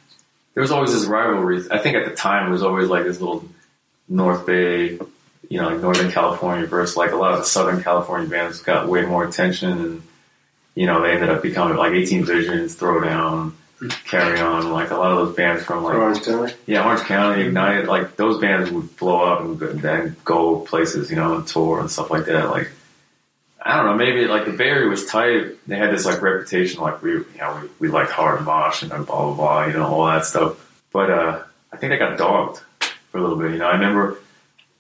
there 0.55 0.61
was 0.61 0.71
always 0.71 0.93
this 0.93 1.07
rivalry. 1.07 1.61
I 1.73 1.79
think 1.79 1.97
at 1.97 2.09
the 2.09 2.15
time 2.15 2.47
it 2.47 2.53
was 2.53 2.63
always 2.63 2.89
like 2.89 3.03
this 3.03 3.21
little 3.21 3.45
North 4.09 4.47
Bay, 4.47 5.01
you 5.49 5.61
know, 5.61 5.71
like 5.71 5.81
Northern 5.81 6.13
California 6.13 6.69
versus 6.69 6.97
like 6.97 7.11
a 7.11 7.17
lot 7.17 7.33
of 7.33 7.41
the 7.41 7.47
Southern 7.47 7.83
California 7.83 8.29
bands 8.29 8.63
got 8.63 8.87
way 8.87 9.05
more 9.05 9.25
attention, 9.25 9.73
and 9.73 10.03
you 10.77 10.87
know 10.87 11.03
they 11.03 11.11
ended 11.11 11.31
up 11.31 11.43
becoming 11.43 11.77
like 11.77 11.95
18 11.95 12.25
Visions, 12.25 12.77
Throwdown, 12.77 13.55
Carry 14.05 14.41
On, 14.41 14.71
like 14.71 14.91
a 14.91 14.97
lot 14.97 15.11
of 15.13 15.27
those 15.27 15.37
bands 15.37 15.65
from 15.65 15.83
like 15.83 15.97
Orange 15.97 16.23
County. 16.23 16.53
yeah, 16.67 16.85
Orange 16.85 17.03
County, 17.03 17.43
Ignited, 17.43 17.89
like 17.89 18.17
those 18.17 18.41
bands 18.41 18.71
would 18.71 18.97
blow 18.97 19.23
up 19.25 19.41
and 19.41 19.81
then 19.81 20.17
go 20.25 20.61
places, 20.61 21.11
you 21.11 21.17
know, 21.17 21.37
and 21.37 21.47
tour 21.47 21.81
and 21.81 21.91
stuff 21.91 22.11
like 22.11 22.27
that. 22.27 22.51
Like, 22.51 22.71
I 23.61 23.77
don't 23.77 23.87
know, 23.87 23.95
maybe 23.95 24.27
like 24.27 24.45
the 24.45 24.53
Bay 24.53 24.69
Area 24.69 24.89
was 24.89 25.07
tight. 25.07 25.67
They 25.67 25.77
had 25.77 25.93
this 25.93 26.05
like 26.05 26.23
reputation, 26.23 26.81
like 26.81 27.03
we, 27.03 27.13
you 27.13 27.27
know, 27.39 27.61
we, 27.81 27.89
we 27.89 27.93
like 27.93 28.09
hard 28.09 28.43
mosh 28.45 28.83
and 28.83 28.91
blah 28.91 29.05
blah 29.05 29.35
blah, 29.35 29.67
you 29.67 29.73
know, 29.73 29.87
all 29.87 30.07
that 30.07 30.25
stuff. 30.27 30.59
But 30.93 31.11
uh, 31.11 31.43
I 31.73 31.77
think 31.77 31.91
they 31.91 31.99
got 31.99 32.19
dogged 32.19 32.61
for 33.11 33.19
a 33.19 33.21
little 33.21 33.37
bit. 33.39 33.53
You 33.53 33.59
know, 33.59 33.67
I 33.67 33.73
remember 33.75 34.19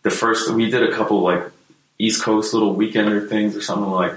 the 0.02 0.10
first 0.10 0.50
we 0.50 0.70
did 0.70 0.82
a 0.82 0.92
couple 0.94 1.20
like 1.22 1.42
East 1.98 2.22
Coast 2.22 2.54
little 2.54 2.76
weekender 2.76 3.28
things 3.28 3.56
or 3.56 3.62
something 3.62 3.90
like. 3.90 4.14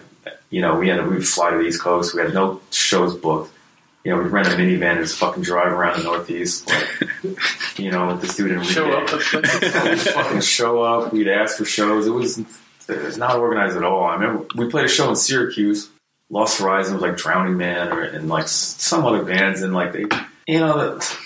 You 0.52 0.62
know, 0.62 0.76
we 0.78 0.90
had 0.90 1.06
we 1.08 1.16
would 1.16 1.28
fly 1.28 1.50
to 1.50 1.58
the 1.58 1.64
East 1.64 1.82
Coast. 1.82 2.14
We 2.14 2.22
had 2.22 2.34
no 2.34 2.62
shows 2.72 3.16
booked. 3.16 3.52
You 4.06 4.12
know, 4.12 4.22
we'd 4.22 4.32
rent 4.32 4.48
a 4.48 4.52
minivan 4.52 4.84
and 4.98 5.00
just 5.00 5.18
fucking 5.18 5.42
drive 5.44 5.74
around 5.74 5.98
the 5.98 6.04
Northeast. 6.04 6.68
Like, 6.70 6.88
you 7.80 7.90
know, 7.92 8.08
with 8.08 8.22
this 8.22 8.36
dude 8.38 8.52
in 8.52 8.62
Show 8.64 8.92
up 8.92 9.10
at 9.12 9.20
places. 9.20 10.06
We'd 10.06 10.14
fucking 10.14 10.42
show 10.42 10.82
up. 10.84 11.12
We'd 11.12 11.28
ask 11.28 11.58
for 11.58 11.66
shows. 11.66 12.06
It 12.08 12.12
was 12.12 12.38
it 12.38 13.02
was 13.04 13.18
not 13.18 13.38
organized 13.38 13.76
at 13.76 13.84
all. 13.84 14.04
I 14.06 14.14
remember 14.14 14.46
we 14.56 14.70
played 14.70 14.86
a 14.86 14.90
show 14.90 15.10
in 15.10 15.16
Syracuse. 15.16 15.90
Lost 16.30 16.60
Horizon 16.60 16.94
was 16.94 17.02
like 17.02 17.14
Drowningman 17.18 17.92
or 17.92 18.04
and 18.04 18.30
like 18.30 18.48
some 18.48 19.06
other 19.06 19.24
bands 19.24 19.62
and 19.64 19.74
like 19.74 19.92
they, 19.94 20.06
you 20.48 20.60
know, 20.60 20.78
that 20.98 21.18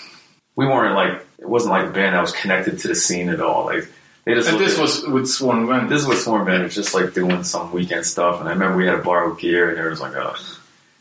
we 0.56 0.66
weren't 0.66 0.94
like 0.94 1.24
it 1.38 1.48
wasn't 1.48 1.72
like 1.72 1.86
a 1.86 1.90
band 1.90 2.14
that 2.14 2.20
was 2.22 2.32
connected 2.32 2.78
to 2.80 2.88
the 2.88 2.94
scene 2.94 3.28
at 3.28 3.40
all. 3.42 3.66
Like 3.66 3.84
they 4.24 4.32
They 4.32 4.34
just 4.34 4.48
And 4.50 4.58
this 4.58 4.76
at- 4.76 4.80
was 4.82 5.06
with 5.06 5.26
Sworn 5.28 5.66
Wind. 5.66 5.90
this 5.90 6.06
was 6.06 6.24
Swarm 6.24 6.46
Band. 6.46 6.62
It 6.62 6.64
was 6.64 6.74
just 6.74 6.94
like 6.94 7.12
doing 7.12 7.44
some 7.44 7.72
weekend 7.72 8.06
stuff. 8.06 8.40
And 8.40 8.48
I 8.48 8.52
remember 8.52 8.76
we 8.78 8.86
had 8.86 8.96
to 8.96 9.02
borrow 9.02 9.34
gear, 9.34 9.68
and 9.68 9.76
there 9.78 9.88
was 9.90 10.00
like 10.00 10.14
a, 10.14 10.34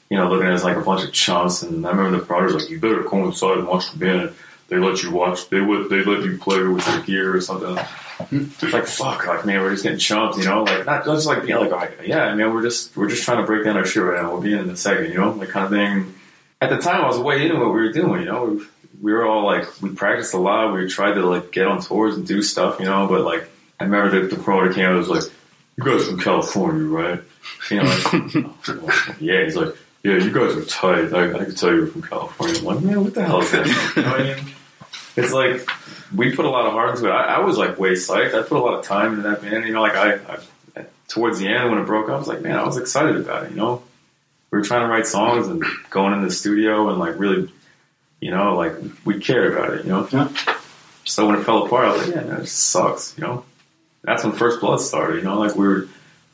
you 0.10 0.18
know, 0.18 0.30
looking 0.30 0.48
at 0.48 0.54
us 0.54 0.64
like 0.64 0.78
a 0.78 0.82
bunch 0.82 1.04
of 1.04 1.14
chumps. 1.14 1.62
And 1.64 1.86
I 1.86 1.92
remember 1.92 2.18
the 2.18 2.26
brothers 2.26 2.54
like, 2.56 2.70
"You 2.70 2.80
better 2.80 3.04
come 3.04 3.24
inside 3.24 3.60
and 3.60 3.68
watch 3.68 3.92
the 3.92 4.00
band. 4.00 4.34
They 4.68 4.78
let 4.78 5.02
you 5.04 5.12
watch. 5.12 5.50
They 5.50 5.62
would. 5.62 5.90
They 5.90 6.04
let 6.04 6.24
you 6.24 6.38
play 6.38 6.62
with 6.64 6.88
your 6.88 7.02
gear 7.02 7.36
or 7.36 7.42
something." 7.42 7.78
It's 8.32 8.62
like 8.74 8.86
fuck, 8.86 9.26
like 9.26 9.46
man, 9.46 9.62
we're 9.62 9.72
just 9.72 9.84
getting 9.84 9.98
chumped, 9.98 10.38
you 10.38 10.44
know, 10.44 10.64
like 10.64 10.86
not 10.86 11.06
just 11.06 11.26
like 11.26 11.46
being 11.46 11.58
like, 11.58 11.72
oh, 11.72 12.04
yeah, 12.04 12.36
man, 12.36 12.54
we're 12.54 12.62
just 12.62 12.96
we're 12.98 13.08
just 13.08 13.24
trying 13.24 13.38
to 13.38 13.46
break 13.46 13.64
down 13.64 13.78
our 13.78 13.86
shit 13.86 14.04
right 14.04 14.22
now. 14.22 14.34
We'll 14.34 14.42
be 14.42 14.54
in 14.54 14.70
a 14.70 14.76
second, 14.76 15.12
you 15.12 15.18
know, 15.18 15.32
like 15.32 15.50
kind 15.50 15.66
of 15.66 15.72
thing. 15.72 16.14
At 16.62 16.70
the 16.70 16.78
time, 16.78 17.02
I 17.02 17.08
was 17.08 17.18
way 17.18 17.44
into 17.44 17.56
what 17.56 17.68
we 17.68 17.80
were 17.80 17.92
doing, 17.94 18.24
you 18.24 18.26
know. 18.28 18.46
We, 18.46 18.66
we 19.02 19.14
were 19.14 19.26
all 19.26 19.46
like, 19.46 19.82
we 19.82 19.92
practiced 19.92 20.34
a 20.34 20.38
lot. 20.38 20.74
We 20.74 20.90
tried 20.90 21.14
to 21.14 21.26
like 21.26 21.52
get 21.52 21.68
on 21.68 21.82
tours 21.82 22.18
and 22.18 22.28
do 22.28 22.42
stuff, 22.42 22.80
you 22.82 22.86
know. 22.86 23.08
But 23.08 23.22
like, 23.22 23.50
I 23.80 23.86
remember 23.86 24.28
the, 24.28 24.36
the 24.36 24.42
promoter 24.42 24.74
came 24.74 24.90
and 24.90 24.98
was 24.98 25.08
like, 25.08 25.24
"You 25.78 25.86
guys 25.86 26.06
from 26.06 26.20
California, 26.20 26.84
right?" 26.84 27.22
You 27.72 27.78
know, 27.78 27.84
like, 27.84 28.24
yeah. 29.22 29.46
He's 29.46 29.56
like, 29.56 29.74
"Yeah, 30.04 30.18
you 30.18 30.32
guys 30.32 30.56
are 30.56 30.66
tight. 30.66 31.14
I, 31.14 31.40
I 31.40 31.46
can 31.46 31.56
tell 31.56 31.74
you're 31.74 31.88
from 31.88 32.02
California." 32.02 32.60
I'm 32.60 32.66
like, 32.66 32.82
man, 32.82 33.04
what 33.04 33.14
the 33.14 33.26
hell 33.26 33.42
is 33.42 33.52
that? 33.52 33.68
You 33.96 34.02
know 34.02 34.12
what 34.12 34.22
I 34.22 34.36
mean? 34.36 34.54
It's 35.16 35.34
like 35.34 35.70
we 36.16 36.36
put 36.36 36.46
a 36.46 36.50
lot 36.50 36.66
of 36.66 36.74
heart 36.74 36.96
into 36.96 37.08
it. 37.10 37.12
I, 37.12 37.36
I 37.36 37.40
was 37.40 37.58
like 37.58 37.78
way 37.78 37.92
psyched. 37.92 38.34
I 38.34 38.42
put 38.42 38.58
a 38.58 38.62
lot 38.62 38.80
of 38.80 38.86
time 38.86 39.14
into 39.14 39.24
that 39.24 39.42
band. 39.42 39.66
You 39.66 39.74
know, 39.74 39.82
like 39.82 39.96
I, 39.96 40.16
I 40.16 40.86
towards 41.08 41.40
the 41.40 41.48
end 41.48 41.70
when 41.70 41.80
it 41.80 41.86
broke 41.86 42.08
up, 42.10 42.16
I 42.16 42.18
was 42.18 42.28
like, 42.28 42.42
man, 42.42 42.58
I 42.58 42.66
was 42.66 42.78
excited 42.78 43.18
about 43.18 43.46
it. 43.46 43.52
You 43.52 43.58
know, 43.58 43.84
we 44.52 44.60
were 44.60 44.64
trying 44.64 44.82
to 44.82 44.88
write 44.88 45.08
songs 45.08 45.48
and 45.48 45.64
going 45.90 46.14
in 46.14 46.22
the 46.22 46.32
studio 46.32 46.90
and 46.90 47.00
like 47.00 47.20
really, 47.20 47.52
you 48.20 48.32
know, 48.32 48.56
like 48.56 48.74
we 49.06 49.20
cared 49.20 49.54
about 49.54 49.74
it. 49.74 49.86
You 49.86 49.92
know. 49.92 50.08
Yeah. 50.12 50.30
So 51.04 51.28
when 51.28 51.40
it 51.40 51.44
fell 51.44 51.66
apart, 51.66 51.86
I 51.86 51.92
was 51.92 52.08
like, 52.08 52.16
yeah, 52.16 52.24
man, 52.24 52.38
it 52.38 52.44
just 52.44 52.58
sucks. 52.58 53.18
You 53.18 53.24
know. 53.24 53.46
That's 54.02 54.24
when 54.24 54.34
First 54.34 54.62
Blood 54.62 54.80
started. 54.80 55.18
You 55.18 55.24
know, 55.24 55.40
like 55.40 55.56
we 55.56 55.68
were. 55.68 55.88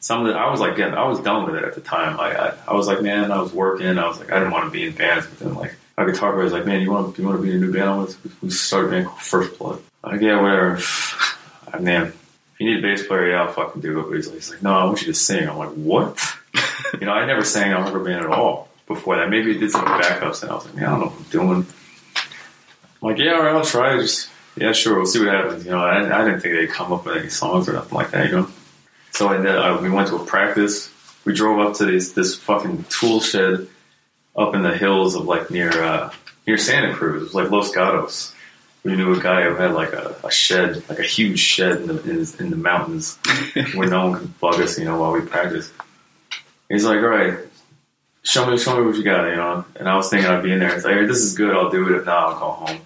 Some 0.06 0.24
of 0.24 0.32
the, 0.32 0.40
I 0.40 0.52
was 0.52 0.60
like 0.60 0.76
getting, 0.76 0.94
I 0.94 1.08
was 1.08 1.20
done 1.20 1.46
with 1.46 1.56
it 1.56 1.64
at 1.64 1.74
the 1.74 1.82
time. 1.82 2.16
Like 2.18 2.38
I, 2.38 2.54
I 2.68 2.76
was 2.76 2.86
like, 2.86 3.02
man, 3.02 3.32
I 3.32 3.42
was 3.42 3.52
working. 3.52 3.98
I 3.98 4.08
was 4.08 4.20
like, 4.20 4.32
I 4.32 4.38
didn't 4.38 4.52
want 4.52 4.66
to 4.66 4.70
be 4.70 4.86
in 4.86 4.94
bands. 4.94 5.26
But 5.26 5.40
then 5.40 5.56
like, 5.56 5.74
our 5.98 6.06
guitar 6.06 6.32
player 6.32 6.44
was 6.44 6.54
like, 6.54 6.64
man, 6.64 6.82
you 6.82 6.92
want, 6.92 7.18
you 7.18 7.26
want 7.26 7.40
to 7.40 7.42
be 7.42 7.50
in 7.50 7.56
a 7.56 7.60
new 7.66 7.74
band? 7.74 8.02
Let's, 8.02 8.18
we 8.40 8.52
started 8.52 8.90
a 8.90 8.92
band 8.92 9.08
called 9.08 9.20
First 9.20 9.58
Blood. 9.58 9.82
I'm 10.04 10.12
like, 10.12 10.22
yeah, 10.22 10.40
whatever. 10.40 10.78
I 11.74 11.80
man, 11.80 12.04
if 12.04 12.60
you 12.60 12.68
need 12.68 12.86
a 12.86 12.88
bass 12.88 13.08
player, 13.08 13.32
yeah, 13.32 13.42
I'll 13.42 13.52
fucking 13.52 13.82
do 13.82 14.00
it. 14.00 14.04
But 14.04 14.16
he's 14.16 14.28
like, 14.28 14.36
he's 14.36 14.52
like, 14.52 14.62
no, 14.62 14.74
I 14.78 14.84
want 14.84 15.02
you 15.02 15.08
to 15.08 15.16
sing. 15.16 15.50
I'm 15.50 15.58
like, 15.58 15.74
what? 15.74 16.24
you 16.94 17.08
know, 17.08 17.12
I 17.12 17.26
never 17.26 17.44
sang 17.44 17.72
in 17.72 17.78
a 17.78 17.80
hardcore 17.80 18.06
band 18.06 18.26
at 18.26 18.30
all 18.30 18.70
before 18.86 19.16
that. 19.16 19.32
Maybe 19.32 19.56
I 19.56 19.60
did 19.60 19.72
some 19.72 19.86
backups, 19.86 20.44
and 20.44 20.52
I 20.52 20.54
was 20.54 20.66
like, 20.66 20.76
man, 20.76 20.86
I 20.86 20.90
don't 20.92 21.00
know 21.00 21.06
what 21.08 21.18
I'm 21.18 21.24
doing. 21.32 21.66
I'm 23.02 23.10
like, 23.10 23.18
yeah, 23.18 23.32
all 23.32 23.42
right, 23.42 23.56
I'll 23.56 23.66
try. 23.66 23.98
Just 23.98 24.30
yeah, 24.56 24.72
sure, 24.72 24.98
we'll 24.98 25.08
see 25.08 25.26
what 25.26 25.34
happens. 25.34 25.66
You 25.66 25.72
know, 25.72 25.84
I, 25.84 25.98
I 25.98 26.24
didn't 26.24 26.42
think 26.42 26.54
they'd 26.54 26.70
come 26.70 26.94
up 26.94 27.08
with 27.08 27.18
any 27.18 27.30
songs 27.30 27.68
or 27.68 27.74
nothing 27.74 27.96
like 27.96 28.12
that. 28.12 28.28
You 28.28 28.32
know, 28.34 28.50
so 29.16 29.30
and 29.30 29.46
then 29.46 29.56
uh, 29.58 29.80
we 29.82 29.90
went 29.90 30.08
to 30.10 30.16
a 30.18 30.26
practice. 30.26 30.92
We 31.26 31.34
drove 31.34 31.60
up 31.60 31.76
to 31.78 31.86
this 31.86 32.12
this 32.14 32.36
fucking 32.38 32.86
tool 32.90 33.20
shed 33.20 33.68
up 34.36 34.54
in 34.54 34.62
the 34.62 34.76
hills 34.78 35.16
of 35.16 35.26
like 35.26 35.50
near 35.50 35.72
uh, 35.72 36.12
near 36.46 36.58
Santa 36.58 36.94
Cruz. 36.94 37.22
It 37.22 37.26
was 37.26 37.34
like 37.36 37.50
Los 37.52 37.72
Gatos. 37.72 38.34
We 38.84 38.96
knew 38.96 39.14
a 39.14 39.20
guy 39.20 39.44
who 39.44 39.56
had 39.56 39.72
like 39.74 39.94
a, 39.94 40.16
a 40.24 40.30
shed, 40.32 40.84
like 40.90 41.00
a 41.00 41.04
huge 41.04 41.40
shed 41.40 41.78
in 41.82 41.88
the 41.88 42.04
in, 42.04 42.16
his- 42.18 42.40
in 42.40 42.50
the 42.52 42.56
mountains 42.58 43.18
where 43.74 43.88
no 43.90 44.10
one 44.10 44.20
could 44.20 44.40
bug 44.40 44.62
us. 44.62 44.78
You 44.78 44.86
know, 44.86 45.00
while 45.00 45.12
we 45.12 45.22
practiced. 45.22 45.72
He's 46.70 46.84
like, 46.84 46.98
all 46.98 47.08
right, 47.10 47.38
show 48.24 48.50
me, 48.50 48.58
show 48.58 48.80
me 48.80 48.86
what 48.88 48.96
you 48.96 49.04
got, 49.04 49.28
you 49.30 49.36
know. 49.36 49.66
And 49.76 49.88
I 49.88 49.96
was 49.96 50.10
thinking 50.10 50.28
I'd 50.30 50.42
be 50.44 50.52
in 50.52 50.60
there. 50.60 50.76
It's 50.76 50.84
like, 50.84 50.96
this 51.08 51.20
is 51.20 51.36
good. 51.36 51.56
I'll 51.56 51.70
do 51.70 51.88
it. 51.94 52.00
If 52.00 52.06
not, 52.08 52.34
I'll 52.34 52.40
go 52.40 52.52
home. 52.66 52.82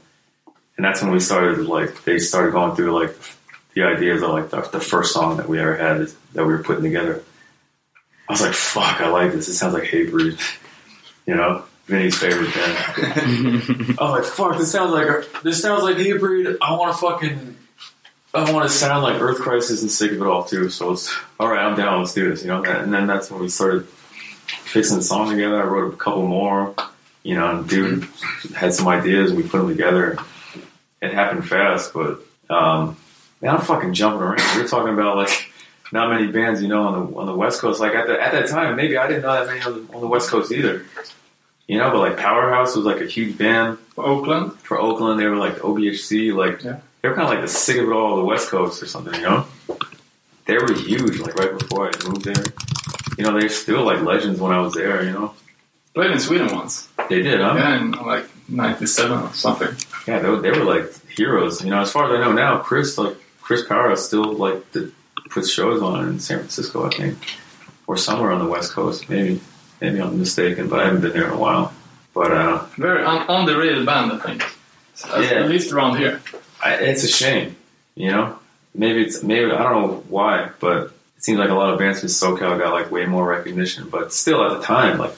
And 0.76 0.86
that's 0.86 1.02
when 1.02 1.12
we 1.12 1.20
started, 1.22 1.66
like, 1.66 2.04
they 2.04 2.20
started 2.20 2.52
going 2.52 2.76
through 2.76 2.92
like 2.98 3.12
the 3.74 3.84
ideas 3.84 4.22
of 4.22 4.32
like 4.32 4.50
the, 4.50 4.62
the 4.62 4.80
first 4.80 5.14
song 5.14 5.38
that 5.38 5.48
we 5.48 5.60
ever 5.60 5.76
had 5.76 6.08
that 6.34 6.46
we 6.46 6.54
were 6.54 6.64
putting 6.64 6.84
together. 6.84 7.24
I 8.28 8.34
was 8.34 8.41
like, 8.41 8.54
fuck, 8.54 9.02
I 9.02 9.10
like 9.10 9.32
this. 9.32 9.48
It 9.48 9.56
sounds 9.56 9.74
like 9.74 9.84
Hatebreed, 9.84 10.40
you 11.26 11.36
know, 11.36 11.64
Vinny's 11.86 12.18
favorite 12.18 12.54
band. 12.54 13.96
oh, 14.00 14.12
like 14.12 14.24
fuck, 14.24 14.58
this 14.58 14.72
sounds 14.72 14.91
like 14.91 15.41
this 15.41 15.62
sounds 15.62 15.84
like 15.84 15.98
Hatebreed. 15.98 16.58
I 16.62 16.76
want 16.76 16.96
to 16.96 17.02
fucking. 17.02 17.56
I 18.32 18.52
want 18.54 18.70
to 18.70 18.70
sound 18.70 19.02
like 19.02 19.20
Earth 19.20 19.40
Crisis 19.40 19.82
and 19.82 19.90
sick 19.90 20.12
of 20.12 20.22
it 20.22 20.28
all 20.28 20.44
too. 20.44 20.70
So 20.70 20.91
it's 20.91 21.12
all 21.40 21.48
right. 21.48 21.66
I'm 21.66 21.76
down. 21.76 22.00
Let's 22.00 22.14
do 22.14 22.30
this. 22.30 22.44
You 22.44 22.50
know. 22.50 22.64
And 22.64 22.94
then 22.94 23.08
that's 23.08 23.32
when 23.32 23.41
we 23.41 23.50
started 23.50 23.88
fixing 24.48 24.98
the 24.98 25.04
song 25.04 25.32
together. 25.32 25.60
I 25.60 25.66
wrote 25.66 25.91
a 25.91 25.98
couple 25.98 26.28
more. 26.28 26.76
You 27.24 27.36
know, 27.36 27.50
and 27.50 27.68
dude 27.68 28.08
had 28.56 28.74
some 28.76 28.88
ideas. 28.88 29.32
and 29.32 29.38
We 29.41 29.48
put 29.48 29.58
them 29.58 29.68
together. 29.68 30.20
It 31.02 31.12
happened 31.12 31.48
fast, 31.48 31.91
but 31.94 32.20
um, 32.52 32.98
man, 33.41 33.56
I'm 33.56 33.61
fucking 33.61 33.94
jumping 33.94 34.22
around. 34.22 34.41
We're 34.56 34.68
talking 34.68 34.94
about 34.94 35.18
like 35.18 35.52
not 35.91 36.10
many 36.11 36.28
bands, 36.32 36.61
you 36.61 36.68
know, 36.68 36.84
on 36.84 36.94
the 37.11 37.18
on 37.18 37.26
the 37.26 37.36
West 37.36 37.60
Coast. 37.61 37.80
Like 37.80 37.94
at 37.95 38.07
the, 38.07 38.22
at 38.22 38.32
that 38.34 38.48
time, 38.49 38.76
maybe 38.76 38.98
I 38.98 39.07
didn't 39.07 39.24
know 39.24 39.34
that 39.34 39.48
many 39.48 39.61
on 39.61 39.88
the, 39.88 39.94
on 39.94 40.02
the 40.02 40.07
West 40.07 40.30
Coast 40.30 40.52
either. 40.52 40.86
You 41.68 41.78
know, 41.78 41.91
but 41.91 41.99
like 41.99 42.18
Powerhouse 42.18 42.76
was 42.76 42.86
like 42.86 42.99
a 42.99 43.06
huge 43.06 43.38
band 43.38 43.78
for 43.94 44.03
Oakland. 44.06 44.53
for 44.60 44.80
Oakland. 44.80 45.20
They 45.20 45.26
were 45.28 45.36
like 45.38 45.56
OBHC, 45.57 46.34
like 46.36 46.64
Yeah. 46.64 46.80
they 47.02 47.10
were 47.10 47.16
kind 47.16 47.28
of 47.28 47.34
like 47.34 47.41
the 47.41 47.48
sick 47.48 47.78
of 47.78 47.88
it 47.88 47.91
all 47.94 48.16
the 48.18 48.24
West 48.26 48.49
Coast 48.49 48.82
or 48.82 48.88
something. 48.88 49.14
You 49.14 49.22
know, 49.22 49.45
they 50.45 50.57
were 50.57 50.74
huge. 50.74 51.20
Like 51.20 51.36
right 51.36 51.57
before 51.57 51.88
I 51.90 52.07
moved 52.07 52.26
there, 52.26 52.44
you 53.18 53.24
know, 53.24 53.40
they're 53.40 53.49
still 53.49 53.84
like 53.84 54.02
legends 54.02 54.40
when 54.41 54.52
I 54.52 54.60
was 54.61 54.74
there. 54.74 55.03
You 55.03 55.11
know, 55.11 55.34
Played 55.94 56.11
in 56.11 56.20
Sweden 56.20 56.53
once. 56.56 56.88
they 57.10 57.22
did, 57.22 57.40
huh? 57.40 57.53
Yeah, 57.56 57.78
in 57.82 57.91
like 57.91 58.26
97 58.49 59.20
or 59.20 59.34
something. 59.34 59.70
Yeah, 60.07 60.20
they, 60.20 60.40
they 60.40 60.52
were 60.57 60.64
like 60.66 60.91
heroes. 61.10 61.64
You 61.64 61.70
know, 61.70 61.82
as 61.82 61.91
far 61.91 62.06
as 62.11 62.20
I 62.20 62.24
know 62.24 62.32
now, 62.32 62.57
Chris 62.60 62.98
like 62.98 63.16
Chris 63.50 63.66
Powerhouse 63.66 64.06
still 64.06 64.34
like 64.34 64.72
the, 64.74 64.92
puts 65.32 65.50
shows 65.50 65.82
on 65.82 66.08
in 66.08 66.20
San 66.20 66.38
Francisco, 66.38 66.86
I 66.86 66.90
think, 66.92 67.18
or 67.88 67.98
somewhere 67.98 68.32
on 68.32 68.38
the 68.38 68.46
West 68.46 68.74
Coast. 68.74 69.10
Maybe, 69.10 69.42
maybe 69.82 70.00
I'm 70.00 70.20
mistaken, 70.20 70.70
but 70.70 70.80
I 70.82 70.86
haven't 70.86 71.02
been 71.02 71.14
there 71.14 71.26
in 71.26 71.32
a 71.32 71.38
while. 71.38 71.74
But 72.14 72.32
uh, 72.32 72.66
Very 72.78 73.04
un- 73.04 73.26
underrated 73.28 73.88
band, 73.88 74.12
I 74.14 74.20
think. 74.20 74.44
At- 75.12 75.24
Yeah. 75.24 75.40
At 75.42 75.50
least 75.50 75.72
around 75.72 75.98
here. 75.98 76.22
I, 76.64 76.76
it's 76.76 77.04
a 77.04 77.08
shame, 77.08 77.56
you 77.96 78.12
know. 78.12 78.38
Maybe 78.76 79.02
it's 79.02 79.24
maybe 79.24 79.50
I 79.52 79.64
don't 79.64 79.82
know 79.82 80.04
why, 80.10 80.52
but 80.60 80.94
it 81.18 81.24
seems 81.24 81.40
like 81.40 81.50
a 81.50 81.56
lot 81.56 81.74
of 81.74 81.80
bands 81.80 82.02
from 82.02 82.10
SoCal 82.10 82.60
got 82.60 82.72
like 82.72 82.92
way 82.92 83.08
more 83.08 83.26
recognition. 83.28 83.90
But 83.90 84.14
still, 84.14 84.46
at 84.46 84.60
the 84.60 84.64
time, 84.64 85.00
like 85.00 85.16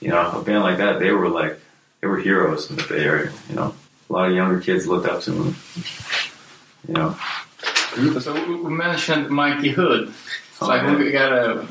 you 0.00 0.08
know, 0.08 0.30
a 0.30 0.40
band 0.42 0.62
like 0.62 0.78
that, 0.78 0.98
they 0.98 1.10
were 1.10 1.28
like 1.28 1.60
they 2.00 2.06
were 2.06 2.18
heroes 2.18 2.70
in 2.70 2.76
the 2.76 2.84
Bay 2.84 3.04
Area. 3.04 3.32
You 3.50 3.56
know, 3.56 3.74
a 4.08 4.12
lot 4.14 4.30
of 4.30 4.34
younger 4.34 4.60
kids 4.60 4.86
looked 4.86 5.06
up 5.06 5.20
to 5.24 5.30
them. 5.30 5.56
You 6.88 6.94
know, 6.94 7.18
So 7.96 8.34
we 8.34 8.56
we 8.56 8.70
mentioned 8.70 9.30
Mikey 9.30 9.70
Hood. 9.70 10.12
Oh, 10.60 10.66
like 10.68 10.82
yeah. 10.82 10.96
we 10.96 11.10
gotta 11.10 11.66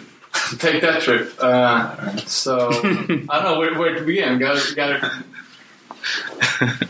take 0.57 0.81
that 0.81 1.01
trip. 1.01 1.33
Uh, 1.39 2.17
so 2.17 2.69
I 2.73 2.75
don't 2.75 3.27
know 3.29 3.59
where, 3.59 3.77
where 3.77 3.95
to 3.95 4.03
begin. 4.03 4.39
Gotta 4.39 4.75
gotta 4.75 5.23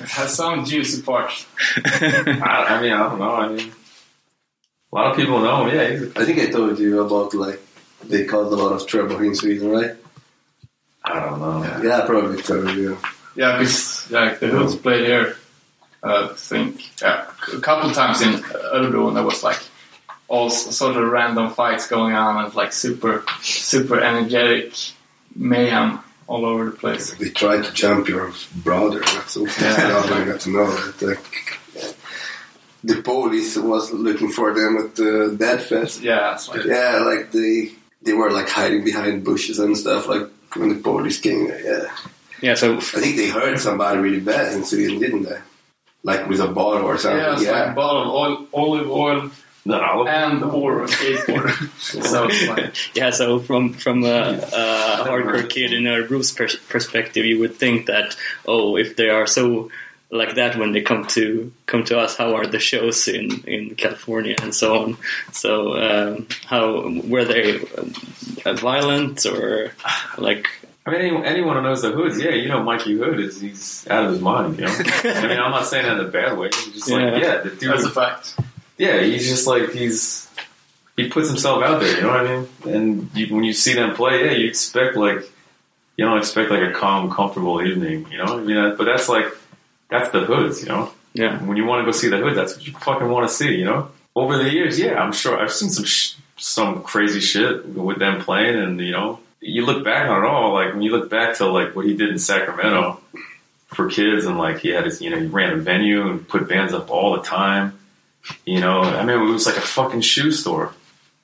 have 0.08 0.30
some 0.30 0.64
juicy 0.64 1.02
parts. 1.02 1.46
I, 1.76 2.66
I 2.70 2.82
mean, 2.82 2.94
I 2.94 3.10
don't 3.10 3.20
know. 3.20 3.36
I 3.36 3.50
mean, 3.50 3.72
a 4.92 4.96
lot 4.96 5.12
of 5.12 5.18
people 5.18 5.40
know. 5.40 5.66
him. 5.66 5.76
Yeah, 5.76 5.90
he's 5.90 6.02
a, 6.04 6.20
I 6.20 6.26
think 6.26 6.40
I 6.40 6.52
told 6.52 6.80
you 6.80 7.02
about 7.02 7.34
like 7.34 7.60
they 8.06 8.26
caused 8.26 8.54
a 8.54 8.56
lot 8.56 8.72
of 8.72 8.88
trouble 8.88 9.18
in 9.20 9.36
Sweden, 9.36 9.70
right? 9.70 9.96
I 11.04 11.20
don't 11.20 11.40
know. 11.40 11.82
Yeah, 11.84 12.00
I 12.00 12.06
probably 12.06 12.42
told 12.42 12.70
you. 12.72 12.98
Yeah, 13.36 13.58
because 13.58 14.10
like 14.12 14.40
the 14.40 14.48
Hoods 14.48 14.76
played 14.76 15.06
here. 15.06 15.36
Uh, 16.06 16.30
I 16.32 16.36
think 16.36 17.02
yeah, 17.02 17.26
a 17.54 17.60
couple 17.60 17.90
times 17.92 18.22
in 18.22 18.34
Örebro, 18.34 19.08
and 19.08 19.18
there 19.18 19.24
was 19.24 19.44
like 19.44 19.60
all 20.28 20.50
sort 20.50 20.98
of 20.98 21.10
random 21.10 21.50
fights 21.52 21.88
going 21.88 22.14
on, 22.14 22.46
and 22.46 22.54
like 22.56 22.74
super 22.74 23.24
super 23.42 24.00
energetic 24.00 24.74
mayhem 25.36 26.00
all 26.28 26.46
over 26.46 26.66
the 26.66 26.72
place. 26.72 27.14
They 27.16 27.30
tried 27.30 27.64
to 27.64 27.72
jump 27.74 28.08
your 28.08 28.32
brother. 28.56 29.00
That's 29.00 29.38
all. 29.38 29.48
Yeah. 29.48 30.06
I 30.12 30.26
got 30.26 30.42
to 30.42 30.50
know 30.50 30.72
that. 30.72 31.02
Like, 31.02 31.60
the 32.84 33.02
police 33.02 33.58
was 33.58 33.92
looking 33.92 34.30
for 34.30 34.54
them 34.54 34.78
at 34.78 34.96
the 34.96 35.36
Dead 35.38 35.62
Fest. 35.62 36.02
Yeah, 36.02 36.34
it's 36.34 36.48
like 36.48 36.66
Yeah, 36.66 37.00
like 37.00 37.32
they 37.32 37.72
they 38.04 38.14
were 38.14 38.30
like 38.30 38.48
hiding 38.50 38.84
behind 38.84 39.24
bushes 39.24 39.58
and 39.58 39.76
stuff. 39.76 40.08
Like 40.08 40.30
when 40.56 40.70
the 40.70 40.76
police 40.76 41.20
came. 41.20 41.48
Yeah, 41.48 41.90
Yeah, 42.42 42.54
so 42.54 42.78
I 42.78 42.80
think 42.80 43.18
they 43.18 43.30
hurt 43.30 43.60
somebody 43.60 44.00
really 44.00 44.20
bad 44.20 44.54
in 44.54 44.64
Sweden, 44.64 45.00
didn't 45.00 45.24
they? 45.24 45.40
Like 46.06 46.30
with 46.30 46.40
a 46.40 46.48
bottle 46.48 46.86
or 46.88 46.98
something. 46.98 47.20
yeah, 47.20 47.34
it's 47.34 47.50
like 47.58 47.70
a 47.72 47.74
bottle 47.74 48.02
of 48.04 48.10
oil, 48.22 48.48
olive 48.54 48.90
oil 48.90 49.32
Not 49.66 49.82
all 49.84 50.02
of 50.02 50.06
them. 50.08 50.44
and 50.44 50.44
or 50.44 50.84
a 50.84 50.88
skateboard. 50.88 51.50
so 52.12 52.28
it's 52.30 52.48
like 52.48 52.76
yeah, 53.00 53.10
so 53.10 53.40
from 53.40 53.74
from 53.74 54.04
a, 54.04 54.38
a 54.38 55.04
hardcore 55.08 55.50
kid 55.50 55.74
in 55.74 55.88
a 55.88 56.04
Bruce 56.10 56.32
pers- 56.32 56.62
perspective, 56.70 57.26
you 57.26 57.40
would 57.40 57.56
think 57.56 57.88
that 57.88 58.16
oh, 58.46 58.78
if 58.78 58.96
they 58.96 59.10
are 59.10 59.26
so 59.28 59.70
like 60.12 60.36
that 60.36 60.56
when 60.60 60.72
they 60.74 60.82
come 60.82 61.04
to 61.18 61.52
come 61.66 61.84
to 61.86 61.98
us, 61.98 62.16
how 62.16 62.36
are 62.36 62.46
the 62.46 62.60
shows 62.60 63.08
in 63.08 63.26
in 63.48 63.74
California 63.76 64.36
and 64.44 64.54
so 64.54 64.68
on? 64.84 64.98
So 65.32 65.52
um, 65.86 66.28
how 66.46 66.88
were 67.12 67.26
they 67.26 67.60
uh, 68.46 68.54
violent 68.54 69.26
or 69.26 69.72
like? 70.20 70.46
I 70.86 70.92
mean, 70.92 71.02
anyone, 71.02 71.26
anyone 71.26 71.56
who 71.56 71.64
knows 71.64 71.82
the 71.82 71.92
Hoods, 71.92 72.22
yeah, 72.22 72.30
you 72.32 72.48
know, 72.48 72.62
Mikey 72.62 72.96
Hood 72.98 73.20
is 73.20 73.42
he's 73.42 73.88
out 73.90 74.06
of 74.06 74.12
his 74.12 74.22
mind. 74.22 74.60
You 74.60 74.66
know, 74.66 74.72
I 75.04 75.28
mean, 75.28 75.40
I'm 75.40 75.50
not 75.52 75.66
saying 75.66 75.86
that 75.86 75.98
in 76.00 76.06
a 76.06 76.10
bad 76.10 76.38
way. 76.38 76.48
It's 76.48 76.66
just 76.72 76.90
like, 76.92 77.02
Yeah. 77.02 77.18
yeah, 77.18 77.38
the 77.42 77.50
dude. 77.50 77.72
that's 77.72 77.86
a 77.86 77.90
fact. 77.90 78.36
yeah, 78.78 79.02
he's 79.02 79.28
just 79.28 79.48
like 79.48 79.72
he's 79.72 80.30
he 80.96 81.10
puts 81.10 81.28
himself 81.28 81.64
out 81.64 81.80
there. 81.82 81.96
You 81.96 82.04
know 82.04 82.10
what 82.10 82.28
I 82.28 82.38
mean? 82.38 82.48
And 82.76 83.10
you, 83.16 83.34
when 83.34 83.44
you 83.44 83.54
see 83.54 83.74
them 83.74 83.96
play, 83.96 84.26
yeah, 84.26 84.32
you 84.32 84.48
expect 84.48 84.96
like 84.96 85.30
you 85.98 86.06
don't 86.06 86.18
expect 86.20 86.52
like 86.52 86.62
a 86.62 86.72
calm, 86.72 87.10
comfortable 87.10 87.62
evening. 87.64 88.06
You 88.12 88.20
know? 88.20 88.38
I 88.38 88.42
mean, 88.42 88.58
uh, 88.58 88.76
but 88.78 88.84
that's 88.86 89.10
like 89.10 89.26
that's 89.90 90.10
the 90.12 90.22
hoods. 90.26 90.62
You 90.62 90.70
know? 90.70 90.92
Yeah. 91.14 91.44
When 91.44 91.58
you 91.58 91.66
want 91.66 91.82
to 91.82 91.86
go 91.92 91.98
see 91.98 92.10
the 92.10 92.18
hoods, 92.18 92.36
that's 92.36 92.58
what 92.58 92.68
you 92.68 92.74
fucking 92.74 93.10
want 93.10 93.28
to 93.28 93.34
see. 93.34 93.56
You 93.56 93.66
know? 93.66 93.90
Over 94.16 94.38
the 94.38 94.52
years, 94.54 94.80
yeah, 94.80 95.02
I'm 95.02 95.14
sure 95.14 95.40
I've 95.42 95.52
seen 95.52 95.70
some 95.72 95.86
sh- 95.86 96.14
some 96.38 96.84
crazy 96.84 97.22
shit 97.22 97.66
with 97.68 97.98
them 97.98 98.22
playing, 98.22 98.56
and 98.62 98.80
you 98.80 98.92
know, 98.92 99.20
you 99.46 99.66
look 99.66 99.84
back 99.84 100.10
on 100.10 100.24
it 100.24 100.28
all. 100.28 100.54
Like 100.54 100.74
when 100.74 100.82
you 100.82 100.92
look 100.92 101.10
back 101.10 101.38
to 101.38 101.46
like 101.46 101.76
what 101.76 101.86
he 101.86 101.96
did 101.96 102.10
in 102.10 102.20
Sacramento 102.20 103.00
for 103.68 103.90
kids, 103.90 104.26
and 104.26 104.38
like 104.38 104.60
he 104.60 104.70
had 104.70 104.86
his, 104.86 105.02
you 105.02 105.10
know, 105.10 105.20
he 105.20 105.28
ran 105.28 105.54
a 105.54 105.58
venue 105.58 106.10
and 106.10 106.28
put 106.28 106.50
bands 106.50 106.74
up 106.74 106.90
all 106.90 107.16
the 107.16 107.22
time. 107.22 107.78
You 108.46 108.60
know, 108.60 108.82
I 108.82 109.06
mean, 109.06 109.22
it 109.22 109.32
was 109.32 109.46
like 109.46 109.58
a 109.58 109.62
fucking 109.62 110.02
shoe 110.02 110.32
store. 110.32 110.74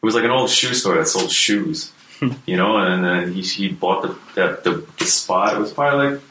It 0.02 0.06
was 0.06 0.16
like 0.16 0.24
an 0.24 0.30
old 0.30 0.50
shoe 0.50 0.74
store 0.74 0.96
that 0.96 1.08
sold 1.08 1.32
shoes. 1.32 1.92
you 2.46 2.56
know, 2.56 2.78
and 2.78 3.04
then 3.04 3.34
he, 3.34 3.42
he 3.42 3.70
bought 3.70 4.04
the, 4.04 4.16
that 4.36 4.64
the 4.64 4.86
the 5.00 5.06
spot. 5.06 5.56
It 5.56 5.60
was 5.60 5.74
probably 5.74 6.12
like 6.12 6.22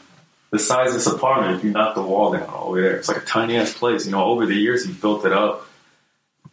the 0.51 0.59
size 0.59 0.89
of 0.89 0.93
this 0.95 1.07
apartment 1.07 1.57
if 1.57 1.63
you 1.65 1.71
knock 1.71 1.95
the 1.95 2.01
wall 2.01 2.31
down 2.31 2.43
all 2.43 2.67
the 2.67 2.71
way 2.71 2.81
there. 2.81 2.95
It's 2.95 3.09
like 3.09 3.17
a 3.17 3.25
tiny 3.25 3.57
ass 3.57 3.73
place. 3.73 4.05
You 4.05 4.13
know, 4.13 4.23
over 4.23 4.45
the 4.45 4.55
years 4.55 4.85
he 4.85 4.93
built 4.93 5.25
it 5.25 5.33
up. 5.33 5.67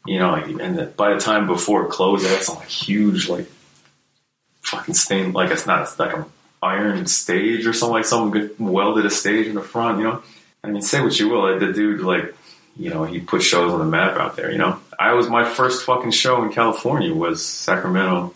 You 0.07 0.19
know, 0.19 0.35
and 0.35 0.97
by 0.97 1.13
the 1.13 1.21
time 1.21 1.47
before 1.47 1.85
it 1.85 1.91
closed, 1.91 2.25
it 2.25 2.31
had 2.31 2.49
like 2.49 2.69
huge 2.69 3.29
like 3.29 3.47
fucking 4.69 4.95
stained 4.95 5.35
like 5.35 5.51
it's 5.51 5.67
not 5.67 5.83
it's 5.83 5.99
like 5.99 6.15
an 6.15 6.25
iron 6.63 7.07
stage 7.07 7.67
or 7.67 7.73
something 7.73 7.95
like 7.95 8.05
someone 8.05 8.31
good 8.31 8.59
welded 8.59 9.07
a 9.07 9.11
stage 9.11 9.47
in 9.47 9.55
the 9.55 9.63
front. 9.63 9.99
You 9.99 10.05
know, 10.05 10.23
I 10.63 10.69
mean, 10.69 10.83
say 10.83 11.01
what 11.01 11.19
you 11.19 11.29
will, 11.29 11.51
like, 11.51 11.61
the 11.61 11.73
dude 11.73 12.01
like 12.01 12.35
you 12.77 12.91
know 12.91 13.05
he 13.05 13.21
put 13.21 13.43
shows 13.43 13.73
on 13.73 13.79
the 13.79 13.85
map 13.85 14.17
out 14.19 14.37
there. 14.37 14.51
You 14.51 14.59
know, 14.59 14.79
I 14.99 15.15
was 15.15 15.29
my 15.29 15.45
first 15.45 15.85
fucking 15.85 16.11
show 16.11 16.43
in 16.43 16.53
California 16.53 17.15
was 17.15 17.45
Sacramento 17.45 18.35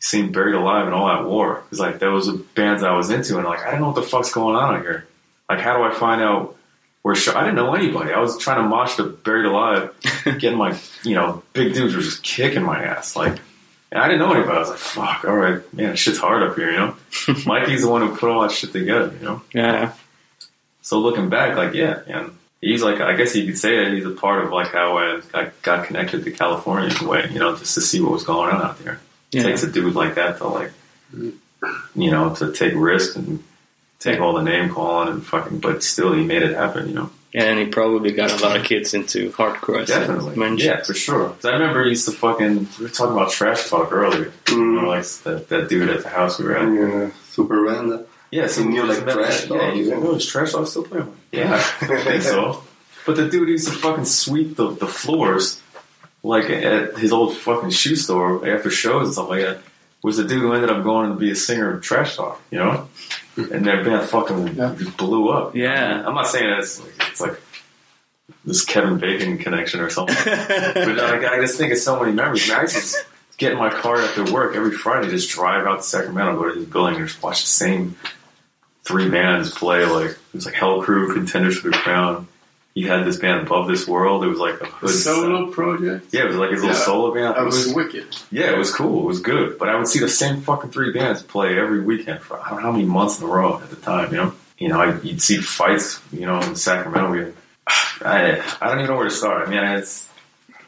seeing 0.00 0.32
Buried 0.32 0.54
Alive 0.54 0.86
and 0.86 0.94
All 0.94 1.08
Out 1.08 1.28
War. 1.28 1.62
Because 1.62 1.78
like 1.78 1.98
those 1.98 2.30
were 2.30 2.38
bands 2.38 2.82
I 2.82 2.92
was 2.92 3.10
into, 3.10 3.36
and 3.36 3.46
like 3.46 3.60
I 3.60 3.72
don't 3.72 3.80
know 3.80 3.88
what 3.88 3.96
the 3.96 4.02
fuck's 4.02 4.32
going 4.32 4.56
on 4.56 4.76
out 4.76 4.82
here. 4.82 5.06
Like, 5.48 5.60
how 5.60 5.76
do 5.76 5.82
I 5.82 5.92
find 5.92 6.22
out 6.22 6.56
where 7.02 7.14
show? 7.14 7.34
I 7.34 7.40
didn't 7.40 7.56
know 7.56 7.74
anybody. 7.74 8.12
I 8.12 8.20
was 8.20 8.38
trying 8.38 8.62
to 8.62 8.68
mosh 8.68 8.96
the 8.96 9.04
Buried 9.04 9.46
Alive, 9.46 9.92
getting 10.24 10.58
my 10.58 10.76
you 11.04 11.14
know 11.14 11.42
big 11.52 11.74
dudes 11.74 11.94
were 11.94 12.02
just 12.02 12.22
kicking 12.22 12.62
my 12.62 12.82
ass. 12.82 13.14
Like, 13.14 13.38
and 13.92 14.00
I 14.00 14.08
didn't 14.08 14.20
know 14.20 14.32
anybody. 14.32 14.56
I 14.56 14.60
was 14.60 14.70
like, 14.70 14.78
fuck, 14.78 15.24
all 15.24 15.36
right, 15.36 15.74
man, 15.74 15.96
shit's 15.96 16.18
hard 16.18 16.42
up 16.42 16.56
here. 16.56 16.70
You 16.70 16.78
know, 16.78 16.96
Mikey's 17.46 17.82
the 17.82 17.88
one 17.88 18.02
who 18.02 18.16
put 18.16 18.30
all 18.30 18.42
that 18.42 18.52
shit 18.52 18.72
together. 18.72 19.14
You 19.18 19.24
know. 19.24 19.42
Yeah. 19.52 19.92
So 20.82 20.98
looking 20.98 21.28
back, 21.28 21.56
like 21.56 21.74
yeah, 21.74 22.02
man, 22.08 22.32
he's 22.60 22.82
like 22.82 23.00
I 23.00 23.16
guess 23.16 23.34
you 23.34 23.46
could 23.46 23.58
say 23.58 23.84
that 23.84 23.92
he's 23.92 24.06
a 24.06 24.10
part 24.10 24.44
of 24.44 24.52
like 24.52 24.68
how 24.68 24.98
I, 24.98 25.20
I 25.34 25.50
got 25.62 25.86
connected 25.86 26.24
to 26.24 26.30
California 26.30 26.90
in 26.90 27.04
a 27.04 27.08
way, 27.08 27.28
you 27.30 27.38
know, 27.38 27.56
just 27.56 27.74
to 27.74 27.80
see 27.80 28.00
what 28.00 28.12
was 28.12 28.24
going 28.24 28.54
on 28.54 28.62
out 28.62 28.78
there. 28.80 29.00
It 29.32 29.42
takes 29.42 29.62
a 29.62 29.70
dude 29.70 29.94
like 29.94 30.16
that 30.16 30.38
to 30.38 30.48
like, 30.48 30.72
you 31.12 32.10
know, 32.10 32.34
to 32.36 32.52
take 32.52 32.74
risks 32.74 33.14
and 33.14 33.44
take 34.00 34.18
all 34.20 34.32
the 34.32 34.42
name 34.42 34.70
calling 34.70 35.08
and 35.08 35.24
fucking, 35.24 35.60
but 35.60 35.84
still 35.84 36.12
he 36.12 36.24
made 36.24 36.42
it 36.42 36.56
happen, 36.56 36.88
you 36.88 36.94
know. 36.94 37.10
And 37.32 37.60
he 37.60 37.66
probably 37.66 38.12
got 38.12 38.32
a 38.32 38.44
lot 38.44 38.56
of 38.56 38.64
kids 38.64 38.92
into 38.92 39.30
hardcore. 39.30 39.86
Definitely, 39.86 40.36
mentioned. 40.36 40.60
yeah, 40.60 40.82
for 40.82 40.94
sure. 40.94 41.36
I 41.44 41.50
remember 41.50 41.84
he 41.84 41.90
used 41.90 42.06
to 42.06 42.12
fucking. 42.12 42.68
We 42.78 42.84
were 42.84 42.90
talking 42.90 43.16
about 43.16 43.30
trash 43.30 43.68
talk 43.68 43.92
earlier. 43.92 44.32
Mm-hmm. 44.46 44.58
You 44.58 44.82
know, 44.82 44.88
like 44.88 45.06
that, 45.06 45.48
that 45.48 45.68
dude 45.68 45.90
at 45.90 46.02
the 46.02 46.08
house 46.08 46.38
we 46.38 46.46
were 46.46 46.56
at. 46.56 46.72
Yeah, 46.72 47.10
Super 47.28 47.62
Randa. 47.62 48.06
Yeah, 48.30 48.48
He 48.48 48.64
knew, 48.64 48.84
like, 48.84 49.02
Trash 49.02 49.46
Talk, 49.46 49.74
Yeah, 49.74 49.94
like, 49.94 50.04
oh, 50.04 50.14
is 50.14 50.26
Trash 50.26 50.52
Talk 50.52 50.66
still 50.66 50.84
playing? 50.84 51.12
Yeah, 51.32 51.54
I 51.80 52.00
think 52.02 52.22
so. 52.22 52.62
But 53.04 53.16
the 53.16 53.28
dude 53.28 53.48
used 53.48 53.66
to 53.66 53.74
fucking 53.74 54.04
sweep 54.04 54.56
the, 54.56 54.70
the 54.70 54.86
floors, 54.86 55.60
like 56.22 56.48
at 56.50 56.96
his 56.98 57.12
old 57.12 57.36
fucking 57.36 57.70
shoe 57.70 57.96
store 57.96 58.48
after 58.48 58.70
shows 58.70 59.06
and 59.06 59.12
stuff 59.14 59.30
like 59.30 59.40
that. 59.40 59.58
Was 60.02 60.16
the 60.16 60.24
dude 60.24 60.40
who 60.42 60.52
ended 60.54 60.70
up 60.70 60.82
going 60.82 61.10
to 61.10 61.16
be 61.16 61.30
a 61.30 61.36
singer 61.36 61.74
of 61.74 61.82
Trash 61.82 62.16
Talk, 62.16 62.40
you 62.50 62.58
know? 62.58 62.88
And 63.36 63.64
their 63.66 63.84
band 63.84 64.08
fucking 64.08 64.54
Yeah. 64.56 64.74
just 64.78 64.96
blew 64.96 65.28
up. 65.28 65.54
Yeah. 65.54 66.02
I'm 66.06 66.14
not 66.14 66.26
saying 66.26 66.48
it's 66.58 66.80
like, 66.80 67.08
it's 67.10 67.20
like 67.20 67.40
this 68.44 68.64
Kevin 68.64 68.98
Bacon 68.98 69.36
connection 69.38 69.80
or 69.80 69.90
something. 69.90 70.16
but 70.24 70.96
like, 70.96 71.24
I 71.24 71.38
just 71.40 71.58
think 71.58 71.72
of 71.72 71.78
so 71.78 72.00
many 72.00 72.12
memories. 72.12 72.48
Man, 72.48 72.58
I 72.58 72.62
used 72.62 72.74
to 72.76 72.80
just 72.80 73.04
get 73.36 73.52
in 73.52 73.58
my 73.58 73.68
car 73.70 73.96
after 74.00 74.24
work 74.32 74.56
every 74.56 74.72
Friday, 74.72 75.08
just 75.10 75.30
drive 75.30 75.66
out 75.66 75.76
to 75.78 75.82
Sacramento, 75.82 76.36
go 76.38 76.48
to 76.48 76.54
his 76.60 76.66
building, 76.68 76.96
and 76.96 77.06
just 77.06 77.22
watch 77.22 77.42
the 77.42 77.48
same 77.48 77.96
three 78.84 79.10
bands 79.10 79.50
play. 79.52 79.84
Like 79.84 80.10
it 80.12 80.18
was 80.32 80.46
like 80.46 80.54
Hell 80.54 80.82
Crew, 80.82 81.12
Contenders 81.12 81.58
for 81.58 81.70
the 81.70 81.76
Crown. 81.76 82.26
He 82.74 82.82
had 82.82 83.04
this 83.04 83.16
band 83.16 83.46
Above 83.46 83.66
This 83.68 83.86
World. 83.88 84.22
It 84.24 84.28
was 84.28 84.38
like 84.38 84.60
a 84.60 84.66
hood 84.66 84.90
solo 84.90 85.50
project. 85.50 86.06
Yeah, 86.12 86.22
it 86.22 86.28
was 86.28 86.36
like 86.36 86.50
his 86.52 86.60
little 86.62 86.76
Yeah. 86.76 86.82
solo 86.82 87.12
band. 87.14 87.36
It 87.36 87.44
was 87.44 87.72
wicked. 87.74 88.16
yeah, 88.30 88.52
it 88.52 88.58
was 88.58 88.72
cool. 88.72 89.02
It 89.02 89.06
was 89.06 89.20
good. 89.20 89.58
But 89.58 89.68
I 89.68 89.76
would 89.76 89.88
see 89.88 89.98
the 89.98 90.08
same 90.08 90.40
fucking 90.40 90.70
three 90.70 90.92
bands 90.92 91.22
play 91.22 91.58
every 91.58 91.80
weekend 91.80 92.20
for 92.22 92.40
I 92.40 92.48
don't 92.50 92.58
know 92.58 92.62
how 92.66 92.72
many 92.72 92.84
months 92.84 93.18
in 93.20 93.26
a 93.26 93.30
row 93.30 93.58
at 93.62 93.70
the 93.70 93.76
time, 93.76 94.10
you 94.12 94.16
know? 94.18 94.32
You 94.58 94.68
know, 94.68 94.80
I, 94.80 95.00
you'd 95.00 95.20
see 95.22 95.38
fights, 95.38 96.00
you 96.12 96.26
know, 96.26 96.38
in 96.40 96.54
Sacramento. 96.54 97.10
We, 97.10 97.32
I, 98.04 98.40
I 98.60 98.68
don't 98.68 98.78
even 98.78 98.90
know 98.90 98.96
where 98.96 99.08
to 99.08 99.10
start. 99.10 99.48
I 99.48 99.50
mean, 99.50 99.64
it's 99.78 100.08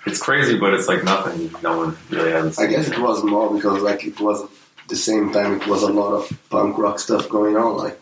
it's 0.04 0.18
crazy, 0.20 0.58
but 0.58 0.74
it's 0.74 0.88
like 0.88 1.04
nothing 1.04 1.52
no 1.62 1.76
one 1.78 1.96
really 2.10 2.32
has. 2.32 2.58
I 2.58 2.66
guess 2.66 2.88
it 2.88 2.98
was 2.98 3.22
more 3.22 3.54
because 3.54 3.80
like 3.80 4.04
it 4.04 4.18
was 4.20 4.42
the 4.88 4.96
same 4.96 5.32
time 5.32 5.60
it 5.60 5.66
was 5.68 5.82
a 5.84 5.92
lot 5.92 6.14
of 6.14 6.32
punk 6.50 6.76
rock 6.78 6.98
stuff 6.98 7.28
going 7.28 7.56
on 7.56 7.76
like 7.76 7.98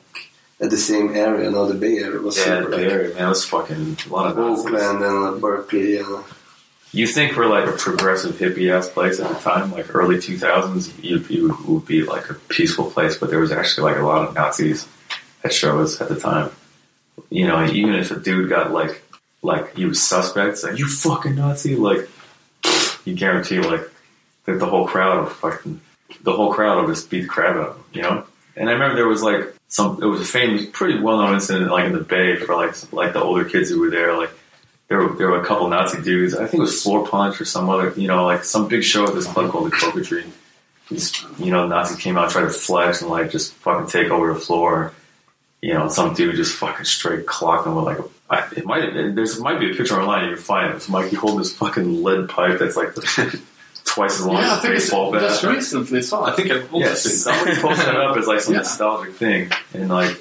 at 0.60 0.70
the 0.70 0.76
same 0.76 1.14
area. 1.14 1.50
Now 1.50 1.64
the 1.64 1.74
Bay 1.74 1.98
Area 1.98 2.20
was 2.20 2.36
Yeah, 2.36 2.44
super 2.44 2.70
Bay 2.70 2.90
Area, 2.90 3.14
man, 3.14 3.26
it 3.26 3.28
was 3.28 3.44
fucking 3.44 3.96
a 4.06 4.12
lot 4.12 4.30
of 4.30 4.36
nonsense. 4.36 4.66
Oakland 4.66 5.04
and 5.04 5.40
Berkeley 5.40 5.98
and 5.98 6.24
You 6.92 7.06
think 7.06 7.36
we're 7.36 7.46
like 7.46 7.68
a 7.68 7.72
progressive 7.72 8.36
hippie 8.36 8.70
ass 8.70 8.88
place 8.88 9.20
at 9.20 9.28
the 9.28 9.38
time, 9.38 9.72
like 9.72 9.94
early 9.94 10.16
2000s, 10.16 11.02
you, 11.02 11.18
you 11.28 11.56
would 11.66 11.86
be 11.86 12.02
like 12.02 12.28
a 12.30 12.34
peaceful 12.34 12.90
place, 12.90 13.16
but 13.16 13.30
there 13.30 13.38
was 13.38 13.52
actually 13.52 13.92
like 13.92 14.00
a 14.00 14.04
lot 14.04 14.28
of 14.28 14.34
Nazis 14.34 14.86
at 15.44 15.52
shows 15.52 16.00
at 16.00 16.08
the 16.08 16.18
time. 16.18 16.50
You 17.30 17.46
know, 17.46 17.64
even 17.64 17.94
if 17.94 18.10
a 18.10 18.18
dude 18.18 18.48
got 18.50 18.72
like, 18.72 19.02
like 19.42 19.76
he 19.76 19.86
was 19.86 20.02
suspect, 20.02 20.62
like 20.62 20.78
you 20.78 20.88
fucking 20.88 21.36
Nazi, 21.36 21.76
like 21.76 22.08
you 23.04 23.14
guarantee 23.14 23.60
like 23.60 23.88
that 24.44 24.58
the 24.58 24.66
whole 24.66 24.86
crowd 24.86 25.24
would 25.24 25.32
fucking, 25.32 25.80
the 26.22 26.32
whole 26.32 26.52
crowd 26.52 26.84
would 26.84 26.94
just 26.94 27.08
beat 27.08 27.22
the 27.22 27.28
crap 27.28 27.56
out 27.56 27.68
of 27.68 27.76
him, 27.76 27.84
you 27.92 28.02
know? 28.02 28.24
And 28.60 28.68
I 28.68 28.74
remember 28.74 28.94
there 28.94 29.08
was 29.08 29.22
like 29.22 29.54
some, 29.68 30.02
it 30.02 30.06
was 30.06 30.20
a 30.20 30.24
famous, 30.24 30.66
pretty 30.70 31.00
well 31.00 31.16
known 31.16 31.32
incident 31.32 31.70
like 31.70 31.86
in 31.86 31.92
the 31.92 32.00
Bay 32.00 32.36
for 32.36 32.54
like, 32.54 32.92
like 32.92 33.14
the 33.14 33.22
older 33.22 33.46
kids 33.46 33.70
who 33.70 33.80
were 33.80 33.88
there, 33.88 34.14
like 34.14 34.30
there 34.88 34.98
were, 34.98 35.16
there 35.16 35.30
were 35.30 35.40
a 35.40 35.46
couple 35.46 35.66
Nazi 35.68 36.02
dudes. 36.02 36.34
I 36.34 36.46
think 36.46 36.54
it 36.54 36.60
was 36.60 36.84
Floorpunch 36.84 37.40
or 37.40 37.46
some 37.46 37.70
other, 37.70 37.94
you 37.96 38.06
know, 38.06 38.26
like 38.26 38.44
some 38.44 38.68
big 38.68 38.84
show 38.84 39.06
at 39.08 39.14
this 39.14 39.26
club 39.26 39.50
called 39.50 39.72
the 39.72 39.74
Cocodrie. 39.74 40.30
These, 40.90 41.24
you 41.38 41.50
know, 41.50 41.66
Nazis 41.68 41.96
came 41.96 42.18
out, 42.18 42.30
tried 42.30 42.42
to 42.42 42.50
flex 42.50 43.00
and 43.00 43.10
like 43.10 43.30
just 43.30 43.54
fucking 43.54 43.86
take 43.86 44.10
over 44.10 44.34
the 44.34 44.38
floor. 44.38 44.92
You 45.62 45.72
know, 45.72 45.88
some 45.88 46.12
dude 46.12 46.36
just 46.36 46.54
fucking 46.56 46.84
straight 46.84 47.26
clocked 47.26 47.66
him 47.66 47.76
with 47.76 47.84
like 47.86 47.98
a. 47.98 48.04
I, 48.28 48.48
it 48.56 48.64
might 48.66 48.92
there's 49.14 49.40
might 49.40 49.58
be 49.58 49.72
a 49.72 49.74
picture 49.74 49.98
online 49.98 50.28
you 50.28 50.34
can 50.36 50.44
find 50.44 50.70
it. 50.70 50.76
It's 50.76 50.88
Mikey 50.88 51.16
holding 51.16 51.38
this 51.38 51.54
fucking 51.54 52.02
lead 52.02 52.28
pipe 52.28 52.58
that's 52.58 52.76
like 52.76 52.94
the, 52.94 53.40
twice 53.90 54.20
as 54.20 54.26
long 54.26 54.36
Yeah, 54.36 54.42
I 54.42 54.52
as 54.52 54.58
a 54.58 54.60
think 54.62 54.74
it's 54.74 54.84
baseball 54.84 55.12
bat. 55.12 55.20
just 55.22 55.42
recently 55.44 56.02
saw. 56.02 56.24
I 56.24 56.32
think 56.32 56.50
I've 56.50 56.72
also 56.72 56.86
Yes, 56.86 57.02
seen 57.02 57.12
somebody 57.12 57.56
posted 57.60 57.88
it 57.88 57.96
up 57.96 58.16
as 58.16 58.26
like 58.26 58.40
some 58.40 58.54
Yeah. 58.54 58.60
nostalgic 58.60 59.14
thing, 59.14 59.50
and 59.74 59.88
like, 59.88 60.16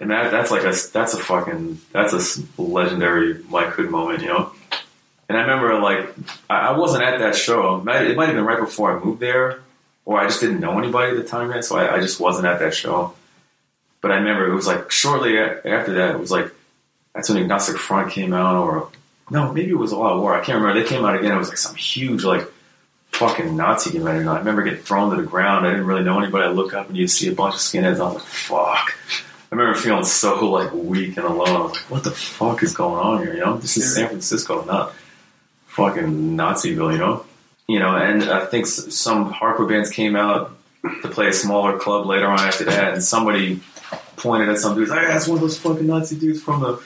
and 0.00 0.10
that 0.10 0.30
that's 0.30 0.50
like 0.50 0.62
a 0.62 0.72
that's 0.92 1.14
a 1.14 1.18
fucking 1.18 1.80
that's 1.92 2.12
a 2.58 2.62
legendary 2.62 3.42
Mike 3.48 3.68
Hood 3.70 3.90
moment, 3.90 4.22
you 4.22 4.28
know. 4.28 4.50
And 5.28 5.36
I 5.36 5.40
remember 5.42 5.78
like 5.80 6.14
I, 6.48 6.68
I 6.68 6.78
wasn't 6.78 7.02
at 7.04 7.18
that 7.18 7.34
show. 7.34 7.76
It 7.76 7.84
might, 7.84 8.02
it 8.06 8.16
might 8.16 8.26
have 8.26 8.34
been 8.36 8.44
right 8.44 8.60
before 8.60 8.96
I 8.98 9.02
moved 9.04 9.20
there, 9.20 9.60
or 10.04 10.20
I 10.20 10.26
just 10.28 10.40
didn't 10.40 10.60
know 10.60 10.78
anybody 10.78 11.10
at 11.10 11.16
the 11.16 11.28
time 11.28 11.50
yet, 11.50 11.64
so 11.64 11.76
I, 11.76 11.96
I 11.96 12.00
just 12.00 12.20
wasn't 12.20 12.46
at 12.46 12.60
that 12.60 12.74
show. 12.74 13.14
But 14.00 14.12
I 14.12 14.16
remember 14.16 14.46
it 14.50 14.54
was 14.54 14.66
like 14.68 14.90
shortly 14.92 15.36
after 15.38 15.94
that, 15.94 16.14
it 16.14 16.18
was 16.20 16.30
like 16.30 16.52
that's 17.14 17.28
when 17.28 17.38
Agnostic 17.38 17.76
Front 17.78 18.12
came 18.12 18.32
out, 18.32 18.54
or 18.62 18.88
no, 19.30 19.52
maybe 19.52 19.70
it 19.70 19.78
was 19.78 19.92
All 19.92 20.06
Out 20.06 20.20
War. 20.20 20.34
I 20.34 20.44
can't 20.44 20.60
remember. 20.60 20.80
They 20.80 20.88
came 20.88 21.04
out 21.04 21.16
again. 21.18 21.32
It 21.32 21.38
was 21.38 21.48
like 21.48 21.58
some 21.58 21.74
huge 21.74 22.22
like 22.22 22.46
fucking 23.16 23.56
Nazi 23.56 23.90
convention. 23.90 24.28
I 24.28 24.38
remember 24.38 24.62
getting 24.62 24.80
thrown 24.80 25.10
to 25.10 25.16
the 25.20 25.26
ground. 25.26 25.66
I 25.66 25.70
didn't 25.70 25.86
really 25.86 26.04
know 26.04 26.18
anybody. 26.18 26.44
I 26.44 26.48
look 26.48 26.74
up 26.74 26.88
and 26.88 26.96
you 26.96 27.08
see 27.08 27.28
a 27.28 27.34
bunch 27.34 27.54
of 27.54 27.60
skinheads. 27.60 27.98
I 27.98 28.04
was 28.04 28.14
like, 28.14 28.22
fuck. 28.22 28.94
I 29.50 29.54
remember 29.54 29.78
feeling 29.78 30.04
so 30.04 30.50
like 30.50 30.72
weak 30.72 31.16
and 31.16 31.26
alone. 31.26 31.48
I 31.48 31.60
was 31.60 31.72
like, 31.72 31.90
what 31.90 32.04
the 32.04 32.10
fuck 32.10 32.62
is 32.62 32.74
going 32.74 33.04
on 33.04 33.22
here? 33.22 33.34
You 33.34 33.40
know, 33.40 33.56
this 33.56 33.76
is 33.76 33.94
San 33.94 34.08
Francisco, 34.08 34.64
not 34.64 34.92
fucking 35.68 36.36
Naziville. 36.36 36.92
You 36.92 36.98
know, 36.98 37.26
you 37.66 37.78
know. 37.78 37.96
And 37.96 38.24
I 38.24 38.44
think 38.44 38.66
some 38.66 39.32
hardcore 39.32 39.68
bands 39.68 39.90
came 39.90 40.14
out 40.16 40.56
to 41.02 41.08
play 41.08 41.28
a 41.28 41.32
smaller 41.32 41.78
club 41.78 42.06
later 42.06 42.26
on 42.26 42.40
after 42.40 42.64
that, 42.64 42.94
and 42.94 43.02
somebody 43.02 43.60
pointed 44.16 44.48
at 44.48 44.58
some 44.58 44.74
dudes. 44.74 44.90
Hey, 44.90 45.06
that's 45.06 45.26
one 45.28 45.36
of 45.36 45.42
those 45.42 45.58
fucking 45.58 45.86
Nazi 45.86 46.16
dudes 46.16 46.42
from 46.42 46.60
the, 46.60 46.82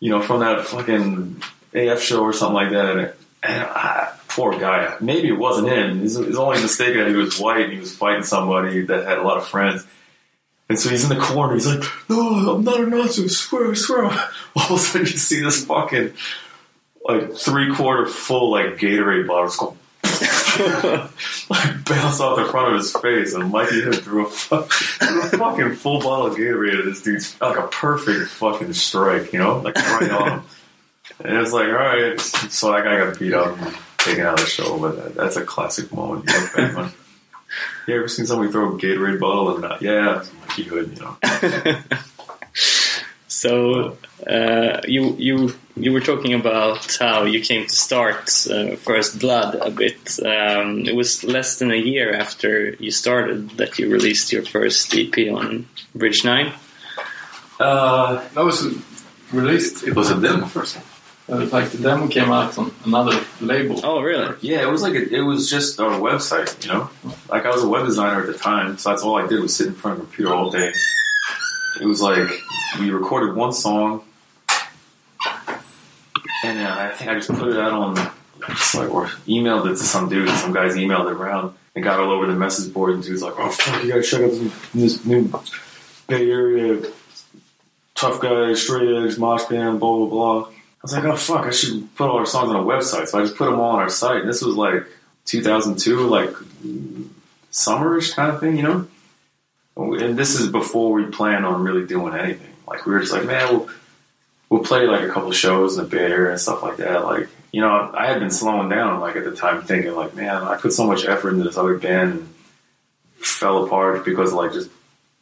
you 0.00 0.10
know, 0.10 0.22
from 0.22 0.40
that 0.40 0.64
fucking 0.66 1.42
AF 1.74 2.00
show 2.00 2.22
or 2.22 2.32
something 2.32 2.54
like 2.54 2.70
that. 2.70 3.14
And 3.42 3.62
I, 3.62 4.17
poor 4.38 4.56
guy. 4.56 4.96
Maybe 5.00 5.28
it 5.28 5.38
wasn't 5.38 5.68
him. 5.68 5.98
His, 5.98 6.14
his 6.14 6.36
only 6.36 6.62
mistake 6.62 6.94
that 6.94 7.08
he 7.08 7.14
was 7.14 7.40
white 7.40 7.64
and 7.64 7.72
he 7.72 7.80
was 7.80 7.94
fighting 7.94 8.22
somebody 8.22 8.82
that 8.82 9.04
had 9.04 9.18
a 9.18 9.22
lot 9.22 9.36
of 9.36 9.48
friends. 9.48 9.84
And 10.68 10.78
so 10.78 10.90
he's 10.90 11.02
in 11.02 11.08
the 11.08 11.22
corner. 11.22 11.54
He's 11.54 11.66
like, 11.66 11.82
"No, 12.08 12.54
I'm 12.54 12.62
not 12.62 12.80
a 12.80 12.86
Nazi. 12.86 13.24
I 13.24 13.26
swear, 13.26 13.72
I 13.72 13.74
swear." 13.74 14.04
All 14.56 14.66
of 14.66 14.70
a 14.70 14.78
sudden, 14.78 15.06
you 15.06 15.16
see 15.16 15.40
this 15.40 15.64
fucking 15.64 16.12
like 17.04 17.34
three 17.34 17.74
quarter 17.74 18.06
full 18.06 18.50
like 18.50 18.76
Gatorade 18.76 19.26
bottles 19.26 19.56
go 19.56 19.76
like 21.50 21.84
bounce 21.84 22.20
off 22.20 22.36
the 22.36 22.46
front 22.50 22.68
of 22.68 22.74
his 22.74 22.92
face, 22.92 23.34
and 23.34 23.50
Mikey 23.50 23.80
hit 23.80 23.96
threw 23.96 24.26
a, 24.26 24.30
threw 24.30 25.22
a 25.22 25.28
fucking 25.30 25.74
full 25.74 26.00
bottle 26.00 26.26
of 26.26 26.36
Gatorade 26.36 26.80
at 26.80 26.84
this 26.84 27.02
dude's 27.02 27.40
like 27.40 27.58
a 27.58 27.66
perfect 27.68 28.30
fucking 28.30 28.72
strike, 28.74 29.32
you 29.32 29.38
know, 29.38 29.58
like 29.58 29.76
right 29.76 30.10
on. 30.10 30.44
And 31.24 31.38
it's 31.38 31.52
like, 31.52 31.68
all 31.68 31.72
right, 31.72 32.20
so 32.20 32.72
that 32.72 32.84
guy 32.84 32.98
got 32.98 33.18
beat 33.18 33.32
up 33.32 33.56
taken 34.08 34.26
out 34.26 34.34
of 34.40 34.44
the 34.44 34.50
show, 34.50 34.78
but 34.78 34.96
that, 34.96 35.14
that's 35.14 35.36
a 35.36 35.44
classic 35.44 35.92
moment. 35.92 36.28
You, 36.28 36.40
look 36.40 36.54
back 36.54 36.76
on. 36.78 36.92
you 37.86 37.96
ever 37.96 38.08
seen 38.08 38.26
somebody 38.26 38.50
throw 38.52 38.74
a 38.74 38.78
Gatorade 38.78 39.20
bottle 39.20 39.52
and 39.52 39.62
not? 39.62 39.82
Yeah, 39.82 40.20
it's 40.20 40.30
Mikey 40.40 40.62
Hood, 40.64 40.96
you 40.96 41.02
know. 41.04 41.16
So 43.30 43.96
uh, 44.26 44.80
you 44.88 45.14
you 45.18 45.54
you 45.76 45.92
were 45.92 46.00
talking 46.00 46.32
about 46.32 46.96
how 46.98 47.24
you 47.24 47.40
came 47.40 47.66
to 47.66 47.74
start 47.74 48.24
uh, 48.50 48.74
First 48.76 49.20
Blood 49.20 49.54
a 49.54 49.70
bit. 49.70 50.18
Um, 50.24 50.86
it 50.88 50.96
was 50.96 51.22
less 51.22 51.58
than 51.58 51.70
a 51.70 51.76
year 51.76 52.12
after 52.14 52.70
you 52.80 52.90
started 52.90 53.50
that 53.58 53.78
you 53.78 53.90
released 53.90 54.32
your 54.32 54.44
first 54.44 54.92
EP 54.96 55.14
on 55.30 55.66
Bridge 55.94 56.24
Nine. 56.24 56.52
Uh, 57.60 58.24
That 58.34 58.44
was 58.44 58.66
released. 59.30 59.86
It 59.86 59.94
was 59.94 60.10
a 60.10 60.18
demo 60.20 60.46
first? 60.46 60.78
Like 61.28 61.70
the 61.70 61.78
demo 61.78 62.08
came 62.08 62.30
out 62.30 62.56
on 62.56 62.74
another 62.86 63.22
label. 63.42 63.78
Oh, 63.84 64.00
really? 64.00 64.34
Yeah, 64.40 64.62
it 64.62 64.70
was 64.70 64.80
like 64.80 64.94
a, 64.94 65.14
it 65.14 65.20
was 65.20 65.50
just 65.50 65.78
our 65.78 66.00
website, 66.00 66.64
you 66.64 66.72
know. 66.72 66.88
Like 67.28 67.44
I 67.44 67.50
was 67.50 67.62
a 67.62 67.68
web 67.68 67.84
designer 67.84 68.22
at 68.22 68.26
the 68.26 68.38
time, 68.38 68.78
so 68.78 68.88
that's 68.88 69.02
all 69.02 69.16
I 69.16 69.26
did 69.26 69.40
was 69.40 69.54
sit 69.54 69.66
in 69.66 69.74
front 69.74 69.98
of 69.98 70.04
a 70.04 70.06
computer 70.06 70.32
all 70.32 70.50
day. 70.50 70.72
It 71.82 71.84
was 71.84 72.00
like 72.00 72.30
we 72.80 72.90
recorded 72.90 73.36
one 73.36 73.52
song, 73.52 74.04
and 76.42 76.58
uh, 76.60 76.76
I 76.78 76.92
think 76.94 77.10
I 77.10 77.14
just 77.16 77.28
put 77.28 77.48
it 77.48 77.58
out 77.58 77.72
on, 77.72 77.94
just 78.48 78.74
like 78.74 78.90
or 78.90 79.08
emailed 79.26 79.66
it 79.66 79.76
to 79.76 79.76
some 79.76 80.08
dude. 80.08 80.30
Some 80.30 80.54
guys 80.54 80.76
emailed 80.76 81.10
it 81.10 81.12
around 81.12 81.54
and 81.74 81.84
got 81.84 82.00
all 82.00 82.10
over 82.10 82.26
the 82.26 82.32
message 82.32 82.72
board. 82.72 82.94
And 82.94 83.02
dudes 83.02 83.20
like, 83.20 83.34
"Oh 83.36 83.50
fuck, 83.50 83.84
you 83.84 83.90
gotta 83.90 84.02
check 84.02 84.22
out 84.22 84.30
this, 84.30 84.70
this 84.72 85.04
new 85.04 85.30
Bay 86.06 86.30
Area 86.30 86.90
tough 87.94 88.18
guy, 88.18 88.54
straight 88.54 88.88
edge, 88.88 89.18
mosh 89.18 89.44
band, 89.44 89.78
blah 89.78 89.94
blah 89.94 90.06
blah." 90.06 90.57
I 90.80 90.82
was 90.82 90.92
like, 90.92 91.04
"Oh 91.04 91.16
fuck, 91.16 91.46
I 91.46 91.50
should 91.50 91.94
put 91.96 92.08
all 92.08 92.18
our 92.18 92.26
songs 92.26 92.50
on 92.50 92.56
a 92.56 92.62
website." 92.62 93.08
So 93.08 93.18
I 93.18 93.22
just 93.22 93.36
put 93.36 93.46
them 93.46 93.58
all 93.58 93.72
on 93.72 93.80
our 93.80 93.88
site. 93.90 94.20
And 94.20 94.28
this 94.28 94.42
was 94.42 94.54
like 94.54 94.84
2002, 95.24 96.06
like 96.06 96.30
summerish 97.52 98.14
kind 98.14 98.30
of 98.32 98.40
thing, 98.40 98.56
you 98.56 98.62
know. 98.62 98.86
And 99.76 100.18
this 100.18 100.38
is 100.38 100.50
before 100.50 100.92
we 100.92 101.04
planned 101.04 101.46
on 101.46 101.62
really 101.62 101.86
doing 101.86 102.14
anything. 102.14 102.52
Like 102.66 102.86
we 102.86 102.92
were 102.92 103.00
just 103.00 103.12
like, 103.12 103.26
man, 103.26 103.48
we'll, 103.48 103.68
we'll 104.48 104.64
play 104.64 104.86
like 104.86 105.02
a 105.02 105.08
couple 105.08 105.30
shows 105.32 105.78
in 105.78 105.84
the 105.84 105.88
Bay 105.90 106.04
Area 106.10 106.32
and 106.32 106.40
stuff 106.40 106.62
like 106.62 106.78
that. 106.78 107.04
Like, 107.04 107.28
you 107.52 107.60
know, 107.60 107.90
I 107.94 108.06
had 108.06 108.18
been 108.18 108.30
slowing 108.30 108.68
down 108.68 109.00
like 109.00 109.16
at 109.16 109.24
the 109.24 109.36
time, 109.36 109.62
thinking 109.62 109.94
like, 109.94 110.14
man, 110.14 110.42
I 110.42 110.56
put 110.56 110.72
so 110.72 110.86
much 110.86 111.04
effort 111.04 111.30
into 111.30 111.44
this 111.44 111.56
other 111.56 111.78
band 111.78 112.12
and 112.12 112.34
fell 113.18 113.64
apart 113.64 114.04
because 114.04 114.32
of, 114.32 114.38
like 114.38 114.52
just 114.52 114.70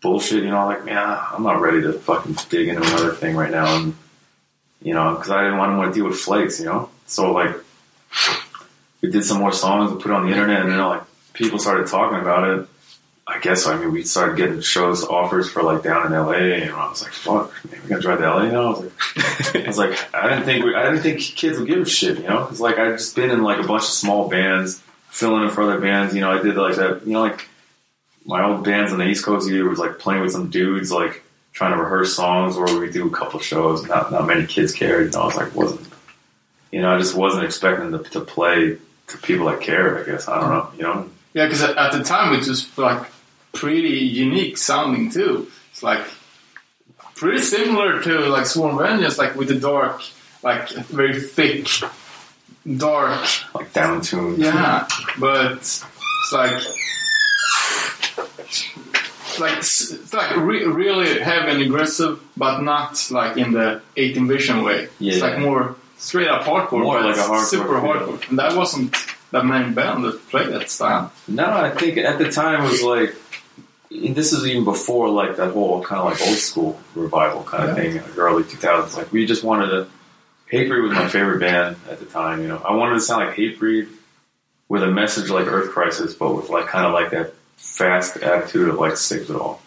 bullshit. 0.01 0.43
You 0.43 0.51
know, 0.51 0.67
like, 0.67 0.85
man, 0.85 1.19
I'm 1.33 1.43
not 1.43 1.61
ready 1.61 1.83
to 1.83 1.93
fucking 1.93 2.37
dig 2.49 2.69
into 2.69 2.83
another 2.83 3.13
thing 3.13 3.37
right 3.37 3.51
now. 3.51 3.77
And 3.77 3.95
you 4.87 4.95
know, 4.95 5.17
because 5.17 5.31
I 5.33 5.43
didn't 5.43 5.59
want 5.59 5.73
to 5.73 5.77
want 5.77 5.93
to 5.93 5.99
deal 5.99 6.09
with 6.09 6.21
flakes. 6.21 6.61
You 6.61 6.67
know, 6.67 6.91
so 7.07 7.33
like 7.33 7.57
we 9.03 9.11
did 9.11 9.25
some 9.25 9.41
more 9.41 9.53
songs 9.53 9.91
and 9.91 10.01
put 10.01 10.13
it 10.13 10.15
on 10.15 10.27
the 10.27 10.31
internet, 10.33 10.63
and 10.63 10.71
then 10.71 10.79
like 10.79 11.03
people 11.33 11.59
started 11.59 11.89
talking 11.89 12.21
about 12.21 12.49
it. 12.49 12.69
I 13.27 13.41
guess 13.41 13.67
I 13.67 13.77
mean 13.77 13.91
we 13.91 14.05
started 14.05 14.37
getting 14.37 14.61
shows 14.61 15.03
offers 15.03 15.51
for 15.51 15.65
like 15.65 15.83
down 15.83 16.07
in 16.07 16.13
LA, 16.13 16.35
and 16.63 16.71
I 16.71 16.89
was 16.89 17.03
like, 17.03 17.11
"Fuck, 17.11 17.53
man, 17.69 17.83
we 17.83 17.89
gotta 17.89 18.01
drive 18.01 18.19
to 18.21 18.31
LA 18.31 18.47
now." 18.47 18.63
I 18.63 18.71
was 18.71 18.81
like, 18.81 19.57
I 19.57 19.67
was 19.67 19.79
like, 19.79 20.15
I 20.15 20.29
didn't 20.29 20.45
think 20.45 20.65
we, 20.65 20.75
I 20.77 20.85
didn't 20.85 21.03
think 21.03 21.19
kids 21.19 21.59
would 21.59 21.67
give 21.67 21.81
a 21.81 21.85
shit, 21.85 22.19
you 22.19 22.29
know? 22.29 22.47
It's 22.49 22.61
like 22.61 22.79
I'd 22.79 22.97
just 22.97 23.17
been 23.17 23.33
in 23.33 23.43
like 23.43 23.59
a 23.59 23.67
bunch 23.67 23.83
of 23.83 23.89
small 23.89 24.29
bands, 24.29 24.81
filling 25.09 25.43
in 25.43 25.51
for 25.51 25.63
other 25.63 25.81
bands. 25.81 26.15
You 26.15 26.21
know, 26.21 26.31
I 26.31 26.41
did 26.41 26.55
like 26.55 26.77
that, 26.77 27.05
you 27.05 27.15
know, 27.15 27.23
like 27.23 27.49
my 28.25 28.45
old 28.45 28.63
bands 28.63 28.93
on 28.93 29.01
the 29.01 29.07
East 29.07 29.25
Coast. 29.25 29.51
Either 29.51 29.69
was 29.69 29.81
like 29.81 29.99
playing 29.99 30.23
with 30.23 30.31
some 30.31 30.49
dudes, 30.49 30.93
like 30.93 31.25
trying 31.57 31.73
to 31.73 31.83
rehearse 31.83 32.15
songs, 32.15 32.55
or 32.59 32.79
we 32.79 32.91
do 32.91 33.07
a 33.07 33.11
couple 33.11 33.41
shows. 33.41 33.83
Not 33.87 34.13
not 34.13 34.27
many 34.27 34.47
kids 34.47 34.75
cared. 34.75 35.07
You 35.07 35.13
know, 35.13 35.23
I 35.23 35.25
was 35.25 35.37
like, 35.37 35.55
wasn't, 35.55 35.89
you 36.71 36.83
know, 36.83 36.95
I 36.95 36.99
just 36.99 37.15
wasn't 37.15 37.45
expecting 37.45 37.93
to, 37.93 37.99
to 38.11 38.21
play 38.21 38.77
to 39.07 39.19
people 39.19 39.47
that 39.47 39.63
cared. 39.63 40.03
I 40.03 40.11
guess 40.11 40.29
I 40.29 40.39
don't 40.39 40.51
know, 40.51 40.71
you 40.77 40.83
know. 40.83 41.11
Yeah, 41.33 41.47
because 41.47 41.63
at, 41.63 41.79
at 41.79 41.93
the 41.93 42.05
time 42.05 42.35
it 42.35 42.47
was 42.47 42.77
like 42.77 43.11
pretty 43.55 43.99
unique 44.01 44.59
sounding 44.59 45.11
too. 45.11 45.51
It's 45.71 45.83
like 45.83 46.07
pretty 47.15 47.41
similar 47.41 48.03
to 48.03 48.27
like 48.27 48.45
Sworn 48.45 48.77
Vengeance, 48.77 49.17
like 49.17 49.35
with 49.35 49.49
the 49.49 49.59
dark, 49.59 50.03
like 50.43 50.69
very 50.69 51.19
thick, 51.19 51.69
dark. 52.77 53.27
like 53.55 53.73
down 53.73 54.03
tuned. 54.03 54.39
Yeah, 54.39 54.87
but 55.19 55.53
it's 55.53 55.83
like. 56.33 56.63
It's 59.41 60.13
like 60.13 60.31
like 60.31 60.37
re- 60.37 60.65
really 60.65 61.19
heavy 61.21 61.51
and 61.53 61.63
aggressive, 61.63 62.21
but 62.37 62.61
not 62.63 63.07
like 63.11 63.37
in 63.37 63.53
the 63.53 63.81
18 63.97 64.27
Vision 64.29 64.63
way. 64.63 64.89
Yeah, 64.99 65.13
It's 65.13 65.23
Yeah. 65.23 65.29
like 65.31 65.39
more 65.39 65.77
straight 65.99 66.29
up 66.29 66.43
hardcore, 66.43 66.83
More 66.83 67.01
like 67.01 67.17
a 67.17 67.21
hardcore 67.21 67.45
super 67.45 67.81
feel. 67.81 67.91
hardcore. 67.93 68.29
And 68.31 68.39
that 68.39 68.55
wasn't 68.57 68.95
that 69.33 69.45
many 69.45 69.73
band 69.73 70.05
that 70.05 70.29
played 70.31 70.49
that 70.49 70.71
style. 70.71 71.13
No, 71.29 71.45
I 71.51 71.71
think 71.71 71.99
at 71.99 72.19
the 72.19 72.31
time 72.31 72.65
it 72.65 72.71
was 72.71 72.83
like 72.83 73.15
this 73.91 74.33
is 74.33 74.45
even 74.47 74.65
before 74.65 75.09
like 75.09 75.37
that 75.37 75.53
whole 75.53 75.83
kind 75.83 76.01
of 76.01 76.07
like 76.07 76.21
old 76.29 76.37
school 76.39 76.79
revival 76.95 77.43
kind 77.45 77.71
of 77.71 77.77
thing, 77.77 77.95
like 77.97 78.19
early 78.19 78.43
2000s. 78.43 78.97
Like 78.97 79.13
we 79.13 79.27
just 79.27 79.45
wanted 79.45 79.69
to. 79.71 79.87
Hatebreed 80.53 80.83
was 80.83 80.93
my 80.93 81.09
favorite 81.09 81.41
band 81.41 81.75
at 81.91 81.99
the 81.99 82.05
time. 82.07 82.41
You 82.43 82.47
know, 82.49 82.63
I 82.65 82.73
wanted 82.75 82.95
to 82.95 83.01
sound 83.01 83.27
like 83.27 83.37
Hatebreed 83.37 83.89
with 84.69 84.83
a 84.83 84.87
message 84.87 85.29
like 85.31 85.47
Earth 85.47 85.71
Crisis, 85.73 86.15
but 86.15 86.35
with 86.37 86.51
like 86.51 86.67
kind 86.67 86.87
of 86.87 86.93
like 86.93 87.11
that 87.11 87.35
fast 87.57 88.17
attitude 88.19 88.69
of 88.69 88.77
like 88.77 88.95
All. 89.31 89.61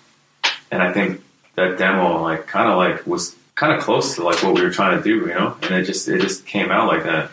And 0.72 0.82
I 0.82 0.94
think 0.94 1.22
that 1.56 1.78
demo 1.78 2.22
like 2.22 2.48
kind 2.48 2.70
of 2.70 2.78
like 2.78 3.06
was 3.06 3.36
kind 3.56 3.74
of 3.74 3.84
close 3.84 4.16
to 4.16 4.24
like 4.24 4.42
what 4.44 4.56
we 4.56 4.62
were 4.62 4.72
trying 4.72 4.98
to 4.98 5.04
do, 5.04 5.28
you 5.28 5.34
know. 5.34 5.58
And 5.64 5.76
it 5.76 5.84
just 5.84 6.08
it 6.08 6.22
just 6.22 6.46
came 6.46 6.70
out 6.72 6.88
like 6.88 7.04
that, 7.04 7.32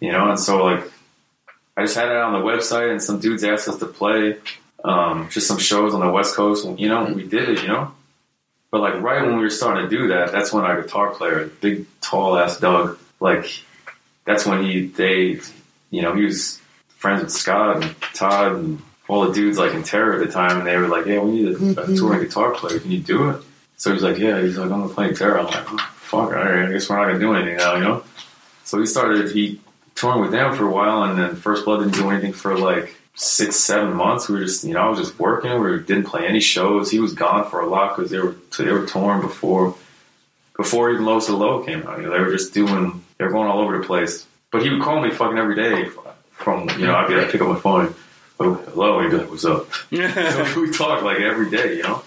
you 0.00 0.12
know. 0.12 0.30
And 0.30 0.38
so 0.38 0.64
like 0.64 0.84
I 1.76 1.82
just 1.82 1.96
had 1.96 2.08
it 2.08 2.16
on 2.16 2.32
the 2.32 2.38
website, 2.38 2.90
and 2.90 3.02
some 3.02 3.20
dudes 3.20 3.44
asked 3.44 3.68
us 3.68 3.78
to 3.78 3.86
play 3.86 4.38
um, 4.82 5.28
just 5.30 5.46
some 5.46 5.58
shows 5.58 5.92
on 5.94 6.00
the 6.00 6.10
West 6.10 6.34
Coast, 6.34 6.64
and 6.64 6.80
you 6.80 6.88
know, 6.88 7.04
we 7.04 7.26
did 7.26 7.48
it, 7.48 7.62
you 7.62 7.68
know. 7.68 7.92
But 8.70 8.80
like 8.80 9.00
right 9.00 9.22
when 9.24 9.36
we 9.36 9.42
were 9.42 9.50
starting 9.50 9.88
to 9.88 9.90
do 9.90 10.08
that, 10.08 10.32
that's 10.32 10.52
when 10.52 10.64
our 10.64 10.80
guitar 10.80 11.10
player, 11.10 11.50
big 11.60 11.86
tall 12.00 12.38
ass 12.38 12.58
Doug, 12.58 12.98
like 13.20 13.46
that's 14.24 14.46
when 14.46 14.64
he 14.64 14.86
they, 14.86 15.40
you 15.90 16.02
know, 16.02 16.14
he 16.14 16.24
was 16.24 16.60
friends 16.88 17.22
with 17.22 17.32
Scott 17.32 17.82
and 17.82 17.94
Todd 18.14 18.52
and 18.52 18.82
all 19.08 19.26
the 19.26 19.32
dudes 19.32 19.58
like 19.58 19.74
in 19.74 19.82
Terror 19.82 20.14
at 20.14 20.26
the 20.26 20.32
time, 20.32 20.58
and 20.58 20.66
they 20.66 20.76
were 20.76 20.88
like, 20.88 21.06
"Yeah, 21.06 21.20
we 21.20 21.32
need 21.32 21.48
a, 21.48 21.50
a 21.50 21.54
mm-hmm. 21.54 21.94
touring 21.94 22.22
guitar 22.22 22.52
player. 22.52 22.78
Can 22.78 22.90
you 22.90 23.00
do 23.00 23.30
it?" 23.30 23.42
So 23.76 23.92
he's 23.92 24.02
like, 24.02 24.18
"Yeah." 24.18 24.40
He's 24.40 24.58
like, 24.58 24.70
"I'm 24.70 24.80
gonna 24.80 24.92
play 24.92 25.12
Terror." 25.12 25.38
I'm 25.38 25.46
like, 25.46 25.72
oh, 25.72 25.76
"Fuck, 25.96 26.18
all 26.18 26.32
right. 26.32 26.68
I 26.68 26.72
guess 26.72 26.88
we're 26.88 26.96
not 26.96 27.06
gonna 27.06 27.18
do 27.18 27.34
anything 27.34 27.56
now," 27.56 27.74
you 27.74 27.84
know. 27.84 28.04
So 28.64 28.80
he 28.80 28.86
started 28.86 29.30
he 29.30 29.60
touring 29.94 30.20
with 30.20 30.30
them 30.30 30.54
for 30.54 30.66
a 30.66 30.70
while, 30.70 31.04
and 31.04 31.18
then 31.18 31.36
First 31.36 31.64
Blood 31.64 31.80
didn't 31.80 31.94
do 31.94 32.10
anything 32.10 32.32
for 32.32 32.56
like 32.58 32.96
six, 33.14 33.56
seven 33.56 33.94
months. 33.94 34.28
We 34.28 34.36
were 34.36 34.44
just, 34.44 34.62
you 34.62 34.74
know, 34.74 34.80
I 34.80 34.88
was 34.88 34.98
just 34.98 35.18
working. 35.18 35.60
We 35.60 35.78
didn't 35.78 36.04
play 36.04 36.26
any 36.26 36.40
shows. 36.40 36.90
He 36.90 37.00
was 37.00 37.14
gone 37.14 37.50
for 37.50 37.60
a 37.60 37.66
lot 37.66 37.96
because 37.96 38.10
they 38.10 38.18
were 38.18 38.36
they 38.58 38.70
were 38.70 38.86
touring 38.86 39.22
before 39.22 39.74
before 40.56 40.90
even 40.90 41.04
Low 41.04 41.18
to 41.20 41.36
Low 41.36 41.64
came 41.64 41.86
out. 41.86 41.98
You 41.98 42.04
know, 42.04 42.10
they 42.12 42.20
were 42.20 42.30
just 42.30 42.54
doing 42.54 43.04
they 43.18 43.24
were 43.24 43.32
going 43.32 43.48
all 43.48 43.60
over 43.60 43.78
the 43.78 43.84
place. 43.84 44.26
But 44.50 44.62
he 44.62 44.70
would 44.70 44.82
call 44.82 45.00
me 45.00 45.10
fucking 45.10 45.38
every 45.38 45.56
day 45.56 45.90
from 46.32 46.68
you 46.78 46.86
know 46.86 46.94
I'd 46.94 47.08
be 47.08 47.16
like 47.16 47.30
pick 47.30 47.40
up 47.40 47.48
my 47.48 47.58
phone. 47.58 47.94
Oh, 48.38 48.54
hello, 48.54 49.00
he'd 49.00 49.10
be 49.10 49.16
like, 49.16 49.30
"What's 49.30 49.44
up?" 49.44 49.72
so 49.90 49.90
we 50.60 50.70
talked 50.70 51.02
like 51.02 51.20
every 51.20 51.50
day, 51.50 51.76
you 51.76 51.82
know. 51.82 52.02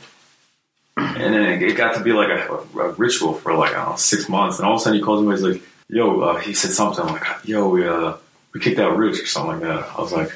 And 0.97 1.33
then 1.33 1.63
it 1.63 1.75
got 1.75 1.95
to 1.95 2.03
be 2.03 2.11
like 2.11 2.29
a, 2.29 2.53
a 2.79 2.91
ritual 2.91 3.33
for 3.33 3.53
like 3.53 3.71
I 3.71 3.77
don't 3.77 3.89
know 3.91 3.95
six 3.95 4.29
months, 4.29 4.59
and 4.59 4.67
all 4.67 4.75
of 4.75 4.81
a 4.81 4.83
sudden 4.83 4.99
he 4.99 5.03
calls 5.03 5.23
me. 5.25 5.31
He's 5.31 5.41
like, 5.41 5.61
"Yo," 5.87 6.21
uh, 6.21 6.37
he 6.39 6.53
said 6.53 6.71
something 6.71 7.03
I'm 7.03 7.13
like, 7.13 7.25
"Yo, 7.45 7.69
we 7.69 7.87
uh, 7.87 8.13
we 8.53 8.59
kicked 8.59 8.79
out 8.79 8.97
Rich 8.97 9.21
or 9.21 9.25
something 9.25 9.53
like 9.53 9.61
that." 9.61 9.89
I 9.97 10.01
was 10.01 10.11
like, 10.11 10.31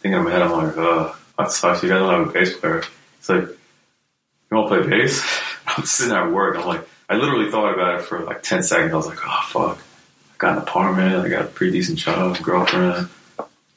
thinking 0.00 0.18
in 0.18 0.24
my 0.24 0.30
head, 0.30 0.42
I'm 0.42 0.52
like, 0.52 0.76
"Uh, 0.76 1.12
that 1.38 1.52
sucks. 1.52 1.82
You 1.82 1.90
guys 1.90 2.00
don't 2.00 2.10
have 2.12 2.28
a 2.28 2.32
bass 2.32 2.56
player." 2.56 2.82
It's 3.18 3.28
like, 3.28 3.42
"You 3.42 4.56
want 4.56 4.68
to 4.70 4.80
play 4.80 4.88
bass?" 4.88 5.22
I'm 5.66 5.84
sitting 5.84 6.16
at 6.16 6.30
work. 6.32 6.56
I'm 6.56 6.66
like, 6.66 6.88
I 7.08 7.16
literally 7.16 7.50
thought 7.50 7.74
about 7.74 8.00
it 8.00 8.02
for 8.02 8.20
like 8.20 8.42
ten 8.42 8.62
seconds. 8.62 8.92
I 8.92 8.96
was 8.96 9.06
like, 9.06 9.20
"Oh 9.24 9.44
fuck." 9.48 9.78
I 9.78 10.36
got 10.38 10.56
an 10.56 10.62
apartment. 10.62 11.24
I 11.24 11.28
got 11.28 11.44
a 11.44 11.48
pretty 11.48 11.72
decent 11.72 11.98
job, 11.98 12.38
girlfriend. 12.42 13.08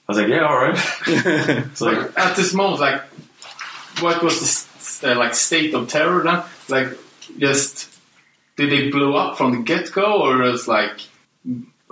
I 0.09 0.11
was 0.11 0.17
like, 0.17 0.27
yeah, 0.29 0.39
all 0.47 0.57
right. 0.57 0.75
it's 1.07 1.81
like, 1.81 1.97
Like 1.97 2.19
at 2.19 2.35
this 2.35 2.51
moment, 2.51 2.81
like 2.81 3.01
what 4.01 4.23
was 4.23 4.39
the 4.39 4.45
s- 4.45 5.03
uh, 5.03 5.15
like 5.15 5.35
state 5.35 5.75
of 5.75 5.87
terror 5.87 6.23
then? 6.23 6.41
Like 6.67 6.97
just 7.37 7.87
did 8.57 8.71
they 8.71 8.89
blow 8.89 9.15
up 9.15 9.37
from 9.37 9.51
the 9.51 9.59
get 9.59 9.91
go, 9.91 10.23
or 10.23 10.37
was 10.37 10.67
like 10.67 10.99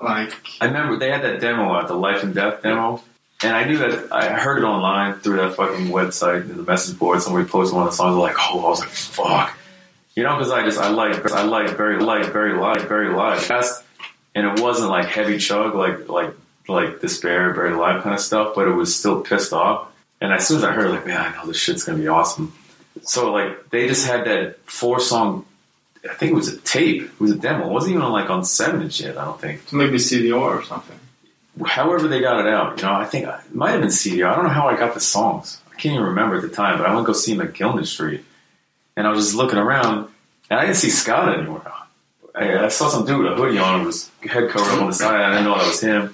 like 0.02 0.34
I 0.60 0.66
remember 0.66 0.98
they 0.98 1.12
had 1.12 1.22
that 1.24 1.40
demo 1.42 1.72
out, 1.74 1.88
the 1.88 1.94
Life 1.94 2.24
and 2.24 2.34
Death 2.34 2.64
demo, 2.64 3.04
and 3.44 3.56
I 3.56 3.66
knew 3.66 3.78
that 3.78 4.12
I 4.12 4.30
heard 4.34 4.58
it 4.58 4.64
online 4.66 5.20
through 5.20 5.38
that 5.38 5.54
fucking 5.56 5.88
website, 5.88 6.48
the 6.48 6.56
message 6.64 6.98
board. 6.98 7.22
Somebody 7.22 7.48
posted 7.48 7.76
one 7.76 7.86
of 7.86 7.94
the 7.94 7.98
songs. 7.98 8.14
I 8.14 8.18
was 8.18 8.30
like, 8.30 8.36
oh, 8.52 8.66
I 8.66 8.70
was 8.70 8.80
like, 8.80 8.90
fuck, 8.90 9.58
you 10.16 10.24
know, 10.24 10.36
because 10.38 10.52
I 10.52 10.64
just 10.66 10.80
I 10.80 10.90
like 10.90 11.32
I 11.32 11.44
like 11.44 11.78
very 11.78 12.00
light, 12.02 12.26
very 12.28 12.58
light, 12.60 12.82
very 12.82 13.14
light. 13.14 13.42
That's 13.48 13.84
and 14.34 14.48
it 14.58 14.64
wasn't 14.64 14.90
like 14.90 15.06
heavy 15.06 15.38
chug 15.38 15.76
like 15.76 16.10
like 16.10 16.34
like 16.68 17.02
despair, 17.02 17.54
buried 17.54 17.74
alive 17.74 18.04
kind 18.04 18.16
of 18.16 18.22
stuff, 18.22 18.54
but 18.56 18.68
it 18.68 18.72
was 18.72 18.96
still 18.96 19.22
pissed 19.22 19.54
off. 19.54 19.90
And 20.20 20.34
as 20.34 20.48
soon 20.48 20.58
as 20.58 20.64
I 20.64 20.72
heard, 20.72 20.90
like, 20.90 21.06
man, 21.06 21.20
I 21.22 21.36
know 21.36 21.46
this 21.46 21.58
shit's 21.58 21.84
gonna 21.84 21.98
be 21.98 22.08
awesome. 22.08 22.54
So 23.04 23.32
like 23.32 23.70
they 23.70 23.88
just 23.88 24.08
had 24.08 24.26
that 24.26 24.60
four 24.66 25.00
song. 25.00 25.46
I 26.10 26.14
think 26.14 26.32
it 26.32 26.36
was 26.36 26.48
a 26.48 26.58
tape. 26.58 27.04
It 27.04 27.20
was 27.20 27.32
a 27.32 27.38
demo. 27.38 27.68
It 27.68 27.74
wasn't 27.74 27.96
even 27.96 28.10
like 28.10 28.30
on 28.30 28.44
seven 28.46 28.82
and 28.82 28.94
shit. 28.94 29.18
I 29.18 29.26
don't 29.26 29.40
think. 29.40 29.72
Maybe 29.74 29.98
CDR 29.98 30.40
or 30.40 30.64
something. 30.64 30.98
However 31.66 32.08
they 32.08 32.22
got 32.22 32.40
it 32.40 32.48
out, 32.48 32.78
you 32.78 32.86
know, 32.86 32.94
I 32.94 33.06
think 33.06 33.28
it 33.28 33.56
might 33.56 33.72
have 33.72 33.82
been 33.82 33.90
CDR. 33.90 34.32
I 34.32 34.36
don't 34.36 34.46
know 34.46 34.52
how 34.52 34.68
I 34.68 34.78
got 34.78 34.94
the 34.94 35.00
songs. 35.00 35.60
I 35.72 35.76
can't 35.76 35.96
even 35.96 36.08
remember 36.08 36.36
at 36.36 36.44
the 36.44 36.50
time. 36.50 36.78
But 36.78 36.88
I 36.88 36.94
went 36.94 37.06
to 37.06 37.14
go 37.14 37.18
see 37.18 37.34
him 37.34 37.42
at 37.42 37.54
Gilman 37.54 37.86
Street, 37.86 38.24
and 38.96 39.08
I 39.08 39.12
was 39.12 39.26
just 39.26 39.36
looking 39.36 39.58
around, 39.58 40.08
and 40.50 40.60
I 40.60 40.66
didn't 40.66 40.78
see 40.78 40.90
Scott 40.90 41.38
anywhere. 41.38 41.72
I, 42.36 42.66
I 42.66 42.68
saw 42.68 42.90
some 42.90 43.06
dude 43.06 43.24
with 43.24 43.34
a 43.34 43.36
hoodie 43.36 43.58
on, 43.58 43.86
with 43.86 43.96
his 43.96 44.32
head 44.32 44.50
covered 44.50 44.72
up 44.74 44.82
on 44.82 44.88
the 44.88 44.94
side. 44.94 45.20
I 45.20 45.32
didn't 45.32 45.46
know 45.46 45.58
that 45.58 45.68
was 45.68 45.82
him. 45.82 46.14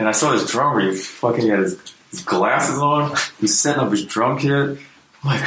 And 0.00 0.08
I 0.08 0.12
saw 0.12 0.32
this 0.32 0.50
drummer. 0.50 0.80
He 0.80 0.96
fucking 0.96 1.46
had 1.46 1.58
his, 1.58 1.94
his 2.10 2.22
glasses 2.22 2.78
on. 2.78 3.14
He's 3.38 3.60
setting 3.60 3.82
up 3.82 3.90
his 3.90 4.06
drum 4.06 4.38
kit. 4.38 4.50
I'm 4.50 4.78
like, 5.22 5.46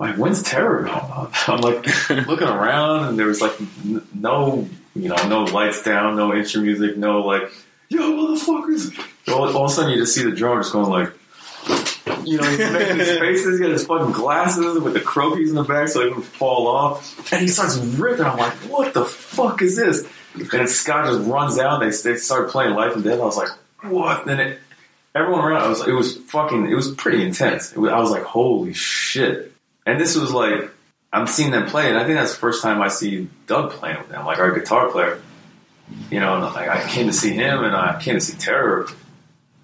like 0.00 0.16
when's 0.16 0.42
Terror 0.42 0.82
going 0.82 0.88
on? 0.92 1.30
I'm 1.46 1.60
like 1.60 2.10
looking 2.26 2.48
around, 2.48 3.10
and 3.10 3.18
there 3.18 3.28
was 3.28 3.40
like 3.40 3.52
n- 3.60 4.04
no, 4.12 4.68
you 4.96 5.08
know, 5.08 5.28
no 5.28 5.44
lights 5.44 5.84
down, 5.84 6.16
no 6.16 6.34
intro 6.34 6.62
music, 6.62 6.96
no 6.96 7.20
like, 7.20 7.44
yo, 7.88 8.00
motherfuckers. 8.00 8.92
All, 9.28 9.44
all 9.56 9.66
of 9.66 9.70
a 9.70 9.72
sudden, 9.72 9.92
you 9.92 9.98
just 9.98 10.16
see 10.16 10.24
the 10.24 10.32
drummer 10.32 10.60
just 10.60 10.72
going 10.72 10.90
like, 10.90 11.12
you 12.24 12.38
know, 12.38 12.50
he's 12.50 12.58
making 12.58 12.98
these 12.98 13.18
faces. 13.20 13.60
He 13.60 13.64
got 13.64 13.70
his 13.70 13.86
fucking 13.86 14.10
glasses 14.10 14.80
with 14.80 14.94
the 14.94 15.00
croakies 15.00 15.50
in 15.50 15.54
the 15.54 15.62
back 15.62 15.86
so 15.86 16.00
he 16.00 16.08
wouldn't 16.08 16.26
fall 16.26 16.66
off. 16.66 17.32
And 17.32 17.40
he 17.40 17.46
starts 17.46 17.76
ripping. 17.76 18.26
I'm 18.26 18.36
like, 18.36 18.54
what 18.68 18.94
the 18.94 19.04
fuck 19.04 19.62
is 19.62 19.76
this? 19.76 20.04
And 20.34 20.68
Scott 20.68 21.06
just 21.06 21.28
runs 21.28 21.56
down. 21.56 21.80
They, 21.80 21.90
they 21.90 22.16
start 22.16 22.50
playing 22.50 22.74
Life 22.74 22.94
and 22.94 23.04
Death. 23.04 23.20
I 23.20 23.24
was 23.24 23.36
like, 23.36 23.50
what? 23.82 24.20
And 24.22 24.30
then 24.30 24.40
it, 24.40 24.58
everyone 25.14 25.44
around, 25.44 25.62
I 25.62 25.68
was, 25.68 25.86
it 25.86 25.92
was 25.92 26.16
fucking, 26.16 26.70
it 26.70 26.74
was 26.74 26.92
pretty 26.92 27.22
intense. 27.22 27.72
It 27.72 27.78
was, 27.78 27.92
I 27.92 27.98
was 28.00 28.10
like, 28.10 28.24
holy 28.24 28.72
shit. 28.72 29.52
And 29.86 30.00
this 30.00 30.16
was 30.16 30.32
like, 30.32 30.70
I'm 31.12 31.28
seeing 31.28 31.52
them 31.52 31.66
play, 31.66 31.88
and 31.88 31.96
I 31.96 32.04
think 32.04 32.16
that's 32.16 32.32
the 32.32 32.38
first 32.38 32.62
time 32.62 32.82
I 32.82 32.88
see 32.88 33.28
Doug 33.46 33.70
playing 33.70 33.98
with 33.98 34.08
them, 34.08 34.26
like 34.26 34.38
our 34.40 34.50
guitar 34.50 34.90
player. 34.90 35.22
You 36.10 36.18
know, 36.18 36.34
and 36.34 36.42
like 36.42 36.68
I 36.68 36.88
came 36.88 37.06
to 37.06 37.12
see 37.12 37.30
him, 37.30 37.62
and 37.62 37.76
I 37.76 38.00
came 38.00 38.14
to 38.14 38.20
see 38.20 38.36
Terror, 38.36 38.88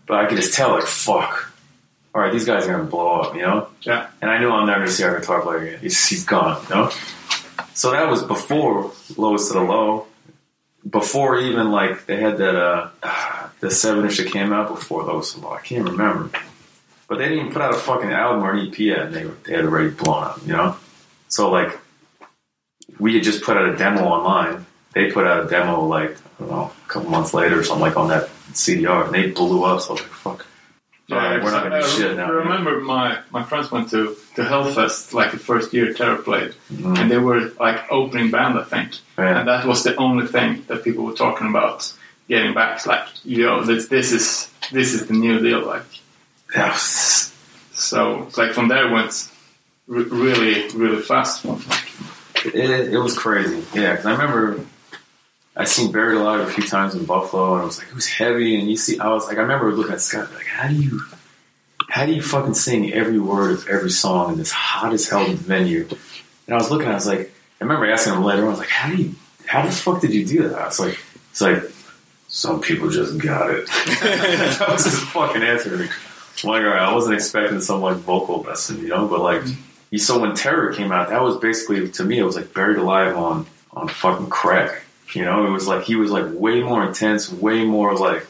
but 0.06 0.24
I 0.24 0.26
could 0.26 0.36
just 0.36 0.54
tell, 0.54 0.70
like, 0.70 0.84
fuck. 0.84 1.52
All 2.14 2.20
right, 2.20 2.32
these 2.32 2.44
guys 2.44 2.66
are 2.66 2.72
gonna 2.72 2.84
blow 2.84 3.20
up, 3.20 3.34
you 3.34 3.42
know. 3.42 3.68
Yeah. 3.82 4.08
And 4.20 4.30
I 4.30 4.38
knew 4.38 4.50
I'm 4.50 4.66
never 4.66 4.80
gonna 4.80 4.90
see 4.92 5.02
our 5.02 5.18
guitar 5.18 5.40
player 5.40 5.58
again. 5.58 5.78
He's, 5.80 6.06
he's 6.06 6.24
gone, 6.24 6.62
you 6.68 6.74
know. 6.74 6.90
So 7.74 7.92
that 7.92 8.08
was 8.08 8.22
before 8.22 8.92
Lowest 9.16 9.50
of 9.50 9.56
the 9.56 9.62
Low. 9.62 10.06
Before 10.88 11.38
even 11.38 11.70
like 11.70 12.06
they 12.06 12.16
had 12.16 12.38
that 12.38 12.56
uh 12.56 12.88
the 13.60 13.70
seven 13.70 14.04
inch 14.04 14.16
that 14.16 14.32
came 14.32 14.52
out 14.52 14.68
before 14.68 15.04
Low. 15.04 15.22
I 15.52 15.60
can't 15.60 15.88
remember. 15.88 16.30
But 17.08 17.18
they 17.18 17.24
didn't 17.24 17.40
even 17.40 17.52
put 17.52 17.62
out 17.62 17.74
a 17.74 17.78
fucking 17.78 18.10
album 18.10 18.44
or 18.44 18.52
an 18.52 18.68
EP 18.68 18.78
yet, 18.78 19.06
and 19.06 19.14
they, 19.14 19.24
they 19.44 19.56
had 19.56 19.64
already 19.64 19.90
blown 19.90 20.24
up, 20.24 20.40
you 20.46 20.52
know? 20.52 20.76
So, 21.28 21.50
like, 21.50 21.76
we 22.98 23.14
had 23.14 23.24
just 23.24 23.42
put 23.42 23.56
out 23.56 23.68
a 23.68 23.76
demo 23.76 24.04
online. 24.04 24.64
They 24.94 25.10
put 25.10 25.26
out 25.26 25.44
a 25.44 25.48
demo, 25.48 25.84
like, 25.84 26.12
I 26.12 26.40
don't 26.40 26.50
know, 26.50 26.72
a 26.84 26.88
couple 26.88 27.10
months 27.10 27.34
later 27.34 27.58
or 27.58 27.64
something, 27.64 27.82
like 27.82 27.96
on 27.96 28.08
that 28.08 28.28
CDR, 28.52 29.06
and 29.06 29.14
they 29.14 29.30
blew 29.30 29.64
up, 29.64 29.80
so 29.80 29.90
I 29.90 29.92
was 29.92 30.02
like, 30.02 30.10
fuck. 30.10 30.46
All 31.10 31.18
right, 31.18 31.42
we're 31.42 31.50
not 31.50 31.62
gonna 31.64 31.80
do 31.80 31.86
I 31.86 31.88
shit 31.88 32.16
now. 32.16 32.26
I 32.26 32.28
remember 32.30 32.80
my, 32.80 33.18
my 33.30 33.42
friends 33.42 33.70
went 33.70 33.90
to, 33.90 34.16
to 34.36 34.42
Hellfest 34.42 35.12
like 35.12 35.32
the 35.32 35.38
first 35.38 35.72
year 35.74 35.92
Terror 35.92 36.16
played, 36.16 36.54
Mhm. 36.72 36.98
and 36.98 37.10
they 37.10 37.18
were 37.18 37.50
like 37.58 37.90
opening 37.90 38.30
band, 38.30 38.58
I 38.58 38.64
think. 38.64 38.92
Yeah. 39.18 39.38
And 39.40 39.48
that 39.48 39.66
was 39.66 39.82
the 39.82 39.96
only 39.96 40.26
thing 40.26 40.64
that 40.68 40.84
people 40.84 41.04
were 41.04 41.14
talking 41.14 41.48
about 41.48 41.92
getting 42.28 42.54
back. 42.54 42.76
It's 42.76 42.86
like, 42.86 43.06
yo, 43.24 43.62
this, 43.64 43.88
this 43.88 44.12
is 44.12 44.50
this 44.70 44.94
is 44.94 45.06
the 45.08 45.14
new 45.14 45.40
deal. 45.40 45.66
Like, 45.66 45.82
was- 46.56 47.32
so 47.72 48.28
like 48.36 48.52
from 48.52 48.68
there 48.68 48.86
it 48.88 48.92
went 48.92 49.28
re- 49.88 50.04
really, 50.04 50.68
really 50.76 51.02
fast. 51.02 51.44
it, 52.44 52.92
it 52.94 52.98
was 52.98 53.16
crazy. 53.18 53.64
Yeah, 53.74 53.92
because 53.92 54.06
I 54.06 54.12
remember 54.12 54.64
I 55.60 55.64
seen 55.64 55.92
Buried 55.92 56.16
Alive 56.16 56.40
a 56.40 56.50
few 56.50 56.66
times 56.66 56.94
in 56.94 57.04
Buffalo, 57.04 57.52
and 57.52 57.62
I 57.62 57.64
was 57.66 57.78
like, 57.78 57.94
was 57.94 58.06
heavy. 58.06 58.58
And 58.58 58.70
you 58.70 58.76
see, 58.76 58.98
I 58.98 59.08
was 59.08 59.26
like, 59.26 59.36
I 59.36 59.42
remember 59.42 59.70
looking 59.72 59.92
at 59.92 60.00
Scott, 60.00 60.32
like, 60.32 60.46
how 60.46 60.68
do 60.68 60.74
you, 60.74 61.02
how 61.86 62.06
do 62.06 62.12
you 62.12 62.22
fucking 62.22 62.54
sing 62.54 62.90
every 62.94 63.18
word 63.18 63.52
of 63.52 63.68
every 63.68 63.90
song 63.90 64.32
in 64.32 64.38
this 64.38 64.50
hot 64.50 64.94
as 64.94 65.06
hell 65.06 65.26
venue? 65.26 65.86
And 66.46 66.54
I 66.54 66.56
was 66.56 66.70
looking, 66.70 66.88
I 66.88 66.94
was 66.94 67.06
like, 67.06 67.32
I 67.60 67.64
remember 67.64 67.90
asking 67.90 68.14
him 68.14 68.24
later, 68.24 68.46
I 68.46 68.48
was 68.48 68.58
like, 68.58 68.70
how 68.70 68.90
do 68.90 69.02
you, 69.02 69.14
how 69.46 69.66
the 69.66 69.70
fuck 69.70 70.00
did 70.00 70.14
you 70.14 70.24
do 70.24 70.48
that? 70.48 70.58
I 70.58 70.66
was 70.66 70.80
like, 70.80 70.98
it's 71.30 71.42
like, 71.42 71.62
some 72.28 72.62
people 72.62 72.88
just 72.88 73.18
got 73.18 73.50
it. 73.50 73.66
that 74.00 74.66
was 74.66 74.84
his 74.84 74.98
fucking 75.00 75.42
answer. 75.42 75.76
Like, 75.76 75.90
like, 76.42 76.62
all 76.62 76.68
right, 76.70 76.80
I 76.80 76.94
wasn't 76.94 77.16
expecting 77.16 77.60
some 77.60 77.82
like 77.82 77.96
vocal 77.96 78.40
lesson, 78.40 78.80
you 78.80 78.88
know, 78.88 79.06
but 79.08 79.20
like, 79.20 79.42
you 79.90 79.98
so 79.98 80.20
when 80.20 80.34
Terror 80.34 80.72
came 80.72 80.90
out, 80.90 81.10
that 81.10 81.20
was 81.20 81.36
basically 81.36 81.86
to 81.90 82.04
me, 82.04 82.18
it 82.18 82.22
was 82.22 82.36
like 82.36 82.54
buried 82.54 82.78
alive 82.78 83.14
on 83.14 83.46
on 83.72 83.88
fucking 83.88 84.30
crack. 84.30 84.84
You 85.14 85.24
know, 85.24 85.46
it 85.46 85.50
was 85.50 85.66
like 85.66 85.84
he 85.84 85.96
was 85.96 86.10
like 86.10 86.26
way 86.32 86.62
more 86.62 86.84
intense, 86.84 87.32
way 87.32 87.64
more 87.64 87.96
like 87.96 88.26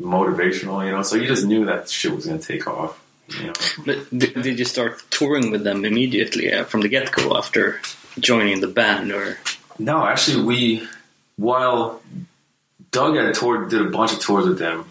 motivational. 0.00 0.84
You 0.84 0.92
know, 0.92 1.02
so 1.02 1.16
you 1.16 1.26
just 1.26 1.46
knew 1.46 1.66
that 1.66 1.88
shit 1.88 2.14
was 2.14 2.26
gonna 2.26 2.38
take 2.38 2.66
off. 2.66 2.98
You 3.28 3.46
know, 3.46 3.52
But 3.86 4.18
did, 4.18 4.34
did 4.42 4.58
you 4.58 4.64
start 4.64 5.02
touring 5.10 5.50
with 5.50 5.64
them 5.64 5.84
immediately 5.84 6.52
uh, 6.52 6.64
from 6.64 6.82
the 6.82 6.88
get 6.88 7.12
go 7.12 7.36
after 7.36 7.80
joining 8.18 8.60
the 8.60 8.68
band, 8.68 9.10
or 9.12 9.38
no, 9.78 10.04
actually, 10.04 10.44
we 10.44 10.88
while 11.36 12.02
Doug 12.90 13.16
had 13.16 13.34
toured, 13.34 13.70
did 13.70 13.80
a 13.80 13.90
bunch 13.90 14.12
of 14.12 14.20
tours 14.20 14.46
with 14.46 14.58
them, 14.58 14.84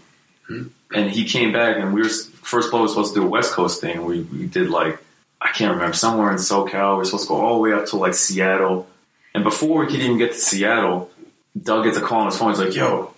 and 0.93 1.10
he 1.11 1.26
came 1.26 1.52
back, 1.52 1.77
and 1.77 1.93
we 1.93 2.02
were 2.02 2.10
First 2.10 2.72
Blood 2.72 2.81
was 2.84 2.91
supposed 2.91 3.14
to 3.14 3.22
do 3.22 3.26
a 3.26 3.30
West 3.30 3.53
Coast 3.53 3.80
thing. 3.80 4.06
We 4.06 4.22
we 4.22 4.48
did 4.48 4.69
like 4.69 4.99
I 5.39 5.49
can't 5.52 5.73
remember 5.73 5.95
somewhere 5.95 6.31
in 6.31 6.38
SoCal. 6.38 6.93
We 6.93 6.98
were 6.98 7.06
supposed 7.06 7.26
to 7.26 7.30
go 7.30 7.35
all 7.35 7.56
the 7.56 7.61
way 7.61 7.73
up 7.73 7.85
to 7.88 7.98
like 7.98 8.15
Seattle, 8.15 8.88
and 9.35 9.43
before 9.43 9.80
we 9.80 9.88
could 9.88 10.02
even 10.02 10.18
get 10.18 10.31
to 10.31 10.38
Seattle, 10.39 11.10
Doug 11.59 11.85
gets 11.85 11.97
a 11.97 12.01
call 12.01 12.21
on 12.21 12.25
his 12.27 12.37
phone. 12.37 12.49
He's 12.49 12.59
like, 12.59 12.75
"Yo, 12.75 13.13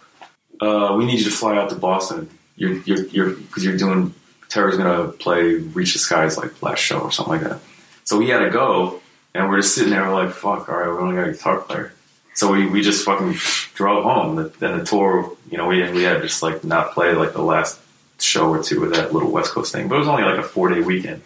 uh, 0.60 0.95
we 0.97 1.05
need 1.05 1.19
you 1.19 1.26
to 1.26 1.31
fly 1.31 1.57
out 1.57 1.69
to 1.69 1.76
Boston. 1.76 2.30
You're 2.55 2.77
you're 2.81 3.05
you're 3.07 3.30
because 3.31 3.64
you're 3.64 3.77
doing 3.77 4.14
Terror's 4.49 4.77
gonna 4.77 5.10
play 5.10 5.55
Reach 5.55 5.93
the 5.93 5.99
Skies 5.99 6.38
like 6.38 6.61
last 6.61 6.80
show 6.80 6.99
or 6.99 7.11
something 7.11 7.34
like 7.34 7.43
that." 7.43 7.60
So 8.05 8.18
we 8.18 8.30
had 8.30 8.39
to 8.39 8.49
go, 8.49 9.01
and 9.34 9.49
we're 9.49 9.57
just 9.57 9.76
sitting 9.76 9.91
there 9.91 10.10
like, 10.11 10.31
"Fuck, 10.31 10.69
all 10.69 10.76
right, 10.76 10.89
we 10.89 10.97
only 10.97 11.15
got 11.15 11.27
a 11.27 11.31
guitar 11.31 11.60
player." 11.60 11.93
So 12.35 12.51
we, 12.51 12.65
we 12.65 12.81
just 12.81 13.05
fucking 13.05 13.34
drove 13.76 14.03
home. 14.03 14.51
Then 14.60 14.80
the 14.80 14.84
tour, 14.84 15.31
you 15.51 15.57
know, 15.57 15.68
we 15.68 15.89
we 15.91 16.03
had 16.03 16.22
just 16.22 16.41
like 16.41 16.64
not 16.64 16.93
played 16.93 17.18
like 17.18 17.34
the 17.34 17.43
last 17.43 17.80
show 18.19 18.49
or 18.49 18.64
two 18.64 18.84
of 18.84 18.91
that 18.91 19.14
little 19.14 19.31
West 19.31 19.51
Coast 19.51 19.72
thing, 19.72 19.88
but 19.88 19.95
it 19.95 19.99
was 19.99 20.07
only 20.07 20.23
like 20.23 20.39
a 20.39 20.43
four 20.43 20.69
day 20.69 20.81
weekend. 20.81 21.22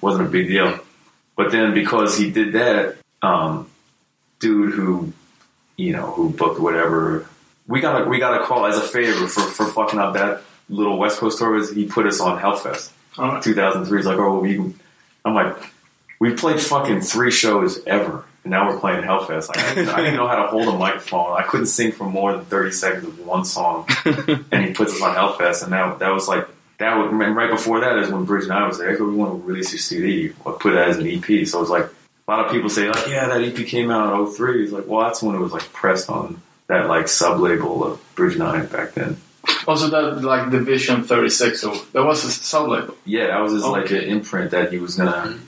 wasn't 0.00 0.26
a 0.26 0.30
big 0.30 0.48
deal. 0.48 0.78
But 1.36 1.52
then 1.52 1.74
because 1.74 2.16
he 2.16 2.30
did 2.30 2.54
that, 2.54 2.96
um, 3.22 3.70
dude 4.40 4.74
who, 4.74 5.12
you 5.78 5.92
know, 5.92 6.10
who 6.10 6.28
booked 6.28 6.60
whatever, 6.60 7.26
we 7.66 7.80
got 7.80 8.02
a 8.02 8.04
we 8.08 8.18
got 8.18 8.42
a 8.42 8.44
call 8.44 8.66
as 8.66 8.76
a 8.76 8.82
favor 8.82 9.26
for 9.28 9.40
for 9.40 9.66
fucking 9.66 9.98
up 9.98 10.14
that 10.14 10.42
little 10.68 10.98
West 10.98 11.18
Coast 11.18 11.38
tour. 11.38 11.52
Was 11.52 11.70
he 11.70 11.86
put 11.86 12.06
us 12.06 12.20
on 12.20 12.38
Hellfest? 12.38 12.90
Right. 13.16 13.42
2003. 13.42 13.98
He's 13.98 14.06
like, 14.06 14.18
oh, 14.18 14.40
we. 14.40 14.58
I'm 15.24 15.34
like, 15.34 15.56
we 16.18 16.34
played 16.34 16.60
fucking 16.60 17.00
three 17.02 17.30
shows 17.30 17.84
ever, 17.86 18.24
and 18.44 18.50
now 18.50 18.68
we're 18.68 18.78
playing 18.78 19.02
Hellfest. 19.02 19.48
Like, 19.48 19.58
I, 19.58 19.74
didn't, 19.74 19.88
I 19.90 19.96
didn't 19.98 20.16
know 20.16 20.26
how 20.26 20.42
to 20.42 20.48
hold 20.48 20.68
a 20.68 20.76
microphone. 20.76 21.36
I 21.38 21.42
couldn't 21.42 21.66
sing 21.66 21.92
for 21.92 22.04
more 22.04 22.32
than 22.32 22.44
30 22.44 22.72
seconds 22.72 23.04
of 23.04 23.26
one 23.26 23.44
song, 23.44 23.86
and 24.52 24.64
he 24.64 24.72
puts 24.72 24.92
us 24.94 25.02
on 25.02 25.14
Hellfest, 25.14 25.62
and 25.62 25.72
that 25.72 26.00
that 26.00 26.10
was 26.10 26.26
like 26.26 26.48
that. 26.78 26.96
Was, 26.96 27.10
and 27.10 27.36
right 27.36 27.50
before 27.50 27.80
that 27.80 27.98
is 27.98 28.10
when 28.10 28.24
Bridge 28.24 28.48
Nine 28.48 28.66
was 28.66 28.78
there. 28.78 28.90
Hey, 28.96 29.00
we 29.00 29.14
want 29.14 29.42
to 29.42 29.48
release 29.48 29.72
your 29.72 29.78
CD 29.78 30.32
or 30.44 30.54
put 30.54 30.74
it 30.74 30.78
as 30.78 30.98
an 30.98 31.06
EP. 31.06 31.46
So 31.46 31.58
it 31.58 31.60
was 31.60 31.70
like 31.70 31.88
a 32.28 32.30
lot 32.30 32.44
of 32.44 32.52
people 32.52 32.68
say 32.68 32.88
like, 32.88 33.08
yeah, 33.08 33.26
that 33.28 33.40
EP 33.40 33.66
came 33.66 33.90
out 33.90 34.20
in 34.20 34.32
03. 34.32 34.64
It's 34.64 34.72
like, 34.72 34.86
well, 34.86 35.06
that's 35.06 35.22
when 35.22 35.34
it 35.34 35.38
was 35.38 35.52
like 35.52 35.72
pressed 35.72 36.10
on 36.10 36.42
that 36.66 36.86
like 36.86 37.08
sub 37.08 37.40
label 37.40 37.82
of 37.82 38.14
Bridge 38.14 38.36
Nine 38.36 38.66
back 38.66 38.92
then. 38.92 39.16
Oh, 39.48 39.72
also, 39.72 39.88
that 39.88 40.22
like 40.22 40.50
Division 40.50 41.04
36, 41.04 41.60
so 41.60 41.74
that 41.92 42.04
was 42.04 42.24
a 42.24 42.30
sub 42.30 42.68
label. 42.68 42.96
Yeah, 43.06 43.28
that 43.28 43.40
was 43.40 43.52
his 43.52 43.64
like 43.64 43.90
an 43.90 44.02
imprint 44.02 44.50
that 44.50 44.70
he 44.70 44.78
was 44.78 44.96
gonna. 44.96 45.38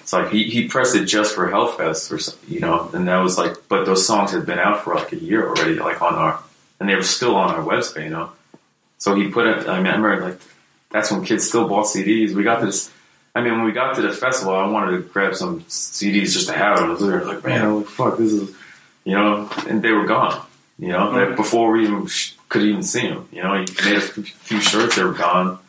It's 0.00 0.12
like 0.14 0.30
he, 0.30 0.44
he 0.44 0.66
pressed 0.66 0.96
it 0.96 1.04
just 1.04 1.34
for 1.34 1.50
Hellfest 1.50 2.10
or 2.10 2.50
you 2.50 2.60
know, 2.60 2.90
and 2.94 3.06
that 3.06 3.18
was 3.18 3.36
like, 3.36 3.68
but 3.68 3.84
those 3.84 4.06
songs 4.06 4.32
had 4.32 4.46
been 4.46 4.58
out 4.58 4.82
for 4.82 4.94
like 4.94 5.12
a 5.12 5.16
year 5.16 5.46
already, 5.46 5.74
like 5.74 6.00
on 6.00 6.14
our, 6.14 6.42
and 6.78 6.88
they 6.88 6.94
were 6.94 7.02
still 7.02 7.36
on 7.36 7.54
our 7.54 7.62
website, 7.62 8.04
you 8.04 8.10
know. 8.10 8.32
So 8.96 9.14
he 9.14 9.28
put 9.28 9.46
it. 9.46 9.68
I 9.68 9.76
mean, 9.76 9.88
I 9.88 9.96
remember 9.96 10.20
like 10.24 10.40
that's 10.88 11.10
when 11.12 11.22
kids 11.22 11.46
still 11.46 11.68
bought 11.68 11.86
CDs. 11.86 12.34
We 12.34 12.42
got 12.44 12.62
this. 12.62 12.90
I 13.34 13.40
mean, 13.42 13.52
when 13.54 13.64
we 13.64 13.72
got 13.72 13.94
to 13.96 14.02
the 14.02 14.12
festival, 14.12 14.54
I 14.54 14.66
wanted 14.66 14.92
to 14.96 15.02
grab 15.02 15.34
some 15.36 15.60
CDs 15.62 16.32
just 16.32 16.48
to 16.48 16.54
have 16.54 16.78
them. 16.78 16.90
I 16.90 16.92
was 16.92 17.02
like, 17.02 17.44
man, 17.44 17.76
like, 17.76 17.86
fuck, 17.86 18.18
this 18.18 18.32
is, 18.32 18.54
you 19.04 19.14
know, 19.14 19.48
and 19.68 19.82
they 19.82 19.92
were 19.92 20.06
gone. 20.06 20.40
You 20.78 20.88
know, 20.88 20.98
mm-hmm. 21.08 21.16
Okay. 21.18 21.36
before 21.36 21.72
we 21.72 21.82
even 21.84 22.06
sh- 22.06 22.32
could 22.48 22.62
even 22.62 22.82
see 22.82 23.02
them. 23.06 23.28
You 23.30 23.42
know, 23.42 23.52
he 23.54 23.60
made 23.84 23.96
a 23.98 24.00
few 24.00 24.60
shirts, 24.60 24.96
they 24.96 25.04
were 25.04 25.12
gone. 25.12 25.58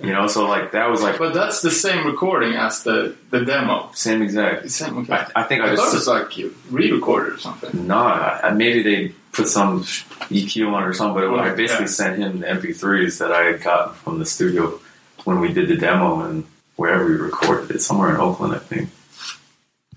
You 0.00 0.12
know, 0.12 0.26
so 0.28 0.46
like 0.46 0.72
that 0.72 0.88
was 0.90 1.02
like 1.02 1.18
But 1.18 1.34
that's 1.34 1.60
the 1.60 1.70
same 1.70 2.06
recording 2.06 2.54
as 2.54 2.82
the, 2.84 3.14
the 3.30 3.44
demo. 3.44 3.90
same 3.94 4.22
exact. 4.22 4.70
Same. 4.70 4.98
Okay. 4.98 5.12
I, 5.12 5.26
I 5.36 5.42
think 5.44 5.62
I, 5.62 5.72
I 5.72 5.76
thought 5.76 5.88
it 5.88 5.92
just 5.92 5.94
was 5.94 6.08
like 6.08 6.38
you 6.38 6.54
re-recorded 6.70 7.34
or 7.34 7.38
something. 7.38 7.86
no. 7.86 7.96
I, 7.98 8.40
I- 8.44 8.50
maybe 8.52 8.82
they 8.82 9.08
put 9.32 9.46
some 9.48 9.82
EQ 9.82 10.72
on 10.72 10.82
it 10.82 10.86
or 10.86 10.94
something. 10.94 11.22
But 11.30 11.38
I 11.40 11.54
basically 11.54 11.84
Yeah. 11.84 11.90
sent 11.90 12.18
him 12.18 12.40
the 12.40 12.46
MP3s 12.46 13.18
that 13.18 13.30
I 13.32 13.44
had 13.44 13.62
gotten 13.62 13.94
from 13.94 14.18
the 14.18 14.26
studio 14.26 14.80
when 15.24 15.40
we 15.40 15.52
did 15.52 15.68
the 15.68 15.76
demo 15.76 16.20
and 16.20 16.44
wherever 16.80 17.04
we 17.04 17.12
recorded 17.12 17.70
it, 17.70 17.82
somewhere 17.82 18.08
in 18.08 18.16
Oakland, 18.16 18.54
I 18.54 18.58
think. 18.58 18.88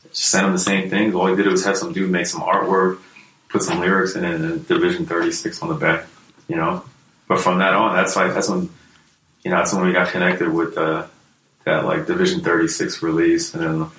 Just 0.09 0.25
sent 0.25 0.45
him 0.45 0.51
the 0.51 0.59
same 0.59 0.89
things. 0.89 1.15
All 1.15 1.27
he 1.27 1.35
did 1.37 1.47
was 1.47 1.63
have 1.63 1.77
some 1.77 1.93
dude 1.93 2.11
make 2.11 2.25
some 2.25 2.41
artwork, 2.41 2.99
put 3.47 3.63
some 3.63 3.79
lyrics 3.79 4.17
in 4.17 4.25
it, 4.25 4.41
and 4.41 4.67
Division 4.67 5.05
36 5.05 5.61
on 5.61 5.69
the 5.69 5.75
back, 5.75 6.05
you 6.49 6.57
know. 6.57 6.83
But 7.29 7.39
from 7.39 7.59
that 7.59 7.73
on, 7.73 7.95
that's 7.95 8.17
like 8.17 8.33
that's 8.33 8.49
when, 8.49 8.69
you 9.45 9.51
know, 9.51 9.59
that's 9.59 9.73
when 9.73 9.85
we 9.85 9.93
got 9.93 10.09
connected 10.09 10.49
with 10.51 10.77
uh, 10.77 11.07
that 11.63 11.85
like 11.85 12.05
Division 12.05 12.41
36 12.41 13.01
release, 13.01 13.53
and 13.53 13.63
then 13.63 13.89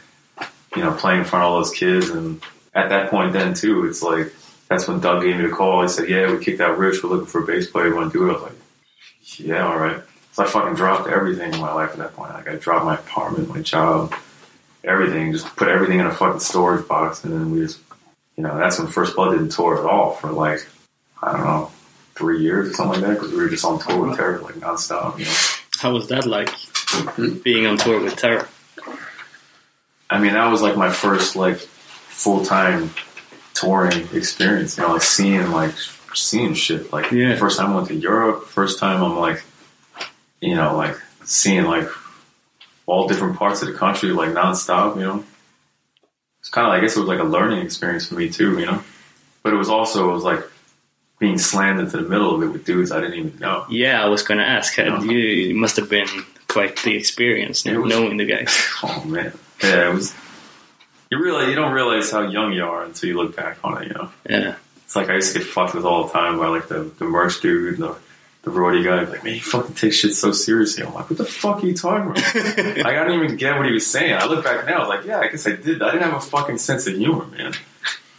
you 0.76 0.82
know 0.82 0.92
playing 0.92 1.20
in 1.20 1.24
front 1.24 1.42
of 1.42 1.52
all 1.52 1.56
those 1.60 1.72
kids, 1.72 2.10
and 2.10 2.42
at 2.74 2.90
that 2.90 3.08
point 3.08 3.32
then 3.32 3.54
too, 3.54 3.86
it's 3.86 4.02
like 4.02 4.30
that's 4.68 4.86
when 4.86 5.00
Doug 5.00 5.22
gave 5.22 5.38
me 5.38 5.46
the 5.46 5.54
call. 5.54 5.80
He 5.80 5.88
said, 5.88 6.10
"Yeah, 6.10 6.30
we 6.30 6.44
kicked 6.44 6.60
out 6.60 6.76
Rich. 6.76 7.02
We're 7.02 7.08
looking 7.08 7.28
for 7.28 7.42
a 7.42 7.46
bass 7.46 7.66
player. 7.70 7.88
You 7.88 7.96
want 7.96 8.12
to 8.12 8.18
do 8.18 8.28
it?" 8.28 8.30
I 8.30 8.34
was 8.34 8.42
like, 8.42 9.38
"Yeah, 9.38 9.66
all 9.66 9.78
right." 9.78 10.02
So 10.34 10.42
I 10.42 10.46
fucking 10.48 10.74
dropped 10.74 11.08
everything 11.08 11.54
in 11.54 11.60
my 11.60 11.72
life 11.72 11.90
at 11.92 11.98
that 11.98 12.14
point. 12.16 12.34
Like 12.34 12.48
I 12.48 12.56
dropped 12.56 12.84
my 12.84 12.96
apartment, 12.96 13.48
my 13.48 13.60
job, 13.62 14.12
everything. 14.82 15.30
Just 15.32 15.46
put 15.54 15.68
everything 15.68 16.00
in 16.00 16.06
a 16.06 16.12
fucking 16.12 16.40
storage 16.40 16.88
box, 16.88 17.22
and 17.22 17.32
then 17.32 17.52
we 17.52 17.60
just, 17.60 17.78
you 18.36 18.42
know, 18.42 18.58
that's 18.58 18.78
when 18.80 18.88
First 18.88 19.14
Blood 19.14 19.30
didn't 19.30 19.50
tour 19.50 19.78
at 19.78 19.84
all 19.88 20.10
for 20.14 20.32
like, 20.32 20.66
I 21.22 21.32
don't 21.32 21.44
know, 21.44 21.70
three 22.16 22.40
years 22.42 22.68
or 22.70 22.74
something 22.74 23.00
like 23.00 23.08
that 23.08 23.14
because 23.14 23.30
we 23.30 23.38
were 23.38 23.48
just 23.48 23.64
on 23.64 23.78
tour 23.78 24.06
with 24.08 24.16
Terror 24.16 24.40
like 24.40 24.56
nonstop. 24.56 25.18
You 25.20 25.24
know, 25.26 25.32
How 25.78 25.92
was 25.92 26.08
that 26.08 26.26
like 26.26 26.50
being 27.44 27.66
on 27.66 27.76
tour 27.78 28.00
with 28.00 28.16
Terror? 28.16 28.48
I 30.10 30.20
mean, 30.20 30.32
that 30.34 30.50
was 30.50 30.62
like 30.62 30.76
my 30.76 30.90
first 30.90 31.36
like 31.36 31.58
full 31.58 32.44
time 32.44 32.90
touring 33.54 34.08
experience. 34.12 34.76
You 34.76 34.82
know, 34.82 34.92
like 34.94 35.02
seeing 35.02 35.52
like 35.52 35.74
seeing 36.12 36.54
shit. 36.54 36.92
Like 36.92 37.12
Yeah. 37.12 37.36
first 37.36 37.58
time 37.58 37.70
I 37.72 37.76
went 37.76 37.88
to 37.88 37.94
Europe. 37.94 38.46
First 38.48 38.80
time 38.80 39.00
I'm 39.00 39.16
like, 39.16 39.42
you 40.44 40.54
know, 40.54 40.76
like 40.76 40.96
seeing 41.24 41.64
like 41.64 41.88
all 42.86 43.08
different 43.08 43.36
parts 43.36 43.62
of 43.62 43.68
the 43.68 43.74
country 43.74 44.10
like 44.10 44.30
nonstop. 44.30 44.96
You 44.96 45.02
know, 45.02 45.24
it's 46.40 46.50
kind 46.50 46.66
of 46.66 46.72
I 46.72 46.80
guess 46.80 46.96
it 46.96 47.00
was 47.00 47.08
like 47.08 47.20
a 47.20 47.24
learning 47.24 47.60
experience 47.64 48.08
for 48.08 48.14
me 48.14 48.28
too. 48.28 48.58
You 48.58 48.66
know, 48.66 48.82
but 49.42 49.52
it 49.52 49.56
was 49.56 49.68
also 49.70 50.10
it 50.10 50.12
was 50.12 50.24
like 50.24 50.40
being 51.18 51.38
slammed 51.38 51.80
into 51.80 51.96
the 51.96 52.08
middle 52.08 52.34
of 52.34 52.42
it 52.42 52.48
with 52.48 52.64
dudes 52.64 52.92
I 52.92 53.00
didn't 53.00 53.14
even 53.18 53.38
know. 53.38 53.64
Yeah, 53.70 54.04
I 54.04 54.08
was 54.08 54.22
going 54.22 54.38
to 54.38 54.44
ask. 54.46 54.76
You, 54.76 54.92
you 55.12 55.54
must 55.54 55.76
have 55.76 55.88
been 55.88 56.08
quite 56.48 56.76
the 56.82 56.96
experience 56.96 57.64
was- 57.64 57.88
knowing 57.88 58.16
the 58.18 58.26
guys. 58.26 58.54
Oh 58.82 59.02
man, 59.06 59.32
yeah, 59.62 59.90
it 59.90 59.94
was. 59.94 60.14
You 61.10 61.22
realize 61.22 61.48
you 61.48 61.54
don't 61.54 61.72
realize 61.72 62.10
how 62.10 62.22
young 62.28 62.52
you 62.52 62.64
are 62.64 62.84
until 62.84 63.08
you 63.08 63.16
look 63.16 63.34
back 63.36 63.58
on 63.64 63.82
it. 63.82 63.88
You 63.88 63.94
know. 63.94 64.10
Yeah. 64.28 64.56
It's 64.84 64.94
like 64.96 65.08
I 65.08 65.14
used 65.14 65.32
to 65.32 65.38
get 65.38 65.48
fucked 65.48 65.74
with 65.74 65.84
all 65.86 66.04
the 66.06 66.12
time 66.12 66.38
by 66.38 66.48
like 66.48 66.68
the, 66.68 66.80
the 66.98 67.04
merch 67.04 67.40
dude, 67.40 67.78
the 67.78 67.96
the 68.44 68.50
roadie 68.50 68.84
guy. 68.84 69.02
Like, 69.10 69.24
man, 69.24 69.34
you 69.34 69.40
fucking 69.40 69.74
take 69.74 69.92
shit 69.92 70.12
so 70.14 70.32
seriously. 70.32 70.84
I'm 70.84 70.92
like, 70.94 71.08
what 71.10 71.18
the 71.18 71.24
fuck 71.24 71.62
are 71.62 71.66
you 71.66 71.74
talking 71.74 72.10
about? 72.10 72.34
like, 72.76 72.86
I 72.96 73.04
didn't 73.04 73.22
even 73.24 73.36
get 73.36 73.56
what 73.56 73.66
he 73.66 73.72
was 73.72 73.86
saying. 73.86 74.14
I 74.14 74.26
look 74.26 74.44
back 74.44 74.66
now, 74.66 74.76
I 74.76 74.78
was 74.80 74.88
like, 74.88 75.04
yeah, 75.06 75.18
I 75.20 75.28
guess 75.28 75.46
I 75.46 75.56
did. 75.56 75.82
I 75.82 75.90
didn't 75.92 76.04
have 76.10 76.14
a 76.14 76.20
fucking 76.20 76.58
sense 76.58 76.86
of 76.86 76.94
humor, 76.96 77.26
man. 77.26 77.54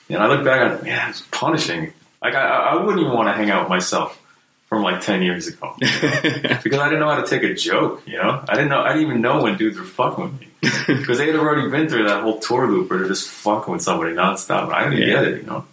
And 0.09 0.17
I 0.21 0.27
look 0.27 0.43
back, 0.43 0.61
I'm 0.61 0.71
like, 0.75 0.83
man, 0.83 1.09
it's 1.09 1.21
punishing. 1.31 1.93
Like, 2.21 2.35
I, 2.35 2.45
I 2.71 2.75
wouldn't 2.75 2.99
even 2.99 3.13
want 3.13 3.27
to 3.27 3.33
hang 3.33 3.49
out 3.49 3.61
with 3.63 3.69
myself 3.69 4.21
from 4.69 4.81
like 4.81 4.99
ten 5.01 5.21
years 5.21 5.47
ago 5.47 5.75
because 5.79 6.79
I 6.79 6.85
didn't 6.89 6.99
know 6.99 7.09
how 7.09 7.21
to 7.21 7.27
take 7.27 7.43
a 7.43 7.53
joke. 7.53 8.01
You 8.07 8.17
know, 8.17 8.43
I 8.49 8.53
didn't 8.55 8.69
know. 8.69 8.81
I 8.81 8.93
didn't 8.93 9.07
even 9.07 9.21
know 9.21 9.43
when 9.43 9.57
dudes 9.57 9.77
were 9.77 9.83
fucking 9.85 10.23
with 10.23 10.39
me 10.39 10.47
because 10.99 11.19
they 11.19 11.27
had 11.27 11.35
already 11.35 11.69
been 11.69 11.87
through 11.87 12.07
that 12.07 12.23
whole 12.23 12.39
tour 12.39 12.67
loop 12.67 12.89
where 12.89 12.99
they're 12.99 13.07
just 13.07 13.29
fucking 13.29 13.71
with 13.71 13.83
somebody 13.83 14.13
nonstop. 14.15 14.73
I 14.73 14.85
didn't 14.89 14.99
Yeah. 14.99 15.05
get 15.07 15.23
it. 15.27 15.41
You 15.41 15.47
know. 15.47 15.65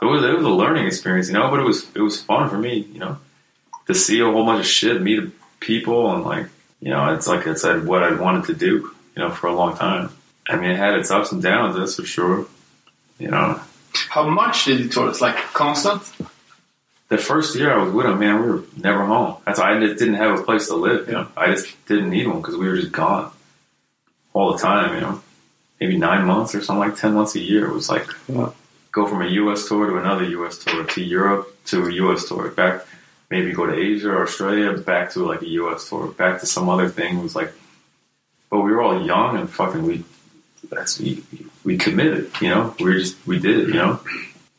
It 0.00 0.06
was 0.06 0.24
it 0.24 0.34
was 0.36 0.44
a 0.44 0.50
learning 0.50 0.86
experience, 0.86 1.28
you 1.28 1.34
know, 1.34 1.50
but 1.50 1.60
it 1.60 1.64
was 1.64 1.86
it 1.94 2.00
was 2.00 2.20
fun 2.22 2.48
for 2.50 2.58
me, 2.58 2.78
you 2.92 2.98
know, 2.98 3.18
to 3.86 3.94
see 3.94 4.20
a 4.20 4.24
whole 4.24 4.44
bunch 4.44 4.60
of 4.60 4.66
shit, 4.66 5.00
meet 5.02 5.30
people, 5.60 6.14
and 6.14 6.24
like 6.24 6.46
you 6.80 6.90
know, 6.90 7.14
it's 7.14 7.26
like 7.26 7.46
it's 7.46 7.64
like 7.64 7.82
what 7.84 8.02
I 8.02 8.14
wanted 8.14 8.44
to 8.46 8.54
do, 8.54 8.90
you 9.16 9.22
know, 9.22 9.30
for 9.30 9.46
a 9.48 9.54
long 9.54 9.76
time. 9.76 10.10
I 10.48 10.56
mean, 10.56 10.70
it 10.70 10.76
had 10.76 10.94
its 10.98 11.10
ups 11.10 11.32
and 11.32 11.42
downs, 11.42 11.76
that's 11.76 11.96
for 11.96 12.04
sure. 12.04 12.46
You 13.18 13.28
know, 13.28 13.60
How 14.10 14.28
much 14.28 14.64
did 14.66 14.80
you 14.80 14.88
tour? 14.88 15.08
It's 15.08 15.20
like 15.22 15.36
constant. 15.54 16.02
the 17.08 17.16
first 17.16 17.56
year 17.56 17.72
I 17.72 17.82
was 17.82 17.94
with 17.94 18.06
him, 18.06 18.18
man, 18.18 18.40
we 18.42 18.48
were 18.50 18.62
never 18.76 19.04
home. 19.06 19.36
That's 19.46 19.58
why 19.60 19.74
I 19.74 19.80
just 19.80 19.98
didn't 19.98 20.14
have 20.14 20.38
a 20.38 20.42
place 20.42 20.66
to 20.68 20.74
live. 20.76 21.06
You 21.06 21.14
know, 21.14 21.28
I 21.36 21.46
just 21.52 21.68
didn't 21.86 22.10
need 22.10 22.26
one 22.26 22.38
because 22.42 22.56
we 22.56 22.66
were 22.68 22.76
just 22.76 22.92
gone 22.92 23.30
all 24.34 24.52
the 24.52 24.58
time. 24.58 24.94
You 24.96 25.00
know, 25.00 25.22
maybe 25.80 25.96
nine 25.96 26.26
months 26.26 26.54
or 26.54 26.60
something 26.62 26.80
like 26.88 26.96
ten 26.98 27.14
months 27.14 27.34
a 27.36 27.40
year. 27.40 27.66
It 27.66 27.72
was 27.72 27.88
like 27.88 28.06
Wow. 28.28 28.52
go 28.92 29.06
from 29.06 29.22
a 29.22 29.28
U.S. 29.28 29.66
tour 29.68 29.86
to 29.88 29.96
another 29.96 30.24
U.S. 30.24 30.58
tour 30.58 30.84
to 30.84 31.02
Europe 31.02 31.56
to 31.66 31.86
a 31.86 31.92
U.S. 31.92 32.28
tour 32.28 32.50
back. 32.50 32.84
Maybe 33.30 33.52
go 33.52 33.66
to 33.66 33.74
Asia 33.74 34.10
or 34.10 34.22
Australia, 34.22 34.76
back 34.76 35.12
to 35.12 35.24
like 35.24 35.42
a 35.42 35.48
U.S. 35.48 35.88
tour, 35.88 36.08
back 36.08 36.40
to 36.40 36.46
some 36.46 36.68
other 36.68 36.88
thing. 36.88 37.18
It 37.18 37.22
was 37.22 37.34
like, 37.34 37.52
but 38.50 38.60
we 38.60 38.70
were 38.70 38.82
all 38.82 39.04
young 39.04 39.36
and 39.36 39.50
fucking 39.50 39.82
we. 39.82 40.04
That's 40.70 40.98
we 40.98 41.22
we 41.64 41.76
committed. 41.76 42.30
You 42.40 42.48
know, 42.48 42.74
we 42.80 42.98
just 42.98 43.16
we 43.26 43.38
did 43.38 43.60
it. 43.60 43.68
You 43.68 43.74
know, 43.74 44.00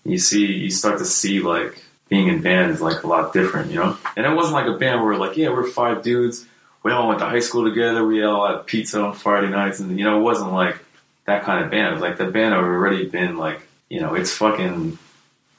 you 0.04 0.18
see, 0.18 0.46
you 0.46 0.70
start 0.70 1.00
to 1.00 1.06
see 1.06 1.40
like 1.40 1.84
being 2.10 2.28
in 2.28 2.42
band 2.42 2.72
is 2.72 2.82
like 2.82 3.04
a 3.04 3.08
lot 3.08 3.34
different, 3.34 3.72
you 3.72 3.78
know? 3.78 3.98
And 4.16 4.26
it 4.26 4.36
wasn't 4.36 4.54
like 4.54 4.68
a 4.68 4.78
band 4.78 5.04
where 5.04 5.18
like, 5.18 5.38
yeah, 5.38 5.50
we're 5.50 5.68
five 5.68 6.04
dudes. 6.04 6.46
We 6.84 6.92
all 6.92 7.08
went 7.08 7.20
to 7.20 7.26
high 7.26 7.40
school 7.40 7.64
together. 7.64 8.06
We 8.06 8.24
all 8.24 8.48
had 8.48 8.68
pizza 8.68 9.02
on 9.02 9.14
Friday 9.14 9.50
nights. 9.50 9.80
And, 9.80 9.98
you 9.98 10.06
know, 10.06 10.20
it 10.20 10.22
wasn't 10.22 10.54
like 10.54 10.78
that 11.26 11.44
kind 11.44 11.66
of 11.66 11.72
band. 11.72 11.88
It 11.88 11.94
was 11.94 12.02
like 12.02 12.18
the 12.18 12.26
band 12.26 12.54
had 12.54 12.64
already 12.64 13.08
been 13.08 13.38
like, 13.38 13.68
you 13.90 14.02
know, 14.02 14.14
it's 14.14 14.32
fucking, 14.32 15.00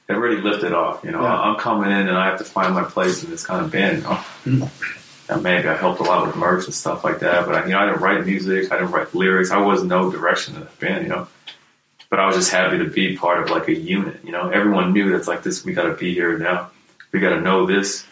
it 0.09 0.13
already 0.13 0.41
lifted 0.41 0.73
off, 0.73 1.03
you 1.03 1.11
know? 1.11 1.21
Yeah. 1.21 1.39
I'm 1.39 1.57
coming 1.57 1.91
in 1.91 2.07
and 2.07 2.17
I 2.17 2.27
have 2.27 2.37
to 2.39 2.45
find 2.45 2.73
my 2.73 2.83
place 2.83 3.23
in 3.23 3.29
this 3.29 3.45
kind 3.45 3.63
of 3.65 3.71
band, 3.71 3.97
you 3.97 4.03
know? 4.03 4.09
Mm-hmm. 4.45 5.33
And 5.33 5.43
maybe 5.43 5.67
I 5.67 5.75
helped 5.75 5.99
a 5.99 6.03
lot 6.03 6.25
with 6.25 6.37
merch 6.37 6.65
and 6.65 6.73
stuff 6.73 7.03
like 7.03 7.19
that. 7.19 7.45
But, 7.45 7.55
I, 7.55 7.65
you 7.65 7.71
know, 7.71 7.79
I 7.79 7.85
didn't 7.87 8.01
write 8.01 8.25
music. 8.25 8.71
I 8.71 8.77
didn't 8.77 8.91
write 8.91 9.13
lyrics. 9.13 9.51
I 9.51 9.57
was 9.57 9.83
no 9.83 10.09
direction 10.09 10.55
in 10.55 10.61
the 10.61 10.69
band, 10.79 11.03
you 11.03 11.09
know? 11.09 11.27
but 12.09 12.19
I 12.19 12.25
was 12.25 12.35
just 12.35 12.51
happy 12.51 12.77
to 12.77 12.85
be 12.85 13.17
part 13.17 13.41
of 13.43 13.49
like 13.49 13.67
a 13.67 13.75
unit. 13.75 14.19
You 14.23 14.31
know, 14.31 14.49
everyone 14.49 14.93
knew 14.93 15.11
that's 15.11 15.27
like 15.27 15.43
this. 15.43 15.65
We 15.65 15.73
got 15.73 15.83
to 15.83 15.93
be 15.93 16.13
here 16.13 16.37
now. 16.37 16.71
We 17.11 17.19
got 17.19 17.29
to 17.29 17.41
know 17.41 17.65
this 17.65 18.05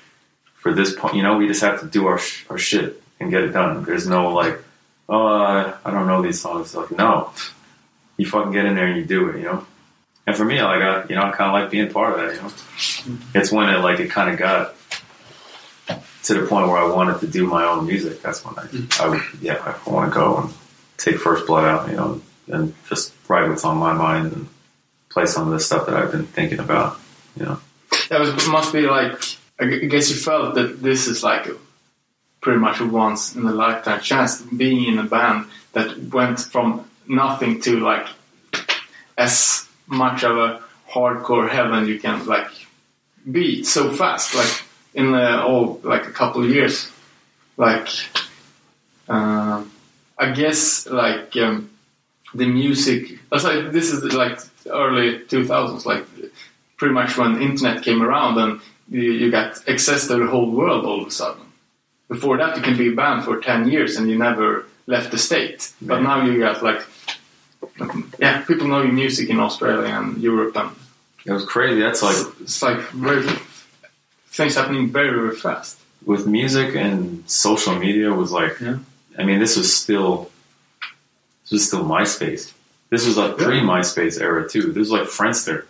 for 0.55 0.73
this 0.73 0.93
point. 0.95 1.15
You 1.15 1.23
know, 1.23 1.37
we 1.37 1.47
just 1.47 1.61
have 1.61 1.79
to 1.81 1.87
do 1.87 2.07
our 2.07 2.17
sh- 2.17 2.45
our 2.49 2.57
shit 2.57 3.01
and 3.19 3.31
get 3.31 3.43
it 3.43 3.51
done. 3.51 3.83
There's 3.83 4.07
no 4.07 4.33
like, 4.33 4.61
oh, 5.07 5.27
I 5.27 5.73
I 5.85 5.91
don't 5.91 6.07
know 6.07 6.21
these 6.21 6.41
songs. 6.41 6.75
Like, 6.75 6.91
no, 6.91 7.31
you 8.17 8.25
fucking 8.25 8.51
get 8.51 8.65
in 8.65 8.75
there 8.75 8.87
and 8.87 8.97
you 8.97 9.05
do 9.05 9.29
it. 9.29 9.37
You 9.37 9.43
know. 9.43 9.67
And 10.27 10.35
for 10.35 10.43
me, 10.43 10.61
like, 10.61 10.81
I 10.81 11.05
you 11.07 11.15
know, 11.15 11.23
I 11.23 11.31
kind 11.31 11.55
of 11.55 11.61
like 11.61 11.69
being 11.69 11.91
part 11.91 12.13
of 12.13 12.19
that. 12.19 12.35
You 12.35 12.41
know, 12.41 13.19
it's 13.35 13.51
when 13.51 13.69
it 13.69 13.77
like 13.79 13.99
it 13.99 14.09
kind 14.09 14.31
of 14.31 14.39
got 14.39 14.75
to 16.23 16.33
the 16.33 16.47
point 16.47 16.67
where 16.67 16.77
I 16.77 16.87
wanted 16.87 17.19
to 17.19 17.27
do 17.27 17.45
my 17.45 17.63
own 17.63 17.85
music. 17.85 18.21
That's 18.21 18.43
when 18.43 18.55
I, 18.57 18.63
mm. 18.67 18.99
I 18.99 19.07
would, 19.07 19.21
yeah, 19.41 19.75
I 19.85 19.89
want 19.89 20.11
to 20.11 20.15
go 20.15 20.37
and 20.37 20.53
take 20.97 21.17
First 21.17 21.45
Blood 21.45 21.65
out. 21.65 21.89
You 21.89 21.95
know, 21.95 22.21
and 22.47 22.73
just 22.89 23.13
write 23.27 23.47
what's 23.47 23.63
on 23.63 23.77
my 23.77 23.93
mind 23.93 24.33
and 24.33 24.47
play 25.09 25.25
some 25.25 25.47
of 25.47 25.53
the 25.53 25.59
stuff 25.59 25.85
that 25.85 25.95
I've 25.95 26.11
been 26.11 26.25
thinking 26.25 26.59
about. 26.59 26.99
You 27.37 27.45
know, 27.45 27.59
That 28.09 28.19
was 28.19 28.47
must 28.47 28.73
be 28.73 28.81
like. 28.81 29.21
I 29.57 29.63
I 29.63 29.85
guess 29.85 30.09
you 30.09 30.17
felt 30.17 30.55
that 30.55 30.81
this 30.81 31.07
is 31.07 31.23
like 31.23 31.47
a, 31.47 31.55
pretty 32.41 32.59
much 32.59 32.81
a 32.81 32.85
once 32.85 33.35
in 33.35 33.45
a 33.45 33.53
lifetime 33.53 34.01
chance 34.01 34.41
being 34.41 34.91
in 34.91 34.99
a 34.99 35.03
band 35.03 35.45
that 35.71 35.97
went 36.13 36.39
from 36.39 36.89
nothing 37.07 37.61
to 37.61 37.79
like 37.79 38.07
as 39.17 39.64
much 39.87 40.23
of 40.23 40.37
a 40.37 40.61
hardcore 40.89 41.49
heaven 41.49 41.87
you 41.87 41.99
can 41.99 42.25
like 42.25 42.49
be 43.31 43.63
so 43.63 43.91
fast, 43.91 44.35
like 44.35 44.63
in 44.93 45.13
uh, 45.13 45.43
oh 45.43 45.79
like 45.83 46.07
a 46.07 46.11
couple 46.11 46.43
of 46.43 46.49
years, 46.49 46.91
like. 47.57 47.89
Um, 49.07 49.71
I 50.17 50.31
guess 50.31 50.87
like 50.87 51.35
um, 51.37 51.69
the 52.33 52.45
music. 52.45 53.19
Like, 53.31 53.71
this 53.71 53.91
is 53.91 54.03
like 54.13 54.39
early 54.67 55.19
2000s, 55.19 55.85
like 55.85 56.05
pretty 56.77 56.93
much 56.93 57.17
when 57.17 57.41
internet 57.41 57.83
came 57.83 58.01
around 58.01 58.37
and 58.37 58.61
you, 58.89 59.11
you 59.11 59.31
got 59.31 59.67
access 59.67 60.07
to 60.07 60.17
the 60.17 60.27
whole 60.27 60.51
world 60.51 60.85
all 60.85 61.01
of 61.01 61.07
a 61.07 61.11
sudden. 61.11 61.43
Before 62.07 62.37
that, 62.37 62.55
you 62.55 62.61
can 62.61 62.77
be 62.77 62.93
banned 62.93 63.23
for 63.23 63.41
10 63.41 63.69
years 63.69 63.97
and 63.97 64.09
you 64.09 64.17
never 64.17 64.65
left 64.87 65.11
the 65.11 65.17
state. 65.17 65.71
But 65.81 66.01
now 66.01 66.23
you 66.23 66.39
got 66.39 66.61
like, 66.63 66.81
yeah, 68.19 68.41
people 68.41 68.67
know 68.67 68.81
your 68.81 68.93
music 68.93 69.29
in 69.29 69.39
Australia 69.39 69.93
and 69.93 70.17
Europe, 70.21 70.55
and 70.55 70.71
it 71.25 71.31
was 71.31 71.45
crazy. 71.45 71.79
That's 71.81 72.01
like 72.01 72.15
it's 72.41 72.61
like 72.61 72.79
very 72.91 73.27
things 74.27 74.55
happening 74.55 74.91
very 74.91 75.09
very 75.09 75.35
fast. 75.35 75.79
with 76.05 76.27
music 76.27 76.75
and 76.75 77.29
social 77.29 77.75
media 77.75 78.13
was 78.13 78.31
like. 78.31 78.59
Yeah. 78.59 78.79
I 79.17 79.23
mean, 79.23 79.39
this 79.39 79.55
was 79.55 79.75
still 79.75 80.29
this 81.43 81.51
was 81.51 81.67
still 81.67 81.83
MySpace. 81.83 82.51
This 82.89 83.05
was 83.05 83.17
like 83.17 83.37
pre 83.37 83.61
MySpace 83.61 84.19
era 84.19 84.47
too. 84.47 84.73
This 84.73 84.89
was 84.89 84.91
like 84.91 85.03
Friendster. 85.03 85.65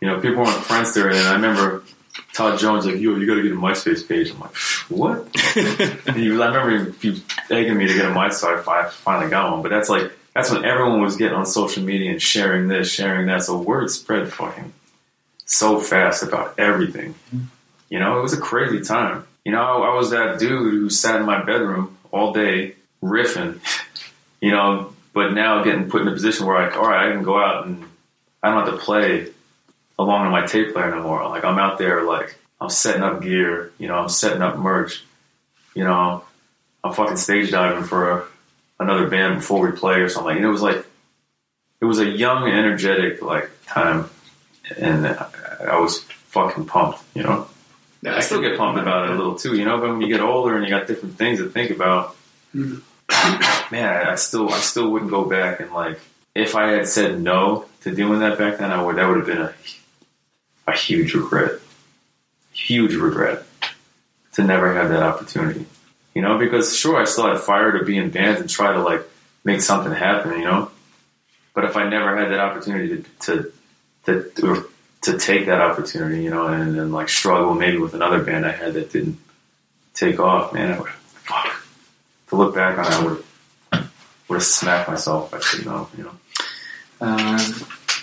You 0.00 0.08
know, 0.08 0.20
people 0.20 0.38
were 0.38 0.46
on 0.46 0.60
Friendster, 0.62 1.10
and 1.10 1.28
I 1.28 1.34
remember 1.34 1.84
Todd 2.32 2.58
Jones 2.58 2.86
like, 2.86 2.96
"Yo, 2.96 3.16
you 3.16 3.26
got 3.26 3.34
to 3.34 3.42
get 3.42 3.52
a 3.52 3.56
MySpace 3.56 4.08
page." 4.08 4.30
I'm 4.30 4.40
like, 4.40 4.54
"What?" 4.88 5.28
And 5.56 6.16
he 6.16 6.30
was, 6.30 6.40
I 6.40 6.46
remember 6.48 6.92
he 7.00 7.10
was 7.10 7.22
begging 7.48 7.76
me 7.76 7.86
to 7.86 7.94
get 7.94 8.06
a 8.06 8.14
MySpace. 8.14 8.66
I 8.66 8.88
finally 8.88 9.30
got 9.30 9.52
one, 9.52 9.62
but 9.62 9.68
that's 9.68 9.88
like 9.88 10.12
that's 10.34 10.50
when 10.50 10.64
everyone 10.64 11.02
was 11.02 11.16
getting 11.16 11.36
on 11.36 11.46
social 11.46 11.82
media 11.82 12.10
and 12.10 12.22
sharing 12.22 12.68
this, 12.68 12.90
sharing 12.90 13.26
that. 13.26 13.42
So 13.42 13.58
word 13.58 13.90
spread 13.90 14.32
for 14.32 14.50
him. 14.52 14.72
so 15.44 15.78
fast 15.78 16.22
about 16.22 16.58
everything. 16.58 17.14
You 17.90 17.98
know, 17.98 18.18
it 18.18 18.22
was 18.22 18.32
a 18.32 18.40
crazy 18.40 18.80
time. 18.80 19.26
You 19.44 19.52
know, 19.52 19.82
I, 19.82 19.94
was 19.94 20.10
that 20.10 20.38
dude 20.38 20.72
who 20.72 20.88
sat 20.88 21.20
in 21.20 21.26
my 21.26 21.42
bedroom 21.42 21.98
all 22.10 22.32
day 22.32 22.76
riffing. 23.02 23.60
You 24.40 24.50
know, 24.50 24.92
but 25.12 25.34
now 25.34 25.62
getting 25.62 25.88
put 25.88 26.02
in 26.02 26.08
a 26.08 26.10
position 26.10 26.46
where 26.46 26.60
like, 26.60 26.76
all 26.76 26.88
right, 26.88 27.08
I 27.08 27.12
can 27.12 27.22
go 27.22 27.38
out 27.38 27.64
and 27.64 27.84
I 28.42 28.50
don't 28.50 28.66
have 28.66 28.74
to 28.74 28.84
play 28.84 29.28
along 30.00 30.26
on 30.26 30.32
my 30.32 30.44
tape 30.46 30.72
player 30.72 30.90
no 30.90 31.00
more. 31.00 31.28
Like 31.28 31.44
I'm 31.44 31.60
out 31.60 31.78
there, 31.78 32.02
like 32.02 32.36
I'm 32.60 32.70
setting 32.70 33.04
up 33.04 33.22
gear. 33.22 33.70
You 33.78 33.86
know, 33.86 33.94
I'm 33.94 34.08
setting 34.08 34.42
up 34.42 34.58
merch. 34.58 35.04
You 35.76 35.84
know, 35.84 36.24
I'm 36.82 36.92
fucking 36.92 37.18
stage 37.18 37.52
diving 37.52 37.84
for 37.84 38.10
a, 38.10 38.24
another 38.82 39.08
band 39.08 39.36
before 39.36 39.66
we 39.66 39.76
play 39.76 40.00
or 40.00 40.08
something. 40.08 40.36
And 40.36 40.44
it 40.44 40.48
was 40.48 40.62
like, 40.62 40.84
it 41.80 41.84
was 41.84 41.98
a 41.98 42.06
young, 42.06 42.48
energetic 42.48 43.22
like 43.22 43.50
time, 43.66 44.08
and 44.78 45.06
I, 45.06 45.78
was 45.80 46.00
fucking 46.00 46.66
pumped. 46.66 47.02
You 47.14 47.24
know, 47.24 47.48
I 48.06 48.20
still 48.20 48.40
get 48.40 48.56
pumped 48.56 48.80
about 48.80 49.08
it 49.08 49.10
a 49.12 49.14
little 49.14 49.34
too. 49.34 49.56
You 49.56 49.64
know, 49.64 49.80
but 49.80 49.90
when 49.90 50.00
you 50.00 50.08
get 50.08 50.20
older 50.20 50.56
and 50.56 50.64
you 50.64 50.70
got 50.70 50.86
different 50.86 51.18
things 51.18 51.38
to 51.38 51.48
think 51.48 51.70
about, 51.70 52.16
mm-hmm. 52.54 52.78
man, 53.74 54.06
I 54.06 54.14
still, 54.14 54.50
I 54.50 54.60
still 54.60 54.90
wouldn't 54.90 55.10
go 55.10 55.24
back 55.24 55.60
and 55.60 55.72
like, 55.72 55.98
if 56.34 56.54
I 56.54 56.68
had 56.68 56.88
said 56.88 57.20
no 57.20 57.66
to 57.82 57.94
doing 57.94 58.20
that 58.20 58.38
back 58.38 58.58
then, 58.58 58.70
I 58.70 58.82
would. 58.82 58.96
That 58.96 59.08
would 59.08 59.18
have 59.18 59.26
been 59.26 59.42
a, 59.42 59.54
a 60.66 60.76
huge 60.76 61.14
regret, 61.14 61.60
huge 62.52 62.94
regret 62.94 63.42
to 64.32 64.44
never 64.44 64.74
have 64.74 64.88
that 64.88 65.02
opportunity. 65.02 65.66
You 66.14 66.22
know, 66.22 66.38
because 66.38 66.76
sure, 66.76 67.00
I 67.00 67.04
still 67.04 67.26
had 67.26 67.40
fire 67.40 67.78
to 67.78 67.84
be 67.84 67.96
in 67.96 68.10
bands 68.10 68.40
and 68.40 68.50
try 68.50 68.72
to 68.72 68.82
like 68.82 69.02
make 69.44 69.60
something 69.60 69.92
happen. 69.92 70.38
You 70.38 70.44
know, 70.44 70.70
but 71.54 71.64
if 71.64 71.76
I 71.76 71.88
never 71.88 72.16
had 72.16 72.30
that 72.30 72.40
opportunity 72.40 73.04
to 73.20 73.52
to 74.04 74.32
to, 74.34 74.46
or 74.46 74.64
to 75.02 75.18
take 75.18 75.46
that 75.46 75.60
opportunity, 75.60 76.22
you 76.22 76.30
know, 76.30 76.46
and 76.46 76.78
then 76.78 76.92
like 76.92 77.08
struggle 77.08 77.54
maybe 77.54 77.78
with 77.78 77.94
another 77.94 78.22
band 78.22 78.46
I 78.46 78.52
had 78.52 78.74
that 78.74 78.92
didn't 78.92 79.18
take 79.94 80.20
off, 80.20 80.52
man, 80.52 80.72
I 80.72 80.80
would 80.80 80.90
fuck. 80.90 81.64
To 82.28 82.36
look 82.36 82.54
back 82.54 82.78
on, 82.78 82.86
it, 82.86 82.90
I 82.92 83.04
would 83.04 83.24
would 84.28 84.36
have 84.36 84.44
smacked 84.44 84.88
myself. 84.88 85.34
I 85.34 85.40
should 85.40 85.66
know, 85.66 85.88
you 85.96 86.04
know. 86.04 86.12
Um, 87.00 87.38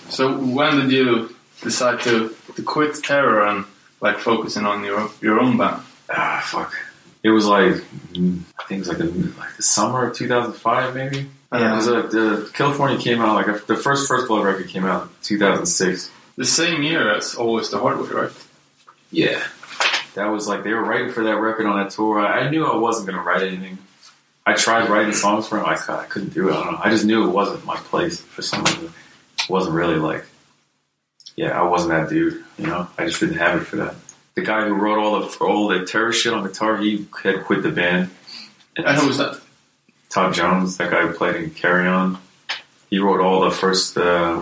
so 0.10 0.38
when 0.38 0.76
did 0.82 0.92
you 0.92 1.36
decide 1.62 2.02
to, 2.02 2.36
to 2.56 2.62
quit 2.64 2.96
Terror 3.04 3.48
and 3.48 3.66
like 4.02 4.20
focusing 4.20 4.66
on 4.66 4.84
your 4.84 5.10
your 5.22 5.40
own 5.40 5.58
band? 5.58 5.82
Ah, 6.10 6.42
fuck. 6.46 6.76
It 7.24 7.30
was 7.30 7.46
like 7.46 7.74
mm, 8.14 8.42
I 8.58 8.64
think 8.64 8.78
it 8.78 8.88
was 8.88 8.90
like 8.90 8.98
the 8.98 9.06
like 9.38 9.56
the 9.58 9.64
summer 9.64 10.08
of 10.08 10.16
2005, 10.16 10.96
maybe. 10.96 11.30
Yeah, 11.52 11.76
because 11.76 11.88
uh, 11.88 12.02
the 12.04 12.50
California 12.54 12.98
came 12.98 13.22
out 13.22 13.36
like 13.36 13.66
the 13.66 13.76
first 13.76 14.08
First 14.08 14.28
Blood 14.28 14.46
record 14.46 14.68
came 14.68 14.86
out 14.86 15.04
in 15.04 15.10
2006. 15.24 16.12
The 16.38 16.46
same 16.46 16.84
year 16.84 17.14
as 17.16 17.36
Always 17.36 17.72
the 17.72 17.80
Hard 17.80 18.00
Way, 18.00 18.10
right? 18.10 18.32
Yeah, 19.12 19.44
that 20.14 20.28
was 20.28 20.48
like 20.48 20.64
they 20.64 20.74
were 20.74 20.84
writing 20.84 21.12
for 21.12 21.24
that 21.24 21.38
record 21.38 21.66
on 21.66 21.78
that 21.78 21.92
tour. 21.92 22.20
I, 22.20 22.42
I 22.42 22.50
knew 22.50 22.66
I 22.66 22.76
wasn't 22.78 23.08
gonna 23.10 23.24
write 23.24 23.44
anything. 23.44 23.80
I 24.46 24.54
tried 24.54 24.90
writing 24.90 25.14
songs 25.14 25.48
for 25.48 25.60
him. 25.60 25.66
I, 25.66 25.74
I 25.74 26.06
couldn't 26.06 26.34
do 26.34 26.50
it. 26.50 26.54
I 26.54 26.64
don't 26.64 26.74
know. 26.74 26.80
I 26.84 26.90
just 26.90 27.06
knew 27.06 27.28
it 27.28 27.32
wasn't 27.32 27.66
my 27.66 27.76
place 27.76 28.20
for 28.22 28.42
some 28.42 28.64
reason. 28.64 28.86
It 29.40 29.50
wasn't 29.50 29.76
really 29.76 29.98
like, 29.98 30.26
yeah, 31.36 31.60
I 31.60 31.64
wasn't 31.64 31.92
that 31.92 32.10
dude. 32.10 32.44
You 32.58 32.68
know, 32.68 32.88
I 32.98 33.06
just 33.06 33.20
didn't 33.20 33.38
have 33.38 33.62
it 33.62 33.66
for 33.66 33.76
that. 33.78 33.96
The 34.40 34.46
guy 34.46 34.66
who 34.68 34.74
wrote 34.74 35.00
all 35.00 35.20
the 35.20 35.38
all 35.44 35.68
the 35.68 35.86
terror 35.86 36.14
shit 36.14 36.34
on 36.34 36.46
guitar, 36.48 36.78
he 36.78 37.06
had 37.24 37.44
quit 37.44 37.62
the 37.64 37.72
band. 37.72 38.10
And 38.78 38.86
And 38.86 38.98
who 38.98 39.08
was 39.08 39.18
that? 39.18 39.42
Todd 40.10 40.34
Jones, 40.34 40.78
that 40.78 40.90
guy 40.92 41.02
who 41.06 41.14
played 41.14 41.36
in 41.36 41.50
Carry 41.52 41.88
On. 41.88 42.18
He 42.90 43.00
wrote 43.00 43.20
all 43.22 43.42
the 43.42 43.52
first 43.52 43.98
uh, 43.98 44.42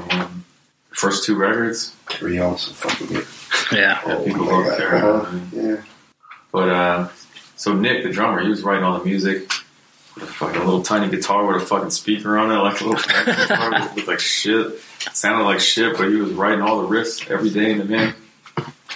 first 0.91 1.26
two 1.26 1.36
records. 1.36 1.94
Carry 2.07 2.40
on 2.40 2.57
so 2.57 2.72
fucking 2.74 3.07
good. 3.07 3.28
Yeah. 3.72 3.99
Yeah, 4.07 4.24
people 4.24 4.45
my 4.45 4.52
love 4.52 4.65
God. 4.68 4.78
Carry 4.78 4.98
Uh-huh. 4.99 5.28
On. 5.28 5.49
Yeah. 5.52 5.82
But 6.52 6.69
uh, 6.69 7.07
so 7.56 7.74
Nick, 7.74 8.03
the 8.03 8.11
drummer, 8.11 8.41
he 8.41 8.49
was 8.49 8.61
writing 8.64 8.84
all 8.84 8.99
the 8.99 9.03
music 9.06 9.52
with 10.15 10.24
a 10.24 10.28
fucking 10.28 10.60
little 10.64 10.84
tiny 10.84 11.10
guitar 11.10 11.45
with 11.45 11.61
a 11.61 11.65
fucking 11.65 11.90
speaker 11.90 12.38
on 12.38 12.52
it, 12.52 12.56
like 12.56 12.80
a 12.82 12.86
little 12.86 13.02
guitar 13.36 13.72
that 13.72 13.95
looked 13.95 14.07
like 14.07 14.19
shit. 14.19 14.80
Sounded 15.11 15.44
like 15.44 15.60
shit, 15.60 15.98
but 15.98 16.07
he 16.10 16.15
was 16.15 16.32
writing 16.32 16.61
all 16.61 16.82
the 16.84 16.88
riffs 16.88 17.30
every 17.30 17.49
day 17.49 17.72
in 17.72 17.80
the 17.80 17.86
band. 17.86 18.14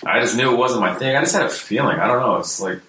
I 0.05 0.19
just 0.19 0.35
knew 0.35 0.51
it 0.51 0.57
wasn't 0.57 0.81
my 0.81 0.93
thing. 0.95 1.15
I 1.15 1.21
just 1.21 1.35
had 1.35 1.45
a 1.45 1.49
feeling. 1.49 1.99
I 1.99 2.07
don't 2.07 2.19
know. 2.19 2.37
It's 2.37 2.59
like 2.59 2.79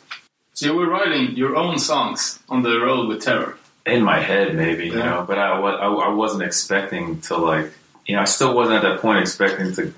So 0.55 0.67
you 0.67 0.75
were 0.75 0.89
writing 0.89 1.37
your 1.37 1.57
own 1.57 1.79
songs 1.79 2.39
on 2.49 2.63
the 2.63 2.79
road 2.81 3.09
with 3.09 3.23
Terror. 3.23 3.59
in 3.85 4.03
my 4.03 4.21
head, 4.21 4.55
maybe 4.55 4.87
you 4.87 4.99
Yeah. 4.99 5.05
know. 5.11 5.25
But 5.27 5.39
I, 5.39 5.49
I, 5.59 5.89
I 5.93 6.09
wasn't 6.11 6.43
expecting 6.43 7.21
to 7.23 7.37
like, 7.37 7.73
you 8.07 8.15
know, 8.17 8.23
I 8.23 8.27
still 8.27 8.55
wasn't 8.55 8.77
at 8.77 8.83
that 8.83 9.01
point 9.01 9.21
expecting 9.21 9.75
to, 9.75 9.93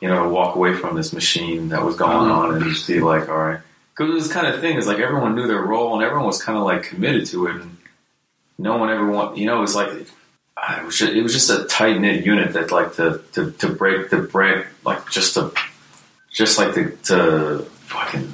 you 0.00 0.08
know, 0.08 0.28
walk 0.28 0.56
away 0.56 0.74
from 0.74 0.96
this 0.96 1.12
machine 1.12 1.68
that 1.70 1.84
was 1.84 1.96
going 1.96 2.28
uh-huh. 2.30 2.40
on 2.48 2.54
and 2.56 2.64
just 2.64 2.86
be 2.86 3.00
like, 3.00 3.28
all 3.28 3.38
right. 3.38 3.60
Because 3.96 4.22
this 4.24 4.32
kind 4.32 4.46
of 4.46 4.60
thing 4.60 4.76
is 4.76 4.86
like 4.86 4.98
everyone 4.98 5.34
knew 5.34 5.46
their 5.46 5.62
role 5.62 5.94
and 5.94 6.02
everyone 6.04 6.26
was 6.26 6.42
kind 6.42 6.56
of 6.58 6.64
like 6.64 6.82
committed 6.84 7.26
to 7.26 7.46
it, 7.46 7.56
and 7.56 7.76
no 8.56 8.76
one 8.76 8.90
ever 8.90 9.10
want, 9.10 9.36
you 9.38 9.46
know, 9.46 9.58
it 9.58 9.60
was 9.62 9.74
like. 9.74 9.90
Ah, 10.60 10.80
I 10.80 10.84
was 10.84 10.98
just, 10.98 11.12
it 11.12 11.22
was 11.22 11.32
just 11.32 11.50
a 11.50 11.64
tight 11.66 12.00
knit 12.00 12.26
unit 12.26 12.52
that 12.54 12.72
like 12.72 12.94
to, 12.96 13.22
to, 13.34 13.52
to 13.52 13.68
break 13.68 14.10
the 14.10 14.18
break 14.18 14.66
like 14.84 15.08
just 15.08 15.34
to 15.34 15.52
just 16.30 16.58
like 16.58 16.74
to, 16.74 16.90
to 17.04 17.58
fucking 17.86 18.32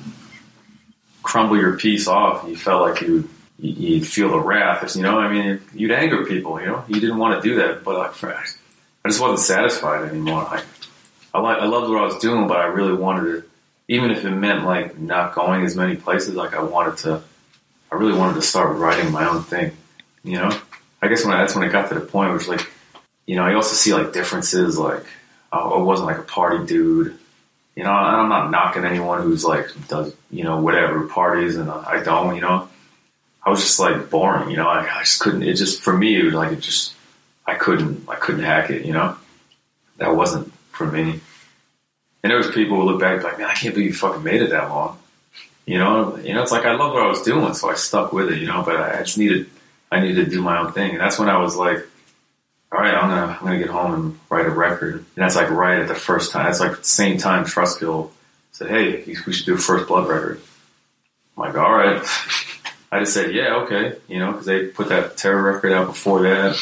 crumble 1.22 1.56
your 1.56 1.76
piece 1.76 2.06
off. 2.08 2.46
You 2.48 2.56
felt 2.56 2.82
like 2.82 3.00
you 3.02 3.28
you- 3.58 3.96
you'd 3.96 4.06
feel 4.06 4.30
the 4.30 4.38
wrath. 4.40 4.96
You 4.96 5.02
know, 5.02 5.18
I 5.18 5.32
mean, 5.32 5.60
you'd 5.74 5.92
anger 5.92 6.24
people. 6.26 6.60
You 6.60 6.66
know, 6.66 6.84
you 6.88 7.00
didn't 7.00 7.18
want 7.18 7.40
to 7.40 7.48
do 7.48 7.56
that, 7.56 7.84
but 7.84 7.96
like, 7.96 8.24
I 9.04 9.08
just 9.08 9.20
wasn't 9.20 9.38
satisfied 9.40 10.08
anymore. 10.08 10.42
Like, 10.50 10.64
I 11.32 11.40
like 11.40 11.58
I 11.58 11.66
loved 11.66 11.88
what 11.88 11.98
I 12.00 12.04
was 12.04 12.18
doing, 12.18 12.46
but 12.48 12.58
I 12.58 12.64
really 12.66 12.92
wanted 12.94 13.22
to, 13.30 13.44
even 13.88 14.10
if 14.10 14.24
it 14.24 14.30
meant 14.30 14.64
like 14.64 14.98
not 14.98 15.34
going 15.34 15.64
as 15.64 15.76
many 15.76 15.94
places. 15.96 16.34
Like, 16.34 16.54
I 16.54 16.62
wanted 16.62 16.98
to, 16.98 17.22
I 17.92 17.94
really 17.96 18.16
wanted 18.18 18.34
to 18.34 18.42
start 18.42 18.76
writing 18.76 19.12
my 19.12 19.26
own 19.28 19.42
thing. 19.44 19.72
You 20.24 20.38
know, 20.38 20.58
I 21.00 21.08
guess 21.08 21.24
when 21.24 21.34
I, 21.34 21.38
that's 21.40 21.54
when 21.54 21.64
it 21.68 21.72
got 21.72 21.88
to 21.90 21.94
the 21.94 22.00
point 22.00 22.34
it's 22.34 22.48
like, 22.48 22.68
you 23.26 23.36
know, 23.36 23.44
I 23.44 23.54
also 23.54 23.74
see 23.74 23.94
like 23.94 24.12
differences. 24.12 24.78
Like, 24.78 25.04
I 25.52 25.76
wasn't 25.78 26.06
like 26.08 26.18
a 26.18 26.22
party 26.22 26.66
dude. 26.66 27.18
You 27.76 27.82
know, 27.82 27.90
I'm 27.90 28.28
not 28.28 28.51
knocking 28.51 28.84
anyone 28.84 29.22
who's 29.22 29.44
like 29.44 29.66
does 29.88 30.14
you 30.30 30.44
know 30.44 30.60
whatever 30.60 31.09
parties, 31.09 31.56
and 31.56 31.70
I 31.70 32.02
don't. 32.02 32.34
You 32.34 32.40
know, 32.42 32.68
I 33.42 33.51
was 33.51 33.60
just 33.60 33.80
like 33.80 34.10
boring. 34.10 34.51
You 34.51 34.56
know, 34.56 34.68
I, 34.68 34.86
I 34.98 35.01
just 35.01 35.20
couldn't. 35.20 35.42
It 35.42 35.55
just 35.55 35.80
for 35.80 35.96
me, 35.96 36.18
it 36.18 36.24
was 36.24 36.34
like 36.34 36.52
it 36.52 36.60
just 36.60 36.94
I 37.46 37.55
couldn't. 37.55 38.09
I 38.09 38.14
couldn't 38.14 38.44
hack 38.44 38.70
it. 38.70 38.84
You 38.86 38.92
know, 38.92 39.16
that 39.98 40.14
wasn't 40.14 40.52
for 40.70 40.86
me. 40.86 41.20
And 42.22 42.30
there 42.30 42.38
was 42.38 42.51
people 42.51 42.80
who 42.80 42.84
look 42.84 43.01
back 43.01 43.22
like, 43.22 43.38
man, 43.38 43.48
I 43.48 43.55
can't 43.55 43.74
believe 43.74 43.90
you 43.90 43.94
fucking 43.94 44.22
made 44.22 44.40
it 44.40 44.51
that 44.51 44.70
long. 44.70 44.98
You 45.66 45.78
know, 45.78 46.16
you 46.18 46.32
know, 46.32 46.42
it's 46.42 46.52
like 46.52 46.64
I 46.64 46.74
love 46.74 46.92
what 46.92 47.02
I 47.02 47.09
was 47.09 47.22
doing, 47.22 47.55
so 47.55 47.70
I 47.70 47.74
stuck 47.74 48.12
with 48.12 48.30
it. 48.30 48.38
You 48.38 48.46
know, 48.46 48.62
but 48.62 48.76
I 48.76 49.02
just 49.02 49.18
needed, 49.18 49.51
I 49.90 50.01
needed 50.01 50.26
to 50.26 50.30
do 50.30 50.42
my 50.42 50.59
own 50.59 50.72
thing, 50.72 50.92
and 50.92 51.01
that's 51.01 51.18
when 51.18 51.28
I 51.28 51.38
was 51.38 51.56
like, 51.56 51.86
all 52.74 52.80
right, 52.80 52.94
I'm 52.94 53.09
gonna, 53.09 53.38
I'm 53.38 53.44
gonna 53.46 53.59
get 53.59 53.68
home 53.68 53.94
and 53.94 54.20
write 54.28 54.46
a 54.46 54.51
record. 54.51 54.94
And 54.94 55.06
that's 55.14 55.36
like 55.36 55.48
right 55.48 55.78
at 55.78 55.86
the 55.86 55.94
first 55.94 56.32
time. 56.32 56.46
That's 56.46 56.59
like 56.59 56.78
the 56.78 56.84
same 56.84 57.18
time 57.18 57.44
Trustkill 57.44 58.10
said, 58.51 58.68
hey, 58.68 59.05
we 59.06 59.32
should 59.32 59.46
do 59.46 59.55
a 59.55 59.59
First 59.59 59.86
Blood 59.86 60.09
record. 60.09 60.40
I'm 61.36 61.44
like, 61.44 61.56
all 61.56 61.72
right. 61.72 62.02
I 62.92 63.01
just 63.01 63.14
said, 63.14 63.32
yeah, 63.32 63.62
okay, 63.62 63.96
you 64.09 64.18
know, 64.18 64.32
because 64.32 64.46
they 64.46 64.66
put 64.66 64.88
that 64.88 65.16
Terror 65.16 65.42
record 65.42 65.72
out 65.72 65.86
before 65.86 66.22
that. 66.22 66.56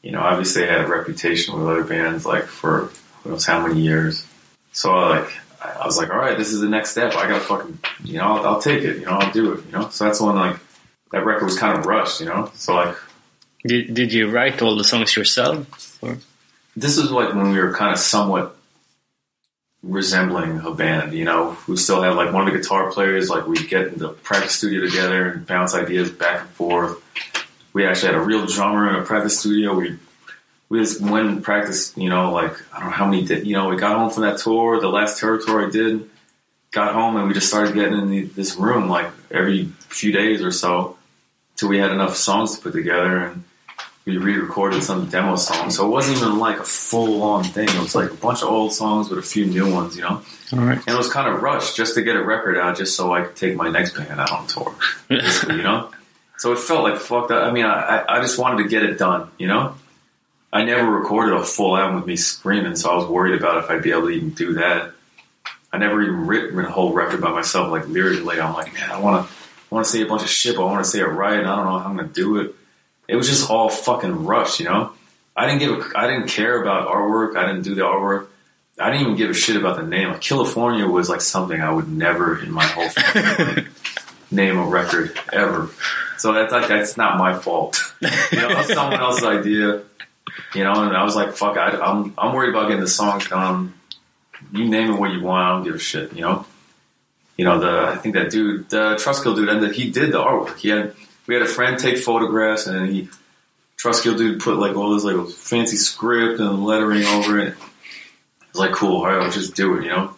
You 0.00 0.12
know, 0.12 0.20
obviously 0.20 0.62
they 0.62 0.68
had 0.68 0.80
a 0.80 0.88
reputation 0.88 1.58
with 1.58 1.68
other 1.68 1.84
bands 1.84 2.24
like 2.24 2.44
for 2.44 2.90
who 3.22 3.30
knows 3.30 3.44
how 3.44 3.66
many 3.66 3.80
years. 3.80 4.26
So 4.72 4.92
I 4.92 5.20
like, 5.20 5.32
I 5.60 5.86
was 5.86 5.98
like, 5.98 6.10
all 6.10 6.18
right, 6.18 6.38
this 6.38 6.52
is 6.52 6.60
the 6.60 6.68
next 6.68 6.90
step. 6.90 7.14
I 7.14 7.28
gotta 7.28 7.40
fucking, 7.40 7.78
you 8.04 8.18
know, 8.18 8.24
I'll, 8.24 8.46
I'll 8.46 8.60
take 8.60 8.82
it. 8.82 8.98
You 8.98 9.06
know, 9.06 9.12
I'll 9.12 9.32
do 9.32 9.52
it. 9.52 9.64
You 9.66 9.72
know, 9.72 9.88
so 9.90 10.04
that's 10.04 10.20
when 10.20 10.36
like 10.36 10.56
that 11.12 11.24
record 11.24 11.44
was 11.44 11.58
kind 11.58 11.78
of 11.78 11.86
rushed. 11.86 12.20
You 12.20 12.26
know, 12.26 12.50
so 12.54 12.74
like 12.74 12.96
Did, 13.64 13.94
did 13.94 14.12
you 14.12 14.28
write 14.28 14.60
all 14.60 14.76
the 14.76 14.84
songs 14.84 15.16
yourself? 15.16 15.98
Or? 16.02 16.18
this 16.76 16.96
is 16.98 17.10
like 17.10 17.34
when 17.34 17.52
we 17.52 17.58
were 17.58 17.74
kind 17.74 17.92
of 17.92 17.98
somewhat 17.98 18.56
resembling 19.82 20.60
a 20.60 20.70
band, 20.70 21.12
you 21.12 21.24
know. 21.24 21.56
We 21.68 21.76
still 21.76 22.02
had 22.02 22.14
like 22.14 22.32
one 22.32 22.46
of 22.46 22.52
the 22.52 22.58
guitar 22.58 22.90
players, 22.90 23.28
like 23.28 23.46
we'd 23.46 23.68
get 23.68 23.88
in 23.88 23.98
the 23.98 24.10
practice 24.10 24.54
studio 24.54 24.80
together 24.86 25.32
and 25.32 25.46
bounce 25.46 25.74
ideas 25.74 26.10
back 26.10 26.42
and 26.42 26.50
forth. 26.50 27.02
We 27.72 27.86
actually 27.86 28.12
had 28.12 28.16
a 28.16 28.20
real 28.20 28.46
drummer 28.46 28.88
in 28.88 28.96
a 28.96 29.04
practice 29.04 29.40
studio. 29.40 29.74
We 29.74 29.98
we 30.68 30.78
just 30.78 31.02
went 31.02 31.28
and 31.28 31.44
practiced, 31.44 31.98
you 31.98 32.08
know, 32.08 32.32
like 32.32 32.54
I 32.72 32.80
don't 32.80 32.90
know 32.90 32.96
how 32.96 33.06
many 33.06 33.26
did 33.26 33.46
you 33.46 33.54
know, 33.54 33.68
we 33.68 33.76
got 33.76 33.96
home 33.96 34.10
from 34.10 34.22
that 34.22 34.38
tour, 34.38 34.80
the 34.80 34.88
last 34.88 35.18
Terror 35.18 35.38
tour 35.38 35.66
I 35.66 35.70
did, 35.70 36.08
got 36.70 36.94
home 36.94 37.16
and 37.16 37.28
we 37.28 37.34
just 37.34 37.48
started 37.48 37.74
getting 37.74 37.98
in 37.98 38.10
the, 38.10 38.22
this 38.24 38.56
room 38.56 38.88
like 38.88 39.10
every 39.30 39.66
few 39.88 40.12
days 40.12 40.42
or 40.42 40.50
so 40.50 40.96
till 41.56 41.68
we 41.68 41.78
had 41.78 41.90
enough 41.90 42.16
songs 42.16 42.56
to 42.56 42.62
put 42.62 42.72
together 42.72 43.18
and 43.18 43.44
we 44.04 44.16
re-recorded 44.16 44.82
some 44.82 45.06
demo 45.06 45.36
songs, 45.36 45.76
so 45.76 45.86
it 45.86 45.90
wasn't 45.90 46.18
even 46.18 46.38
like 46.38 46.58
a 46.58 46.64
full-on 46.64 47.44
thing. 47.44 47.68
It 47.68 47.78
was 47.80 47.94
like 47.94 48.10
a 48.10 48.14
bunch 48.14 48.42
of 48.42 48.48
old 48.48 48.72
songs 48.72 49.08
with 49.08 49.18
a 49.18 49.22
few 49.22 49.46
new 49.46 49.72
ones, 49.72 49.96
you 49.96 50.02
know. 50.02 50.22
All 50.52 50.58
right. 50.58 50.78
And 50.78 50.88
it 50.88 50.96
was 50.96 51.10
kind 51.10 51.32
of 51.32 51.40
rushed 51.40 51.76
just 51.76 51.94
to 51.94 52.02
get 52.02 52.16
a 52.16 52.22
record 52.22 52.58
out, 52.58 52.76
just 52.76 52.96
so 52.96 53.12
I 53.12 53.22
could 53.22 53.36
take 53.36 53.56
my 53.56 53.70
next 53.70 53.96
band 53.96 54.20
out 54.20 54.32
on 54.32 54.46
tour, 54.46 54.74
you 55.08 55.62
know. 55.62 55.90
So 56.38 56.50
it 56.50 56.58
felt 56.58 56.82
like 56.82 56.98
fucked 56.98 57.30
up. 57.30 57.44
I 57.44 57.52
mean, 57.52 57.64
I, 57.64 57.98
I 57.98 58.16
I 58.16 58.20
just 58.20 58.36
wanted 58.36 58.64
to 58.64 58.68
get 58.68 58.82
it 58.82 58.98
done, 58.98 59.30
you 59.38 59.46
know. 59.46 59.76
I 60.52 60.64
never 60.64 60.90
recorded 60.90 61.34
a 61.34 61.44
full 61.44 61.76
album 61.76 61.94
with 61.94 62.06
me 62.06 62.16
screaming, 62.16 62.74
so 62.74 62.90
I 62.90 62.96
was 62.96 63.06
worried 63.06 63.40
about 63.40 63.62
if 63.62 63.70
I'd 63.70 63.80
be 63.80 63.92
able 63.92 64.08
to 64.08 64.08
even 64.08 64.30
do 64.30 64.54
that. 64.54 64.90
I 65.72 65.78
never 65.78 66.02
even 66.02 66.26
written 66.26 66.58
a 66.58 66.68
whole 66.68 66.92
record 66.92 67.20
by 67.20 67.30
myself, 67.30 67.70
like 67.70 67.86
lyrically. 67.86 68.40
I'm 68.40 68.54
like, 68.54 68.74
man, 68.74 68.90
I 68.90 68.98
want 68.98 69.28
to, 69.28 69.34
want 69.70 69.86
to 69.86 69.92
say 69.92 70.02
a 70.02 70.06
bunch 70.06 70.22
of 70.22 70.28
shit, 70.28 70.56
but 70.56 70.66
I 70.66 70.70
want 70.72 70.84
to 70.84 70.90
say 70.90 70.98
it 70.98 71.04
right, 71.04 71.38
and 71.38 71.46
I 71.46 71.54
don't 71.54 71.64
know 71.64 71.78
how 71.78 71.88
I'm 71.88 71.96
gonna 71.96 72.08
do 72.08 72.40
it. 72.40 72.56
It 73.08 73.16
was 73.16 73.28
just 73.28 73.50
all 73.50 73.68
fucking 73.68 74.24
rushed, 74.24 74.60
you 74.60 74.66
know. 74.66 74.92
I 75.36 75.46
didn't 75.46 75.60
give, 75.60 75.70
a, 75.70 75.98
I 75.98 76.06
didn't 76.06 76.28
care 76.28 76.60
about 76.60 76.88
artwork. 76.88 77.36
I 77.36 77.46
didn't 77.46 77.62
do 77.62 77.74
the 77.74 77.82
artwork. 77.82 78.28
I 78.78 78.90
didn't 78.90 79.02
even 79.02 79.16
give 79.16 79.30
a 79.30 79.34
shit 79.34 79.56
about 79.56 79.76
the 79.76 79.82
name. 79.82 80.08
Like 80.08 80.20
California 80.20 80.86
was 80.86 81.08
like 81.08 81.20
something 81.20 81.60
I 81.60 81.72
would 81.72 81.88
never 81.88 82.42
in 82.42 82.50
my 82.50 82.64
whole 82.64 82.88
name 84.30 84.58
a 84.58 84.66
record 84.66 85.18
ever. 85.32 85.70
So 86.18 86.32
that's 86.32 86.52
like 86.52 86.68
that's 86.68 86.96
not 86.96 87.18
my 87.18 87.38
fault. 87.38 87.94
You 88.00 88.08
know, 88.38 88.48
that's 88.48 88.72
someone 88.72 89.00
else's 89.00 89.24
idea. 89.24 89.82
You 90.54 90.64
know, 90.64 90.72
and 90.84 90.96
I 90.96 91.04
was 91.04 91.14
like, 91.14 91.34
fuck, 91.34 91.56
I, 91.56 91.70
I'm 91.70 92.14
I'm 92.16 92.34
worried 92.34 92.50
about 92.50 92.68
getting 92.68 92.80
the 92.80 92.88
songs 92.88 93.28
done. 93.28 93.74
You 94.52 94.68
name 94.68 94.92
it 94.92 94.98
what 94.98 95.12
you 95.12 95.22
want, 95.22 95.44
I 95.44 95.48
don't 95.50 95.64
give 95.64 95.74
a 95.74 95.78
shit. 95.78 96.14
You 96.14 96.22
know, 96.22 96.46
you 97.36 97.44
know 97.44 97.58
the 97.58 97.92
I 97.92 97.96
think 97.96 98.14
that 98.14 98.30
dude, 98.30 98.70
the 98.70 98.94
Trustkill 98.96 99.36
dude, 99.36 99.48
and 99.48 99.62
that 99.62 99.74
he 99.74 99.90
did 99.90 100.12
the 100.12 100.18
artwork. 100.18 100.56
He 100.58 100.68
had 100.68 100.94
we 101.26 101.34
had 101.34 101.42
a 101.42 101.46
friend 101.48 101.78
take 101.78 101.98
photographs, 101.98 102.66
and 102.66 102.88
he 102.90 103.08
Trustkill 103.80 104.16
dude 104.16 104.40
put 104.40 104.58
like 104.58 104.76
all 104.76 104.94
this 104.94 105.04
like 105.04 105.28
fancy 105.30 105.76
script 105.76 106.40
and 106.40 106.64
lettering 106.64 107.04
over 107.04 107.38
it. 107.38 107.54
It's 108.50 108.58
like 108.58 108.72
cool, 108.72 108.98
all 108.98 109.06
right, 109.06 109.20
I'll 109.22 109.30
just 109.30 109.54
do 109.54 109.76
it. 109.78 109.84
You 109.84 109.90
know, 109.90 110.16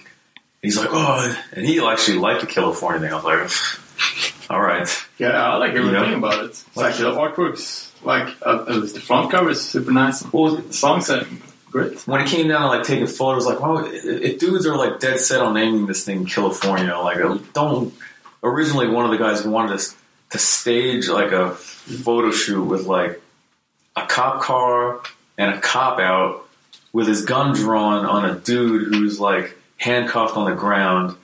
he's 0.63 0.77
like, 0.77 0.89
oh, 0.91 1.37
and 1.53 1.65
he 1.65 1.85
actually 1.87 2.19
liked 2.19 2.41
the 2.43 2.47
California 2.47 3.01
thing. 3.01 3.13
I 3.13 3.17
was 3.17 3.25
like, 3.25 4.51
all 4.51 4.61
right. 4.61 4.89
Yeah, 5.19 5.31
I 5.31 5.57
like 5.57 5.71
everything 5.75 5.95
Yeah. 6.11 6.17
about 6.19 6.45
it. 6.45 6.65
Like 6.75 6.97
the 6.97 7.05
artwork's 7.05 7.91
like 8.03 8.35
uh, 8.43 8.65
the 8.65 9.01
front 9.01 9.31
cover 9.31 9.51
is 9.51 9.63
super 9.63 9.93
nice. 9.93 10.23
Well, 10.33 10.57
The 10.57 10.73
songs 10.75 11.09
are 11.09 11.25
great. 11.71 12.07
when 12.07 12.21
it 12.21 12.27
came 12.29 12.49
down 12.49 12.63
to 12.63 12.67
like 12.69 12.83
taking 12.83 13.07
photos, 13.07 13.47
like, 13.47 13.61
well, 13.61 13.89
if 13.91 14.39
dudes 14.39 14.67
are 14.67 14.77
like 14.77 15.01
dead 15.01 15.21
set 15.21 15.41
on 15.41 15.55
naming 15.55 15.87
this 15.87 16.05
thing 16.05 16.27
California, 16.27 16.95
like, 16.99 17.19
don't. 17.55 17.95
Originally, 18.43 18.89
one 18.89 19.07
of 19.07 19.11
the 19.11 19.17
guys 19.17 19.43
wanted 19.47 19.73
us 19.73 19.97
to 20.31 20.39
stage 20.39 21.09
like 21.09 21.33
a 21.33 21.51
photo 21.51 22.31
shoot 22.31 22.65
with 22.65 22.87
like 22.87 23.21
a 23.97 24.07
cop 24.07 24.43
car 24.43 25.01
and 25.39 25.55
a 25.55 25.61
cop 25.61 25.99
out 25.99 26.47
with 26.93 27.07
his 27.07 27.25
gun 27.25 27.55
drawn 27.55 28.07
on 28.07 28.25
a 28.25 28.35
dude 28.35 28.93
who's 28.93 29.19
like 29.21 29.57
handcuffed 29.79 30.37
on 30.37 30.49
the 30.49 30.57
ground 30.57 31.17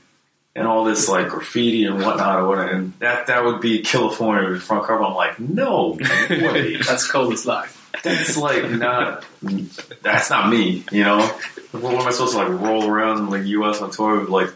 and 0.55 0.67
all 0.67 0.85
this 0.85 1.09
like 1.09 1.29
graffiti 1.29 1.85
and 1.85 2.03
whatnot 2.03 2.41
or 2.41 2.49
whatnot, 2.49 2.73
and 2.73 2.93
that 2.99 3.29
that 3.29 3.45
would 3.45 3.61
be 3.61 3.83
California 3.83 4.49
with 4.49 4.59
the 4.59 4.65
front 4.65 4.85
cover. 4.85 5.03
I'm 5.05 5.15
like, 5.15 5.39
no 5.39 5.97
way. 6.29 6.77
That's 6.87 7.11
cold 7.11 7.33
as 7.33 7.47
life. 7.47 7.77
that's 8.05 8.37
like 8.37 8.71
not 8.71 9.25
that's 10.03 10.31
not 10.31 10.49
me, 10.49 10.85
you 10.93 11.05
know. 11.05 11.27
What 11.73 11.95
am 11.95 12.07
I 12.07 12.11
supposed 12.11 12.33
to 12.33 12.39
like 12.39 12.49
roll 12.49 12.87
around 12.87 13.19
in 13.19 13.31
like 13.31 13.45
U.S. 13.47 13.81
on 13.81 13.91
tour 13.91 14.21
with 14.21 14.29
like, 14.29 14.51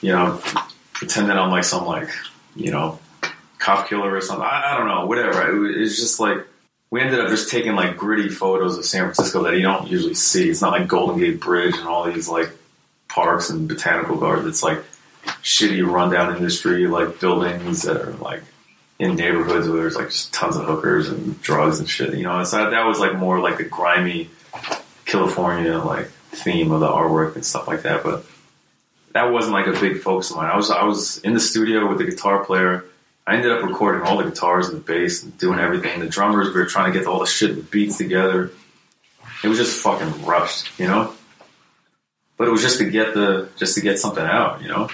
you 0.00 0.12
know, 0.12 0.40
pretending 0.92 1.36
I'm 1.36 1.50
like 1.50 1.64
some 1.64 1.86
like 1.86 2.10
you 2.54 2.70
know 2.70 2.98
cop 3.58 3.88
killer 3.88 4.14
or 4.14 4.20
something? 4.20 4.44
I, 4.44 4.74
I 4.74 4.78
don't 4.78 4.88
know, 4.88 5.06
whatever. 5.06 5.66
It, 5.66 5.82
it's 5.82 5.96
just 5.96 6.20
like 6.20 6.38
we 6.90 7.00
ended 7.00 7.20
up 7.20 7.28
just 7.28 7.50
taking 7.50 7.74
like 7.74 7.96
gritty 7.96 8.28
photos 8.28 8.78
of 8.78 8.84
San 8.84 9.04
Francisco 9.04 9.42
that 9.44 9.54
you 9.54 9.62
don't 9.62 9.88
usually 9.88 10.14
see. 10.14 10.48
It's 10.48 10.62
not 10.62 10.72
like 10.72 10.88
Golden 10.88 11.18
Gate 11.18 11.40
Bridge 11.40 11.76
and 11.76 11.86
all 11.86 12.10
these 12.10 12.28
like 12.28 12.50
parks 13.08 13.50
and 13.50 13.68
botanical 13.68 14.16
gardens. 14.16 14.46
It's 14.48 14.62
like 14.62 14.82
shitty 15.42 15.86
rundown 15.86 16.36
industry 16.36 16.86
like 16.86 17.20
buildings 17.20 17.82
that 17.82 18.00
are 18.00 18.12
like 18.12 18.42
in 18.98 19.16
neighborhoods 19.16 19.68
where 19.68 19.80
there's 19.80 19.96
like 19.96 20.08
just 20.08 20.32
tons 20.32 20.56
of 20.56 20.64
hookers 20.64 21.08
and 21.08 21.40
drugs 21.42 21.78
and 21.78 21.88
shit. 21.88 22.14
You 22.14 22.24
know, 22.24 22.42
so 22.44 22.56
that, 22.58 22.70
that 22.70 22.86
was 22.86 22.98
like 22.98 23.14
more 23.14 23.40
like 23.40 23.58
the 23.58 23.64
grimy 23.64 24.30
California 25.04 25.78
like 25.78 26.08
theme 26.30 26.70
of 26.70 26.80
the 26.80 26.88
artwork 26.88 27.34
and 27.34 27.44
stuff 27.44 27.68
like 27.68 27.82
that. 27.82 28.02
But 28.02 28.24
that 29.12 29.30
wasn't 29.30 29.54
like 29.54 29.66
a 29.66 29.72
big 29.72 30.00
focus 30.00 30.30
of 30.30 30.36
mine. 30.36 30.50
I 30.50 30.56
was 30.56 30.70
I 30.70 30.84
was 30.84 31.18
in 31.18 31.34
the 31.34 31.40
studio 31.40 31.88
with 31.88 31.98
the 31.98 32.04
guitar 32.04 32.44
player. 32.44 32.84
I 33.28 33.36
ended 33.36 33.52
up 33.52 33.62
recording 33.62 34.02
all 34.02 34.16
the 34.16 34.24
guitars 34.24 34.68
and 34.68 34.78
the 34.78 34.80
bass 34.80 35.22
and 35.22 35.36
doing 35.38 35.58
everything. 35.58 36.00
The 36.00 36.08
drummers, 36.08 36.48
we 36.48 36.54
were 36.54 36.66
trying 36.66 36.92
to 36.92 36.98
get 36.98 37.06
all 37.06 37.20
the 37.20 37.26
shit 37.26 37.56
the 37.56 37.62
beats 37.62 37.98
together. 37.98 38.50
It 39.44 39.48
was 39.48 39.58
just 39.58 39.80
fucking 39.80 40.24
rushed, 40.24 40.78
you 40.78 40.86
know. 40.86 41.14
But 42.36 42.48
it 42.48 42.50
was 42.50 42.62
just 42.62 42.78
to 42.78 42.88
get 42.88 43.14
the 43.14 43.50
just 43.56 43.74
to 43.74 43.80
get 43.80 43.98
something 43.98 44.24
out, 44.24 44.62
you 44.62 44.68
know 44.68 44.88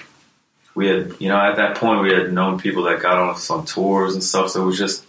we 0.75 0.87
had, 0.87 1.13
you 1.19 1.29
know, 1.29 1.39
at 1.39 1.55
that 1.55 1.77
point 1.77 2.01
we 2.01 2.13
had 2.13 2.31
known 2.31 2.59
people 2.59 2.83
that 2.83 3.01
got 3.01 3.17
on 3.17 3.35
on 3.49 3.65
tours 3.65 4.13
and 4.13 4.23
stuff. 4.23 4.51
So 4.51 4.61
it 4.61 4.65
was 4.65 4.77
just, 4.77 5.05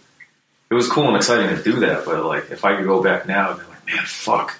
it 0.71 0.73
was 0.73 0.89
cool 0.89 1.07
and 1.07 1.17
exciting 1.17 1.55
to 1.55 1.61
do 1.61 1.81
that. 1.81 2.05
But 2.05 2.25
like, 2.25 2.49
if 2.49 2.65
I 2.65 2.77
could 2.77 2.85
go 2.85 3.03
back 3.03 3.27
now, 3.27 3.51
I'd 3.51 3.57
be 3.57 3.63
like, 3.63 3.85
man, 3.85 4.05
fuck. 4.05 4.59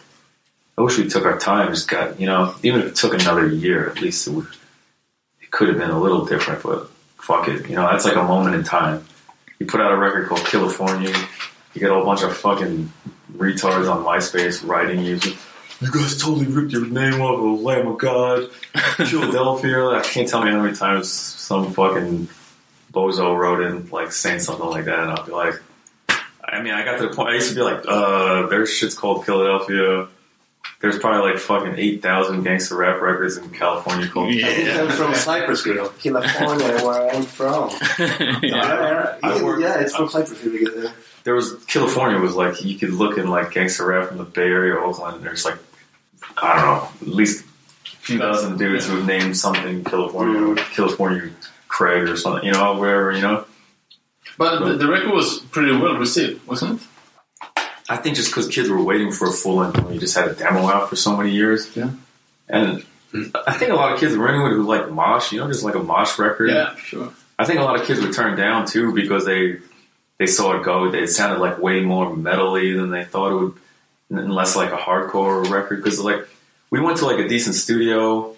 I 0.77 0.81
wish 0.81 0.97
we 0.97 1.07
took 1.07 1.25
our 1.25 1.39
time, 1.39 1.73
just 1.73 1.87
got, 1.87 2.19
you 2.19 2.27
know, 2.27 2.53
even 2.61 2.81
if 2.81 2.87
it 2.87 2.95
took 2.95 3.13
another 3.13 3.47
year, 3.47 3.89
at 3.89 3.99
least 3.99 4.27
it 4.27 4.31
would, 4.31 4.47
it 5.41 5.49
could 5.49 5.69
have 5.69 5.77
been 5.77 5.89
a 5.89 5.99
little 5.99 6.25
different. 6.25 6.61
But 6.61 6.91
fuck 7.17 7.47
it, 7.47 7.69
you 7.69 7.75
know, 7.75 7.89
that's 7.89 8.05
like 8.05 8.15
a 8.15 8.23
moment 8.23 8.55
in 8.55 8.63
time. 8.63 9.05
You 9.59 9.65
put 9.65 9.81
out 9.81 9.91
a 9.91 9.97
record 9.97 10.27
called 10.27 10.45
California, 10.45 11.09
you 11.73 11.81
get 11.81 11.91
a 11.91 11.93
whole 11.93 12.05
bunch 12.05 12.23
of 12.23 12.35
fucking 12.35 12.91
retards 13.35 13.91
on 13.91 14.03
MySpace 14.03 14.67
writing 14.67 15.03
you. 15.03 15.19
You 15.79 15.91
guys 15.91 16.17
totally 16.19 16.47
ripped 16.47 16.71
your 16.71 16.87
name 16.87 17.21
off 17.21 17.39
of 17.39 17.61
Lamb 17.61 17.87
of 17.87 17.99
God. 17.99 18.51
Philadelphia. 18.51 19.89
I 19.89 20.01
can't 20.01 20.27
tell 20.27 20.43
me 20.43 20.49
how 20.49 20.61
many 20.61 20.75
times 20.75 21.11
some 21.11 21.71
fucking 21.71 22.29
bozo 22.91 23.37
wrote 23.37 23.61
in 23.61 23.87
like 23.89 24.11
saying 24.11 24.39
something 24.39 24.65
like 24.65 24.85
that, 24.85 24.99
and 24.99 25.11
I'll 25.11 25.25
be 25.25 25.31
like, 25.31 25.61
I 26.43 26.61
mean, 26.61 26.73
I 26.73 26.83
got 26.83 26.97
to 26.97 27.09
the 27.09 27.13
point. 27.13 27.29
I 27.29 27.33
used 27.35 27.49
to 27.49 27.55
be 27.55 27.61
like, 27.61 27.83
uh, 27.87 28.47
there's 28.47 28.71
shit's 28.71 28.95
called 28.95 29.25
Philadelphia. 29.25 30.07
There's 30.79 30.99
probably 30.99 31.31
like 31.31 31.39
fucking 31.39 31.75
eight 31.77 32.01
thousand 32.03 32.43
gangster 32.43 32.75
rap 32.77 33.01
records 33.01 33.37
in 33.37 33.49
California 33.49 34.07
called. 34.07 34.29
I 34.29 34.53
think 34.53 34.69
I'm 34.77 34.89
from 34.89 35.15
Cypress, 35.15 35.65
you 35.65 35.73
know, 35.73 35.89
California, 35.89 36.67
where 36.85 37.09
I'm 37.15 37.23
from. 37.23 37.69
Yeah, 37.97 38.37
yeah, 38.43 39.17
I 39.23 39.43
work- 39.43 39.59
yeah, 39.59 39.79
it's 39.79 39.95
from 39.95 40.07
Cypress. 40.09 40.43
really 40.43 40.65
good. 40.65 40.91
There 41.23 41.33
was 41.33 41.55
California 41.65 42.19
was 42.19 42.35
like 42.35 42.63
you 42.63 42.77
could 42.77 42.91
look 42.91 43.17
in 43.17 43.27
like 43.27 43.51
gangster 43.51 43.87
rap 43.87 44.09
from 44.09 44.17
the 44.19 44.23
Bay 44.23 44.43
Area, 44.43 44.75
Oakland. 44.75 45.17
And 45.17 45.25
there's 45.25 45.45
like 45.45 45.57
I 46.41 46.55
don't 46.55 46.65
know, 46.65 46.89
at 47.01 47.15
least 47.15 47.43
a 47.43 47.89
few 47.97 48.19
dozen 48.19 48.57
dudes 48.57 48.87
who 48.87 49.03
named 49.03 49.35
something 49.35 49.83
California, 49.83 50.55
California 50.75 51.31
Craig 51.67 52.07
or 52.07 52.15
something, 52.17 52.45
you 52.45 52.51
know, 52.53 52.77
wherever, 52.77 53.11
you 53.11 53.21
know. 53.21 53.45
But 54.37 54.59
the, 54.63 54.73
the 54.77 54.87
record 54.87 55.11
was 55.11 55.39
pretty 55.39 55.71
well 55.71 55.95
received, 55.97 56.45
wasn't 56.47 56.79
it? 56.81 56.86
I 57.89 57.97
think 57.97 58.15
just 58.15 58.29
because 58.29 58.47
kids 58.47 58.69
were 58.69 58.81
waiting 58.81 59.11
for 59.11 59.27
a 59.29 59.31
full 59.31 59.57
length 59.57 59.81
when 59.81 59.93
you 59.93 59.99
just 59.99 60.15
had 60.15 60.27
a 60.27 60.33
demo 60.33 60.67
out 60.67 60.89
for 60.89 60.95
so 60.95 61.15
many 61.15 61.31
years. 61.31 61.75
Yeah. 61.75 61.91
And 62.49 62.85
I 63.13 63.53
think 63.53 63.71
a 63.71 63.75
lot 63.75 63.93
of 63.93 63.99
kids 63.99 64.15
were 64.15 64.27
it 64.27 64.33
who 64.33 64.63
like 64.63 64.91
Mosh, 64.91 65.31
you 65.31 65.39
know, 65.39 65.47
just 65.47 65.63
like 65.63 65.75
a 65.75 65.83
Mosh 65.83 66.19
record. 66.19 66.49
Yeah, 66.49 66.75
sure. 66.75 67.13
I 67.39 67.45
think 67.45 67.59
a 67.59 67.63
lot 67.63 67.79
of 67.79 67.85
kids 67.85 68.01
were 68.01 68.11
turned 68.11 68.37
down 68.37 68.65
too 68.65 68.93
because 68.93 69.25
they 69.25 69.59
they 70.17 70.25
saw 70.25 70.59
it 70.59 70.63
go. 70.63 70.91
It 70.91 71.07
sounded 71.07 71.39
like 71.39 71.59
way 71.59 71.81
more 71.81 72.13
metally 72.13 72.75
than 72.75 72.89
they 72.89 73.05
thought 73.05 73.31
it 73.31 73.35
would, 73.35 73.53
and 74.09 74.33
less 74.33 74.55
like 74.55 74.71
a 74.71 74.77
hardcore 74.77 75.49
record. 75.49 75.83
Because 75.83 75.99
like 75.99 76.27
we 76.69 76.81
went 76.81 76.97
to 76.97 77.05
like 77.05 77.19
a 77.19 77.27
decent 77.27 77.55
studio, 77.55 78.35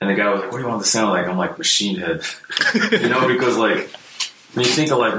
and 0.00 0.10
the 0.10 0.14
guy 0.14 0.30
was 0.30 0.42
like, 0.42 0.52
"What 0.52 0.58
do 0.58 0.64
you 0.64 0.68
want 0.68 0.82
to 0.82 0.88
sound 0.88 1.10
like?" 1.10 1.26
I'm 1.26 1.38
like, 1.38 1.58
"Machine 1.58 1.96
Head," 1.96 2.22
you 2.74 3.08
know, 3.08 3.26
because 3.26 3.56
like 3.56 3.90
when 4.54 4.64
you 4.64 4.70
think 4.70 4.92
of 4.92 4.98
like 4.98 5.14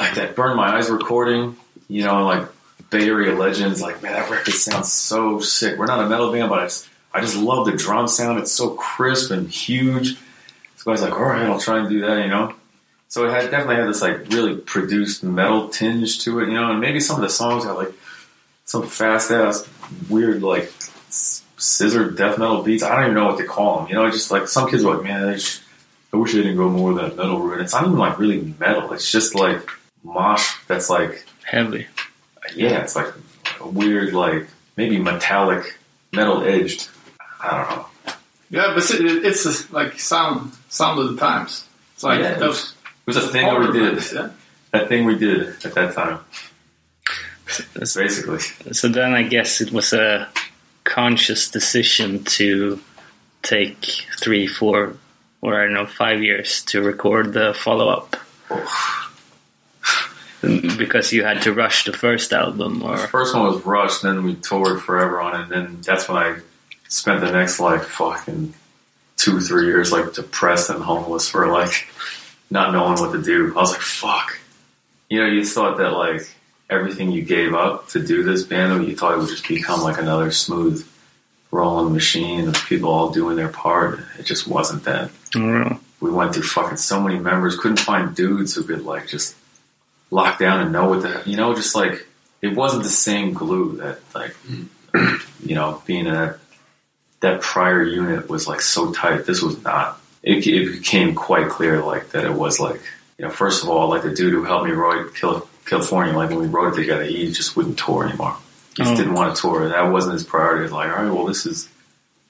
like 0.00 0.14
that 0.14 0.34
"Burn 0.34 0.56
My 0.56 0.76
Eyes" 0.76 0.90
recording, 0.90 1.56
you 1.88 2.04
know, 2.04 2.24
like 2.24 2.48
Bay 2.90 3.08
Area 3.08 3.34
legends, 3.34 3.80
like 3.80 4.02
man, 4.02 4.12
that 4.12 4.30
record 4.30 4.54
sounds 4.54 4.92
so 4.92 5.40
sick. 5.40 5.78
We're 5.78 5.86
not 5.86 6.04
a 6.04 6.08
metal 6.08 6.32
band, 6.32 6.50
but 6.50 6.60
I 6.60 6.64
just, 6.64 6.88
I 7.12 7.20
just 7.20 7.36
love 7.36 7.66
the 7.66 7.72
drum 7.72 8.08
sound. 8.08 8.38
It's 8.38 8.52
so 8.52 8.70
crisp 8.70 9.30
and 9.30 9.48
huge. 9.48 10.16
So 10.76 10.90
I 10.90 10.92
was 10.92 11.02
like, 11.02 11.12
all 11.12 11.24
right, 11.24 11.42
I'll 11.42 11.60
try 11.60 11.78
and 11.78 11.88
do 11.88 12.00
that, 12.02 12.22
you 12.22 12.28
know. 12.28 12.54
So 13.08 13.24
it 13.26 13.30
had 13.30 13.50
definitely 13.50 13.76
had 13.76 13.88
this 13.88 14.02
like 14.02 14.28
really 14.30 14.56
produced 14.56 15.22
metal 15.22 15.68
tinge 15.68 16.22
to 16.24 16.40
it, 16.40 16.48
you 16.48 16.54
know, 16.54 16.70
and 16.70 16.80
maybe 16.80 17.00
some 17.00 17.16
of 17.16 17.22
the 17.22 17.30
songs 17.30 17.64
got 17.64 17.76
like 17.76 17.92
some 18.64 18.86
fast 18.86 19.30
ass 19.30 19.68
weird 20.08 20.42
like 20.42 20.72
scissor 21.08 22.10
death 22.10 22.38
metal 22.38 22.62
beats. 22.62 22.82
I 22.82 22.94
don't 22.94 23.04
even 23.04 23.14
know 23.14 23.26
what 23.26 23.38
to 23.38 23.44
call 23.44 23.78
them, 23.78 23.88
you 23.88 23.94
know. 23.94 24.10
Just 24.10 24.30
like 24.30 24.48
some 24.48 24.68
kids 24.68 24.84
are 24.84 24.94
like, 24.94 25.04
man, 25.04 25.30
they 25.30 25.38
sh- 25.38 25.60
I 26.12 26.16
wish 26.16 26.32
they 26.32 26.38
didn't 26.38 26.56
go 26.56 26.68
more 26.68 26.94
that 26.94 27.16
metal 27.16 27.40
route. 27.40 27.60
It's 27.60 27.72
not 27.72 27.84
even 27.84 27.98
like 27.98 28.18
really 28.18 28.54
metal. 28.58 28.92
It's 28.92 29.10
just 29.10 29.34
like 29.34 29.70
mosh. 30.02 30.54
That's 30.66 30.90
like 30.90 31.24
Heavy. 31.46 31.86
Yeah, 32.54 32.82
it's 32.82 32.96
like 32.96 33.12
a 33.60 33.68
weird 33.68 34.12
like 34.12 34.46
maybe 34.76 34.98
metallic 34.98 35.78
metal 36.12 36.42
edged. 36.44 36.88
I 37.40 37.58
don't 37.58 37.70
know. 37.70 37.86
Yeah, 38.50 38.72
but 38.74 38.88
it, 38.90 39.24
it's 39.24 39.44
a, 39.44 39.72
like 39.72 39.98
sound 39.98 40.52
sound 40.68 41.00
of 41.00 41.14
the 41.14 41.16
times. 41.20 41.66
It's 41.94 42.02
like 42.02 42.20
Yeah, 42.20 42.32
it 42.32 42.38
those 42.38 42.72
It 42.72 43.06
was 43.06 43.16
a 43.16 43.28
thing 43.28 43.46
that 43.46 43.58
we 43.58 43.72
did. 43.72 43.92
bands, 43.94 44.12
Yeah. 44.12 44.30
That 44.72 44.88
thing 44.88 45.04
we 45.06 45.16
did 45.18 45.48
at 45.64 45.74
that 45.74 45.94
time. 45.94 46.20
Basically. 47.74 48.40
So 48.72 48.88
then 48.88 49.14
I 49.14 49.22
guess 49.22 49.60
it 49.60 49.72
was 49.72 49.92
a 49.92 50.28
conscious 50.84 51.48
decision 51.50 52.24
to 52.24 52.80
take 53.42 54.04
three, 54.20 54.46
four, 54.46 54.96
or 55.40 55.60
I 55.60 55.64
don't 55.64 55.74
know, 55.74 55.86
five 55.86 56.22
years 56.22 56.62
to 56.64 56.82
record 56.82 57.32
the 57.32 57.54
follow 57.54 57.88
up. 57.88 58.16
Because 60.42 61.12
you 61.12 61.24
had 61.24 61.42
to 61.42 61.52
rush 61.52 61.84
the 61.84 61.92
first 61.92 62.32
album, 62.32 62.82
or 62.82 62.96
The 62.96 63.08
first 63.08 63.34
one 63.34 63.46
was 63.46 63.64
rushed, 63.64 64.02
then 64.02 64.24
we 64.24 64.34
toured 64.34 64.82
forever 64.82 65.20
on 65.20 65.34
it, 65.34 65.42
and 65.44 65.50
then 65.50 65.80
that's 65.82 66.08
when 66.08 66.18
I 66.18 66.38
spent 66.88 67.20
the 67.20 67.30
next 67.32 67.58
like 67.58 67.82
fucking 67.82 68.54
two, 69.16 69.40
three 69.40 69.66
years 69.66 69.92
like 69.92 70.12
depressed 70.12 70.70
and 70.70 70.82
homeless 70.82 71.28
for 71.28 71.46
like 71.48 71.88
not 72.50 72.72
knowing 72.72 73.00
what 73.00 73.12
to 73.12 73.22
do. 73.22 73.52
I 73.56 73.60
was 73.60 73.72
like, 73.72 73.80
fuck. 73.80 74.38
You 75.08 75.20
know, 75.20 75.26
you 75.26 75.44
thought 75.44 75.78
that 75.78 75.92
like 75.92 76.28
everything 76.68 77.10
you 77.12 77.22
gave 77.22 77.54
up 77.54 77.88
to 77.88 78.04
do 78.04 78.22
this 78.22 78.42
band, 78.42 78.86
you 78.86 78.96
thought 78.96 79.14
it 79.14 79.18
would 79.18 79.28
just 79.28 79.48
become 79.48 79.80
like 79.82 79.98
another 79.98 80.30
smooth 80.30 80.86
rolling 81.50 81.92
machine 81.92 82.48
of 82.48 82.54
people 82.66 82.90
all 82.90 83.10
doing 83.10 83.36
their 83.36 83.48
part. 83.48 84.00
It 84.18 84.24
just 84.26 84.46
wasn't 84.46 84.84
that. 84.84 85.10
Oh, 85.34 85.80
We 86.00 86.10
went 86.10 86.34
through 86.34 86.42
fucking 86.42 86.76
so 86.76 87.00
many 87.00 87.18
members, 87.18 87.56
couldn't 87.56 87.80
find 87.80 88.14
dudes 88.14 88.54
who 88.54 88.64
could 88.64 88.84
like 88.84 89.06
just 89.08 89.34
lock 90.10 90.38
down 90.38 90.60
and 90.60 90.72
know 90.72 90.88
what 90.88 91.02
the 91.02 91.22
you 91.26 91.36
know, 91.36 91.54
just 91.54 91.74
like 91.74 92.06
it 92.42 92.54
wasn't 92.54 92.82
the 92.82 92.88
same 92.90 93.32
glue 93.32 93.76
that 93.78 93.98
like 94.14 94.34
you 95.44 95.54
know, 95.54 95.82
being 95.86 96.06
in 96.06 96.14
that 96.14 96.38
that 97.20 97.40
prior 97.40 97.82
unit 97.82 98.28
was 98.28 98.46
like 98.46 98.60
so 98.60 98.92
tight. 98.92 99.26
This 99.26 99.42
was 99.42 99.62
not. 99.64 100.00
It, 100.22 100.46
it 100.46 100.72
became 100.72 101.14
quite 101.14 101.48
clear 101.48 101.82
like 101.82 102.10
that 102.10 102.24
it 102.24 102.32
was 102.32 102.58
like 102.60 102.80
you 103.18 103.24
know, 103.24 103.30
first 103.30 103.62
of 103.62 103.68
all, 103.70 103.88
like 103.88 104.02
the 104.02 104.14
dude 104.14 104.32
who 104.32 104.44
helped 104.44 104.66
me 104.66 104.72
write 104.72 105.14
Cal- 105.14 105.48
California, 105.64 106.14
like 106.14 106.30
when 106.30 106.40
we 106.40 106.46
wrote 106.48 106.74
it 106.74 106.76
together, 106.76 107.04
he 107.04 107.32
just 107.32 107.56
wouldn't 107.56 107.78
tour 107.78 108.06
anymore. 108.06 108.36
He 108.76 108.82
just 108.82 108.92
Oh. 108.92 108.96
didn't 108.96 109.14
want 109.14 109.34
to 109.34 109.40
tour. 109.40 109.68
That 109.70 109.90
wasn't 109.90 110.12
his 110.14 110.24
priority. 110.24 110.64
It's 110.64 110.72
like, 110.72 110.90
all 110.90 111.02
right, 111.04 111.10
well, 111.12 111.24
this 111.24 111.46
is 111.46 111.68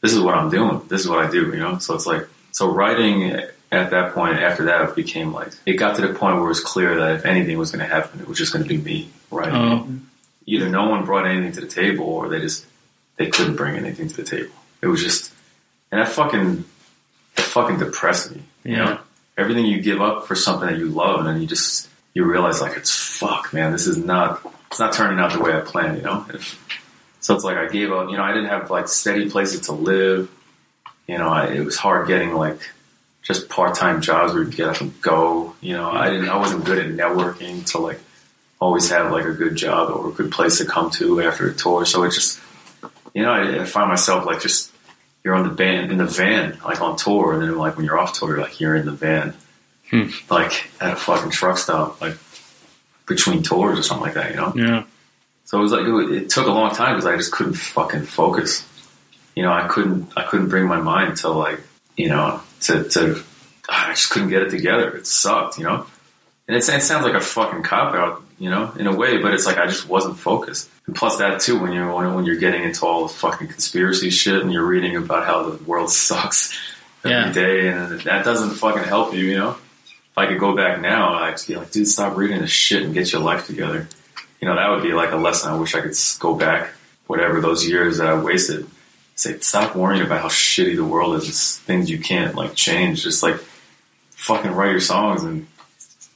this 0.03 0.13
is 0.13 0.21
what 0.21 0.35
I'm 0.35 0.49
doing. 0.51 0.83
This 0.89 1.01
is 1.01 1.09
what 1.09 1.19
I 1.25 1.29
do. 1.31 1.47
You 1.51 1.59
know, 1.59 1.79
so 1.79 1.95
it's 1.95 2.07
like 2.07 2.29
so 2.53 2.71
writing 2.71 3.23
at 3.73 3.91
that 3.91 4.15
point. 4.15 4.39
After 4.39 4.65
that, 4.67 4.89
it 4.89 4.97
became 4.97 5.33
like 5.33 5.53
it 5.65 5.75
got 5.75 5.97
to 5.97 6.03
the 6.07 6.15
point 6.15 6.37
where 6.37 6.45
it 6.45 6.49
was 6.49 6.61
clear 6.61 6.97
that 6.97 7.17
if 7.17 7.25
anything 7.27 7.59
was 7.59 7.71
going 7.71 7.87
to 7.87 7.93
happen, 7.93 8.21
it 8.21 8.29
was 8.29 8.39
just 8.39 8.53
going 8.53 8.65
to 8.65 8.69
be 8.69 8.79
me 8.79 9.11
writing. 9.31 9.55
oh, 9.55 9.89
Either 10.47 10.69
no 10.69 10.89
one 10.89 11.05
brought 11.05 11.27
anything 11.27 11.53
to 11.53 11.61
the 11.61 11.67
table, 11.67 12.05
or 12.05 12.29
they 12.29 12.41
just 12.41 12.65
they 13.17 13.29
couldn't 13.29 13.57
bring 13.57 13.77
anything 13.77 14.09
to 14.09 14.17
the 14.17 14.23
table. 14.23 14.55
It 14.81 14.87
was 14.87 15.03
just, 15.03 15.33
and 15.91 16.01
that 16.01 16.09
fucking 16.09 16.65
that 17.35 17.43
fucking 17.43 17.79
depressed 17.79 18.35
me. 18.35 18.43
You 18.63 18.77
know, 18.77 18.99
everything 19.37 19.67
you 19.67 19.81
give 19.81 20.01
up 20.01 20.27
for 20.27 20.35
something 20.37 20.69
that 20.69 20.79
you 20.79 20.87
love, 20.87 21.21
and 21.21 21.29
then 21.29 21.41
you 21.41 21.47
just 21.49 21.89
you 22.15 22.25
realize 22.25 22.61
like 22.61 22.77
it's 22.77 22.95
fuck, 22.95 23.53
man. 23.53 23.73
This 23.73 23.87
is 23.87 23.97
not 23.97 24.41
it's 24.71 24.79
not 24.79 24.93
turning 24.93 25.19
out 25.19 25.33
the 25.33 25.41
way 25.41 25.53
I 25.53 25.61
planned. 25.61 25.97
You 25.99 26.05
know. 26.05 26.27
If, 26.33 26.63
so 27.21 27.35
it's 27.35 27.43
like 27.43 27.57
I 27.57 27.67
gave 27.67 27.91
up. 27.91 28.09
You 28.09 28.17
know, 28.17 28.23
I 28.23 28.33
didn't 28.33 28.51
have 28.51 28.71
like 28.71 28.87
steady 28.87 29.29
places 29.29 29.63
to 29.63 29.73
live. 29.73 30.31
You 31.09 31.19
know, 31.19 31.29
I, 31.29 31.47
it 31.49 31.65
was 31.65 31.77
hard 31.77 32.07
getting 32.07 32.35
like 32.35 32.61
just 33.27 33.49
part 33.49 33.75
time 33.75 34.01
jobs 34.01 34.33
where 34.33 34.45
you 34.45 34.51
get 34.51 34.69
up 34.69 34.81
and 34.81 35.01
go. 35.03 35.55
You 35.61 35.75
know, 35.75 35.91
I 35.91 36.11
didn't. 36.11 36.29
I 36.29 36.37
wasn't 36.37 36.65
good 36.65 36.79
at 36.79 36.87
networking 36.93 37.67
to 37.73 37.79
like 37.79 37.99
always 38.61 38.89
have 38.91 39.11
like 39.13 39.25
a 39.25 39.33
good 39.33 39.57
job 39.57 39.91
or 39.91 40.09
a 40.09 40.13
good 40.13 40.31
place 40.33 40.59
to 40.59 40.65
come 40.65 40.91
to 40.93 41.21
after 41.23 41.49
a 41.49 41.55
tour. 41.55 41.85
So 41.85 42.05
it 42.05 42.13
just, 42.13 42.41
you 43.15 43.23
know, 43.23 43.31
I, 43.33 43.63
I 43.63 43.65
find 43.65 43.89
myself 43.89 44.25
like 44.27 44.41
just 44.41 44.73
you're 45.25 45.35
on 45.35 45.43
the 45.47 45.53
band 45.55 45.91
in 45.91 45.99
the 45.99 46.07
van 46.07 46.57
like 46.65 46.81
on 46.81 46.97
tour, 46.97 47.33
and 47.35 47.43
then 47.43 47.57
like 47.59 47.77
when 47.77 47.85
you're 47.85 47.99
off 47.99 48.13
tour, 48.19 48.31
you're 48.31 48.41
like 48.41 48.61
you're 48.61 48.77
in 48.77 48.87
the 48.87 48.93
van, 48.93 49.35
Hmm. 49.91 50.09
like 50.31 50.69
at 50.81 50.93
a 50.93 50.97
fucking 50.97 51.31
truck 51.31 51.59
stop, 51.59 52.01
like 52.01 52.17
between 53.07 53.43
tours 53.43 53.79
or 53.79 53.83
something 53.83 54.05
like 54.07 54.15
that. 54.15 54.31
You 54.31 54.37
know. 54.37 54.53
yeah, 54.57 54.83
So 55.45 55.59
it 55.59 55.63
was 55.63 55.73
like 55.73 55.87
it, 55.87 56.23
it 56.23 56.31
took 56.31 56.47
a 56.47 56.51
long 56.51 56.71
time 56.75 56.95
because 56.95 57.07
I 57.07 57.17
just 57.17 57.33
couldn't 57.33 57.55
fucking 57.55 58.03
focus. 58.03 58.65
You 59.35 59.43
know, 59.43 59.53
I 59.53 59.67
couldn't 59.69 60.13
I 60.17 60.23
couldn't 60.23 60.49
bring 60.49 60.67
my 60.67 60.81
mind 60.81 61.17
to 61.19 61.29
like 61.29 61.61
you 61.97 62.09
know 62.09 62.41
to 62.63 62.89
to 62.91 63.23
ah, 63.69 63.89
I 63.91 63.93
just 63.93 64.11
couldn't 64.11 64.29
get 64.31 64.43
it 64.43 64.51
together. 64.51 64.97
It 64.97 65.07
sucked, 65.07 65.59
you 65.59 65.65
know. 65.65 65.87
And 66.49 66.57
it's, 66.57 66.69
it 66.69 66.83
sounds 66.83 67.05
like 67.05 67.15
a 67.15 67.21
fucking 67.21 67.65
cop 67.65 67.93
out, 67.95 68.23
you 68.39 68.49
know, 68.51 68.71
in 68.79 68.87
a 68.87 68.95
way, 68.95 69.19
but 69.19 69.35
it's 69.35 69.47
like 69.47 69.59
I 69.59 69.67
just 69.67 69.89
wasn't 69.89 70.17
focused. 70.19 70.71
And 70.87 70.95
plus 70.95 71.17
that 71.19 71.41
too, 71.41 71.59
when 71.59 71.73
you're 71.73 71.93
when, 71.93 72.15
when 72.15 72.25
you're 72.25 72.37
getting 72.37 72.63
into 72.63 72.87
all 72.87 73.03
the 73.09 73.13
fucking 73.13 73.49
conspiracy 73.49 74.11
shit 74.11 74.43
and 74.43 74.53
you're 74.53 74.65
reading 74.65 74.95
about 74.97 75.27
how 75.27 75.51
the 75.51 75.65
world 75.65 75.91
sucks 76.07 76.57
every 77.05 77.11
Yeah. 77.11 77.33
day, 77.33 77.69
and 77.69 78.01
that 78.03 78.25
doesn't 78.25 78.51
fucking 78.51 78.85
help 78.85 79.13
you, 79.15 79.25
you 79.25 79.37
know. 79.39 79.51
If 79.91 80.19
I 80.19 80.27
could 80.29 80.39
go 80.39 80.55
back 80.57 80.81
now, 80.81 81.15
I'd 81.15 81.37
be 81.47 81.57
like, 81.57 81.71
dude, 81.73 81.89
stop 81.89 82.17
reading 82.17 82.41
this 82.41 82.51
shit 82.51 82.83
and 82.85 82.95
get 82.95 83.13
your 83.13 83.21
life 83.23 83.47
together 83.47 83.89
you 84.39 84.47
know, 84.47 84.55
that 84.55 84.69
would 84.69 84.83
be 84.83 84.93
like 84.93 85.13
a 85.13 85.17
lesson. 85.17 85.51
I 85.51 85.57
wish 85.57 85.75
I 85.75 85.81
could 85.81 85.95
go 86.21 86.35
back, 86.35 86.69
whatever 87.07 87.41
those 87.41 87.67
years 87.67 87.97
that 87.99 88.07
I 88.07 88.21
wasted. 88.21 88.67
Say, 89.17 89.39
stop 89.41 89.75
worrying 89.75 90.03
about 90.05 90.21
how 90.21 90.29
shitty 90.29 90.77
the 90.77 90.85
world 90.85 91.17
is. 91.17 91.29
It's 91.29 91.59
things 91.59 91.91
you 91.91 91.99
can't 91.99 92.35
like 92.35 92.55
change. 92.55 93.03
Just 93.03 93.23
like 93.23 93.37
fucking 94.11 94.53
write 94.53 94.71
your 94.73 94.81
songs 94.81 95.25
and 95.25 95.47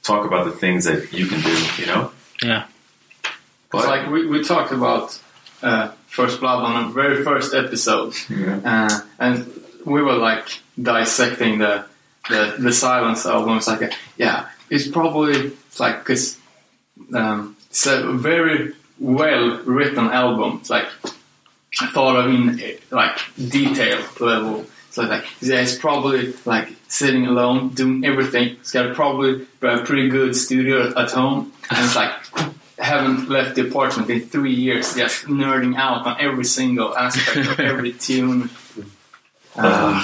talk 0.03 0.25
about 0.25 0.45
the 0.45 0.51
things 0.51 0.85
that 0.85 1.11
you 1.11 1.25
can 1.27 1.41
do. 1.41 1.65
You 1.81 1.85
know, 1.87 2.11
yeah, 2.43 2.65
It's 3.73 3.85
like 3.85 4.09
we, 4.09 4.27
we 4.27 4.43
talked 4.43 4.71
about 4.71 5.19
uh, 5.63 5.89
First 6.07 6.39
Blood 6.41 6.63
on 6.63 6.87
the 6.87 6.93
very 6.93 7.23
first 7.23 7.53
episode, 7.55 8.13
Yeah. 8.29 8.59
uh, 8.63 8.99
and 9.19 9.51
we 9.85 10.01
were 10.03 10.17
like 10.17 10.47
dissecting 10.81 11.57
the 11.59 11.85
the, 12.29 12.55
the 12.59 12.71
Silence 12.71 13.25
album. 13.25 13.57
It's 13.57 13.67
like, 13.67 13.81
a, 13.81 13.89
yeah, 14.17 14.47
it's 14.69 14.87
probably 14.87 15.53
like 15.79 15.99
because 15.99 16.37
um, 17.15 17.57
it's 17.71 17.87
a 17.87 18.13
very 18.13 18.73
well 18.99 19.57
written 19.63 20.05
album. 20.09 20.57
It's 20.61 20.69
like 20.69 20.85
thought 21.75 22.15
of 22.15 22.27
in 22.27 22.59
eh, 22.59 22.77
like 22.89 23.17
detail 23.35 24.03
level. 24.19 24.65
So 24.91 25.03
like, 25.03 25.23
yeah, 25.41 25.61
it's 25.61 25.77
probably 25.77 26.33
like 26.45 26.69
sitting 26.87 27.25
alone 27.25 27.69
doing 27.69 28.03
everything. 28.03 28.57
It's 28.59 28.71
got 28.71 28.93
probably 28.93 29.47
a 29.61 29.83
pretty 29.83 30.09
good 30.09 30.35
studio 30.35 30.89
at, 30.89 30.97
at 30.97 31.11
home, 31.11 31.53
and 31.69 31.85
it's 31.85 31.95
like 31.95 32.11
haven't 32.77 33.29
left 33.29 33.55
the 33.55 33.67
apartment 33.67 34.09
in 34.09 34.21
three 34.21 34.53
years, 34.53 34.95
just 34.95 35.25
nerding 35.25 35.77
out 35.77 36.05
on 36.05 36.19
every 36.19 36.43
single 36.43 36.95
aspect 36.97 37.47
of 37.47 37.59
every 37.59 37.93
tune. 38.07 38.49
Um, 39.55 40.03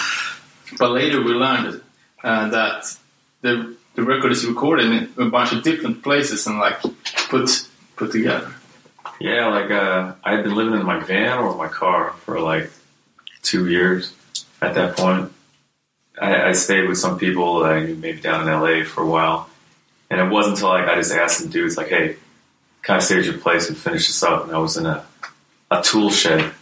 but 0.78 0.92
later 0.92 1.22
we 1.22 1.32
learned 1.32 1.82
uh, 2.24 2.50
that 2.50 2.96
the 3.42 3.76
the 3.96 4.04
record 4.04 4.32
is 4.32 4.46
recorded 4.46 4.86
in 4.86 5.12
a 5.18 5.30
bunch 5.30 5.52
of 5.52 5.64
different 5.64 6.04
places 6.04 6.46
and 6.48 6.60
like 6.60 6.80
put 7.30 7.68
put 7.96 8.12
together. 8.12 8.54
Yeah. 9.20 9.48
Like 9.48 9.72
uh, 9.72 10.14
I 10.24 10.34
had 10.34 10.44
been 10.44 10.56
living 10.56 10.74
in 10.80 10.86
my 10.86 11.00
van 11.00 11.40
or 11.40 11.56
my 11.56 11.68
car 11.68 12.12
for 12.26 12.40
like 12.40 12.70
two 13.42 13.70
years. 13.70 14.14
At 14.62 14.74
that 14.76 14.98
point, 14.98 15.32
I, 16.20 16.50
I 16.50 16.52
stayed 16.54 16.88
with 16.88 16.98
some 16.98 17.20
people 17.20 17.60
that 17.60 17.74
I 17.74 17.84
knew 17.84 17.96
maybe 17.96 18.20
down 18.20 18.48
in 18.48 18.54
LA 18.54 18.84
for 18.84 19.04
a 19.04 19.08
while, 19.08 19.50
and 20.10 20.20
it 20.20 20.32
wasn't 20.32 20.56
until 20.56 20.70
like 20.70 20.88
I 20.88 20.96
just 20.96 21.14
asked 21.14 21.40
some 21.40 21.50
dudes 21.50 21.78
like, 21.78 21.90
"Hey, 21.90 22.18
can 22.82 22.96
I 22.96 23.00
stay 23.00 23.20
at 23.20 23.26
your 23.26 23.38
place 23.38 23.70
and 23.70 23.78
finish 23.78 24.08
this 24.08 24.24
up?" 24.24 24.46
And 24.46 24.56
I 24.56 24.58
was 24.58 24.78
in 24.78 24.86
a 24.86 25.06
a 25.70 25.82
tool 25.82 26.10
shed 26.10 26.40
in 26.40 26.54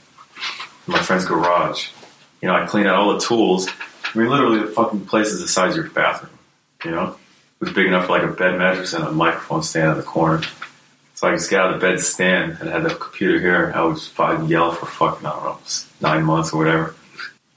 my 0.88 1.00
friend's 1.00 1.26
garage. 1.26 1.90
You 2.42 2.48
know, 2.48 2.56
I 2.56 2.66
cleaned 2.66 2.88
out 2.88 2.96
all 2.96 3.14
the 3.14 3.20
tools. 3.20 3.68
I 4.04 4.18
mean, 4.18 4.30
literally, 4.30 4.60
the 4.60 4.68
fucking 4.68 5.06
place 5.06 5.28
is 5.28 5.42
the 5.42 5.48
size 5.48 5.72
of 5.72 5.78
your 5.78 5.94
bathroom. 5.94 6.32
You 6.84 6.92
know, 6.92 7.08
it 7.08 7.66
was 7.66 7.74
big 7.74 7.88
enough 7.88 8.06
for 8.06 8.12
like 8.14 8.24
a 8.24 8.32
bed 8.32 8.58
mattress 8.58 8.94
and 8.94 9.04
a 9.04 9.12
microphone 9.12 9.64
stand 9.64 9.92
in 9.92 9.98
the 9.98 10.04
corner. 10.04 10.44
So 11.16 11.28
I 11.30 11.32
just 11.32 11.50
got 11.50 11.68
out 11.68 11.74
of 11.74 11.82
the 11.82 11.88
bed 11.88 12.00
stand 12.02 12.58
and 12.60 12.70
had 12.70 12.84
the 12.84 12.94
computer 12.94 13.40
here. 13.40 13.72
I 13.74 13.84
would 13.84 13.98
fucking 14.00 14.48
yell 14.48 14.72
for 14.74 14.86
fucking 14.86 15.26
I 15.26 15.32
don't 15.32 15.44
know 15.46 15.58
nine 16.02 16.24
months 16.26 16.54
or 16.54 16.58
whatever. 16.58 16.96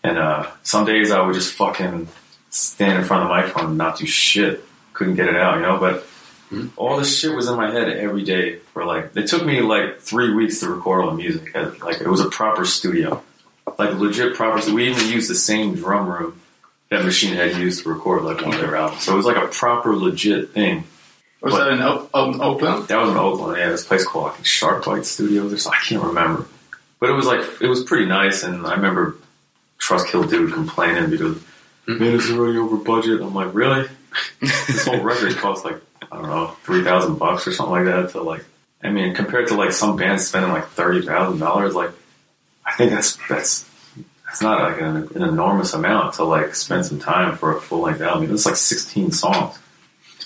And 0.04 0.16
uh, 0.16 0.46
some 0.62 0.84
days 0.84 1.10
I 1.10 1.20
would 1.20 1.34
just 1.34 1.54
fucking 1.54 2.08
stand 2.50 2.98
in 2.98 3.04
front 3.04 3.24
of 3.24 3.28
the 3.28 3.34
microphone 3.34 3.66
and 3.70 3.78
not 3.78 3.98
do 3.98 4.06
shit. 4.06 4.64
Couldn't 4.92 5.16
get 5.16 5.28
it 5.28 5.36
out, 5.36 5.56
you 5.56 5.62
know. 5.62 5.78
But 5.78 6.06
all 6.76 6.96
this 6.96 7.18
shit 7.18 7.34
was 7.34 7.48
in 7.48 7.56
my 7.56 7.70
head 7.70 7.88
every 7.88 8.24
day 8.24 8.56
for 8.72 8.84
like. 8.84 9.16
It 9.16 9.26
took 9.26 9.44
me 9.44 9.60
like 9.60 9.98
three 10.00 10.32
weeks 10.32 10.60
to 10.60 10.68
record 10.70 11.02
all 11.04 11.10
the 11.10 11.16
music. 11.16 11.50
And, 11.54 11.78
Like 11.80 12.00
it 12.00 12.08
was 12.08 12.20
a 12.20 12.28
proper 12.30 12.64
studio, 12.64 13.22
like 13.76 13.92
legit 13.94 14.34
proper. 14.34 14.72
We 14.72 14.88
even 14.88 15.08
used 15.08 15.28
the 15.28 15.34
same 15.34 15.74
drum 15.74 16.08
room 16.08 16.40
that 16.90 17.04
Machine 17.04 17.34
Head 17.34 17.56
used 17.56 17.82
to 17.82 17.88
record 17.90 18.22
like 18.22 18.40
one 18.40 18.54
of 18.54 18.60
their 18.60 18.76
albums. 18.76 19.02
So 19.02 19.12
it 19.12 19.16
was 19.16 19.26
like 19.26 19.36
a 19.36 19.48
proper 19.48 19.94
legit 19.96 20.50
thing. 20.50 20.84
Was 21.40 21.52
What? 21.52 21.64
that 21.64 21.72
in 21.72 21.80
o- 21.80 22.08
o- 22.12 22.24
um, 22.30 22.40
Oakland? 22.40 22.88
That 22.88 23.00
was 23.00 23.10
in 23.10 23.16
Oakland. 23.16 23.58
Yeah, 23.58 23.70
this 23.70 23.84
place 23.84 24.04
called 24.04 24.32
I 24.32 24.42
think 24.42 24.84
Bite 24.84 25.06
Studios 25.06 25.52
or 25.52 25.58
something. 25.58 25.80
I 25.80 25.84
can't 25.84 26.02
remember, 26.02 26.46
but 26.98 27.10
it 27.10 27.12
was 27.12 27.26
like 27.26 27.40
it 27.60 27.68
was 27.68 27.84
pretty 27.84 28.06
nice. 28.06 28.42
And 28.42 28.66
I 28.66 28.74
remember 28.74 29.16
Trustkill 29.78 30.28
Dude 30.28 30.52
complaining 30.52 31.10
because 31.10 31.36
mm-hmm. 31.36 31.98
man, 31.98 32.14
it's 32.14 32.30
already 32.30 32.58
over 32.58 32.76
budget. 32.76 33.20
I'm 33.20 33.34
like, 33.34 33.54
really? 33.54 33.88
this 34.40 34.86
whole 34.86 35.00
record 35.00 35.36
cost 35.36 35.64
like 35.64 35.76
I 36.10 36.16
don't 36.16 36.26
know 36.28 36.56
three 36.64 36.82
thousand 36.82 37.18
bucks 37.18 37.46
or 37.46 37.52
something 37.52 37.72
like 37.72 37.84
that. 37.84 38.10
To 38.10 38.22
like, 38.22 38.44
I 38.82 38.90
mean, 38.90 39.14
compared 39.14 39.48
to 39.48 39.54
like 39.54 39.72
some 39.72 39.96
bands 39.96 40.26
spending 40.26 40.50
like 40.50 40.66
thirty 40.68 41.06
thousand 41.06 41.38
dollars, 41.38 41.74
like 41.74 41.90
I 42.64 42.74
think 42.74 42.90
that's 42.90 43.16
that's 43.28 43.68
that's 44.24 44.42
not 44.42 44.60
like 44.60 44.80
an, 44.80 45.08
an 45.14 45.22
enormous 45.22 45.72
amount 45.72 46.14
to 46.14 46.24
like 46.24 46.54
spend 46.54 46.84
some 46.84 46.98
time 46.98 47.36
for 47.36 47.56
a 47.56 47.60
full 47.60 47.80
length 47.80 48.00
album. 48.00 48.32
It's 48.32 48.46
like 48.46 48.56
sixteen 48.56 49.12
songs. 49.12 49.58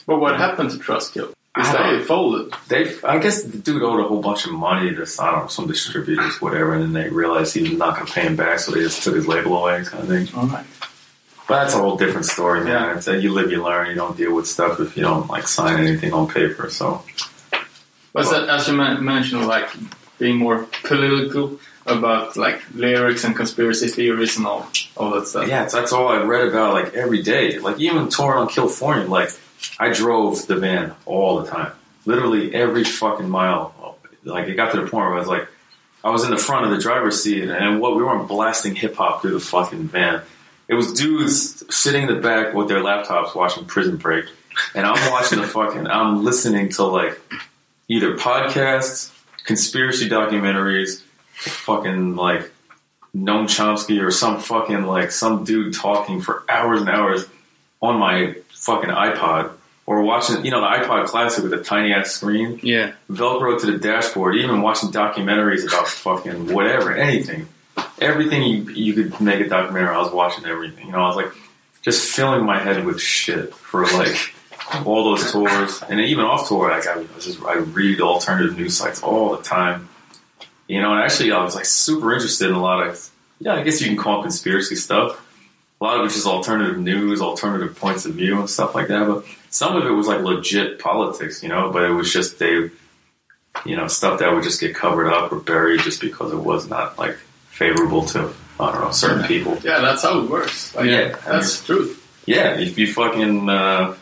But 0.07 0.19
what 0.21 0.37
happened 0.37 0.71
to 0.73 0.79
Trustkill? 0.79 1.31
Is 1.59 1.67
I 1.69 1.97
they 1.99 2.03
folded? 2.03 2.55
They, 2.69 2.95
I 3.05 3.19
guess 3.19 3.43
the 3.43 3.59
dude 3.59 3.83
owed 3.83 4.01
a 4.01 4.05
whole 4.05 4.23
bunch 4.23 4.47
of 4.47 4.53
money 4.53 4.95
to 4.95 5.03
I 5.21 5.31
don't 5.31 5.41
know 5.43 5.47
some 5.49 5.67
distributors, 5.67 6.41
whatever, 6.41 6.73
and 6.75 6.83
then 6.83 6.93
they 6.95 7.11
realized 7.11 7.55
he 7.55 7.63
was 7.63 7.73
not 7.73 7.95
going 7.97 8.07
to 8.07 8.13
pay 8.13 8.23
him 8.23 8.37
back, 8.37 8.59
so 8.59 8.73
they 8.73 8.81
just 8.81 9.03
took 9.03 9.15
his 9.15 9.29
label 9.29 9.59
away, 9.59 9.85
kind 9.85 10.03
of 10.03 10.09
thing. 10.09 10.29
All 10.35 10.47
right. 10.47 10.65
But 11.47 11.65
that's 11.65 11.75
a 11.75 11.79
whole 11.79 11.97
different 11.99 12.25
story, 12.25 12.65
man. 12.65 12.73
Yeah. 12.73 12.97
It's, 12.97 13.07
uh, 13.09 13.13
you 13.13 13.33
live, 13.35 13.51
you 13.51 13.63
learn. 13.63 13.89
You 13.89 13.95
don't 13.97 14.17
deal 14.17 14.35
with 14.35 14.47
stuff 14.47 14.81
if 14.81 14.97
you 14.97 15.03
don't 15.03 15.29
like 15.29 15.47
sign 15.47 15.79
anything 15.87 16.15
on 16.15 16.27
paper. 16.29 16.71
So 16.71 17.03
But 18.15 18.33
as- 18.33 18.49
as 18.49 18.69
you 18.69 18.75
mentioned, 18.75 19.47
like 19.47 19.69
being 20.19 20.39
more 20.39 20.67
political 20.85 21.59
about 21.85 22.37
like 22.37 22.63
lyrics 22.75 23.25
and 23.25 23.35
conspiracy 23.37 23.89
theories 23.89 24.37
and 24.39 24.47
all 24.47 24.69
all 24.97 25.11
that 25.11 25.27
stuff. 25.27 25.49
Yeah, 25.49 25.65
that's 25.67 25.93
all 25.93 26.09
I 26.09 26.23
read 26.23 26.49
about 26.49 26.73
like 26.75 26.95
every 26.95 27.23
day. 27.23 27.59
Like 27.59 27.79
even 27.81 28.09
touring 28.09 28.39
on 28.39 28.49
California, 28.49 29.07
like 29.07 29.31
I 29.79 29.91
drove 29.93 30.47
the 30.47 30.57
van 30.57 30.95
all 31.07 31.41
the 31.41 31.51
time, 31.51 31.73
literally 32.05 32.55
every 32.55 32.85
fucking 32.85 33.29
mile. 33.29 33.99
Like 34.25 34.49
it 34.49 34.55
got 34.55 34.73
to 34.73 34.81
the 34.81 34.87
point 34.87 35.07
where 35.07 35.15
I 35.15 35.19
was 35.19 35.29
like, 35.29 35.49
I 36.05 36.11
was 36.11 36.25
in 36.25 36.31
the 36.31 36.37
front 36.37 36.65
of 36.65 36.71
the 36.71 36.79
driver's 36.79 37.23
seat, 37.23 37.49
and 37.49 37.81
what 37.81 37.97
we 37.97 38.03
weren't 38.03 38.29
blasting 38.29 38.75
hip 38.75 38.97
hop 38.97 39.23
through 39.23 39.33
the 39.33 39.41
fucking 39.41 39.89
van. 39.89 40.23
It 40.69 40.75
was 40.75 40.93
dudes 40.93 41.63
sitting 41.75 42.09
in 42.09 42.15
the 42.15 42.21
back 42.21 42.55
with 42.55 42.69
their 42.69 42.81
laptops 42.81 43.35
watching 43.35 43.65
Prison 43.67 43.97
Break, 43.97 44.25
and 44.75 44.87
I'm 44.87 45.11
watching 45.11 45.41
the 45.41 45.47
fucking. 45.59 45.87
I'm 45.87 46.25
listening 46.25 46.71
to 46.71 46.85
like 46.85 47.21
either 47.89 48.17
podcasts, 48.17 49.13
conspiracy 49.45 50.09
documentaries, 50.09 51.03
fucking 51.35 52.17
like 52.17 52.51
Noam 53.15 53.45
Chomsky 53.45 54.03
or 54.03 54.11
some 54.11 54.41
fucking 54.41 54.85
like 54.85 55.11
some 55.11 55.45
dude 55.45 55.75
talking 55.75 56.21
for 56.21 56.45
hours 56.49 56.81
and 56.81 56.89
hours 56.89 57.27
on 57.81 57.99
my 57.99 58.35
fucking 58.63 58.91
iPod 58.91 59.51
or 59.87 60.03
watching, 60.03 60.45
you 60.45 60.51
know, 60.53 60.61
the 60.61 60.67
iPod 60.69 61.07
Classic 61.07 61.43
with 61.43 61.53
a 61.53 61.63
tiny 61.63 61.93
ass 61.93 62.13
screen, 62.13 62.61
Yeah. 62.63 62.93
Velcro 63.11 63.61
to 63.61 63.67
the 63.67 63.79
dashboard, 63.79 64.37
even 64.37 64.63
watching 64.63 64.91
documentaries 64.91 65.67
about 65.67 65.89
fucking 65.89 66.53
whatever, 66.55 66.95
anything, 66.95 67.49
everything 68.01 68.43
you 68.43 68.63
you 68.73 68.95
could 68.95 69.21
make 69.21 69.41
a 69.41 69.49
documentary. 69.49 69.95
I 69.95 69.99
was 69.99 70.13
watching 70.13 70.47
everything, 70.47 70.87
you 70.87 70.93
know. 70.93 71.03
I 71.03 71.09
was 71.09 71.17
like 71.17 71.33
just 71.83 72.09
filling 72.15 72.45
my 72.47 72.59
head 72.61 72.85
with 72.87 73.01
shit 73.01 73.53
for 73.55 73.85
like 73.87 74.17
all 74.87 75.05
those 75.05 75.33
tours, 75.33 75.83
and 75.89 75.99
even 76.01 76.25
off 76.25 76.49
tour, 76.49 76.71
like 76.71 76.87
I 76.87 76.97
was 76.99 77.25
just 77.27 77.43
I 77.43 77.55
read 77.55 78.01
alternative 78.01 78.57
news 78.57 78.77
sites 78.77 79.03
all 79.03 79.37
the 79.37 79.43
time. 79.43 79.89
You 80.69 80.81
know, 80.81 80.93
and 80.93 81.03
actually, 81.03 81.33
I 81.33 81.43
was 81.43 81.57
like 81.57 81.67
super 81.67 82.15
interested 82.15 82.49
in 82.49 82.55
a 82.55 82.63
lot 82.63 82.87
of, 82.87 83.11
yeah, 83.41 83.55
I 83.55 83.63
guess 83.65 83.83
you 83.83 83.89
can 83.89 83.97
call 83.97 84.21
it 84.21 84.23
conspiracy 84.23 84.77
stuff. 84.77 85.21
A 85.83 85.85
lot 85.85 85.99
of 85.99 86.07
it's 86.07 86.15
just 86.15 86.29
alternative 86.29 86.79
news, 86.79 87.21
alternative 87.21 87.77
points 87.77 88.07
of 88.07 88.15
view, 88.15 88.39
and 88.39 88.49
stuff 88.49 88.73
like 88.73 88.87
that. 88.87 89.05
But 89.09 89.25
some 89.51 89.75
of 89.75 89.85
it 89.85 89.91
was 89.91 90.07
like 90.07 90.21
legit 90.21 90.79
politics, 90.79 91.43
you 91.43 91.49
know. 91.49 91.71
But 91.73 91.83
it 91.83 91.91
was 91.91 92.13
just 92.13 92.39
they, 92.39 92.71
you 93.67 93.75
know, 93.77 93.89
stuff 93.89 94.21
that 94.21 94.33
would 94.33 94.45
just 94.45 94.61
get 94.61 94.77
covered 94.77 95.09
up 95.13 95.33
or 95.33 95.41
buried 95.41 95.81
just 95.81 96.01
because 96.01 96.33
it 96.33 96.37
was 96.39 96.69
not 96.71 96.99
like 97.01 97.17
favorable 97.51 98.05
to 98.07 98.33
I 98.61 98.71
don't 98.71 98.81
know 98.81 98.91
certain 98.93 99.25
people. 99.27 99.59
Yeah, 99.65 99.81
that's 99.81 100.03
how 100.05 100.21
it 100.21 100.31
works. 100.31 100.73
Like, 100.73 100.87
Yeah, 100.87 101.17
I 101.27 101.33
that's 101.33 101.61
the 101.63 101.67
truth. 101.75 102.23
Yeah, 102.27 102.61
if 102.61 102.79
you 102.79 102.93
fucking, 102.93 103.49
uh, 103.49 103.97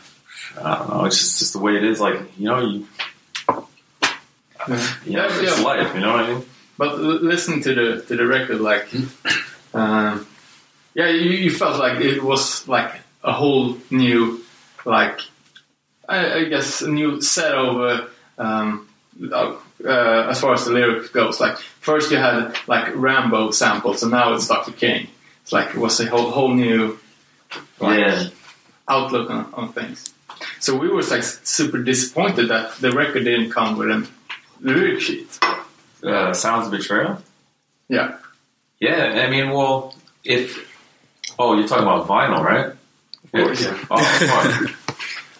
I 0.62 0.74
don't 0.76 0.90
know, 0.90 1.04
it's 1.06 1.16
just, 1.18 1.38
just 1.38 1.52
the 1.54 1.60
way 1.60 1.76
it 1.78 1.84
is. 1.84 1.98
Like 1.98 2.20
you 2.38 2.44
know, 2.44 2.58
you, 2.60 2.86
you 3.48 3.54
know, 3.54 3.66
Yeah, 5.06 5.28
it's 5.30 5.58
yeah. 5.58 5.64
life. 5.64 5.94
You 5.94 6.00
know 6.02 6.12
what 6.12 6.24
I 6.26 6.34
mean? 6.34 6.44
But 6.76 6.88
l- 6.98 7.22
listen 7.24 7.62
to 7.62 7.74
the 7.74 8.02
to 8.02 8.16
the 8.16 8.26
record, 8.26 8.60
like, 8.60 8.86
um, 9.74 10.26
yeah, 10.94 11.08
you, 11.08 11.30
you 11.30 11.50
felt 11.50 11.78
like 11.78 12.00
it 12.00 12.22
was 12.22 12.66
like 12.68 12.92
a 13.22 13.32
whole 13.32 13.76
new, 13.90 14.42
like, 14.84 15.20
I, 16.08 16.32
I 16.40 16.44
guess 16.44 16.82
a 16.82 16.88
new 16.90 17.20
set 17.20 17.54
of, 17.54 17.76
uh, 17.80 18.42
um, 18.42 18.88
uh, 19.32 19.56
uh, 19.84 20.26
as 20.30 20.40
far 20.40 20.54
as 20.54 20.64
the 20.64 20.72
lyric 20.72 21.12
goes. 21.12 21.40
Like, 21.40 21.56
first 21.58 22.10
you 22.10 22.16
had 22.18 22.54
like 22.66 22.94
Rambo 22.94 23.50
samples, 23.50 24.02
and 24.02 24.10
now 24.12 24.34
it's 24.34 24.48
Dr. 24.48 24.72
King. 24.72 25.08
It's 25.42 25.52
like 25.52 25.70
it 25.70 25.76
was 25.78 26.00
a 26.00 26.06
whole 26.06 26.30
whole 26.30 26.54
new, 26.54 26.98
like, 27.78 27.98
Yeah. 28.00 28.28
outlook 28.88 29.30
on, 29.30 29.52
on 29.54 29.72
things. 29.72 30.12
So 30.58 30.76
we 30.76 30.88
were 30.88 31.02
like 31.02 31.22
super 31.22 31.78
disappointed 31.82 32.48
that 32.48 32.74
the 32.76 32.90
record 32.92 33.24
didn't 33.24 33.50
come 33.50 33.76
with 33.78 33.90
a 33.90 34.08
lyric 34.60 35.00
sheet. 35.00 35.38
Uh, 36.02 36.32
Sounds 36.32 36.68
Betrayal. 36.70 37.22
Yeah. 37.88 38.16
Yeah, 38.78 39.24
I 39.26 39.30
mean, 39.30 39.50
well, 39.50 39.94
if 40.24 40.69
oh, 41.40 41.58
you're 41.58 41.66
talking 41.66 41.84
about 41.84 42.06
vinyl, 42.06 42.42
right? 42.44 42.66
Of 43.24 43.32
course. 43.32 43.66
Oh. 43.90 44.66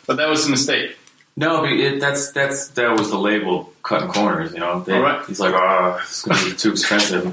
But 0.07 0.17
that 0.17 0.29
was 0.29 0.45
a 0.47 0.51
mistake. 0.51 0.97
no, 1.37 1.61
but 1.61 1.71
it, 1.71 2.01
that's 2.01 2.33
that's 2.33 2.69
that 2.71 2.99
was 2.99 3.11
the 3.11 3.19
label 3.19 3.73
cutting 3.85 4.09
corners. 4.09 4.53
You 4.53 4.59
know, 4.59 4.81
they, 4.81 4.99
right. 4.99 5.25
he's 5.27 5.39
like, 5.39 5.55
ah, 5.55 6.01
it's 6.03 6.23
gonna 6.23 6.45
be 6.45 6.57
too 6.57 6.73
expensive. 6.73 7.25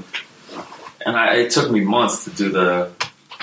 And 1.04 1.16
I, 1.16 1.36
it 1.38 1.50
took 1.50 1.70
me 1.72 1.80
months 1.80 2.22
to 2.24 2.30
do 2.30 2.50
the 2.50 2.92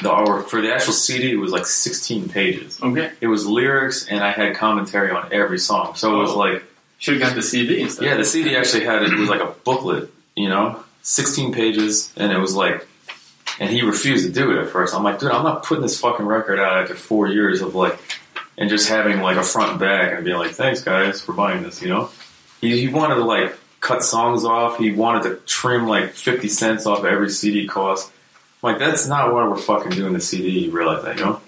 the 0.02 0.10
artwork 0.10 0.45
for 0.47 0.61
the 0.61 0.73
actual 0.73 0.93
CD. 0.93 1.31
It 1.34 1.38
was 1.38 1.52
like 1.52 1.65
16 1.65 2.30
pages. 2.30 2.80
Okay. 2.81 3.11
It 3.19 3.27
was 3.27 3.45
lyrics, 3.45 4.07
and 4.07 4.23
I 4.23 4.31
had 4.31 4.56
commentary 4.56 5.11
on 5.11 5.34
every 5.34 5.60
song. 5.60 5.95
So 5.95 6.15
it 6.15 6.22
was 6.22 6.31
Oh. 6.31 6.38
like. 6.38 6.64
Should 6.97 7.19
have 7.19 7.30
got 7.30 7.35
the 7.35 7.41
CD 7.41 7.81
instead. 7.81 8.06
Yeah, 8.06 8.15
the 8.15 8.23
CD 8.23 8.56
actually 8.56 8.85
had 8.85 9.03
it, 9.03 9.11
it 9.11 9.19
was 9.19 9.27
like 9.27 9.41
a 9.41 9.53
booklet, 9.65 10.10
you 10.38 10.47
know, 10.47 10.80
16 11.02 11.53
pages, 11.53 12.14
and 12.15 12.31
it 12.31 12.38
was 12.39 12.56
like, 12.56 12.88
and 13.60 13.69
he 13.69 13.82
refused 13.82 14.26
to 14.26 14.32
do 14.32 14.52
it 14.52 14.57
at 14.57 14.69
first. 14.69 14.94
I'm 14.94 15.03
like, 15.03 15.19
dude, 15.19 15.32
I'm 15.32 15.44
not 15.44 15.64
putting 15.64 15.82
this 15.82 15.99
fucking 15.99 16.26
record 16.26 16.60
out 16.60 16.77
after 16.77 16.95
four 16.95 17.27
years 17.27 17.61
of 17.61 17.76
like, 17.76 17.98
and 18.57 18.69
just 18.69 18.90
having 18.90 19.22
like 19.22 19.38
a 19.38 19.44
front 19.44 19.72
and 19.72 19.80
back 19.80 20.14
and 20.14 20.23
being 20.26 20.38
like, 20.38 20.52
thanks 20.52 20.82
guys 20.82 21.22
for 21.22 21.34
buying 21.34 21.64
this, 21.64 21.82
you 21.82 21.90
know? 21.90 22.10
He, 22.61 22.80
he 22.80 22.88
wanted 22.88 23.15
to 23.15 23.23
like 23.23 23.57
cut 23.80 24.03
songs 24.03 24.44
off. 24.44 24.77
He 24.77 24.91
wanted 24.91 25.23
to 25.23 25.36
trim 25.45 25.88
like 25.88 26.11
50 26.11 26.48
cents 26.48 26.86
off 26.86 27.03
every 27.03 27.30
CD 27.30 27.68
cost. 27.68 28.11
I'm 28.64 28.72
like, 28.72 28.80
that's 28.80 29.07
not 29.07 29.34
why 29.34 29.48
we're 29.48 29.57
fucking 29.57 29.91
doing 29.91 30.14
the 30.14 30.22
CD. 30.22 30.65
You 30.65 30.72
realize 30.72 31.03
that, 31.03 31.18
you 31.18 31.26
know? 31.26 31.41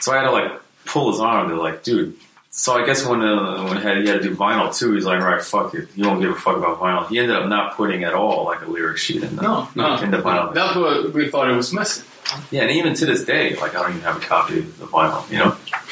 So 0.00 0.12
I 0.12 0.16
had 0.16 0.22
to 0.24 0.30
like 0.30 0.52
pull 0.86 1.10
his 1.10 1.20
arm 1.20 1.48
to 1.48 1.60
like, 1.60 1.82
dude. 1.82 2.16
So 2.56 2.74
I 2.74 2.86
guess 2.86 3.04
when 3.04 3.20
uh, 3.20 3.64
when 3.64 3.78
he 3.78 3.82
had, 3.82 3.96
he 3.98 4.06
had 4.08 4.22
to 4.22 4.28
do 4.28 4.36
vinyl 4.36 4.72
too, 4.76 4.92
he's 4.94 5.04
like, 5.04 5.20
all 5.20 5.26
right, 5.26 5.42
fuck 5.42 5.74
it. 5.74 5.88
You 5.96 6.04
don't 6.04 6.20
give 6.20 6.30
a 6.30 6.34
fuck 6.36 6.56
about 6.56 6.78
vinyl. 6.78 7.08
He 7.08 7.18
ended 7.18 7.34
up 7.36 7.48
not 7.48 7.76
putting 7.76 8.04
at 8.04 8.14
all 8.14 8.44
like 8.44 8.62
a 8.62 8.66
lyric 8.70 8.96
sheet 8.98 9.24
in 9.24 9.34
the, 9.34 9.42
No, 9.42 9.68
no. 9.74 9.96
in 9.96 10.12
the 10.12 10.18
vinyl. 10.18 10.54
That's 10.54 10.76
what 10.76 11.12
we 11.12 11.28
thought 11.30 11.50
it 11.50 11.56
was 11.56 11.72
missing. 11.72 12.04
Yeah, 12.52 12.62
and 12.62 12.70
even 12.70 12.94
to 12.94 13.06
this 13.06 13.24
day, 13.24 13.56
like 13.56 13.74
I 13.74 13.82
don't 13.82 13.90
even 13.90 14.02
have 14.02 14.16
a 14.18 14.20
copy 14.20 14.60
of 14.60 14.78
the 14.78 14.86
vinyl. 14.86 15.28
You 15.30 15.38
know, 15.38 15.50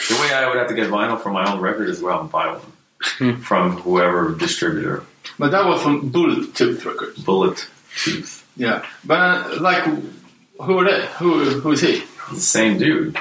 the 0.08 0.22
way 0.22 0.32
I 0.32 0.46
would 0.48 0.56
have 0.56 0.68
to 0.68 0.74
get 0.74 0.88
vinyl 0.88 1.20
for 1.20 1.30
my 1.32 1.50
own 1.52 1.60
record 1.60 1.88
is 1.88 2.00
go 2.00 2.10
out 2.10 2.20
and 2.22 2.30
buy 2.30 2.56
one 2.56 3.36
from 3.42 3.78
whoever 3.78 4.32
distributor. 4.36 5.04
But 5.40 5.50
that 5.50 5.66
was 5.66 5.82
from 5.82 6.10
Bullet 6.10 6.54
Tooth 6.54 6.84
Records. 6.84 7.18
Bullet 7.24 7.66
Tooth, 7.96 8.46
Yeah. 8.56 8.86
But 9.04 9.18
uh, 9.20 9.60
like, 9.60 9.82
who 9.82 10.78
are 10.78 10.84
they? 10.84 11.06
Who 11.18 11.44
who's 11.60 11.80
he? 11.80 12.04
the 12.32 12.40
same 12.40 12.78
dude. 12.78 13.16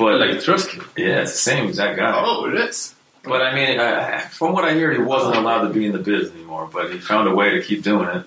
But 0.00 0.18
Like 0.18 0.30
Trusky. 0.38 0.78
yeah, 0.96 1.20
it's 1.22 1.32
the 1.32 1.38
same 1.38 1.68
exact 1.68 1.98
guy. 1.98 2.12
Oh, 2.16 2.48
it 2.48 2.54
is. 2.54 2.94
But 3.22 3.42
I 3.42 3.54
mean, 3.54 3.78
I, 3.78 4.20
from 4.20 4.54
what 4.54 4.64
I 4.64 4.72
hear, 4.72 4.90
he 4.92 4.98
wasn't 4.98 5.36
allowed 5.36 5.68
to 5.68 5.74
be 5.74 5.84
in 5.84 5.92
the 5.92 5.98
biz 5.98 6.30
anymore. 6.32 6.68
But 6.72 6.90
he 6.92 6.98
found 6.98 7.28
a 7.28 7.34
way 7.34 7.50
to 7.50 7.62
keep 7.62 7.82
doing 7.82 8.08
it. 8.08 8.24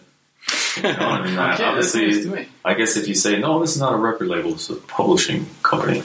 You 0.77 0.83
know, 0.83 0.89
I 0.89 1.21
mean, 1.23 1.33
Okay, 1.39 1.57
that's 1.57 1.61
obviously. 1.61 2.47
I 2.63 2.75
guess 2.75 2.95
if 2.95 3.07
you 3.07 3.15
say 3.15 3.39
no, 3.39 3.59
this 3.59 3.71
is 3.75 3.79
not 3.81 3.93
a 3.93 3.97
record 3.97 4.27
label; 4.27 4.53
it's 4.53 4.69
a 4.69 4.75
publishing 4.75 5.47
company. 5.63 6.03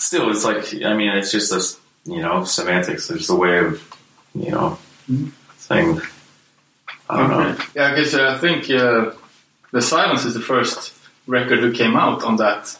Still, 0.00 0.30
it's 0.30 0.44
like 0.44 0.74
I 0.84 0.94
mean, 0.94 1.12
it's 1.12 1.30
just 1.30 1.52
a 1.52 2.10
you 2.12 2.20
know 2.20 2.42
semantics. 2.44 3.08
It's 3.10 3.30
a 3.30 3.36
way 3.36 3.58
of 3.58 3.80
you 4.34 4.50
know 4.50 4.78
saying. 5.58 6.00
I 7.08 7.18
don't 7.18 7.30
know. 7.30 7.56
Yeah, 7.76 7.90
because 7.94 8.14
uh, 8.16 8.34
I 8.34 8.38
think 8.38 8.68
uh, 8.70 9.12
The 9.70 9.82
Silence 9.82 10.24
is 10.24 10.34
the 10.34 10.40
first 10.40 10.92
record 11.26 11.60
who 11.60 11.72
came 11.72 11.94
out 11.96 12.24
on 12.24 12.36
that 12.36 12.76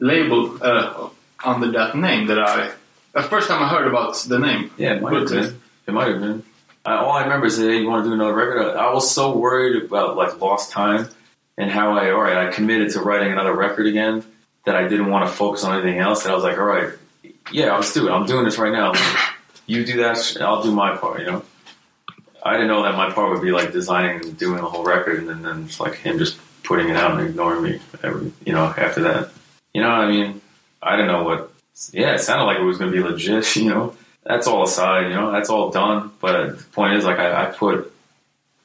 label 0.00 0.58
uh, 0.62 1.08
under 1.44 1.72
that 1.72 1.96
name 1.96 2.26
that 2.28 2.38
I. 2.38 2.70
The 3.12 3.22
first 3.22 3.48
time 3.48 3.62
I 3.62 3.68
heard 3.68 3.88
about 3.88 4.16
the 4.28 4.38
name. 4.38 4.70
Yeah, 4.76 4.94
it 4.94 5.02
might 5.02 5.14
have 5.14 5.28
been. 5.28 5.60
It 5.86 5.92
might 5.92 6.08
have 6.08 6.20
been. 6.20 6.44
I, 6.84 6.96
all 6.96 7.12
I 7.12 7.22
remember 7.24 7.46
is 7.46 7.58
that 7.58 7.68
hey, 7.68 7.80
you 7.80 7.88
want 7.88 8.04
to 8.04 8.10
do 8.10 8.14
another 8.14 8.34
record. 8.34 8.76
I, 8.76 8.92
was 8.92 9.10
so 9.10 9.36
worried 9.36 9.82
about 9.82 10.16
like 10.16 10.40
lost 10.40 10.70
time 10.70 11.08
and 11.58 11.70
how 11.70 11.92
I 11.92 12.10
all 12.10 12.22
right. 12.22 12.48
I 12.48 12.50
committed 12.50 12.90
to 12.92 13.00
writing 13.00 13.32
another 13.32 13.54
record 13.54 13.86
again 13.86 14.24
that 14.64 14.76
I 14.76 14.88
didn't 14.88 15.10
want 15.10 15.28
to 15.28 15.32
focus 15.32 15.64
on 15.64 15.78
anything 15.78 15.98
else. 15.98 16.24
And 16.24 16.32
I 16.32 16.34
was 16.34 16.44
like, 16.44 16.56
all 16.56 16.64
right, 16.64 16.92
yeah, 17.52 17.80
do 17.92 18.08
it. 18.08 18.10
I'm 18.10 18.26
doing 18.26 18.44
this 18.44 18.58
right 18.58 18.72
now. 18.72 18.92
You 19.66 19.84
do 19.84 19.98
that. 19.98 20.36
I'll 20.40 20.62
do 20.62 20.72
my 20.72 20.96
part. 20.96 21.20
You 21.20 21.26
know. 21.26 21.44
I 22.42 22.52
didn't 22.52 22.68
know 22.68 22.82
that 22.84 22.96
my 22.96 23.10
part 23.10 23.30
would 23.30 23.42
be 23.42 23.50
like 23.50 23.72
designing 23.72 24.24
and 24.24 24.38
doing 24.38 24.56
the 24.56 24.68
whole 24.68 24.84
record, 24.84 25.18
and 25.18 25.28
then, 25.28 25.42
then 25.42 25.64
it's 25.64 25.78
like 25.78 25.94
him 25.94 26.18
just 26.18 26.38
putting 26.62 26.88
it 26.88 26.96
out 26.96 27.18
and 27.18 27.28
ignoring 27.28 27.62
me. 27.62 27.80
Every 28.02 28.32
you 28.44 28.52
know 28.52 28.64
after 28.64 29.02
that, 29.02 29.30
you 29.74 29.82
know. 29.82 29.88
what 29.88 29.98
I 29.98 30.10
mean, 30.10 30.40
I 30.82 30.96
didn't 30.96 31.08
know 31.08 31.24
what. 31.24 31.52
Yeah, 31.92 32.14
it 32.14 32.20
sounded 32.20 32.44
like 32.44 32.58
it 32.58 32.62
was 32.62 32.78
going 32.78 32.90
to 32.92 32.96
be 32.96 33.02
legit. 33.02 33.56
You 33.56 33.70
know, 33.70 33.96
that's 34.22 34.46
all 34.46 34.62
aside. 34.64 35.08
You 35.08 35.14
know, 35.14 35.32
that's 35.32 35.50
all 35.50 35.70
done. 35.70 36.12
But 36.20 36.58
the 36.58 36.64
point 36.64 36.94
is, 36.94 37.04
like, 37.04 37.18
I, 37.18 37.46
I 37.46 37.50
put, 37.50 37.92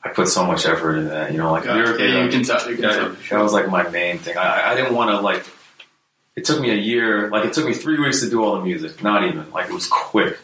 I 0.04 0.10
put 0.10 0.28
so 0.28 0.46
much 0.46 0.66
effort 0.66 0.98
into 0.98 1.10
that. 1.10 1.32
You 1.32 1.38
know, 1.38 1.52
like 1.52 1.66
Yeah, 1.66 1.94
yeah, 1.98 2.24
you 2.24 2.30
can 2.30 2.44
tell. 2.44 2.70
You 2.70 2.76
can 2.76 2.84
tell. 2.84 3.10
that, 3.10 3.30
that 3.30 3.42
was 3.42 3.54
like 3.54 3.70
my 3.70 3.88
main 3.90 4.20
thing. 4.20 4.38
I, 4.38 4.72
I 4.72 4.76
didn't 4.76 4.94
want 4.94 5.12
to 5.12 5.20
like. 5.22 5.46
It 6.36 6.44
took 6.44 6.60
me 6.60 6.72
a 6.72 6.76
year. 6.76 7.30
Like 7.30 7.46
it 7.46 7.54
took 7.54 7.66
me 7.66 7.74
three 7.74 7.98
weeks 8.00 8.20
to 8.20 8.30
do 8.30 8.44
all 8.44 8.58
the 8.58 8.64
music. 8.64 9.02
Not 9.02 9.24
even 9.26 9.50
like 9.52 9.70
it 9.70 9.74
was 9.74 9.88
quick, 9.88 10.38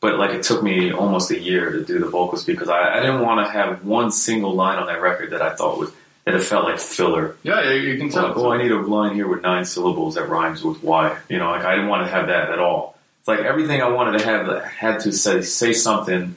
but 0.00 0.18
like 0.18 0.30
it 0.32 0.42
took 0.42 0.62
me 0.62 0.92
almost 0.92 1.30
a 1.30 1.40
year 1.40 1.72
to 1.72 1.84
do 1.84 1.98
the 1.98 2.06
vocals 2.06 2.44
because 2.44 2.68
I, 2.68 2.98
I 2.98 3.00
didn't 3.00 3.22
want 3.22 3.46
to 3.46 3.50
have 3.50 3.82
one 3.84 4.12
single 4.12 4.54
line 4.54 4.78
on 4.78 4.86
that 4.88 5.00
record 5.00 5.30
that 5.30 5.40
I 5.40 5.54
thought 5.54 5.78
was 5.78 5.90
that 6.26 6.34
it 6.34 6.42
felt 6.42 6.64
like 6.64 6.78
filler. 6.78 7.36
Yeah, 7.42 7.62
yeah, 7.62 7.72
you 7.72 7.96
can 7.96 8.10
tell. 8.10 8.28
Like, 8.28 8.36
oh, 8.36 8.50
I 8.50 8.58
need 8.58 8.70
a 8.70 8.80
line 8.80 9.14
here 9.14 9.26
with 9.26 9.42
nine 9.42 9.64
syllables 9.64 10.16
that 10.16 10.28
rhymes 10.28 10.62
with 10.62 10.82
Y. 10.82 11.16
You 11.30 11.38
know, 11.38 11.50
like 11.50 11.64
I 11.64 11.76
didn't 11.76 11.88
want 11.88 12.06
to 12.06 12.12
have 12.12 12.26
that 12.26 12.50
at 12.50 12.58
all. 12.58 12.98
It's 13.20 13.28
like 13.28 13.40
everything 13.40 13.80
I 13.80 13.88
wanted 13.88 14.18
to 14.18 14.24
have 14.26 14.64
had 14.64 15.00
to 15.00 15.12
say 15.12 15.40
say 15.40 15.72
something 15.72 16.36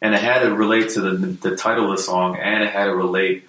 and 0.00 0.14
it 0.14 0.20
had 0.20 0.40
to 0.40 0.54
relate 0.54 0.90
to 0.90 1.00
the 1.00 1.10
the 1.26 1.56
title 1.56 1.90
of 1.90 1.96
the 1.96 2.02
song, 2.02 2.36
and 2.36 2.62
it 2.62 2.70
had 2.70 2.86
to 2.86 2.94
relate. 2.94 3.44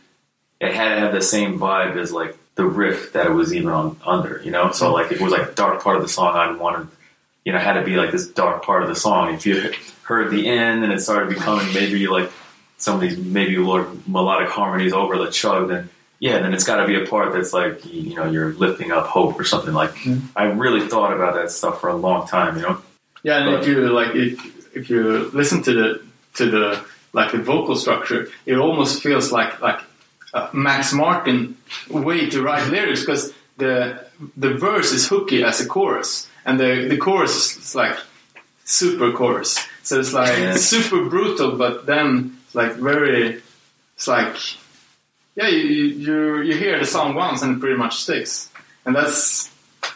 It 0.60 0.74
had 0.74 0.96
to 0.96 1.00
have 1.00 1.14
the 1.14 1.22
same 1.22 1.60
vibe 1.60 1.96
as 1.96 2.12
like 2.12 2.36
the 2.56 2.66
riff 2.66 3.14
that 3.14 3.28
it 3.28 3.32
was 3.32 3.54
even 3.54 3.70
on 3.70 3.98
under, 4.06 4.42
you 4.44 4.52
know. 4.52 4.72
So 4.72 4.94
like 4.94 5.12
it 5.12 5.22
was 5.22 5.32
like 5.32 5.56
dark 5.56 5.82
part 5.82 5.96
of 5.96 6.02
the 6.02 6.10
song, 6.10 6.36
I 6.36 6.52
wanted, 6.52 6.90
you 7.46 7.54
know, 7.54 7.60
it 7.60 7.64
had 7.64 7.74
to 7.74 7.84
be 7.84 7.96
like 7.96 8.12
this 8.12 8.28
dark 8.28 8.66
part 8.66 8.84
of 8.84 8.90
the 8.90 8.96
song. 8.96 9.34
If 9.34 9.46
you 9.46 9.72
heard 10.04 10.32
the 10.32 10.50
end 10.50 10.84
and 10.84 10.92
it 10.92 11.00
started 11.00 11.30
becoming 11.30 11.74
maybe 11.74 12.08
like 12.08 12.30
some 12.80 12.96
of 12.96 13.02
these 13.02 13.18
maybe 13.18 13.56
more 13.58 13.88
melodic 14.08 14.50
harmonies 14.50 14.94
over 14.94 15.18
the 15.18 15.30
chug, 15.32 15.70
then 15.70 15.90
yeah, 16.20 16.40
then 16.40 16.54
it's 16.54 16.64
got 16.66 16.78
to 16.78 16.88
be 16.88 16.96
a 17.02 17.06
part 17.06 17.32
that's 17.34 17.54
like 17.54 17.86
you 17.86 18.16
know 18.16 18.26
you're 18.26 18.54
lifting 18.54 18.92
up 18.92 19.06
hope 19.06 19.40
or 19.40 19.44
something 19.46 19.74
like. 19.74 19.92
Mm-hmm. 19.96 20.28
I 20.36 20.46
really 20.46 20.88
thought 20.88 21.14
about 21.14 21.36
that 21.36 21.52
stuff 21.52 21.80
for 21.82 21.90
a 21.90 21.96
long 21.96 22.28
time, 22.28 22.56
you 22.58 22.64
know. 22.64 22.82
Yeah, 23.24 23.38
and 23.38 23.46
But- 23.52 23.62
if 23.62 23.68
you 23.68 23.88
like, 23.90 24.16
if 24.16 24.76
if 24.76 24.90
you 24.90 25.30
listen 25.34 25.62
to 25.64 25.74
the 25.74 26.02
to 26.36 26.50
the 26.50 26.84
like 27.14 27.32
the 27.32 27.38
vocal 27.40 27.76
structure, 27.76 28.28
it 28.46 28.56
almost 28.58 29.02
feels 29.04 29.32
like 29.32 29.62
like 29.62 29.80
a 30.34 30.50
Max 30.54 30.94
Martin 30.94 31.58
way 31.90 32.30
to 32.30 32.42
write 32.42 32.68
lyrics 32.72 33.02
because 33.02 33.34
the 33.58 34.06
the 34.38 34.54
verse 34.54 34.92
is 34.92 35.08
hooky 35.08 35.44
as 35.44 35.60
a 35.62 35.66
chorus, 35.68 36.28
and 36.46 36.60
the 36.60 36.88
the 36.90 36.98
chorus 36.98 37.58
is 37.58 37.76
like 37.76 37.98
super 38.66 39.12
chorus. 39.12 39.58
So 39.84 40.00
it's 40.00 40.14
like 40.14 40.38
Yeah. 40.38 40.56
super 40.74 41.06
brutal, 41.10 41.58
but 41.58 41.86
then 41.86 42.38
it's 42.50 42.56
like 42.56 42.74
very. 42.78 43.44
It's 43.96 44.08
like 44.08 44.36
yeah, 45.36 45.50
you 45.50 45.60
you 45.60 46.42
you 46.42 46.58
hear 46.58 46.80
the 46.80 46.86
song 46.86 47.14
once 47.14 47.44
and 47.44 47.58
it 47.58 47.60
pretty 47.60 47.78
much 47.78 47.98
sticks, 47.98 48.50
and 48.86 48.96
that's 48.96 49.52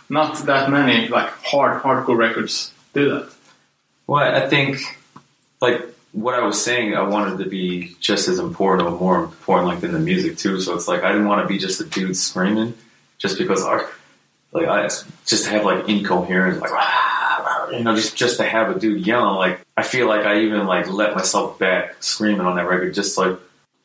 not 0.08 0.38
that 0.46 0.70
many 0.70 1.08
like 1.08 1.30
hard 1.44 1.82
hardcore 1.82 2.16
records 2.16 2.72
do 2.94 3.10
that. 3.10 3.30
Well, 4.06 4.24
I 4.24 4.48
think 4.48 4.78
like 5.62 5.82
what 6.12 6.36
I 6.36 6.46
was 6.46 6.64
saying, 6.64 6.94
I 6.94 7.02
wanted 7.02 7.44
to 7.44 7.50
be 7.50 7.96
just 8.00 8.28
as 8.28 8.38
important 8.38 8.88
or 8.88 8.92
more 8.92 9.24
important 9.24 9.70
like 9.70 9.80
than 9.82 9.94
the 9.94 10.00
music 10.00 10.38
too. 10.38 10.62
So 10.62 10.76
it's 10.76 10.88
like 10.88 11.02
I 11.02 11.12
didn't 11.12 11.28
want 11.28 11.42
to 11.42 11.48
be 11.52 11.58
just 11.58 11.82
a 11.82 11.86
dude 11.86 12.16
screaming, 12.16 12.76
just 13.18 13.40
because 13.40 13.64
like 13.64 14.68
I 14.68 14.88
just 15.26 15.48
have 15.48 15.66
like 15.66 15.90
incoherence, 15.90 16.62
like 16.62 16.70
"Ah, 16.72 17.13
you 17.78 17.84
know, 17.84 17.96
just 17.96 18.16
just 18.16 18.38
to 18.38 18.44
have 18.44 18.76
a 18.76 18.80
dude 18.80 19.06
yelling. 19.06 19.36
Like 19.36 19.62
I 19.76 19.84
feel 19.84 20.08
like 20.08 20.26
I 20.26 20.42
even 20.42 20.66
like 20.66 20.90
let 20.90 21.16
myself 21.16 21.60
back 21.60 21.96
screaming 22.02 22.42
on 22.42 22.56
that 22.58 22.68
record, 22.68 22.94
just 22.94 23.18
like 23.18 23.38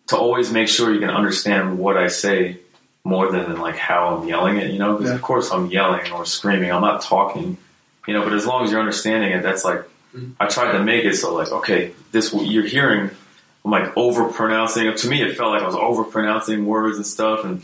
to 0.08 0.16
always 0.16 0.50
make 0.52 0.68
sure 0.68 0.92
you 0.92 1.00
can 1.00 1.10
understand 1.10 1.78
what 1.78 1.96
I 1.96 2.08
say 2.08 2.58
more 3.04 3.30
than 3.30 3.58
like 3.58 3.76
how 3.76 4.16
I'm 4.16 4.28
yelling 4.28 4.58
it. 4.58 4.70
You 4.70 4.78
know, 4.78 4.94
because 4.94 5.10
Yeah. 5.10 5.16
of 5.16 5.22
course 5.22 5.50
I'm 5.50 5.66
yelling 5.66 6.10
or 6.12 6.24
screaming. 6.24 6.70
I'm 6.70 6.82
not 6.82 7.02
talking. 7.02 7.56
You 8.06 8.14
know, 8.14 8.24
but 8.24 8.32
as 8.32 8.46
long 8.46 8.64
as 8.64 8.70
you're 8.70 8.80
understanding 8.80 9.32
it, 9.32 9.42
that's 9.42 9.64
like 9.64 9.80
mm-hmm. 10.14 10.30
I 10.40 10.46
tried 10.46 10.72
to 10.72 10.82
make 10.82 11.04
it 11.04 11.14
so 11.16 11.34
like 11.34 11.52
okay, 11.52 11.92
this 12.12 12.32
you're 12.32 12.66
hearing. 12.66 13.10
I'm 13.64 13.70
like 13.70 13.96
over 13.96 14.28
pronouncing. 14.28 14.94
To 14.94 15.08
me, 15.08 15.22
it 15.22 15.36
felt 15.36 15.52
like 15.52 15.62
I 15.62 15.66
was 15.66 15.74
over 15.74 16.04
pronouncing 16.04 16.64
words 16.64 16.96
and 16.96 17.06
stuff, 17.06 17.44
and 17.44 17.62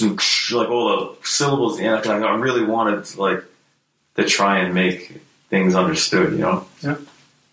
like 0.00 0.68
all 0.68 1.16
the 1.20 1.26
syllables. 1.26 1.80
Yeah, 1.80 1.94
like 1.94 2.06
I 2.06 2.34
really 2.34 2.64
wanted 2.64 3.04
to, 3.04 3.20
like 3.20 3.44
to 4.16 4.24
try 4.24 4.58
and 4.58 4.74
make 4.74 5.20
things 5.52 5.74
understood. 5.76 6.32
You 6.32 6.38
know. 6.38 6.66
Yeah. 6.82 6.96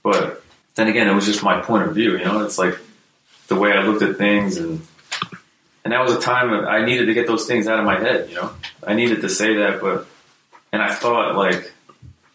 But 0.02 0.42
then 0.76 0.88
again, 0.88 1.08
it 1.08 1.14
was 1.14 1.26
just 1.26 1.44
my 1.44 1.62
point 1.62 1.88
of 1.88 1.94
view. 1.94 2.18
You 2.18 2.24
know, 2.24 2.44
it's 2.46 2.58
like 2.58 2.80
the 3.48 3.56
way 3.56 3.74
I 3.74 3.84
looked 3.84 4.02
at 4.02 4.18
things, 4.18 4.58
and 4.58 4.82
and 5.84 5.94
that 5.94 6.02
was 6.02 6.16
a 6.16 6.20
time 6.20 6.52
I 6.66 6.84
needed 6.84 7.08
to 7.08 7.14
get 7.14 7.28
those 7.28 7.46
things 7.46 7.68
out 7.68 7.80
of 7.80 7.86
my 7.86 8.00
head. 8.00 8.30
You 8.30 8.38
know, 8.38 8.52
I 8.88 8.94
needed 8.96 9.22
to 9.22 9.30
say 9.30 9.58
that, 9.58 9.82
but 9.82 10.08
and 10.72 10.82
I 10.82 10.96
thought 10.96 11.36
like 11.36 11.74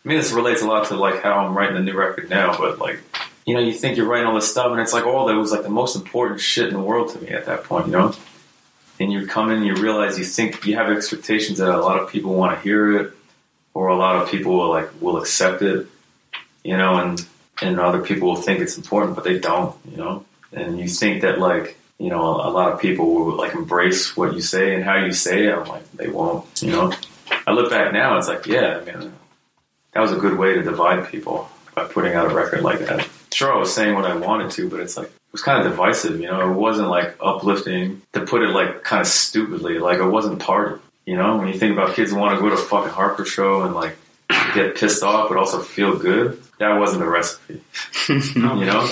I 0.05 0.09
mean, 0.09 0.19
this 0.19 0.32
relates 0.32 0.61
a 0.61 0.66
lot 0.66 0.89
to 0.89 0.97
like 0.97 1.23
how 1.23 1.39
I'm 1.39 1.57
writing 1.57 1.77
the 1.77 1.81
new 1.81 1.95
record 1.95 2.28
now, 2.28 2.59
but 2.59 2.78
like, 2.78 3.01
you 3.47 3.55
know, 3.55 3.61
you 3.61 3.73
think 3.73 3.97
you're 3.97 4.07
writing 4.07 4.27
all 4.27 4.35
this 4.35 4.51
stuff, 4.51 4.70
and 4.70 4.81
it's 4.81 4.93
like 4.93 5.07
all 5.07 5.27
that 5.27 5.35
was 5.35 5.51
like 5.51 5.62
the 5.62 5.70
most 5.70 5.97
important 5.97 6.41
shit 6.41 6.69
in 6.69 6.74
the 6.74 6.81
world 6.81 7.11
to 7.15 7.20
me 7.20 7.28
at 7.28 7.47
that 7.47 7.65
point, 7.65 7.86
you 7.86 7.93
know. 7.93 8.15
And 9.01 9.11
you 9.11 9.27
come 9.27 9.51
in, 9.51 9.59
and 9.59 9.66
you 9.66 9.74
realize 9.77 10.19
you 10.19 10.24
think 10.24 10.66
you 10.66 10.77
have 10.77 10.91
expectations 10.91 11.59
that 11.59 11.74
a 11.74 11.81
lot 11.81 11.99
of 11.99 12.11
people 12.11 12.35
want 12.35 12.55
to 12.55 12.62
hear 12.62 12.99
it, 12.99 13.15
or 13.74 13.88
a 13.88 13.96
lot 13.96 14.22
of 14.22 14.30
people 14.30 14.56
will 14.56 14.70
like 14.70 14.88
will 15.02 15.18
accept 15.18 15.60
it, 15.60 15.86
you 16.62 16.76
know, 16.76 16.94
and 16.96 17.26
and 17.60 17.78
other 17.78 18.01
people 18.01 18.28
will 18.28 18.36
think 18.36 18.60
it's 18.60 18.76
important, 18.76 19.14
but 19.14 19.24
they 19.24 19.38
don't, 19.38 19.76
you 19.90 19.96
know. 19.96 20.24
And 20.52 20.78
you 20.78 20.88
think 20.88 21.22
that 21.22 21.38
like 21.38 21.76
you 21.98 22.09
know 22.09 22.22
a 22.22 22.51
lot 22.51 22.72
of 22.72 22.80
people 22.80 23.12
will 23.12 23.36
like 23.36 23.55
embrace 23.55 24.16
what 24.16 24.34
you 24.34 24.40
say 24.40 24.74
and 24.74 24.84
how 24.84 25.05
you 25.05 25.12
say 25.12 25.46
it. 25.46 25.55
I'm 25.55 25.66
like 25.66 25.90
they 25.92 26.09
won't, 26.09 26.62
you 26.62 26.70
know. 26.70 26.92
I 27.46 27.52
look 27.52 27.70
back 27.70 27.92
now, 27.92 28.16
it's 28.16 28.28
like 28.28 28.46
yeah, 28.46 28.80
I 28.80 28.84
mean 28.84 29.12
that 29.92 30.01
was 30.01 30.12
a 30.12 30.16
good 30.16 30.38
way 30.38 30.55
to 30.55 30.62
divide 30.62 31.09
people 31.09 31.48
by 31.74 31.84
putting 31.84 32.14
out 32.14 32.30
a 32.30 32.34
record 32.34 32.62
like 32.62 32.80
that. 32.80 33.09
Sure, 33.32 33.52
I 33.52 33.59
was 33.59 33.74
saying 33.74 33.94
what 33.94 34.05
I 34.05 34.16
wanted 34.16 34.52
to, 34.52 34.68
but 34.68 34.80
it's 34.80 34.96
like 34.96 35.09
it 35.09 35.32
was 35.32 35.42
kind 35.42 35.64
of 35.64 35.70
divisive. 35.70 36.20
You 36.20 36.28
know, 36.28 36.51
it 36.51 36.55
wasn't 36.55 36.88
like 36.88 37.16
uplifting. 37.20 38.02
To 38.12 38.20
put 38.24 38.42
it 38.42 38.51
like 38.51 38.84
kind 38.84 39.01
of 39.01 39.09
stupidly, 39.09 39.78
like 39.78 39.98
it 39.98 40.06
wasn't 40.06 40.38
party. 40.38 40.80
You 41.06 41.16
know, 41.16 41.36
when 41.36 41.48
you 41.48 41.55
think 41.55 41.72
about 41.72 41.94
kids 41.94 42.10
who 42.10 42.18
want 42.18 42.35
to 42.35 42.40
go 42.40 42.48
to 42.48 42.55
a 42.55 42.59
fucking 42.59 42.93
Harper 42.93 43.24
show 43.24 43.62
and 43.62 43.74
like 43.74 43.97
get 44.55 44.76
pissed 44.76 45.02
off 45.02 45.28
but 45.28 45.36
also 45.36 45.60
feel 45.60 45.98
good, 45.98 46.43
that 46.59 46.78
wasn't 46.78 47.01
the 47.01 47.09
recipe. 47.09 47.60
you 48.09 48.40
know, 48.40 48.89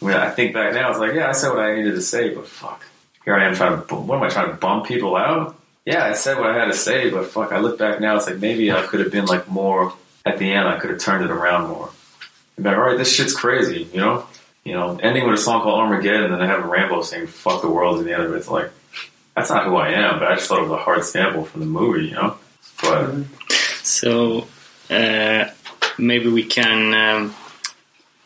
when 0.00 0.14
I 0.14 0.30
think 0.30 0.54
back 0.54 0.74
now, 0.74 0.90
it's 0.90 0.98
like 0.98 1.14
yeah, 1.14 1.28
I 1.28 1.32
said 1.32 1.50
what 1.50 1.60
I 1.60 1.74
needed 1.74 1.94
to 1.94 2.02
say, 2.02 2.34
but 2.34 2.46
fuck, 2.46 2.84
here 3.24 3.34
I 3.34 3.46
am 3.46 3.54
trying 3.54 3.86
to. 3.86 3.94
What 3.94 4.16
am 4.16 4.22
I 4.22 4.28
trying 4.28 4.48
to 4.50 4.56
bum 4.56 4.84
people 4.84 5.16
out? 5.16 5.56
Yeah, 5.84 6.04
I 6.04 6.12
said 6.12 6.38
what 6.38 6.50
I 6.50 6.58
had 6.58 6.66
to 6.66 6.74
say, 6.74 7.10
but 7.10 7.26
fuck, 7.26 7.52
I 7.52 7.58
look 7.58 7.78
back 7.78 8.00
now, 8.00 8.16
it's 8.16 8.26
like 8.26 8.38
maybe 8.38 8.70
I 8.70 8.82
could 8.82 9.00
have 9.00 9.10
been 9.10 9.26
like 9.26 9.48
more 9.48 9.92
at 10.24 10.38
the 10.38 10.52
end, 10.52 10.68
I 10.68 10.78
could 10.78 10.90
have 10.90 10.98
turned 10.98 11.24
it 11.24 11.30
around 11.30 11.68
more. 11.68 11.90
And 12.56 12.64
been, 12.64 12.74
all 12.74 12.80
right, 12.80 12.98
this 12.98 13.12
shit's 13.12 13.34
crazy, 13.34 13.88
you 13.92 13.98
know? 13.98 14.26
You 14.64 14.74
know, 14.74 14.98
ending 14.98 15.26
with 15.26 15.38
a 15.38 15.42
song 15.42 15.62
called 15.62 15.80
Armageddon 15.80 16.32
and 16.32 16.40
then 16.40 16.48
having 16.48 16.68
Rambo 16.68 17.02
saying 17.02 17.28
fuck 17.28 17.62
the 17.62 17.70
world 17.70 17.98
at 17.98 18.04
the 18.04 18.12
end 18.12 18.24
of 18.24 18.32
it, 18.32 18.36
it's 18.36 18.48
like, 18.48 18.70
that's 19.36 19.50
not 19.50 19.64
who 19.66 19.76
I 19.76 19.90
am, 19.90 20.18
but 20.18 20.28
I 20.30 20.34
just 20.36 20.48
thought 20.48 20.58
it 20.58 20.68
was 20.68 20.72
a 20.72 20.76
hard 20.82 21.04
sample 21.04 21.44
from 21.44 21.60
the 21.60 21.66
movie, 21.66 22.06
you 22.06 22.12
know? 22.14 22.36
But, 22.82 23.14
So 23.82 24.46
uh, 24.90 25.44
maybe 25.98 26.28
we 26.28 26.44
can 26.44 26.94
um, 26.94 27.34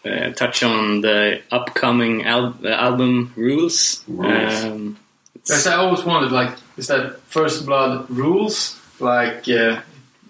uh, 0.05 0.31
touch 0.31 0.62
on 0.62 1.01
the 1.01 1.43
upcoming 1.51 2.24
al- 2.24 2.56
uh, 2.64 2.68
album 2.68 3.32
rules. 3.36 4.02
Rules. 4.09 4.64
Um, 4.64 4.97
Because 5.35 5.66
I 5.66 5.74
always 5.76 6.05
wondered, 6.05 6.32
like, 6.32 6.52
is 6.76 6.86
that 6.89 7.20
First 7.28 7.66
Blood 7.66 8.09
rules? 8.10 8.81
Like, 9.01 9.48
uh, 9.48 9.81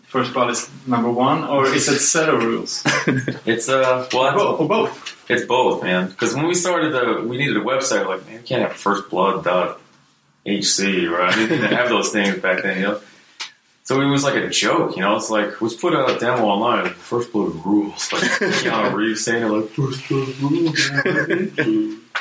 First 0.06 0.32
Blood 0.32 0.50
is 0.50 0.68
number 0.86 1.10
one, 1.10 1.44
or 1.44 1.66
is 1.66 1.88
it 1.88 1.98
set 1.98 2.28
of 2.28 2.42
rules? 2.42 2.82
it's, 3.46 3.68
uh, 3.68 4.08
well, 4.12 4.22
that's, 4.24 4.36
Bo- 4.36 4.56
or 4.56 4.68
both? 4.68 5.30
It's 5.30 5.44
both, 5.44 5.82
man. 5.82 6.08
Because 6.08 6.34
when 6.34 6.46
we 6.46 6.54
started 6.54 6.92
the, 6.92 7.22
we 7.26 7.36
needed 7.36 7.56
a 7.56 7.60
website. 7.60 8.06
Like, 8.06 8.26
man, 8.26 8.36
we 8.38 8.42
can't 8.46 8.62
have 8.62 8.76
firstblood.hc, 10.46 11.10
right? 11.10 11.32
I 11.32 11.46
didn't 11.46 11.72
have 11.72 11.88
those 11.88 12.10
things 12.10 12.38
back 12.38 12.62
then, 12.62 12.78
you 12.78 12.82
know. 12.84 13.00
So 13.84 14.00
it 14.00 14.06
was 14.06 14.24
like 14.24 14.36
a 14.36 14.48
joke, 14.48 14.96
you 14.96 15.02
know. 15.02 15.16
It's 15.16 15.28
like 15.28 15.60
let's 15.60 15.74
put 15.74 15.92
a 15.92 16.18
demo 16.18 16.44
online. 16.44 16.88
First 16.94 17.32
Blood 17.32 17.54
rules, 17.66 18.10
like 18.12 18.22
Keanu 18.22 18.94
Reeves 18.94 19.22
saying 19.22 19.42
it, 19.42 19.46
like 19.46 19.68
First 19.70 20.08
Blood 20.08 20.28
rules. 20.38 20.86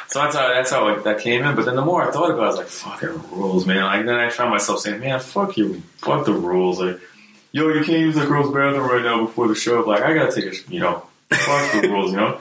so 0.09 0.19
that's 0.19 0.35
how 0.35 0.49
that's 0.49 0.71
how 0.71 0.89
like, 0.89 1.05
that 1.05 1.19
came 1.19 1.45
in. 1.45 1.55
But 1.55 1.65
then 1.65 1.77
the 1.77 1.85
more 1.85 2.03
I 2.03 2.11
thought 2.11 2.31
about 2.31 2.39
it, 2.39 2.43
I 2.43 2.47
was 2.47 2.57
like, 2.57 2.67
fucking 2.67 3.31
rules, 3.31 3.65
man. 3.65 3.81
Like 3.83 4.05
then 4.05 4.15
I 4.15 4.29
found 4.29 4.51
myself 4.51 4.81
saying, 4.81 4.99
man, 4.99 5.21
fuck 5.21 5.55
you, 5.55 5.81
fuck 5.99 6.25
the 6.25 6.33
rules. 6.33 6.81
Like, 6.81 6.99
yo, 7.53 7.69
you 7.69 7.85
can't 7.85 7.99
use 7.99 8.15
the 8.15 8.25
girls' 8.25 8.53
bathroom 8.53 8.89
right 8.89 9.01
now 9.01 9.25
before 9.25 9.47
the 9.47 9.55
show. 9.55 9.79
Like, 9.83 10.01
I 10.01 10.13
gotta 10.13 10.33
take 10.33 10.51
a, 10.51 10.71
you 10.71 10.81
know, 10.81 11.05
fuck 11.29 11.81
the 11.81 11.87
rules, 11.87 12.11
you 12.11 12.17
know. 12.17 12.39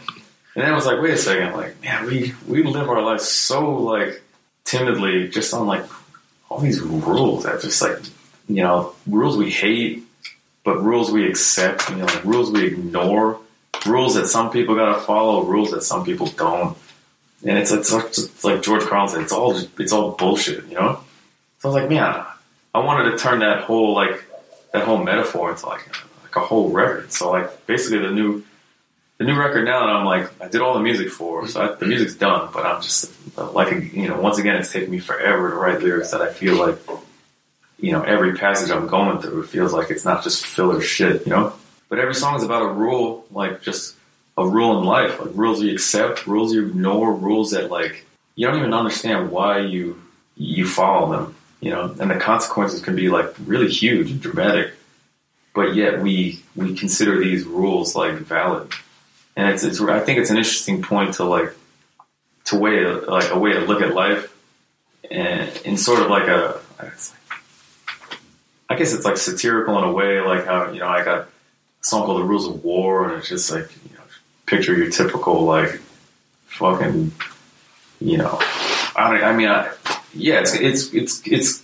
And 0.56 0.64
then 0.64 0.72
I 0.72 0.74
was 0.74 0.84
like, 0.84 1.00
wait 1.00 1.14
a 1.14 1.16
second, 1.16 1.52
like, 1.52 1.80
man, 1.80 2.06
we 2.06 2.34
we 2.48 2.64
live 2.64 2.88
our 2.88 3.02
lives 3.02 3.28
so 3.28 3.72
like 3.76 4.20
timidly, 4.72 5.28
just 5.28 5.52
on 5.52 5.66
like 5.66 5.84
all 6.48 6.58
these 6.58 6.80
rules 6.80 7.44
that 7.44 7.60
just 7.60 7.82
like 7.82 7.98
you 8.48 8.62
know 8.62 8.94
rules 9.06 9.36
we 9.36 9.50
hate, 9.50 10.02
but 10.64 10.82
rules 10.82 11.10
we 11.10 11.28
accept. 11.28 11.90
You 11.90 11.96
know, 11.96 12.06
like, 12.06 12.24
rules 12.24 12.50
we 12.50 12.66
ignore, 12.66 13.38
rules 13.86 14.14
that 14.14 14.26
some 14.26 14.50
people 14.50 14.74
gotta 14.74 15.00
follow, 15.00 15.44
rules 15.44 15.70
that 15.72 15.82
some 15.82 16.04
people 16.04 16.26
don't. 16.28 16.76
And 17.44 17.58
it's 17.58 17.70
it's 17.70 17.92
like, 17.92 18.06
it's 18.06 18.44
like 18.44 18.62
George 18.62 18.82
Carlin 18.82 19.08
said, 19.08 19.20
it's 19.22 19.32
all 19.32 19.54
it's 19.56 19.92
all 19.92 20.12
bullshit, 20.12 20.64
you 20.66 20.74
know. 20.74 21.00
So 21.58 21.68
I 21.68 21.72
was 21.72 21.82
like, 21.82 21.90
man, 21.90 22.24
I 22.74 22.78
wanted 22.78 23.10
to 23.10 23.18
turn 23.18 23.40
that 23.40 23.64
whole 23.64 23.94
like 23.94 24.24
that 24.72 24.84
whole 24.84 24.98
metaphor 24.98 25.50
into 25.50 25.66
like 25.66 25.86
like 26.22 26.36
a 26.36 26.40
whole 26.40 26.70
record. 26.70 27.12
So 27.12 27.30
like 27.30 27.66
basically 27.66 27.98
the 27.98 28.10
new 28.10 28.42
the 29.22 29.32
new 29.32 29.38
record 29.38 29.64
now 29.64 29.82
and 29.82 29.90
I'm 29.90 30.04
like 30.04 30.30
I 30.42 30.48
did 30.48 30.60
all 30.60 30.74
the 30.74 30.80
music 30.80 31.10
for, 31.10 31.46
so 31.46 31.62
I, 31.62 31.74
the 31.74 31.86
music's 31.86 32.14
done. 32.14 32.50
But 32.52 32.66
I'm 32.66 32.82
just 32.82 33.12
like 33.36 33.92
you 33.92 34.08
know 34.08 34.20
once 34.20 34.38
again 34.38 34.56
it's 34.56 34.72
taken 34.72 34.90
me 34.90 34.98
forever 34.98 35.50
to 35.50 35.56
write 35.56 35.80
lyrics 35.80 36.10
that 36.10 36.20
I 36.20 36.32
feel 36.32 36.56
like 36.56 36.78
you 37.78 37.92
know 37.92 38.02
every 38.02 38.34
passage 38.34 38.70
I'm 38.70 38.88
going 38.88 39.20
through 39.20 39.46
feels 39.46 39.72
like 39.72 39.90
it's 39.90 40.04
not 40.04 40.24
just 40.24 40.44
filler 40.44 40.80
shit, 40.80 41.26
you 41.26 41.30
know. 41.30 41.52
But 41.88 41.98
every 41.98 42.14
song 42.14 42.36
is 42.36 42.42
about 42.42 42.62
a 42.62 42.72
rule, 42.72 43.26
like 43.30 43.62
just 43.62 43.96
a 44.36 44.46
rule 44.46 44.78
in 44.78 44.84
life, 44.84 45.20
like 45.20 45.30
rules 45.34 45.62
you 45.62 45.72
accept, 45.72 46.26
rules 46.26 46.52
you 46.52 46.66
ignore, 46.66 47.14
rules 47.14 47.52
that 47.52 47.70
like 47.70 48.04
you 48.34 48.46
don't 48.46 48.58
even 48.58 48.74
understand 48.74 49.30
why 49.30 49.58
you 49.58 50.02
you 50.36 50.66
follow 50.66 51.12
them, 51.12 51.34
you 51.60 51.70
know, 51.70 51.94
and 52.00 52.10
the 52.10 52.16
consequences 52.16 52.80
can 52.80 52.96
be 52.96 53.08
like 53.08 53.32
really 53.44 53.68
huge 53.68 54.10
and 54.10 54.20
dramatic. 54.20 54.72
But 55.54 55.74
yet 55.76 56.00
we 56.00 56.42
we 56.56 56.74
consider 56.74 57.18
these 57.18 57.44
rules 57.44 57.94
like 57.94 58.14
valid, 58.14 58.72
and 59.36 59.48
it's 59.48 59.64
it's 59.64 59.80
I 59.80 60.00
think 60.00 60.18
it's 60.18 60.30
an 60.30 60.36
interesting 60.36 60.82
point 60.82 61.14
to 61.14 61.24
like 61.24 61.54
to 62.46 62.58
way 62.58 62.84
like 62.84 63.30
a 63.30 63.38
way 63.38 63.52
to 63.52 63.60
look 63.60 63.82
at 63.82 63.94
life, 63.94 64.34
and 65.10 65.50
in 65.64 65.76
sort 65.76 66.00
of 66.00 66.08
like 66.08 66.28
a, 66.28 66.60
I 68.68 68.76
guess 68.76 68.92
it's 68.92 69.04
like 69.04 69.16
satirical 69.16 69.78
in 69.78 69.84
a 69.84 69.92
way, 69.92 70.20
like 70.20 70.46
how 70.46 70.70
you 70.70 70.80
know 70.80 70.88
I 70.88 71.04
got 71.04 71.20
a 71.20 71.26
song 71.80 72.04
called 72.04 72.20
"The 72.20 72.24
Rules 72.24 72.46
of 72.46 72.62
War," 72.64 73.08
and 73.08 73.18
it's 73.18 73.28
just 73.28 73.50
like 73.50 73.68
you 73.84 73.96
know, 73.96 74.02
picture 74.46 74.74
your 74.74 74.90
typical 74.90 75.44
like 75.44 75.80
fucking, 76.46 77.12
you 78.00 78.18
know, 78.18 78.38
I, 78.94 79.20
I 79.24 79.36
mean, 79.36 79.48
I, 79.48 79.72
yeah, 80.14 80.40
it's 80.40 80.54
it's 80.54 80.92
it's 80.92 81.26
it's 81.26 81.62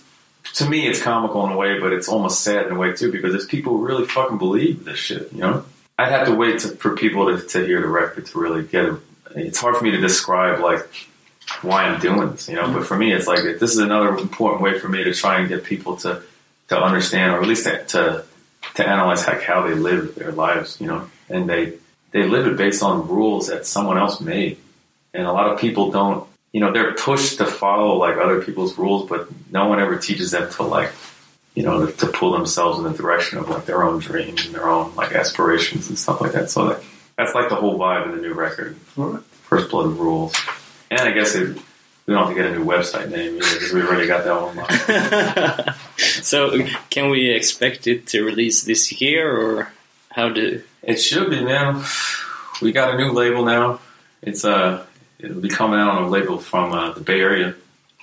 to 0.55 0.69
me 0.69 0.87
it's 0.87 1.01
comical 1.01 1.45
in 1.45 1.51
a 1.51 1.57
way, 1.57 1.79
but 1.79 1.93
it's 1.93 2.07
almost 2.07 2.41
sad 2.41 2.65
in 2.67 2.73
a 2.73 2.75
way 2.75 2.93
too 2.93 3.11
because 3.11 3.31
there's 3.31 3.45
people 3.45 3.77
who 3.77 3.85
really 3.85 4.05
fucking 4.05 4.37
believe 4.37 4.85
this 4.85 4.97
shit, 4.97 5.31
you 5.31 5.39
know. 5.39 5.65
I'd 5.99 6.13
have 6.13 6.27
to 6.27 6.33
wait 6.33 6.59
to, 6.59 6.69
for 6.69 6.95
people 6.95 7.25
to, 7.27 7.45
to 7.45 7.65
hear 7.65 7.81
the 7.81 7.87
record 7.89 8.25
to 8.27 8.39
really 8.39 8.63
get 8.63 8.85
it. 8.85 8.95
It's 9.35 9.59
hard 9.59 9.75
for 9.75 9.83
me 9.83 9.91
to 9.91 9.97
describe 9.97 10.61
like 10.61 10.87
why 11.61 11.83
I'm 11.83 11.99
doing 11.99 12.31
this, 12.31 12.47
you 12.47 12.55
know. 12.55 12.71
But 12.71 12.87
for 12.87 12.97
me, 12.97 13.11
it's 13.11 13.27
like 13.27 13.43
this 13.43 13.73
is 13.73 13.79
another 13.79 14.17
important 14.17 14.61
way 14.61 14.79
for 14.79 14.87
me 14.87 15.03
to 15.03 15.13
try 15.13 15.39
and 15.39 15.49
get 15.49 15.65
people 15.65 15.97
to 15.97 16.23
to 16.69 16.81
understand, 16.81 17.33
or 17.33 17.41
at 17.41 17.47
least 17.49 17.65
to 17.65 17.83
to, 17.83 18.25
to 18.75 18.87
analyze 18.87 19.27
like 19.27 19.41
how 19.41 19.67
they 19.67 19.73
live 19.73 20.15
their 20.15 20.31
lives, 20.31 20.79
you 20.79 20.87
know. 20.87 21.09
And 21.27 21.49
they 21.49 21.73
they 22.11 22.23
live 22.23 22.47
it 22.47 22.55
based 22.55 22.81
on 22.81 23.09
rules 23.09 23.49
that 23.49 23.65
someone 23.65 23.97
else 23.97 24.21
made, 24.21 24.57
and 25.13 25.27
a 25.27 25.33
lot 25.33 25.51
of 25.51 25.59
people 25.59 25.91
don't. 25.91 26.25
You 26.53 26.61
know, 26.61 26.71
they're 26.71 26.93
pushed 26.93 27.39
to 27.39 27.45
follow 27.45 27.97
like 27.97 28.15
other 28.17 28.41
people's 28.41 28.77
rules, 28.77 29.09
but 29.09 29.27
no 29.51 29.67
one 29.67 29.81
ever 29.81 29.97
teaches 29.97 30.31
them 30.31 30.49
to 30.51 30.63
like 30.63 30.91
you 31.59 31.65
know, 31.65 31.85
to, 31.85 31.91
to 31.91 32.07
pull 32.07 32.31
themselves 32.31 32.77
in 32.77 32.85
the 32.85 32.93
direction 32.93 33.37
of 33.37 33.49
like 33.49 33.65
their 33.65 33.83
own 33.83 33.99
dreams 33.99 34.45
and 34.45 34.55
their 34.55 34.69
own 34.69 34.95
like 34.95 35.11
aspirations 35.11 35.89
and 35.89 35.99
stuff 35.99 36.21
like 36.21 36.31
that. 36.31 36.49
So 36.49 36.69
that, 36.69 36.83
that's 37.17 37.35
like 37.35 37.49
the 37.49 37.55
whole 37.55 37.77
vibe 37.77 38.07
of 38.07 38.15
the 38.15 38.21
new 38.21 38.33
record. 38.33 38.77
First 38.77 39.69
Blood 39.69 39.87
Rules. 39.87 40.33
And 40.89 41.01
I 41.01 41.11
guess 41.11 41.35
it, 41.35 41.57
we 42.05 42.13
don't 42.13 42.27
have 42.27 42.29
to 42.29 42.33
get 42.33 42.45
a 42.45 42.57
new 42.57 42.63
website 42.63 43.11
name 43.11 43.35
either 43.35 43.53
because 43.55 43.73
we 43.73 43.81
already 43.81 44.07
got 44.07 44.23
that 44.23 44.41
one. 44.41 44.55
Live. 44.55 45.97
so, 46.23 46.65
can 46.89 47.09
we 47.09 47.29
expect 47.29 47.87
it 47.87 48.07
to 48.07 48.23
release 48.23 48.63
this 48.63 49.01
year, 49.01 49.29
or 49.29 49.73
how 50.11 50.29
do? 50.29 50.63
It 50.81 50.95
should 50.95 51.29
be, 51.29 51.43
man. 51.43 51.83
We 52.61 52.71
got 52.71 52.95
a 52.95 52.97
new 52.97 53.11
label 53.11 53.43
now. 53.43 53.81
It's 54.21 54.45
uh, 54.45 54.85
it'll 55.19 55.41
be 55.41 55.49
coming 55.49 55.77
out 55.77 55.97
on 55.97 56.03
a 56.03 56.09
label 56.09 56.37
from 56.37 56.71
uh, 56.71 56.93
the 56.93 57.01
Bay 57.01 57.19
Area. 57.19 57.53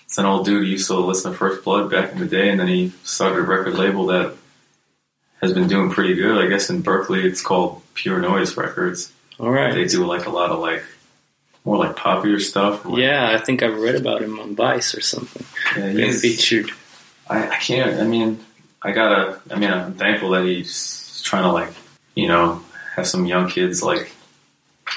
It's 0.06 0.18
an 0.18 0.24
old 0.26 0.44
dude 0.46 0.62
who 0.62 0.68
used 0.68 0.86
to 0.88 0.94
listen 0.96 1.32
to 1.32 1.36
First 1.38 1.64
Blood 1.64 1.90
back 1.90 2.12
in 2.12 2.18
the 2.20 2.26
day, 2.26 2.48
and 2.50 2.58
then 2.60 2.68
he 2.68 2.92
started 3.04 3.38
a 3.40 3.42
record 3.42 3.74
label 3.74 4.06
that 4.06 4.34
has 5.42 5.52
been 5.52 5.68
doing 5.68 5.90
pretty 5.90 6.14
good. 6.14 6.42
I 6.42 6.48
guess 6.48 6.70
in 6.70 6.80
Berkeley, 6.82 7.26
it's 7.26 7.42
called 7.42 7.82
Pure 7.94 8.20
Noise 8.20 8.56
Records. 8.56 9.12
All 9.38 9.50
right. 9.50 9.74
They 9.74 9.84
do 9.86 10.06
like 10.06 10.26
a 10.26 10.30
lot 10.30 10.50
of 10.50 10.60
like 10.60 10.82
more 11.64 11.76
like 11.76 11.96
popular 11.96 12.38
stuff. 12.38 12.84
Like, 12.84 12.98
Yeah, 13.02 13.30
I 13.34 13.38
think 13.38 13.62
I've 13.62 13.78
read 13.78 13.96
about 13.96 14.22
him 14.22 14.38
on 14.38 14.54
Vice 14.54 14.94
or 14.94 15.00
something. 15.00 15.44
yeah, 15.76 15.90
he's- 15.90 16.20
featured. 16.22 16.70
I, 17.28 17.48
I 17.48 17.56
can't. 17.56 18.00
I 18.00 18.04
mean, 18.04 18.38
I 18.82 18.92
gotta. 18.92 19.40
I 19.50 19.56
mean, 19.58 19.68
I'm 19.70 19.94
thankful 19.94 20.30
that 20.30 20.44
he's 20.44 21.20
trying 21.24 21.42
to 21.42 21.50
like, 21.50 21.70
you 22.14 22.28
know, 22.28 22.62
have 22.94 23.08
some 23.08 23.26
young 23.26 23.48
kids 23.50 23.82
like 23.82 24.12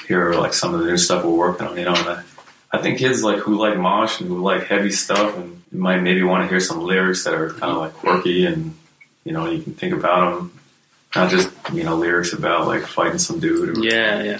hear 0.06 0.32
like 0.34 0.54
some 0.54 0.72
of 0.72 0.80
the 0.80 0.86
new 0.86 0.96
stuff 0.96 1.24
we're 1.24 1.32
working 1.32 1.66
on. 1.66 1.76
You 1.76 1.86
know, 1.86 1.94
and 1.94 2.08
I, 2.08 2.22
I 2.72 2.78
think 2.78 2.98
kids 2.98 3.22
like 3.24 3.38
who 3.38 3.56
like 3.58 3.76
mosh 3.76 4.20
and 4.20 4.28
who 4.28 4.40
like 4.42 4.64
heavy 4.66 4.90
stuff 4.92 5.36
and 5.36 5.62
might 5.72 6.00
maybe 6.02 6.22
want 6.22 6.42
to 6.44 6.48
hear 6.48 6.60
some 6.60 6.80
lyrics 6.82 7.24
that 7.24 7.34
are 7.34 7.50
kind 7.50 7.72
of 7.72 7.78
like 7.78 7.92
quirky 7.94 8.46
and 8.46 8.76
you 9.24 9.32
know 9.32 9.48
you 9.50 9.62
can 9.62 9.74
think 9.74 9.92
about 9.94 10.36
them, 10.38 10.52
not 11.16 11.30
just 11.30 11.50
you 11.72 11.82
know 11.84 11.96
lyrics 11.96 12.32
about 12.32 12.66
like 12.66 12.82
fighting 12.86 13.18
some 13.18 13.40
dude. 13.40 13.76
Or, 13.78 13.80
Yeah, 13.82 14.22
yeah. 14.22 14.38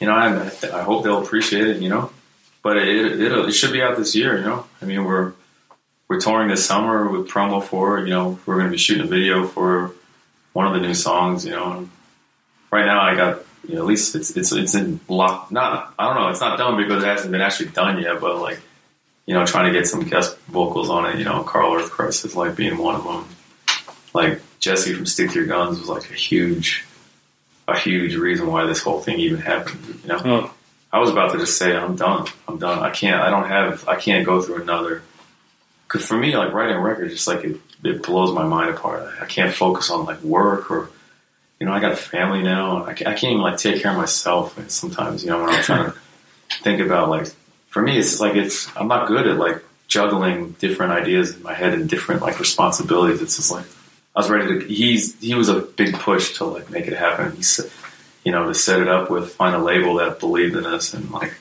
you 0.00 0.06
know, 0.06 0.14
I, 0.14 0.50
I 0.78 0.82
hope 0.82 1.04
they'll 1.04 1.22
appreciate 1.22 1.66
it, 1.66 1.78
you 1.82 1.88
know. 1.88 2.10
But 2.62 2.76
it, 2.76 2.88
it, 2.88 3.20
it'll- 3.20 3.50
should 3.50 3.72
be 3.72 3.82
out 3.82 3.96
this 3.96 4.14
year, 4.14 4.38
you 4.38 4.44
know. 4.44 4.66
I 4.80 4.84
mean, 4.84 5.04
we're 5.04 5.32
we're 6.08 6.20
touring 6.20 6.48
this 6.48 6.64
summer 6.66 7.08
with 7.08 7.28
promo 7.28 7.62
for, 7.62 8.00
you 8.00 8.10
know, 8.10 8.38
we're 8.44 8.56
going 8.56 8.66
to 8.66 8.70
be 8.70 8.76
shooting 8.78 9.04
a 9.04 9.06
video 9.06 9.46
for 9.46 9.92
one 10.52 10.66
of 10.66 10.74
the 10.74 10.80
new 10.80 10.92
songs, 10.94 11.44
you 11.46 11.52
know. 11.52 11.88
Right 12.70 12.84
now, 12.84 13.00
I 13.00 13.14
got, 13.16 13.38
you 13.66 13.74
know, 13.74 13.80
at 13.80 13.86
least 13.86 14.14
it's 14.14 14.36
it's 14.36 14.52
it's 14.52 14.74
in 14.74 15.00
lock. 15.08 15.50
Not, 15.50 15.94
I 15.98 16.06
don't 16.06 16.16
know, 16.16 16.28
it's 16.28 16.40
not 16.40 16.58
done 16.58 16.76
because 16.76 17.02
it 17.02 17.06
hasn't 17.06 17.32
been 17.32 17.40
actually 17.40 17.70
done 17.70 18.00
yet. 18.00 18.20
But 18.20 18.38
like, 18.38 18.60
you 19.26 19.34
know, 19.34 19.46
trying 19.46 19.72
to 19.72 19.78
get 19.78 19.86
some 19.86 20.04
guest 20.04 20.36
vocals 20.48 20.90
on 20.90 21.06
it, 21.06 21.18
you 21.18 21.24
know, 21.24 21.42
Carl 21.42 21.74
Earth 21.74 21.90
Crisis 21.90 22.24
is 22.24 22.36
like 22.36 22.56
being 22.56 22.78
one 22.78 22.96
of 22.96 23.04
them. 23.04 23.26
Like 24.14 24.40
Jesse 24.58 24.94
from 24.94 25.06
Stick 25.06 25.30
to 25.30 25.36
Your 25.36 25.46
Guns 25.46 25.78
was 25.78 25.88
like 25.88 26.10
a 26.10 26.14
huge, 26.14 26.84
a 27.68 27.78
huge 27.78 28.14
reason 28.14 28.46
why 28.46 28.66
this 28.66 28.82
whole 28.82 29.00
thing 29.00 29.18
even 29.20 29.40
happened. 29.40 30.00
You 30.02 30.08
know. 30.08 30.20
Oh, 30.24 30.54
I 30.92 30.98
was 30.98 31.08
about 31.08 31.32
to 31.32 31.38
just 31.38 31.56
say 31.56 31.74
I'm 31.74 31.96
done. 31.96 32.26
I'm 32.46 32.58
done. 32.58 32.80
I 32.80 32.90
can't. 32.90 33.20
I 33.20 33.30
don't 33.30 33.48
have. 33.48 33.88
I 33.88 33.96
can't 33.96 34.26
go 34.26 34.42
through 34.42 34.62
another. 34.62 35.02
Because 35.86 36.06
for 36.06 36.16
me, 36.16 36.36
like 36.36 36.52
writing 36.52 36.78
records, 36.78 37.12
just 37.12 37.28
like 37.28 37.44
it, 37.44 37.60
it 37.84 38.02
blows 38.02 38.34
my 38.34 38.44
mind 38.44 38.70
apart. 38.70 39.08
I 39.20 39.26
can't 39.26 39.54
focus 39.54 39.90
on 39.90 40.04
like 40.04 40.22
work 40.22 40.70
or, 40.70 40.90
you 41.62 41.66
know, 41.66 41.72
I 41.72 41.78
got 41.78 41.92
a 41.92 41.96
family 41.96 42.42
now. 42.42 42.82
and 42.82 42.90
I 42.90 42.92
can't, 42.92 43.08
I 43.08 43.14
can't 43.14 43.34
even 43.34 43.42
like 43.42 43.56
take 43.56 43.80
care 43.80 43.92
of 43.92 43.96
myself. 43.96 44.58
Sometimes, 44.68 45.22
you 45.22 45.30
know, 45.30 45.44
when 45.44 45.50
I'm 45.50 45.62
trying 45.70 45.92
to 45.92 45.98
think 46.62 46.80
about 46.80 47.08
like, 47.08 47.28
for 47.68 47.80
me, 47.80 47.96
it's 47.98 48.18
like 48.18 48.34
it's. 48.34 48.68
I'm 48.76 48.88
not 48.88 49.06
good 49.06 49.28
at 49.28 49.36
like 49.36 49.62
juggling 49.86 50.56
different 50.58 50.90
ideas 50.90 51.36
in 51.36 51.42
my 51.44 51.54
head 51.54 51.72
and 51.72 51.88
different 51.88 52.20
like 52.20 52.40
responsibilities. 52.40 53.22
It's 53.22 53.36
just 53.36 53.52
like 53.52 53.64
I 54.16 54.18
was 54.18 54.28
ready 54.28 54.58
to. 54.58 54.66
He's 54.66 55.16
he 55.20 55.36
was 55.36 55.48
a 55.48 55.60
big 55.60 55.94
push 55.94 56.36
to 56.38 56.46
like 56.46 56.68
make 56.68 56.88
it 56.88 56.94
happen. 56.94 57.36
He 57.36 57.44
said 57.44 57.70
you 58.24 58.32
know, 58.32 58.46
to 58.46 58.54
set 58.54 58.80
it 58.80 58.88
up 58.88 59.08
with, 59.08 59.32
find 59.32 59.54
a 59.54 59.58
label 59.58 59.96
that 59.96 60.20
believed 60.20 60.56
in 60.56 60.66
us 60.66 60.94
and 60.94 61.10
like, 61.10 61.34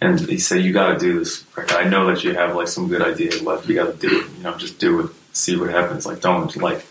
and 0.00 0.20
he 0.20 0.38
said, 0.38 0.62
you 0.62 0.72
got 0.72 0.92
to 0.92 0.98
do 0.98 1.18
this. 1.18 1.44
I 1.56 1.84
know 1.84 2.06
that 2.06 2.22
you 2.22 2.32
have 2.34 2.54
like 2.54 2.68
some 2.68 2.88
good 2.88 3.02
ideas 3.02 3.42
left. 3.42 3.68
You 3.68 3.74
got 3.74 3.92
to 3.92 4.08
do 4.08 4.20
it. 4.20 4.30
You 4.36 4.42
know, 4.44 4.56
just 4.56 4.78
do 4.78 5.00
it. 5.00 5.10
See 5.32 5.56
what 5.56 5.70
happens. 5.70 6.06
Like, 6.06 6.20
don't 6.20 6.54
like, 6.56 6.86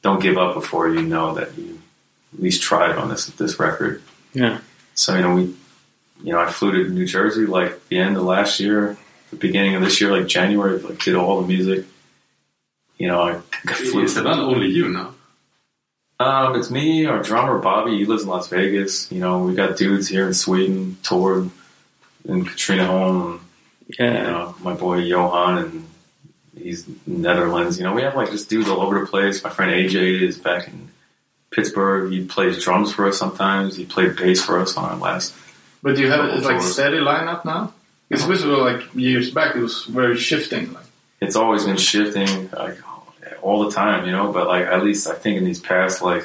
don't 0.00 0.22
give 0.22 0.38
up 0.38 0.54
before 0.54 0.88
you 0.88 1.02
know 1.02 1.34
that 1.34 1.56
you 1.58 1.77
at 2.34 2.40
least 2.42 2.62
tried 2.62 2.96
on 2.96 3.08
this 3.08 3.26
this 3.26 3.58
record. 3.58 4.02
yeah. 4.32 4.58
So 4.94 5.14
you 5.14 5.22
know, 5.22 5.34
we, 5.34 5.42
you 6.24 6.32
know, 6.32 6.40
I 6.40 6.50
flew 6.50 6.72
to 6.84 6.90
New 6.90 7.06
Jersey 7.06 7.46
like 7.46 7.88
the 7.88 7.98
end 7.98 8.16
of 8.16 8.24
last 8.24 8.58
year, 8.60 8.96
the 9.30 9.36
beginning 9.36 9.74
of 9.76 9.82
this 9.82 10.00
year, 10.00 10.10
like 10.10 10.26
January, 10.26 10.78
like 10.78 10.98
did 10.98 11.14
all 11.14 11.40
the 11.40 11.46
music. 11.46 11.86
You 12.98 13.06
know, 13.08 13.22
I 13.22 13.34
flew. 13.72 14.02
Is 14.02 14.14
the 14.16 14.22
band 14.24 14.40
only 14.40 14.66
you 14.68 14.88
now? 14.88 15.14
Um, 16.20 16.56
it's 16.56 16.68
me, 16.68 17.06
our 17.06 17.22
drummer 17.22 17.58
Bobby. 17.60 17.96
He 17.96 18.04
lives 18.04 18.24
in 18.24 18.28
Las 18.28 18.48
Vegas. 18.48 19.10
You 19.12 19.20
know, 19.20 19.38
we 19.44 19.54
got 19.54 19.76
dudes 19.76 20.08
here 20.08 20.26
in 20.26 20.34
Sweden, 20.34 20.96
toured 21.04 21.48
in 22.24 22.44
Katrineholm. 22.44 23.38
You 23.86 24.04
Yeah. 24.04 24.22
know, 24.24 24.54
my 24.62 24.74
boy 24.74 24.96
Johan, 24.98 25.58
and 25.58 25.88
he's 26.60 26.86
Netherlands. 27.06 27.78
You 27.78 27.84
know, 27.84 27.94
we 27.94 28.02
have 28.02 28.16
like 28.16 28.32
just 28.32 28.50
dudes 28.50 28.68
all 28.68 28.80
over 28.80 28.98
the 28.98 29.06
place. 29.06 29.44
My 29.44 29.50
friend 29.50 29.70
AJ 29.70 30.22
is 30.22 30.36
back 30.38 30.66
in 30.66 30.88
Pittsburgh. 31.50 32.12
He 32.12 32.24
plays 32.24 32.62
drums 32.62 32.92
for 32.92 33.08
us 33.08 33.18
sometimes. 33.18 33.76
He 33.76 33.84
played 33.84 34.16
bass 34.16 34.44
for 34.44 34.58
us 34.58 34.76
on 34.76 34.84
our 34.84 34.96
last. 34.96 35.34
But 35.82 35.96
do 35.96 36.02
you 36.02 36.10
have 36.10 36.24
it's 36.26 36.44
like 36.44 36.60
steady 36.62 36.98
lineup 36.98 37.44
now? 37.44 37.72
Because 38.08 38.26
this 38.26 38.42
was 38.42 38.58
like 38.58 38.94
years 38.94 39.30
back. 39.30 39.54
It 39.56 39.60
was 39.60 39.84
very 39.84 40.16
shifting. 40.16 40.72
Like 40.72 40.86
It's 41.20 41.36
always 41.36 41.64
been 41.64 41.76
shifting 41.76 42.50
like 42.50 42.78
all 43.42 43.64
the 43.64 43.70
time, 43.70 44.06
you 44.06 44.12
know. 44.12 44.32
But 44.32 44.48
like 44.48 44.66
at 44.66 44.82
least 44.82 45.06
I 45.06 45.14
think 45.14 45.38
in 45.38 45.44
these 45.44 45.60
past 45.60 46.02
like 46.02 46.24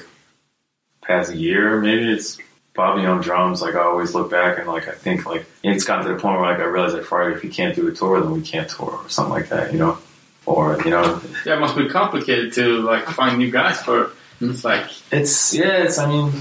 past 1.02 1.34
year, 1.34 1.80
maybe 1.80 2.12
it's 2.12 2.38
Bobby 2.74 3.06
on 3.06 3.22
drums. 3.22 3.62
Like 3.62 3.76
I 3.76 3.84
always 3.84 4.14
look 4.16 4.32
back 4.32 4.58
and 4.58 4.68
like 4.68 4.88
I 4.88 4.94
think 4.94 5.26
like 5.26 5.46
it's 5.64 5.84
gotten 5.84 6.08
to 6.08 6.14
the 6.14 6.20
point 6.20 6.40
where 6.40 6.52
like 6.52 6.60
I 6.60 6.64
realize 6.64 6.94
like 6.94 7.04
Friday, 7.04 7.36
if 7.36 7.44
we 7.44 7.50
can't 7.50 7.76
do 7.76 7.88
a 7.88 7.92
tour, 7.92 8.20
then 8.20 8.32
we 8.32 8.42
can't 8.42 8.70
tour 8.70 8.92
or 8.92 9.10
something 9.10 9.34
like 9.34 9.50
that, 9.50 9.72
you 9.72 9.80
know. 9.80 9.98
Or 10.46 10.82
you 10.84 10.90
know, 10.90 11.22
yeah, 11.46 11.56
it 11.56 11.60
must 11.60 11.78
be 11.78 11.88
complicated 11.88 12.54
to 12.54 12.82
like 12.82 13.06
find 13.06 13.38
new 13.38 13.52
guys 13.52 13.82
for. 13.82 14.12
It's 14.50 14.64
like 14.64 14.86
it's 15.12 15.54
yeah, 15.54 15.84
it's 15.84 15.98
I 15.98 16.08
mean. 16.08 16.32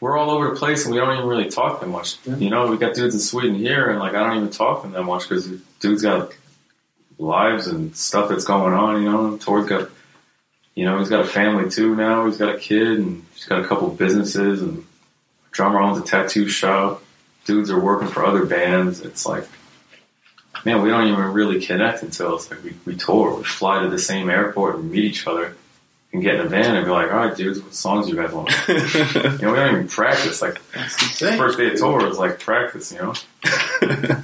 We're 0.00 0.18
all 0.18 0.32
over 0.32 0.50
the 0.50 0.56
place 0.56 0.84
and 0.84 0.94
we 0.94 1.00
don't 1.00 1.16
even 1.16 1.26
really 1.26 1.48
talk 1.48 1.80
that 1.80 1.86
much. 1.86 2.18
You 2.26 2.50
know, 2.50 2.66
we 2.66 2.76
got 2.76 2.92
dudes 2.92 3.14
in 3.14 3.20
Sweden 3.20 3.54
here 3.54 3.88
and 3.88 3.98
like 3.98 4.14
I 4.14 4.22
don't 4.22 4.36
even 4.36 4.50
talk 4.50 4.82
to 4.82 4.88
them 4.88 4.92
that 4.92 5.04
much 5.04 5.26
because 5.26 5.48
dudes 5.80 6.02
got 6.02 6.30
lives 7.18 7.68
and 7.68 7.96
stuff 7.96 8.28
that's 8.28 8.44
going 8.44 8.74
on. 8.74 9.02
You 9.02 9.10
know, 9.10 9.36
Tor's 9.38 9.66
got, 9.66 9.88
you 10.74 10.84
know, 10.84 10.98
he's 10.98 11.08
got 11.08 11.20
a 11.20 11.28
family 11.28 11.70
too 11.70 11.94
now. 11.94 12.26
He's 12.26 12.36
got 12.36 12.54
a 12.54 12.58
kid 12.58 12.98
and 12.98 13.24
he's 13.32 13.46
got 13.46 13.64
a 13.64 13.66
couple 13.66 13.90
of 13.90 13.96
businesses 13.96 14.60
and 14.60 14.84
drummer 15.52 15.80
owns 15.80 15.98
a 15.98 16.02
tattoo 16.02 16.48
shop. 16.48 17.02
Dudes 17.46 17.70
are 17.70 17.80
working 17.80 18.08
for 18.08 18.26
other 18.26 18.44
bands. 18.44 19.00
It's 19.00 19.24
like, 19.24 19.46
man, 20.66 20.82
we 20.82 20.90
don't 20.90 21.08
even 21.08 21.32
really 21.32 21.64
connect 21.64 22.02
until 22.02 22.36
it's 22.36 22.50
like 22.50 22.62
we, 22.62 22.74
we 22.84 22.96
tour. 22.96 23.36
We 23.36 23.44
fly 23.44 23.82
to 23.82 23.88
the 23.88 23.98
same 23.98 24.28
airport 24.28 24.76
and 24.76 24.90
meet 24.90 25.04
each 25.04 25.26
other 25.26 25.56
and 26.14 26.22
get 26.22 26.36
in 26.36 26.42
a 26.42 26.48
van 26.48 26.76
and 26.76 26.86
be 26.86 26.92
like, 26.92 27.10
all 27.10 27.18
right, 27.18 27.36
dudes, 27.36 27.60
what 27.60 27.74
songs 27.74 28.08
you 28.08 28.14
guys 28.14 28.32
want? 28.32 28.48
you 28.68 28.74
know, 28.74 29.50
we 29.50 29.56
don't 29.56 29.74
even 29.74 29.88
practice. 29.88 30.40
Like, 30.40 30.60
that's 30.72 31.18
first 31.18 31.58
day 31.58 31.72
of 31.72 31.76
tour 31.76 32.06
is 32.06 32.18
like 32.18 32.38
practice, 32.38 32.92
you 32.92 33.00
know? 33.00 33.14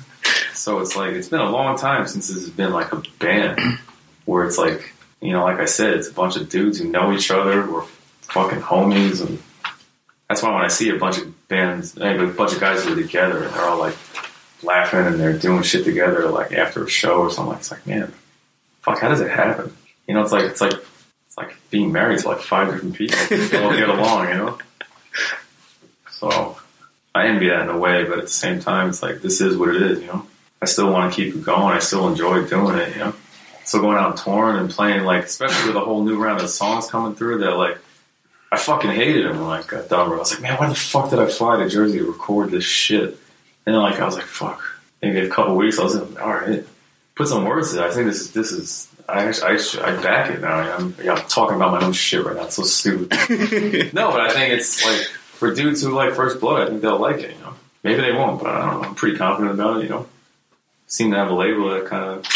so 0.54 0.78
it's 0.78 0.94
like, 0.94 1.14
it's 1.14 1.28
been 1.28 1.40
a 1.40 1.50
long 1.50 1.76
time 1.76 2.06
since 2.06 2.28
this 2.28 2.36
has 2.36 2.50
been 2.50 2.72
like 2.72 2.92
a 2.92 3.02
band 3.18 3.80
where 4.24 4.46
it's 4.46 4.56
like, 4.56 4.94
you 5.20 5.32
know, 5.32 5.42
like 5.42 5.58
I 5.58 5.64
said, 5.64 5.94
it's 5.94 6.08
a 6.08 6.12
bunch 6.12 6.36
of 6.36 6.48
dudes 6.48 6.78
who 6.78 6.88
know 6.88 7.12
each 7.12 7.32
other, 7.32 7.68
we're 7.68 7.82
fucking 8.22 8.60
homies. 8.60 9.26
And 9.26 9.42
that's 10.28 10.44
why 10.44 10.54
when 10.54 10.64
I 10.64 10.68
see 10.68 10.90
a 10.90 10.96
bunch 10.96 11.18
of 11.18 11.48
bands, 11.48 11.96
like, 11.96 12.20
a 12.20 12.26
bunch 12.28 12.52
of 12.52 12.60
guys 12.60 12.84
who 12.84 12.92
are 12.92 12.96
together 13.02 13.42
and 13.42 13.52
they're 13.52 13.64
all 13.64 13.80
like 13.80 13.96
laughing 14.62 15.06
and 15.06 15.18
they're 15.18 15.36
doing 15.36 15.64
shit 15.64 15.84
together, 15.84 16.28
like 16.28 16.52
after 16.52 16.84
a 16.84 16.88
show 16.88 17.18
or 17.18 17.32
something. 17.32 17.56
It's 17.56 17.72
like, 17.72 17.84
man, 17.84 18.12
fuck, 18.80 19.00
how 19.00 19.08
does 19.08 19.20
it 19.20 19.30
happen? 19.30 19.76
You 20.06 20.14
know, 20.14 20.22
it's 20.22 20.30
like 20.30 20.44
it's 20.44 20.60
like 20.60 20.74
it's 20.74 20.99
like 21.40 21.56
being 21.70 21.92
married 21.92 22.20
to 22.20 22.28
like 22.28 22.40
five 22.40 22.70
different 22.70 22.94
people. 22.94 23.18
All 23.62 23.76
get 23.76 23.88
along, 23.88 24.28
you 24.28 24.34
know. 24.34 24.58
So 26.10 26.58
I 27.14 27.26
envy 27.26 27.48
that 27.48 27.62
in 27.62 27.68
a 27.70 27.78
way, 27.78 28.04
but 28.04 28.18
at 28.18 28.24
the 28.24 28.30
same 28.30 28.60
time, 28.60 28.90
it's 28.90 29.02
like 29.02 29.22
this 29.22 29.40
is 29.40 29.56
what 29.56 29.74
it 29.74 29.82
is, 29.82 30.00
you 30.00 30.06
know. 30.06 30.26
I 30.62 30.66
still 30.66 30.92
want 30.92 31.12
to 31.12 31.16
keep 31.16 31.34
it 31.34 31.42
going. 31.42 31.74
I 31.74 31.78
still 31.78 32.06
enjoy 32.08 32.46
doing 32.46 32.76
it, 32.76 32.94
you 32.94 33.00
know. 33.00 33.14
Still 33.64 33.80
going 33.80 33.96
out 33.96 34.16
touring 34.16 34.58
and 34.58 34.70
playing, 34.70 35.04
like 35.04 35.24
especially 35.24 35.68
with 35.68 35.76
a 35.76 35.84
whole 35.84 36.04
new 36.04 36.22
round 36.22 36.40
of 36.40 36.50
songs 36.50 36.88
coming 36.88 37.14
through. 37.14 37.38
That 37.38 37.56
like 37.56 37.78
I 38.52 38.58
fucking 38.58 38.90
hated 38.90 39.26
them 39.26 39.40
when 39.40 39.50
I 39.50 39.62
got 39.62 39.88
done. 39.88 40.12
I 40.12 40.16
was 40.16 40.32
like, 40.32 40.42
man, 40.42 40.58
why 40.58 40.68
the 40.68 40.74
fuck 40.74 41.10
did 41.10 41.18
I 41.18 41.26
fly 41.26 41.56
to 41.58 41.68
Jersey 41.68 41.98
to 41.98 42.04
record 42.04 42.50
this 42.50 42.64
shit? 42.64 43.18
And 43.66 43.74
then 43.74 43.82
like 43.82 44.00
I 44.00 44.04
was 44.04 44.16
like, 44.16 44.24
fuck. 44.24 44.62
Maybe 45.00 45.20
a 45.20 45.28
couple 45.30 45.56
weeks, 45.56 45.78
I 45.78 45.84
was 45.84 45.94
like, 45.94 46.20
all 46.20 46.34
right, 46.34 46.64
put 47.14 47.28
some 47.28 47.44
words 47.44 47.72
to 47.72 47.82
it. 47.82 47.86
I 47.86 47.90
think 47.90 48.06
this 48.06 48.20
is 48.20 48.32
this 48.32 48.52
is. 48.52 48.89
I 49.12 49.24
actually, 49.24 49.82
I, 49.82 49.98
I 49.98 50.02
back 50.02 50.30
it 50.30 50.40
now. 50.40 50.54
I'm, 50.76 50.94
yeah, 51.02 51.14
I'm 51.14 51.26
talking 51.28 51.56
about 51.56 51.72
my 51.72 51.84
own 51.84 51.92
shit 51.92 52.24
right 52.24 52.36
now. 52.36 52.44
It's 52.44 52.56
so 52.56 52.62
stupid. 52.62 53.10
no, 53.94 54.10
but 54.10 54.20
I 54.20 54.30
think 54.30 54.52
it's 54.54 54.84
like 54.84 55.00
for 55.06 55.54
dudes 55.54 55.82
who 55.82 55.90
like 55.92 56.14
First 56.14 56.40
Blood, 56.40 56.62
I 56.62 56.66
think 56.70 56.82
they'll 56.82 56.98
like 56.98 57.18
it. 57.18 57.34
You 57.34 57.40
know, 57.42 57.54
maybe 57.82 58.00
they 58.02 58.12
won't, 58.12 58.42
but 58.42 58.50
I 58.54 58.66
don't 58.70 58.82
know. 58.82 58.88
I'm 58.88 58.94
pretty 58.94 59.16
confident 59.16 59.54
about 59.54 59.78
it. 59.78 59.84
You 59.84 59.88
know, 59.90 60.06
seem 60.86 61.10
to 61.12 61.16
have 61.16 61.30
a 61.30 61.34
label 61.34 61.70
that 61.70 61.86
kind 61.86 62.04
of, 62.04 62.26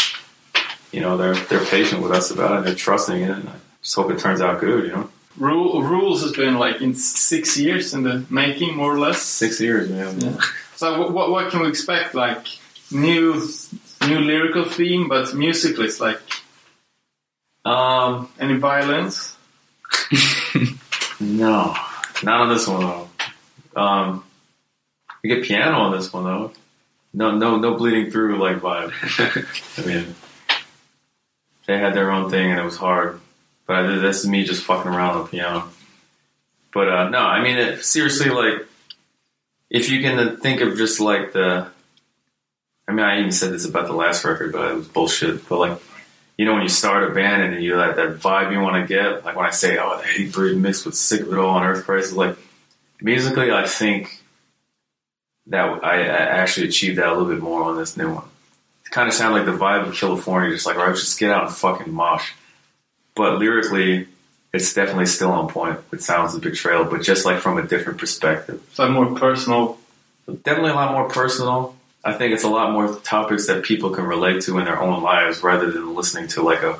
you 0.91 1.01
know, 1.01 1.17
they're 1.17 1.35
they're 1.35 1.65
patient 1.65 2.01
with 2.01 2.11
us 2.11 2.31
about 2.31 2.51
it. 2.51 2.57
and 2.57 2.67
They're 2.67 2.75
trusting 2.75 3.21
it, 3.21 3.29
and 3.29 3.49
I 3.49 3.53
just 3.81 3.95
hope 3.95 4.11
it 4.11 4.19
turns 4.19 4.41
out 4.41 4.59
good. 4.59 4.85
You 4.85 4.91
know, 4.91 5.09
Rule, 5.37 5.83
rules 5.83 6.21
has 6.23 6.31
been 6.31 6.55
like 6.57 6.81
in 6.81 6.95
six 6.95 7.57
years 7.57 7.93
in 7.93 8.03
the 8.03 8.25
making, 8.29 8.75
more 8.77 8.93
or 8.93 8.99
less. 8.99 9.21
six 9.21 9.59
years, 9.59 9.89
man. 9.89 10.19
Yeah. 10.21 10.37
So 10.77 10.97
what, 10.99 11.11
what, 11.11 11.29
what 11.29 11.51
can 11.51 11.61
we 11.61 11.67
expect? 11.67 12.15
Like 12.15 12.47
new 12.91 13.41
new 14.07 14.19
lyrical 14.19 14.65
theme, 14.65 15.09
but 15.09 15.33
musically, 15.33 15.85
it's 15.85 15.99
like 15.99 16.19
Um, 17.65 18.29
any 18.39 18.57
violence. 18.57 19.35
no, 21.19 21.75
not 22.23 22.41
on 22.41 22.49
this 22.49 22.67
one 22.67 22.81
though. 22.81 23.09
Um, 23.75 24.23
we 25.23 25.29
get 25.29 25.43
piano 25.43 25.77
on 25.79 25.91
this 25.91 26.13
one 26.13 26.23
though. 26.23 26.51
No, 27.13 27.31
no, 27.31 27.57
no 27.57 27.75
bleeding 27.75 28.11
through 28.11 28.37
like 28.37 28.57
vibe. 28.57 28.91
I 29.83 29.87
mean, 29.87 30.15
they 31.65 31.77
had 31.79 31.95
their 31.95 32.11
own 32.11 32.29
thing 32.29 32.51
and 32.51 32.59
it 32.59 32.63
was 32.63 32.77
hard. 32.77 33.19
But 33.65 33.77
I, 33.77 33.95
this 33.97 34.19
is 34.19 34.29
me 34.29 34.43
just 34.43 34.63
fucking 34.63 34.91
around 34.91 35.15
on 35.15 35.23
the 35.23 35.29
piano. 35.29 35.69
But 36.73 36.89
uh, 36.89 37.09
no, 37.09 37.19
I 37.19 37.41
mean, 37.41 37.57
it, 37.57 37.83
seriously, 37.83 38.29
like, 38.29 38.67
if 39.69 39.89
you 39.89 40.01
can 40.01 40.37
think 40.37 40.61
of 40.61 40.77
just 40.77 40.99
like 40.99 41.31
the, 41.33 41.67
I 42.87 42.91
mean, 42.91 43.05
I 43.05 43.19
even 43.19 43.31
said 43.31 43.51
this 43.51 43.65
about 43.65 43.87
the 43.87 43.93
last 43.93 44.23
record, 44.23 44.51
but 44.51 44.71
it 44.71 44.75
was 44.75 44.87
bullshit. 44.87 45.47
But 45.47 45.59
like, 45.59 45.81
you 46.37 46.45
know, 46.45 46.53
when 46.53 46.63
you 46.63 46.69
start 46.69 47.09
a 47.09 47.13
band 47.13 47.43
and 47.43 47.63
you 47.63 47.77
that 47.77 47.95
that 47.95 48.19
vibe 48.19 48.51
you 48.51 48.59
want 48.59 48.75
to 48.75 48.93
get, 48.93 49.23
like 49.23 49.35
when 49.35 49.45
I 49.45 49.51
say, 49.51 49.77
oh, 49.77 49.97
the 49.97 50.03
Hatebreed 50.03 50.57
mixed 50.57 50.85
with 50.85 50.95
sick 50.95 51.21
of 51.21 51.31
it 51.31 51.37
all 51.37 51.51
on 51.51 51.63
Earth 51.63 51.85
Crisis, 51.85 52.13
like 52.13 52.37
musically, 53.01 53.51
I 53.51 53.65
think 53.67 54.21
that 55.47 55.83
I, 55.83 56.01
I 56.01 56.07
actually 56.07 56.67
achieved 56.67 56.97
that 56.97 57.07
a 57.07 57.13
little 57.13 57.31
bit 57.33 57.41
more 57.41 57.63
on 57.63 57.77
this 57.77 57.95
new 57.95 58.13
one. 58.13 58.25
It 58.85 58.91
kind 58.91 59.07
of 59.07 59.13
sounded 59.13 59.37
like 59.37 59.45
the 59.45 59.63
vibe 59.63 59.87
of 59.87 59.93
Killafornia, 59.93 60.51
just 60.51 60.65
like, 60.65 60.77
all 60.77 60.87
right, 60.87 60.95
just 60.95 61.19
get 61.19 61.31
out 61.31 61.47
and 61.47 61.55
fucking 61.55 61.93
mosh. 61.93 62.31
But 63.15 63.39
lyrically, 63.39 64.07
it's 64.53 64.73
definitely 64.73 65.05
still 65.05 65.31
on 65.31 65.47
point 65.47 65.79
with 65.91 66.03
Silence 66.03 66.33
Is 66.33 66.39
Betrayal, 66.39 66.85
but 66.85 67.01
just 67.01 67.25
like 67.25 67.39
from 67.39 67.57
a 67.57 67.63
different 67.63 67.99
perspective. 67.99 68.61
It's 68.69 68.79
like 68.79 68.91
more 68.91 69.15
personal. 69.15 69.77
Definitely 70.27 70.71
a 70.71 70.75
lot 70.75 70.91
more 70.91 71.07
personal. 71.07 71.74
I 72.05 72.13
think 72.13 72.33
it's 72.33 72.43
a 72.43 72.49
lot 72.49 72.71
more 72.71 72.95
topics 72.97 73.47
that 73.47 73.63
people 73.63 73.89
can 73.89 74.05
relate 74.05 74.43
to 74.43 74.59
in 74.59 74.65
their 74.65 74.79
own 74.79 75.01
lives 75.01 75.41
rather 75.41 75.71
than 75.71 75.95
listening 75.95 76.27
to 76.29 76.43
like 76.43 76.61
a 76.61 76.79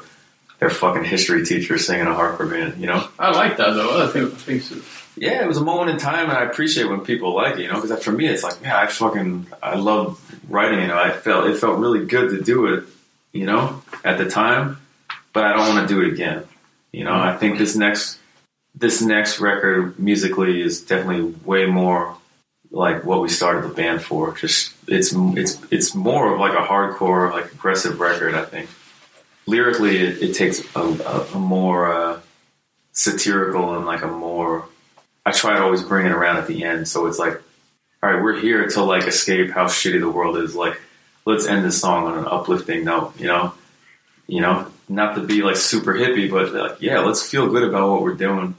their 0.59 0.69
fucking 0.69 1.03
history 1.03 1.43
teacher 1.45 1.77
singing 1.77 2.07
a 2.07 2.11
hardcore 2.11 2.49
band, 2.49 2.79
you 2.79 2.87
know? 2.87 3.05
I 3.19 3.31
like 3.31 3.57
that 3.57 3.71
though. 3.71 4.07
I 4.07 4.11
think 4.11 4.33
I 4.33 4.37
think 4.37 4.61
so. 4.61 4.77
Yeah, 5.17 5.43
it 5.43 5.47
was 5.47 5.57
a 5.57 5.63
moment 5.63 5.89
in 5.91 5.97
time, 5.97 6.29
and 6.29 6.37
I 6.37 6.43
appreciate 6.43 6.85
when 6.89 7.01
people 7.01 7.33
like 7.33 7.55
it, 7.55 7.61
you 7.61 7.67
know, 7.69 7.81
because 7.81 8.03
for 8.03 8.11
me, 8.11 8.27
it's 8.27 8.43
like, 8.43 8.61
man, 8.61 8.75
I 8.75 8.87
fucking, 8.87 9.47
I 9.63 9.75
love 9.75 10.21
writing, 10.49 10.81
you 10.81 10.87
know, 10.87 10.97
I 10.97 11.11
felt, 11.11 11.49
it 11.49 11.57
felt 11.57 11.79
really 11.79 12.05
good 12.05 12.31
to 12.31 12.41
do 12.41 12.73
it, 12.73 12.83
you 13.31 13.45
know, 13.45 13.81
at 14.03 14.17
the 14.17 14.29
time, 14.29 14.77
but 15.31 15.45
I 15.45 15.53
don't 15.53 15.73
want 15.73 15.87
to 15.87 15.93
do 15.93 16.01
it 16.01 16.11
again, 16.11 16.43
you 16.91 17.05
know, 17.05 17.13
I 17.13 17.37
think 17.37 17.57
this 17.57 17.77
next, 17.77 18.19
this 18.75 19.01
next 19.01 19.39
record 19.39 19.97
musically 19.97 20.61
is 20.61 20.81
definitely 20.81 21.33
way 21.45 21.65
more 21.65 22.17
like 22.69 23.05
what 23.05 23.21
we 23.21 23.29
started 23.29 23.63
the 23.69 23.73
band 23.73 24.03
for, 24.03 24.35
just, 24.35 24.74
it's, 24.87 25.13
it's, 25.13 25.61
it's 25.71 25.95
more 25.95 26.33
of 26.33 26.39
like 26.39 26.53
a 26.53 26.65
hardcore, 26.65 27.31
like 27.31 27.51
aggressive 27.53 27.99
record, 27.99 28.35
I 28.35 28.45
think. 28.45 28.69
Lyrically, 29.47 29.97
it, 29.97 30.21
it 30.21 30.33
takes 30.33 30.61
a, 30.75 30.79
a, 30.79 31.27
a 31.35 31.39
more, 31.39 31.91
uh, 31.91 32.19
satirical 32.91 33.75
and 33.75 33.85
like 33.85 34.03
a 34.03 34.07
more 34.07 34.65
I 35.25 35.31
try 35.31 35.55
to 35.55 35.63
always 35.63 35.81
bring 35.81 36.05
it 36.05 36.11
around 36.11 36.37
at 36.37 36.47
the 36.47 36.63
end, 36.63 36.87
so 36.87 37.07
it's 37.07 37.17
like, 37.17 37.41
all 38.03 38.11
right, 38.11 38.21
we're 38.21 38.39
here 38.39 38.67
to 38.67 38.83
like 38.83 39.07
escape 39.07 39.49
how 39.49 39.65
shitty 39.65 39.99
the 39.99 40.09
world 40.09 40.37
is. 40.37 40.55
Like, 40.55 40.79
let's 41.25 41.47
end 41.47 41.65
this 41.65 41.81
song 41.81 42.05
on 42.05 42.19
an 42.19 42.27
uplifting 42.27 42.83
note, 42.83 43.19
you 43.19 43.25
know, 43.25 43.53
you 44.27 44.41
know, 44.41 44.71
not 44.87 45.15
to 45.15 45.21
be 45.21 45.41
like 45.41 45.55
super 45.55 45.93
hippie, 45.93 46.29
but 46.29 46.53
like, 46.53 46.81
yeah, 46.81 46.99
let's 46.99 47.27
feel 47.27 47.49
good 47.49 47.63
about 47.63 47.89
what 47.89 48.03
we're 48.03 48.13
doing, 48.13 48.55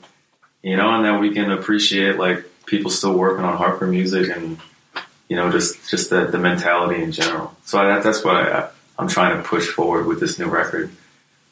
you 0.63 0.77
know, 0.77 0.93
and 0.97 1.05
then 1.05 1.21
we 1.21 1.33
can 1.33 1.53
appreciate 1.53 2.17
like 2.17 2.45
people 2.67 2.91
still 2.91 3.17
working 3.17 3.45
on 3.45 3.57
hardcore 3.57 3.89
music 3.89 4.29
and 4.37 4.59
you 5.29 5.37
know 5.37 5.51
just 5.51 5.89
just 5.89 6.11
the, 6.11 6.27
the 6.27 6.39
mentality 6.39 7.03
in 7.03 7.13
general. 7.13 7.55
So 7.65 7.79
I, 7.79 8.01
that's 8.01 8.25
what 8.25 8.37
I, 8.37 8.69
I'm 8.99 9.09
trying 9.09 9.37
to 9.37 9.49
push 9.49 9.69
forward 9.69 10.07
with 10.07 10.21
this 10.21 10.39
new 10.39 10.47
record. 10.47 10.91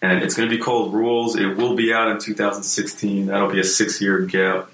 And 0.03 0.23
it's 0.23 0.35
going 0.35 0.49
to 0.49 0.55
be 0.55 0.61
called 0.63 0.93
Rules. 0.93 1.35
It 1.35 1.57
will 1.57 1.75
be 1.75 1.93
out 1.93 2.09
in 2.09 2.19
2016. 2.19 3.27
That'll 3.27 3.51
be 3.51 3.61
a 3.61 3.65
six 3.65 4.03
year 4.03 4.21
gap. 4.21 4.71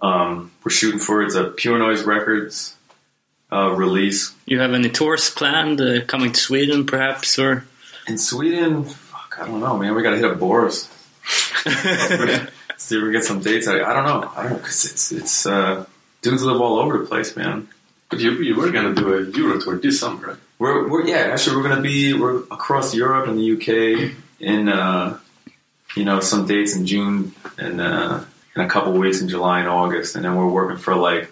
Um, 0.00 0.50
we're 0.64 0.70
shooting 0.70 0.98
for 0.98 1.22
it's 1.22 1.34
a 1.34 1.44
Pure 1.44 1.78
Noise 1.78 2.04
Records 2.04 2.76
uh, 3.52 3.70
release 3.70 4.34
You 4.46 4.60
have 4.60 4.72
any 4.72 4.90
tours 4.90 5.30
planned 5.30 5.80
uh, 5.80 6.04
coming 6.06 6.32
to 6.32 6.40
Sweden, 6.40 6.86
perhaps, 6.86 7.38
or 7.38 7.64
in 8.06 8.18
Sweden. 8.18 8.84
Fuck, 8.84 9.38
I 9.40 9.46
don't 9.46 9.60
know, 9.60 9.78
man. 9.78 9.94
We 9.94 10.02
got 10.02 10.10
to 10.10 10.16
hit 10.16 10.24
up 10.24 10.38
Boris. 10.38 10.88
See 12.76 12.98
if 12.98 13.02
we 13.02 13.12
get 13.12 13.24
some 13.24 13.40
dates. 13.40 13.66
I, 13.66 13.76
I 13.80 13.92
don't 13.92 14.04
know. 14.04 14.30
I 14.36 14.42
don't 14.42 14.52
know 14.52 14.58
because 14.58 14.84
it's 14.84 15.12
it's 15.12 15.46
uh, 15.46 15.86
dudes 16.22 16.42
live 16.42 16.60
all 16.60 16.78
over 16.78 16.98
the 16.98 17.06
place, 17.06 17.34
man. 17.36 17.68
But 18.08 18.20
you, 18.20 18.32
you 18.32 18.56
were 18.56 18.70
gonna 18.70 18.94
do 18.94 19.14
a 19.14 19.22
Euro 19.22 19.60
tour 19.60 19.78
this 19.78 20.00
summer, 20.00 20.28
right? 20.28 20.36
We're, 20.58 20.88
we're 20.88 21.06
yeah. 21.06 21.30
Actually, 21.32 21.56
we're 21.56 21.68
gonna 21.68 21.82
be 21.82 22.14
we're 22.14 22.38
across 22.44 22.94
Europe 22.94 23.28
and 23.28 23.38
the 23.38 23.52
UK 23.52 24.14
in 24.40 24.68
uh, 24.68 25.18
you 25.96 26.04
know 26.04 26.20
some 26.20 26.46
dates 26.46 26.76
in 26.76 26.86
June 26.86 27.34
and 27.58 27.80
uh, 27.80 28.24
in 28.54 28.62
a 28.62 28.68
couple 28.68 28.92
weeks 28.92 29.20
in 29.20 29.28
July 29.28 29.60
and 29.60 29.68
August, 29.68 30.16
and 30.16 30.24
then 30.24 30.36
we're 30.36 30.48
working 30.48 30.78
for 30.78 30.94
like 30.94 31.30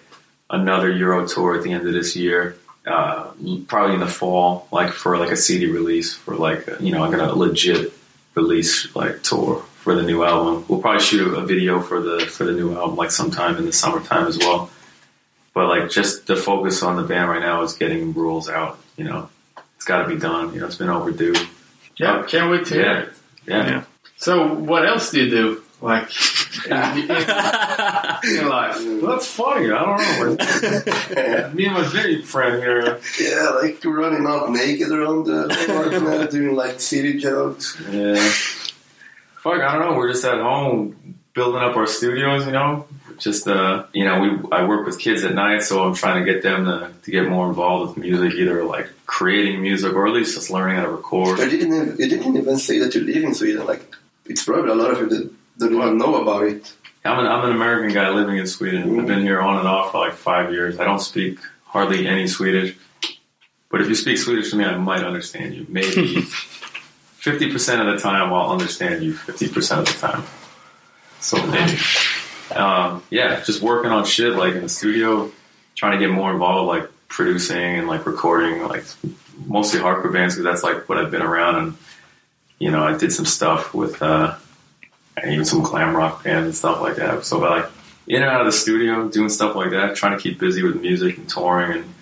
another 0.50 0.90
Euro 0.90 1.26
tour 1.26 1.56
at 1.56 1.62
the 1.62 1.72
end 1.72 1.86
of 1.86 1.92
this 1.92 2.16
year. 2.16 2.56
Uh, 2.86 3.30
probably 3.66 3.94
in 3.94 4.00
the 4.00 4.06
fall, 4.06 4.68
like 4.70 4.92
for 4.92 5.16
like 5.16 5.30
a 5.30 5.36
CD 5.36 5.66
release 5.66 6.14
for 6.14 6.34
like 6.34 6.68
you 6.80 6.92
know 6.92 7.02
I'm 7.02 7.10
gonna 7.10 7.32
legit 7.32 7.92
release 8.34 8.94
like 8.94 9.22
tour 9.22 9.64
for 9.76 9.94
the 9.94 10.02
new 10.02 10.24
album. 10.24 10.64
We'll 10.68 10.80
probably 10.80 11.02
shoot 11.02 11.32
a 11.34 11.42
video 11.42 11.80
for 11.80 12.00
the 12.00 12.26
for 12.26 12.44
the 12.44 12.52
new 12.52 12.74
album 12.74 12.96
like 12.96 13.10
sometime 13.10 13.56
in 13.56 13.64
the 13.64 13.72
summertime 13.72 14.26
as 14.26 14.38
well. 14.38 14.70
But 15.54 15.68
like 15.68 15.90
just 15.90 16.26
the 16.26 16.36
focus 16.36 16.82
on 16.82 16.96
the 16.96 17.02
band 17.04 17.30
right 17.30 17.40
now 17.40 17.62
is 17.62 17.74
getting 17.74 18.12
rules 18.12 18.48
out. 18.48 18.78
You 18.96 19.04
know, 19.04 19.28
it's 19.76 19.84
got 19.84 20.02
to 20.02 20.08
be 20.08 20.16
done. 20.20 20.52
You 20.52 20.60
know, 20.60 20.66
it's 20.66 20.76
been 20.76 20.88
overdue. 20.88 21.34
Yeah, 21.96 22.24
can't 22.26 22.50
wait 22.50 22.66
to 22.66 22.74
hear 22.74 22.84
Yeah. 22.84 22.98
it. 23.00 23.08
Yeah. 23.46 23.66
Yeah. 23.68 23.84
So 24.16 24.54
what 24.54 24.86
else 24.86 25.10
do 25.10 25.22
you 25.22 25.30
do? 25.30 25.62
Like 25.80 26.04
life? 26.70 27.08
Well, 28.84 29.12
that's 29.12 29.26
funny. 29.26 29.70
I 29.70 29.84
don't 29.84 30.38
know. 30.38 31.50
Me 31.54 31.66
and 31.66 31.74
my 31.74 31.84
Vinny 31.88 32.22
friend 32.22 32.62
here. 32.62 33.00
Yeah, 33.20 33.50
like 33.60 33.84
running 33.84 34.26
out 34.26 34.50
naked 34.50 34.90
around 34.90 35.26
the 35.26 35.48
park 35.66 35.92
now, 36.02 36.26
doing 36.26 36.54
like 36.56 36.80
city 36.80 37.18
jokes. 37.18 37.80
Yeah. 37.90 38.16
Fuck, 39.42 39.60
I 39.60 39.76
don't 39.76 39.90
know. 39.90 39.96
We're 39.96 40.10
just 40.12 40.24
at 40.24 40.40
home 40.40 41.13
building 41.34 41.60
up 41.60 41.76
our 41.76 41.86
studios, 41.86 42.46
you 42.46 42.52
know. 42.52 42.86
Just 43.18 43.46
uh, 43.46 43.84
you 43.92 44.04
know, 44.04 44.20
we 44.20 44.50
I 44.50 44.64
work 44.64 44.86
with 44.86 44.98
kids 44.98 45.22
at 45.24 45.34
night, 45.34 45.62
so 45.62 45.84
I'm 45.84 45.94
trying 45.94 46.24
to 46.24 46.32
get 46.32 46.42
them 46.42 46.64
to, 46.64 46.90
to 47.02 47.10
get 47.10 47.28
more 47.28 47.48
involved 47.48 47.96
with 47.96 48.04
music, 48.04 48.34
either 48.38 48.64
like 48.64 48.88
creating 49.06 49.62
music 49.62 49.92
or 49.94 50.06
at 50.06 50.12
least 50.12 50.34
just 50.34 50.50
learning 50.50 50.76
how 50.76 50.82
to 50.82 50.90
record. 50.90 51.38
I 51.38 51.48
didn't, 51.48 51.98
you 52.00 52.08
didn't 52.08 52.36
even 52.36 52.58
say 52.58 52.78
that 52.80 52.94
you 52.94 53.02
live 53.02 53.22
in 53.22 53.34
Sweden. 53.34 53.66
Like, 53.66 53.94
it's 54.26 54.44
probably 54.44 54.70
a 54.70 54.74
lot 54.74 54.90
of 54.90 54.98
people 54.98 55.16
that 55.16 55.30
don't 55.58 55.74
even 55.74 55.98
know 55.98 56.22
about 56.22 56.44
it. 56.44 56.72
I'm 57.04 57.18
an 57.18 57.26
I'm 57.26 57.44
an 57.44 57.52
American 57.52 57.92
guy 57.92 58.08
living 58.08 58.38
in 58.38 58.46
Sweden. 58.46 58.98
I've 58.98 59.06
been 59.06 59.20
here 59.20 59.40
on 59.40 59.58
and 59.58 59.68
off 59.68 59.92
for 59.92 59.98
like 59.98 60.14
five 60.14 60.52
years. 60.52 60.80
I 60.80 60.84
don't 60.84 61.00
speak 61.00 61.38
hardly 61.64 62.06
any 62.06 62.26
Swedish, 62.26 62.76
but 63.70 63.82
if 63.82 63.88
you 63.88 63.94
speak 63.94 64.16
Swedish 64.16 64.50
to 64.50 64.56
me, 64.56 64.64
I 64.64 64.76
might 64.78 65.04
understand 65.04 65.54
you. 65.54 65.66
Maybe 65.68 66.22
fifty 66.22 67.52
percent 67.52 67.86
of 67.86 67.94
the 67.94 68.00
time, 68.00 68.32
I'll 68.32 68.50
understand 68.50 69.04
you. 69.04 69.12
Fifty 69.12 69.48
percent 69.48 69.86
of 69.86 69.94
the 69.94 70.06
time, 70.06 70.24
so. 71.24 71.38
Um, 72.54 73.02
yeah, 73.10 73.42
just 73.42 73.62
working 73.62 73.90
on 73.90 74.04
shit 74.04 74.34
like 74.34 74.54
in 74.54 74.62
the 74.62 74.68
studio, 74.68 75.30
trying 75.74 75.92
to 75.92 75.98
get 75.98 76.12
more 76.12 76.30
involved, 76.30 76.68
like 76.68 76.90
producing 77.08 77.78
and 77.78 77.88
like 77.88 78.06
recording, 78.06 78.62
like 78.62 78.84
mostly 79.46 79.80
hardcore 79.80 80.12
bands 80.12 80.34
because 80.34 80.44
that's 80.44 80.62
like 80.62 80.88
what 80.88 80.98
I've 80.98 81.10
been 81.10 81.22
around. 81.22 81.56
And 81.56 81.76
you 82.58 82.70
know, 82.70 82.84
I 82.84 82.96
did 82.96 83.12
some 83.12 83.24
stuff 83.24 83.74
with 83.74 84.02
uh, 84.02 84.36
and 85.16 85.32
even 85.32 85.44
some 85.44 85.62
glam 85.62 85.96
rock 85.96 86.24
bands 86.24 86.46
and 86.46 86.54
stuff 86.54 86.80
like 86.80 86.96
that. 86.96 87.24
So 87.24 87.38
like 87.38 87.66
in 88.06 88.16
and 88.16 88.30
out 88.30 88.40
of 88.40 88.46
the 88.46 88.52
studio, 88.52 89.08
doing 89.08 89.28
stuff 89.28 89.56
like 89.56 89.70
that, 89.70 89.96
trying 89.96 90.16
to 90.16 90.22
keep 90.22 90.38
busy 90.38 90.62
with 90.62 90.80
music 90.80 91.16
and 91.16 91.28
touring 91.28 91.78
and 91.78 91.94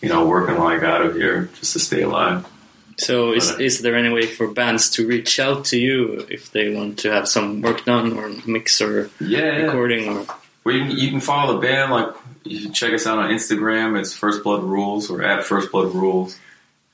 you 0.00 0.08
know 0.08 0.26
working 0.26 0.56
got 0.56 0.84
out 0.84 1.14
here 1.14 1.50
just 1.58 1.72
to 1.74 1.78
stay 1.78 2.02
alive. 2.02 2.46
So, 3.02 3.32
is, 3.32 3.50
is 3.58 3.80
there 3.82 3.96
any 3.96 4.08
way 4.10 4.26
for 4.26 4.46
bands 4.48 4.90
to 4.90 5.06
reach 5.06 5.38
out 5.40 5.64
to 5.66 5.78
you 5.78 6.26
if 6.30 6.50
they 6.52 6.74
want 6.74 6.98
to 7.00 7.10
have 7.12 7.26
some 7.28 7.60
work 7.62 7.84
done 7.84 8.12
or 8.12 8.30
mix 8.46 8.80
or 8.80 9.10
Yeah, 9.20 9.38
yeah. 9.38 9.44
recording? 9.66 10.08
Or 10.08 10.26
Well, 10.64 10.74
you 10.76 10.84
can, 10.86 10.96
you 10.98 11.10
can 11.10 11.20
follow 11.20 11.54
the 11.54 11.66
band. 11.66 11.90
Like, 11.90 12.14
you 12.44 12.60
can 12.62 12.72
check 12.72 12.92
us 12.92 13.06
out 13.06 13.18
on 13.18 13.30
Instagram. 13.30 13.98
It's 13.98 14.14
First 14.14 14.42
Blood 14.44 14.62
Rules. 14.62 15.10
We're 15.10 15.22
at 15.22 15.44
First 15.44 15.72
Blood 15.72 15.94
Rules. 15.94 16.38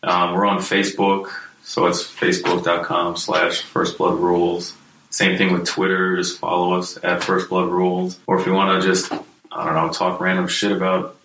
Um, 0.03 0.35
we're 0.35 0.47
on 0.47 0.59
Facebook, 0.59 1.31
so 1.63 1.87
it's 1.87 2.03
facebook.com 2.05 3.17
slash 3.17 3.63
First 3.63 3.99
Blood 3.99 4.19
Rules. 4.19 4.75
Same 5.11 5.37
thing 5.37 5.53
with 5.53 5.67
Twitter. 5.67 6.17
Just 6.17 6.39
follow 6.39 6.79
us 6.79 6.99
at 7.03 7.25
First 7.25 7.49
Blood 7.49 7.69
Rules. 7.71 8.19
Or 8.27 8.39
if 8.39 8.47
you 8.47 8.53
want 8.53 8.81
to 8.83 8.89
just, 8.89 9.11
I 9.51 9.65
don't 9.65 9.75
know, 9.75 9.91
talk 9.93 10.21
random 10.21 10.47
shit 10.49 10.71
about 10.73 11.17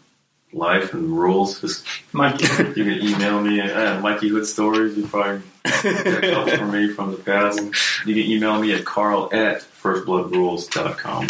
life 0.53 0.93
and 0.93 1.17
rules, 1.17 1.61
just 1.61 1.85
Mikey. 2.11 2.45
you 2.75 2.83
can 2.85 3.01
email 3.01 3.41
me 3.41 3.59
at 3.59 3.75
uh, 3.75 3.99
Mikey 4.01 4.29
Hood 4.29 4.45
Stories. 4.45 4.97
You 4.97 5.07
probably 5.07 5.41
get 5.63 6.23
a 6.23 6.33
couple 6.33 6.57
from 6.57 6.71
me 6.71 6.89
from 6.89 7.11
the 7.11 7.17
past. 7.17 7.59
You 8.05 8.13
can 8.13 8.31
email 8.31 8.59
me 8.59 8.73
at 8.73 8.85
carl 8.85 9.29
at 9.33 9.61
firstbloodrules.com. 9.81 11.27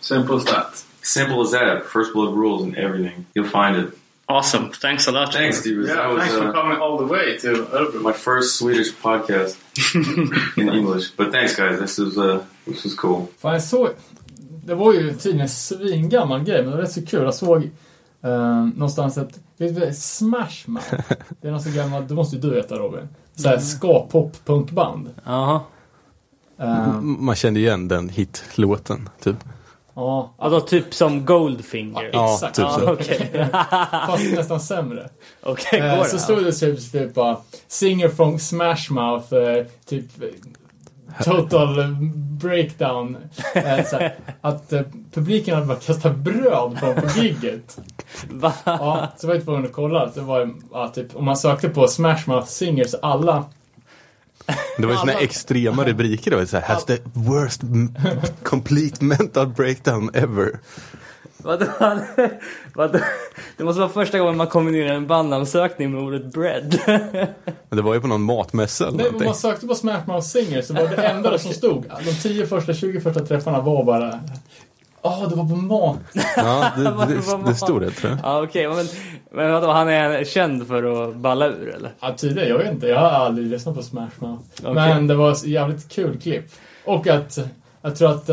Simple 0.00 0.36
as 0.36 0.44
that. 0.44 0.82
Simple 1.02 1.42
as 1.42 1.50
that. 1.52 1.84
First 1.86 2.12
blood 2.12 2.34
rules 2.34 2.62
and 2.62 2.76
everything. 2.76 3.26
You'll 3.34 3.48
find 3.48 3.76
it. 3.76 3.98
awesome! 4.28 4.72
Thanks 4.72 5.06
a 5.08 5.12
lot. 5.12 5.32
Thanks, 5.32 5.60
Steve. 5.60 5.82
Yeah, 5.86 6.08
was 6.08 6.22
thanks 6.22 6.34
for 6.36 6.48
uh, 6.48 6.52
coming 6.52 6.78
all 6.78 6.96
the 6.98 7.06
way 7.06 7.36
to 7.38 7.48
Örebro. 7.48 8.02
my 8.02 8.12
first 8.12 8.56
Swedish 8.56 8.92
podcast 8.92 9.56
in 10.58 10.68
English. 10.68 11.10
But 11.10 11.32
thanks, 11.32 11.56
guys. 11.56 11.78
This 11.78 11.98
is 11.98 12.16
uh, 12.16 12.44
this 12.66 12.84
was 12.84 12.94
cool. 12.94 13.28
Fan, 13.38 13.52
jag 13.52 13.62
såg... 13.62 13.90
Det 14.64 14.74
var 14.74 14.92
ju 14.92 15.14
tydligen 15.14 15.40
en 15.40 15.48
svingammal 15.48 16.44
grej, 16.44 16.62
men 16.62 16.70
det 16.70 16.76
var 16.76 16.82
rätt 16.82 16.92
så 16.92 17.06
kul. 17.06 17.22
Jag 17.22 17.34
såg 17.34 17.70
eh, 18.22 18.64
någonstans 18.74 19.18
att... 19.18 19.28
Vet 19.32 19.40
du 19.58 19.72
vad 19.72 19.82
det 19.82 19.86
är? 19.88 19.92
Smash 19.92 20.66
Mouth. 20.66 20.94
Det 21.40 21.48
är 21.48 21.52
något 21.52 21.62
så 21.62 21.70
gammalt... 21.70 22.08
Det 22.08 22.14
måste 22.14 22.36
ju 22.36 22.42
du 22.42 22.50
veta 22.50 22.74
Robin. 22.76 23.08
Såhär 23.34 23.58
ska-pop-punkband. 23.58 25.10
Jaha. 25.24 25.60
Eh, 26.58 26.88
M- 26.88 27.16
Man 27.20 27.34
kände 27.34 27.60
igen 27.60 27.88
den 27.88 28.08
hitlåten, 28.08 29.08
typ. 29.20 29.36
ja, 29.94 30.34
Ja, 30.38 30.48
då 30.48 30.60
typ 30.60 30.94
som 30.94 31.24
Goldfinger. 31.24 32.10
Ja, 32.12 32.34
exakt. 32.34 32.56
typ 32.56 32.68
så. 32.70 32.92
Okej, 32.92 33.48
Fast 34.06 34.32
nästan 34.32 34.60
sämre. 34.60 35.08
Okej, 35.42 35.80
Eh, 35.80 35.96
går 35.96 36.04
så 36.04 36.16
det? 36.16 36.22
stod 36.22 36.44
det 36.44 36.52
typ, 36.52 36.92
typ 36.92 37.14
bara 37.14 37.36
Singer 37.68 38.08
from 38.08 38.38
Smash 38.38 38.90
Mouth, 38.92 39.34
eh, 39.34 39.66
typ 39.86 40.22
eh, 40.22 40.28
Total 41.24 41.96
breakdown. 42.42 43.16
Eh, 43.54 43.84
så 43.84 43.96
här, 43.96 44.14
att 44.40 44.72
eh, 44.72 44.82
publiken 45.14 45.54
hade 45.54 45.66
bara 45.66 45.78
kastat 45.78 46.16
bröd 46.16 46.78
på 46.80 46.94
på 47.00 47.20
gigget. 47.20 47.78
Va? 48.30 48.52
Ja, 48.64 49.12
så 49.16 49.26
var 49.26 49.34
jag 49.34 49.44
tvungen 49.44 49.64
att 49.64 49.72
kolla. 49.72 50.10
Det 50.14 50.20
var 50.20 50.54
ja, 50.72 50.88
typ, 50.88 51.16
om 51.16 51.24
man 51.24 51.36
sökte 51.36 51.68
på 51.68 51.88
Smash 51.88 52.22
Mouth 52.26 52.46
Singers, 52.46 52.94
alla 53.02 53.44
Det 54.78 54.86
var 54.86 54.92
ju 54.92 54.98
såna 54.98 55.12
extrema 55.12 55.84
rubriker. 55.84 56.30
Det 56.30 56.36
var 56.36 56.44
så 56.44 56.56
här, 56.56 56.74
has 56.74 56.84
the 56.84 56.98
worst 57.12 57.62
complete 58.42 59.04
mental 59.04 59.46
breakdown 59.46 60.10
ever. 60.14 60.60
Vadå? 61.44 61.66
Vadå? 62.74 62.98
Det 63.56 63.64
måste 63.64 63.80
vara 63.80 63.90
första 63.90 64.18
gången 64.18 64.36
man 64.36 64.46
kombinerar 64.46 64.94
en 64.94 65.06
bandansökning 65.06 65.92
med 65.92 66.02
ordet 66.02 66.32
bread. 66.32 66.78
Men 67.68 67.76
det 67.76 67.82
var 67.82 67.94
ju 67.94 68.00
på 68.00 68.06
någon 68.06 68.22
matmässa 68.22 68.86
eller 68.88 68.96
Nej, 68.96 69.06
om 69.06 69.12
någonting. 69.12 69.26
man 69.28 69.34
sökte 69.36 69.66
på 69.66 69.74
Smash 69.74 70.06
Mouth 70.06 70.26
Singers 70.26 70.66
så 70.66 70.74
var 70.74 70.88
det 70.88 70.96
enda 71.02 71.38
som 71.38 71.52
stod, 71.52 71.84
de 72.04 72.12
10 72.12 72.46
första, 72.46 72.74
20 72.74 73.00
första 73.00 73.20
träffarna 73.24 73.60
var 73.60 73.84
bara 73.84 74.20
Ja, 75.04 75.26
det 75.30 75.36
var 75.36 75.48
på 75.48 75.56
mat. 75.56 75.98
Ja, 76.36 76.70
det, 76.76 76.82
det, 76.84 76.90
vad- 76.90 77.46
det 77.46 77.54
stod 77.54 77.80
det 77.80 77.90
tror 77.90 78.10
jag. 78.12 78.20
Ja, 78.22 78.42
okej. 78.42 78.68
men, 78.68 78.86
men 79.32 79.52
vadå, 79.52 79.70
han 79.70 79.88
är 79.88 80.24
känd 80.24 80.66
för 80.68 81.08
att 81.08 81.16
balla 81.16 81.46
ur 81.48 81.74
eller? 81.76 81.90
Ja, 82.00 82.14
tydligen. 82.16 82.48
Jag 82.48 82.58
vet 82.58 82.72
inte. 82.72 82.86
Jag 82.86 83.00
har 83.00 83.08
aldrig 83.10 83.46
lyssnat 83.46 83.74
på 83.74 83.82
Smash 83.82 84.10
Mouth. 84.18 84.42
Okej. 84.62 84.74
Men 84.74 85.06
det 85.06 85.14
var 85.14 85.32
ett 85.32 85.44
jävligt 85.46 85.88
kul 85.88 86.20
klipp. 86.20 86.44
Och 86.84 87.06
att, 87.06 87.38
jag 87.82 87.96
tror 87.96 88.10
att... 88.10 88.30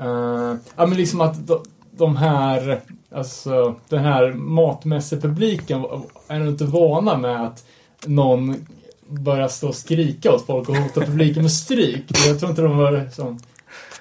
Uh, 0.00 0.54
ja, 0.76 0.86
men 0.86 0.96
liksom 0.96 1.20
att 1.20 1.46
de, 1.46 1.62
de 1.90 2.16
här, 2.16 2.80
alltså 3.14 3.74
den 3.88 4.04
här 4.04 4.32
matmässepubliken 4.32 5.84
är 6.28 6.48
inte 6.48 6.64
vana 6.64 7.16
med 7.16 7.46
att 7.46 7.64
någon 8.06 8.66
börjar 9.08 9.48
stå 9.48 9.68
och 9.68 9.74
skrika 9.74 10.32
åt 10.32 10.46
folk 10.46 10.68
och 10.68 10.76
hota 10.76 11.00
publiken 11.00 11.42
med 11.42 11.52
stryk. 11.52 12.04
Jag 12.26 12.38
tror 12.38 12.50
inte 12.50 12.62
de 12.62 12.78
var 12.78 13.08
som... 13.12 13.38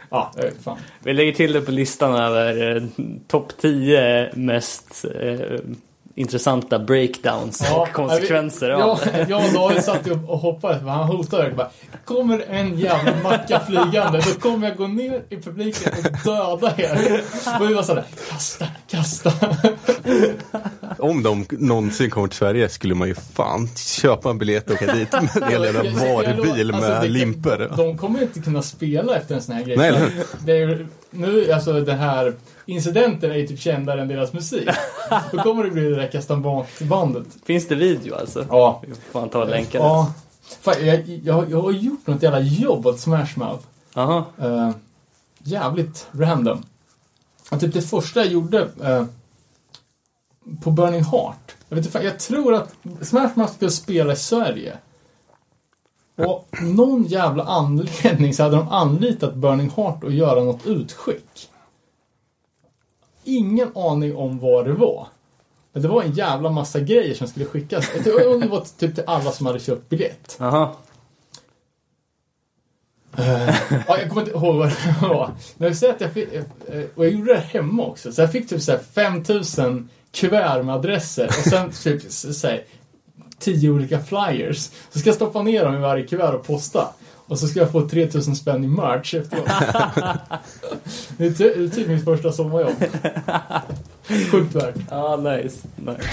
Ja, 0.09 0.33
fan. 0.61 0.77
Vi 1.03 1.13
lägger 1.13 1.31
till 1.31 1.53
det 1.53 1.61
på 1.61 1.71
listan 1.71 2.15
över 2.15 2.75
eh, 2.75 2.83
topp 3.27 3.53
10 3.61 4.31
mest 4.35 5.05
eh, 5.21 5.59
intressanta 6.19 6.79
breakdowns 6.79 7.61
Ja, 7.69 7.81
och 7.81 7.93
konsekvenser 7.93 8.69
av 8.69 8.79
Ja, 8.79 8.99
det. 9.11 9.25
jag 9.29 9.45
och 9.45 9.53
David 9.53 9.83
satt 9.83 10.07
ju 10.07 10.11
och 10.27 10.39
hoppades, 10.39 10.79
för 10.81 10.87
han 10.87 11.07
hotade 11.07 11.43
verkligen 11.43 11.57
bara 11.57 11.69
Kommer 12.05 12.39
en 12.49 12.79
jävla 12.79 13.13
macka 13.23 13.59
flygande, 13.59 14.21
då 14.33 14.39
kommer 14.39 14.67
jag 14.67 14.77
gå 14.77 14.87
ner 14.87 15.21
i 15.29 15.35
publiken 15.37 15.91
och 15.97 16.11
döda 16.25 16.73
er. 16.77 17.21
Och 17.59 17.69
vi 17.69 17.73
var 17.73 17.83
såhär, 17.83 18.03
kasta, 18.29 18.65
kasta. 18.91 19.31
Om 20.99 21.23
de 21.23 21.45
någonsin 21.49 22.09
kommer 22.09 22.27
till 22.27 22.37
Sverige 22.37 22.69
skulle 22.69 22.95
man 22.95 23.07
ju 23.07 23.15
fan 23.15 23.69
köpa 23.75 24.29
en 24.29 24.37
biljett 24.37 24.69
och 24.69 24.73
åka 24.75 24.93
dit 24.93 25.11
med 25.11 25.29
en 25.43 25.49
hel 25.49 25.63
jävla 25.63 25.83
varubil 25.83 26.71
Alltså, 26.73 26.89
med 26.91 27.01
det- 27.01 27.07
limper. 27.07 27.71
De 27.77 27.97
kommer 27.97 28.21
inte 28.21 28.39
kunna 28.39 28.61
spela 28.61 29.15
efter 29.15 29.35
en 29.35 29.41
sån 29.41 29.55
här 29.55 29.63
grej. 29.63 29.77
Nej, 29.77 29.87
eller 29.87 29.99
hur? 29.99 30.25
det 30.45 30.51
är, 30.51 30.55
ju- 30.67 30.87
nu, 31.11 31.51
alltså 31.51 31.73
den 31.73 31.97
här 31.97 32.35
incidenten 32.65 33.31
är 33.31 33.35
ju 33.35 33.47
typ 33.47 33.59
kändare 33.59 34.01
än 34.01 34.07
deras 34.07 34.33
musik. 34.33 34.69
Då 35.31 35.37
kommer 35.37 35.63
det 35.63 35.69
bli 35.69 35.89
det 35.89 35.95
där 35.95 36.11
kastanbatbandet. 36.11 37.27
Finns 37.45 37.67
det 37.67 37.75
video 37.75 38.15
alltså? 38.15 38.45
Ja. 38.49 38.83
Vi 38.87 38.93
får 38.93 39.19
fan 39.19 39.29
ta 39.29 39.45
det. 39.45 39.65
Ja. 39.71 40.13
Fan, 40.61 40.85
jag, 40.85 41.07
jag, 41.07 41.51
jag 41.51 41.61
har 41.61 41.71
gjort 41.71 42.07
något 42.07 42.23
jävla 42.23 42.39
jobb 42.39 42.87
åt 42.87 42.99
Smash 42.99 43.29
Mouth. 43.35 43.63
Jaha. 43.93 44.23
Eh, 44.41 44.71
jävligt 45.43 46.07
random. 46.11 46.63
Och 47.51 47.59
typ 47.59 47.73
det 47.73 47.81
första 47.81 48.19
jag 48.19 48.31
gjorde 48.31 48.69
eh, 48.83 49.05
på 50.61 50.71
Burning 50.71 51.03
Heart. 51.03 51.55
Jag, 51.69 51.75
vet 51.75 51.85
inte, 51.85 51.99
jag 52.03 52.19
tror 52.19 52.53
att 52.53 52.73
Smash 53.01 53.31
Mouth 53.35 53.53
skulle 53.53 53.71
spela 53.71 54.13
i 54.13 54.15
Sverige. 54.15 54.77
Och 56.25 56.47
någon 56.61 57.03
jävla 57.03 57.43
anledning 57.43 58.33
så 58.33 58.43
hade 58.43 58.55
de 58.55 58.69
anlitat 58.69 59.35
Burning 59.35 59.69
Heart 59.69 60.03
att 60.03 60.13
göra 60.13 60.43
något 60.43 60.67
utskick. 60.67 61.49
Ingen 63.23 63.77
aning 63.77 64.15
om 64.15 64.39
vad 64.39 64.65
det 64.65 64.73
var. 64.73 65.07
Men 65.73 65.81
det 65.81 65.87
var 65.87 66.03
en 66.03 66.11
jävla 66.11 66.49
massa 66.49 66.79
grejer 66.79 67.15
som 67.15 67.27
skulle 67.27 67.45
skickas. 67.45 67.89
Det 68.03 68.11
var 68.49 68.77
typ 68.79 68.95
till 68.95 69.03
alla 69.07 69.31
som 69.31 69.45
hade 69.45 69.59
köpt 69.59 69.89
biljett. 69.89 70.37
Jaha. 70.39 70.69
Ja, 73.17 73.97
jag 73.97 74.09
kommer 74.09 74.21
inte 74.21 74.37
ihåg 74.37 74.55
vad 74.55 74.69
det 74.69 74.95
var. 75.01 75.31
Men 75.57 75.67
jag 75.67 75.77
säger 75.77 75.93
att 75.93 76.01
jag 76.01 76.13
fick, 76.13 76.33
eh, 76.33 76.43
och 76.95 77.05
jag 77.05 77.13
gjorde 77.13 77.33
det 77.33 77.39
hemma 77.39 77.85
också. 77.85 78.11
Så 78.11 78.21
jag 78.21 78.31
fick 78.31 78.49
typ 78.49 78.61
så 78.61 78.71
här 78.71 78.79
5000 78.79 79.89
kuvert 80.11 80.63
med 80.63 80.75
adresser 80.75 81.27
och 81.27 81.33
sen 81.33 81.71
typ 81.71 82.11
så 82.11 82.33
så 82.33 82.47
här, 82.47 82.63
10 83.39 83.69
olika 83.69 83.99
flyers. 83.99 84.69
Så 84.89 84.99
ska 84.99 85.09
jag 85.09 85.15
stoppa 85.15 85.41
ner 85.41 85.65
dem 85.65 85.75
i 85.75 85.79
varje 85.79 86.07
kuvert 86.07 86.33
och 86.33 86.47
posta. 86.47 86.87
Och 87.29 87.39
så 87.39 87.47
ska 87.47 87.59
jag 87.59 87.71
få 87.71 87.89
3000 87.89 88.35
spänn 88.35 88.63
i 88.63 88.67
merch 88.67 89.13
efteråt. 89.13 89.47
det 91.17 91.25
är 91.25 91.31
ty- 91.31 91.69
typ 91.69 91.87
mitt 91.87 92.05
första 92.05 92.31
sommarjobb. 92.31 92.83
Sjukt 94.31 94.55
värt. 94.55 94.75
Ja, 94.89 95.15
nice. 95.15 95.67
nice. 95.75 96.09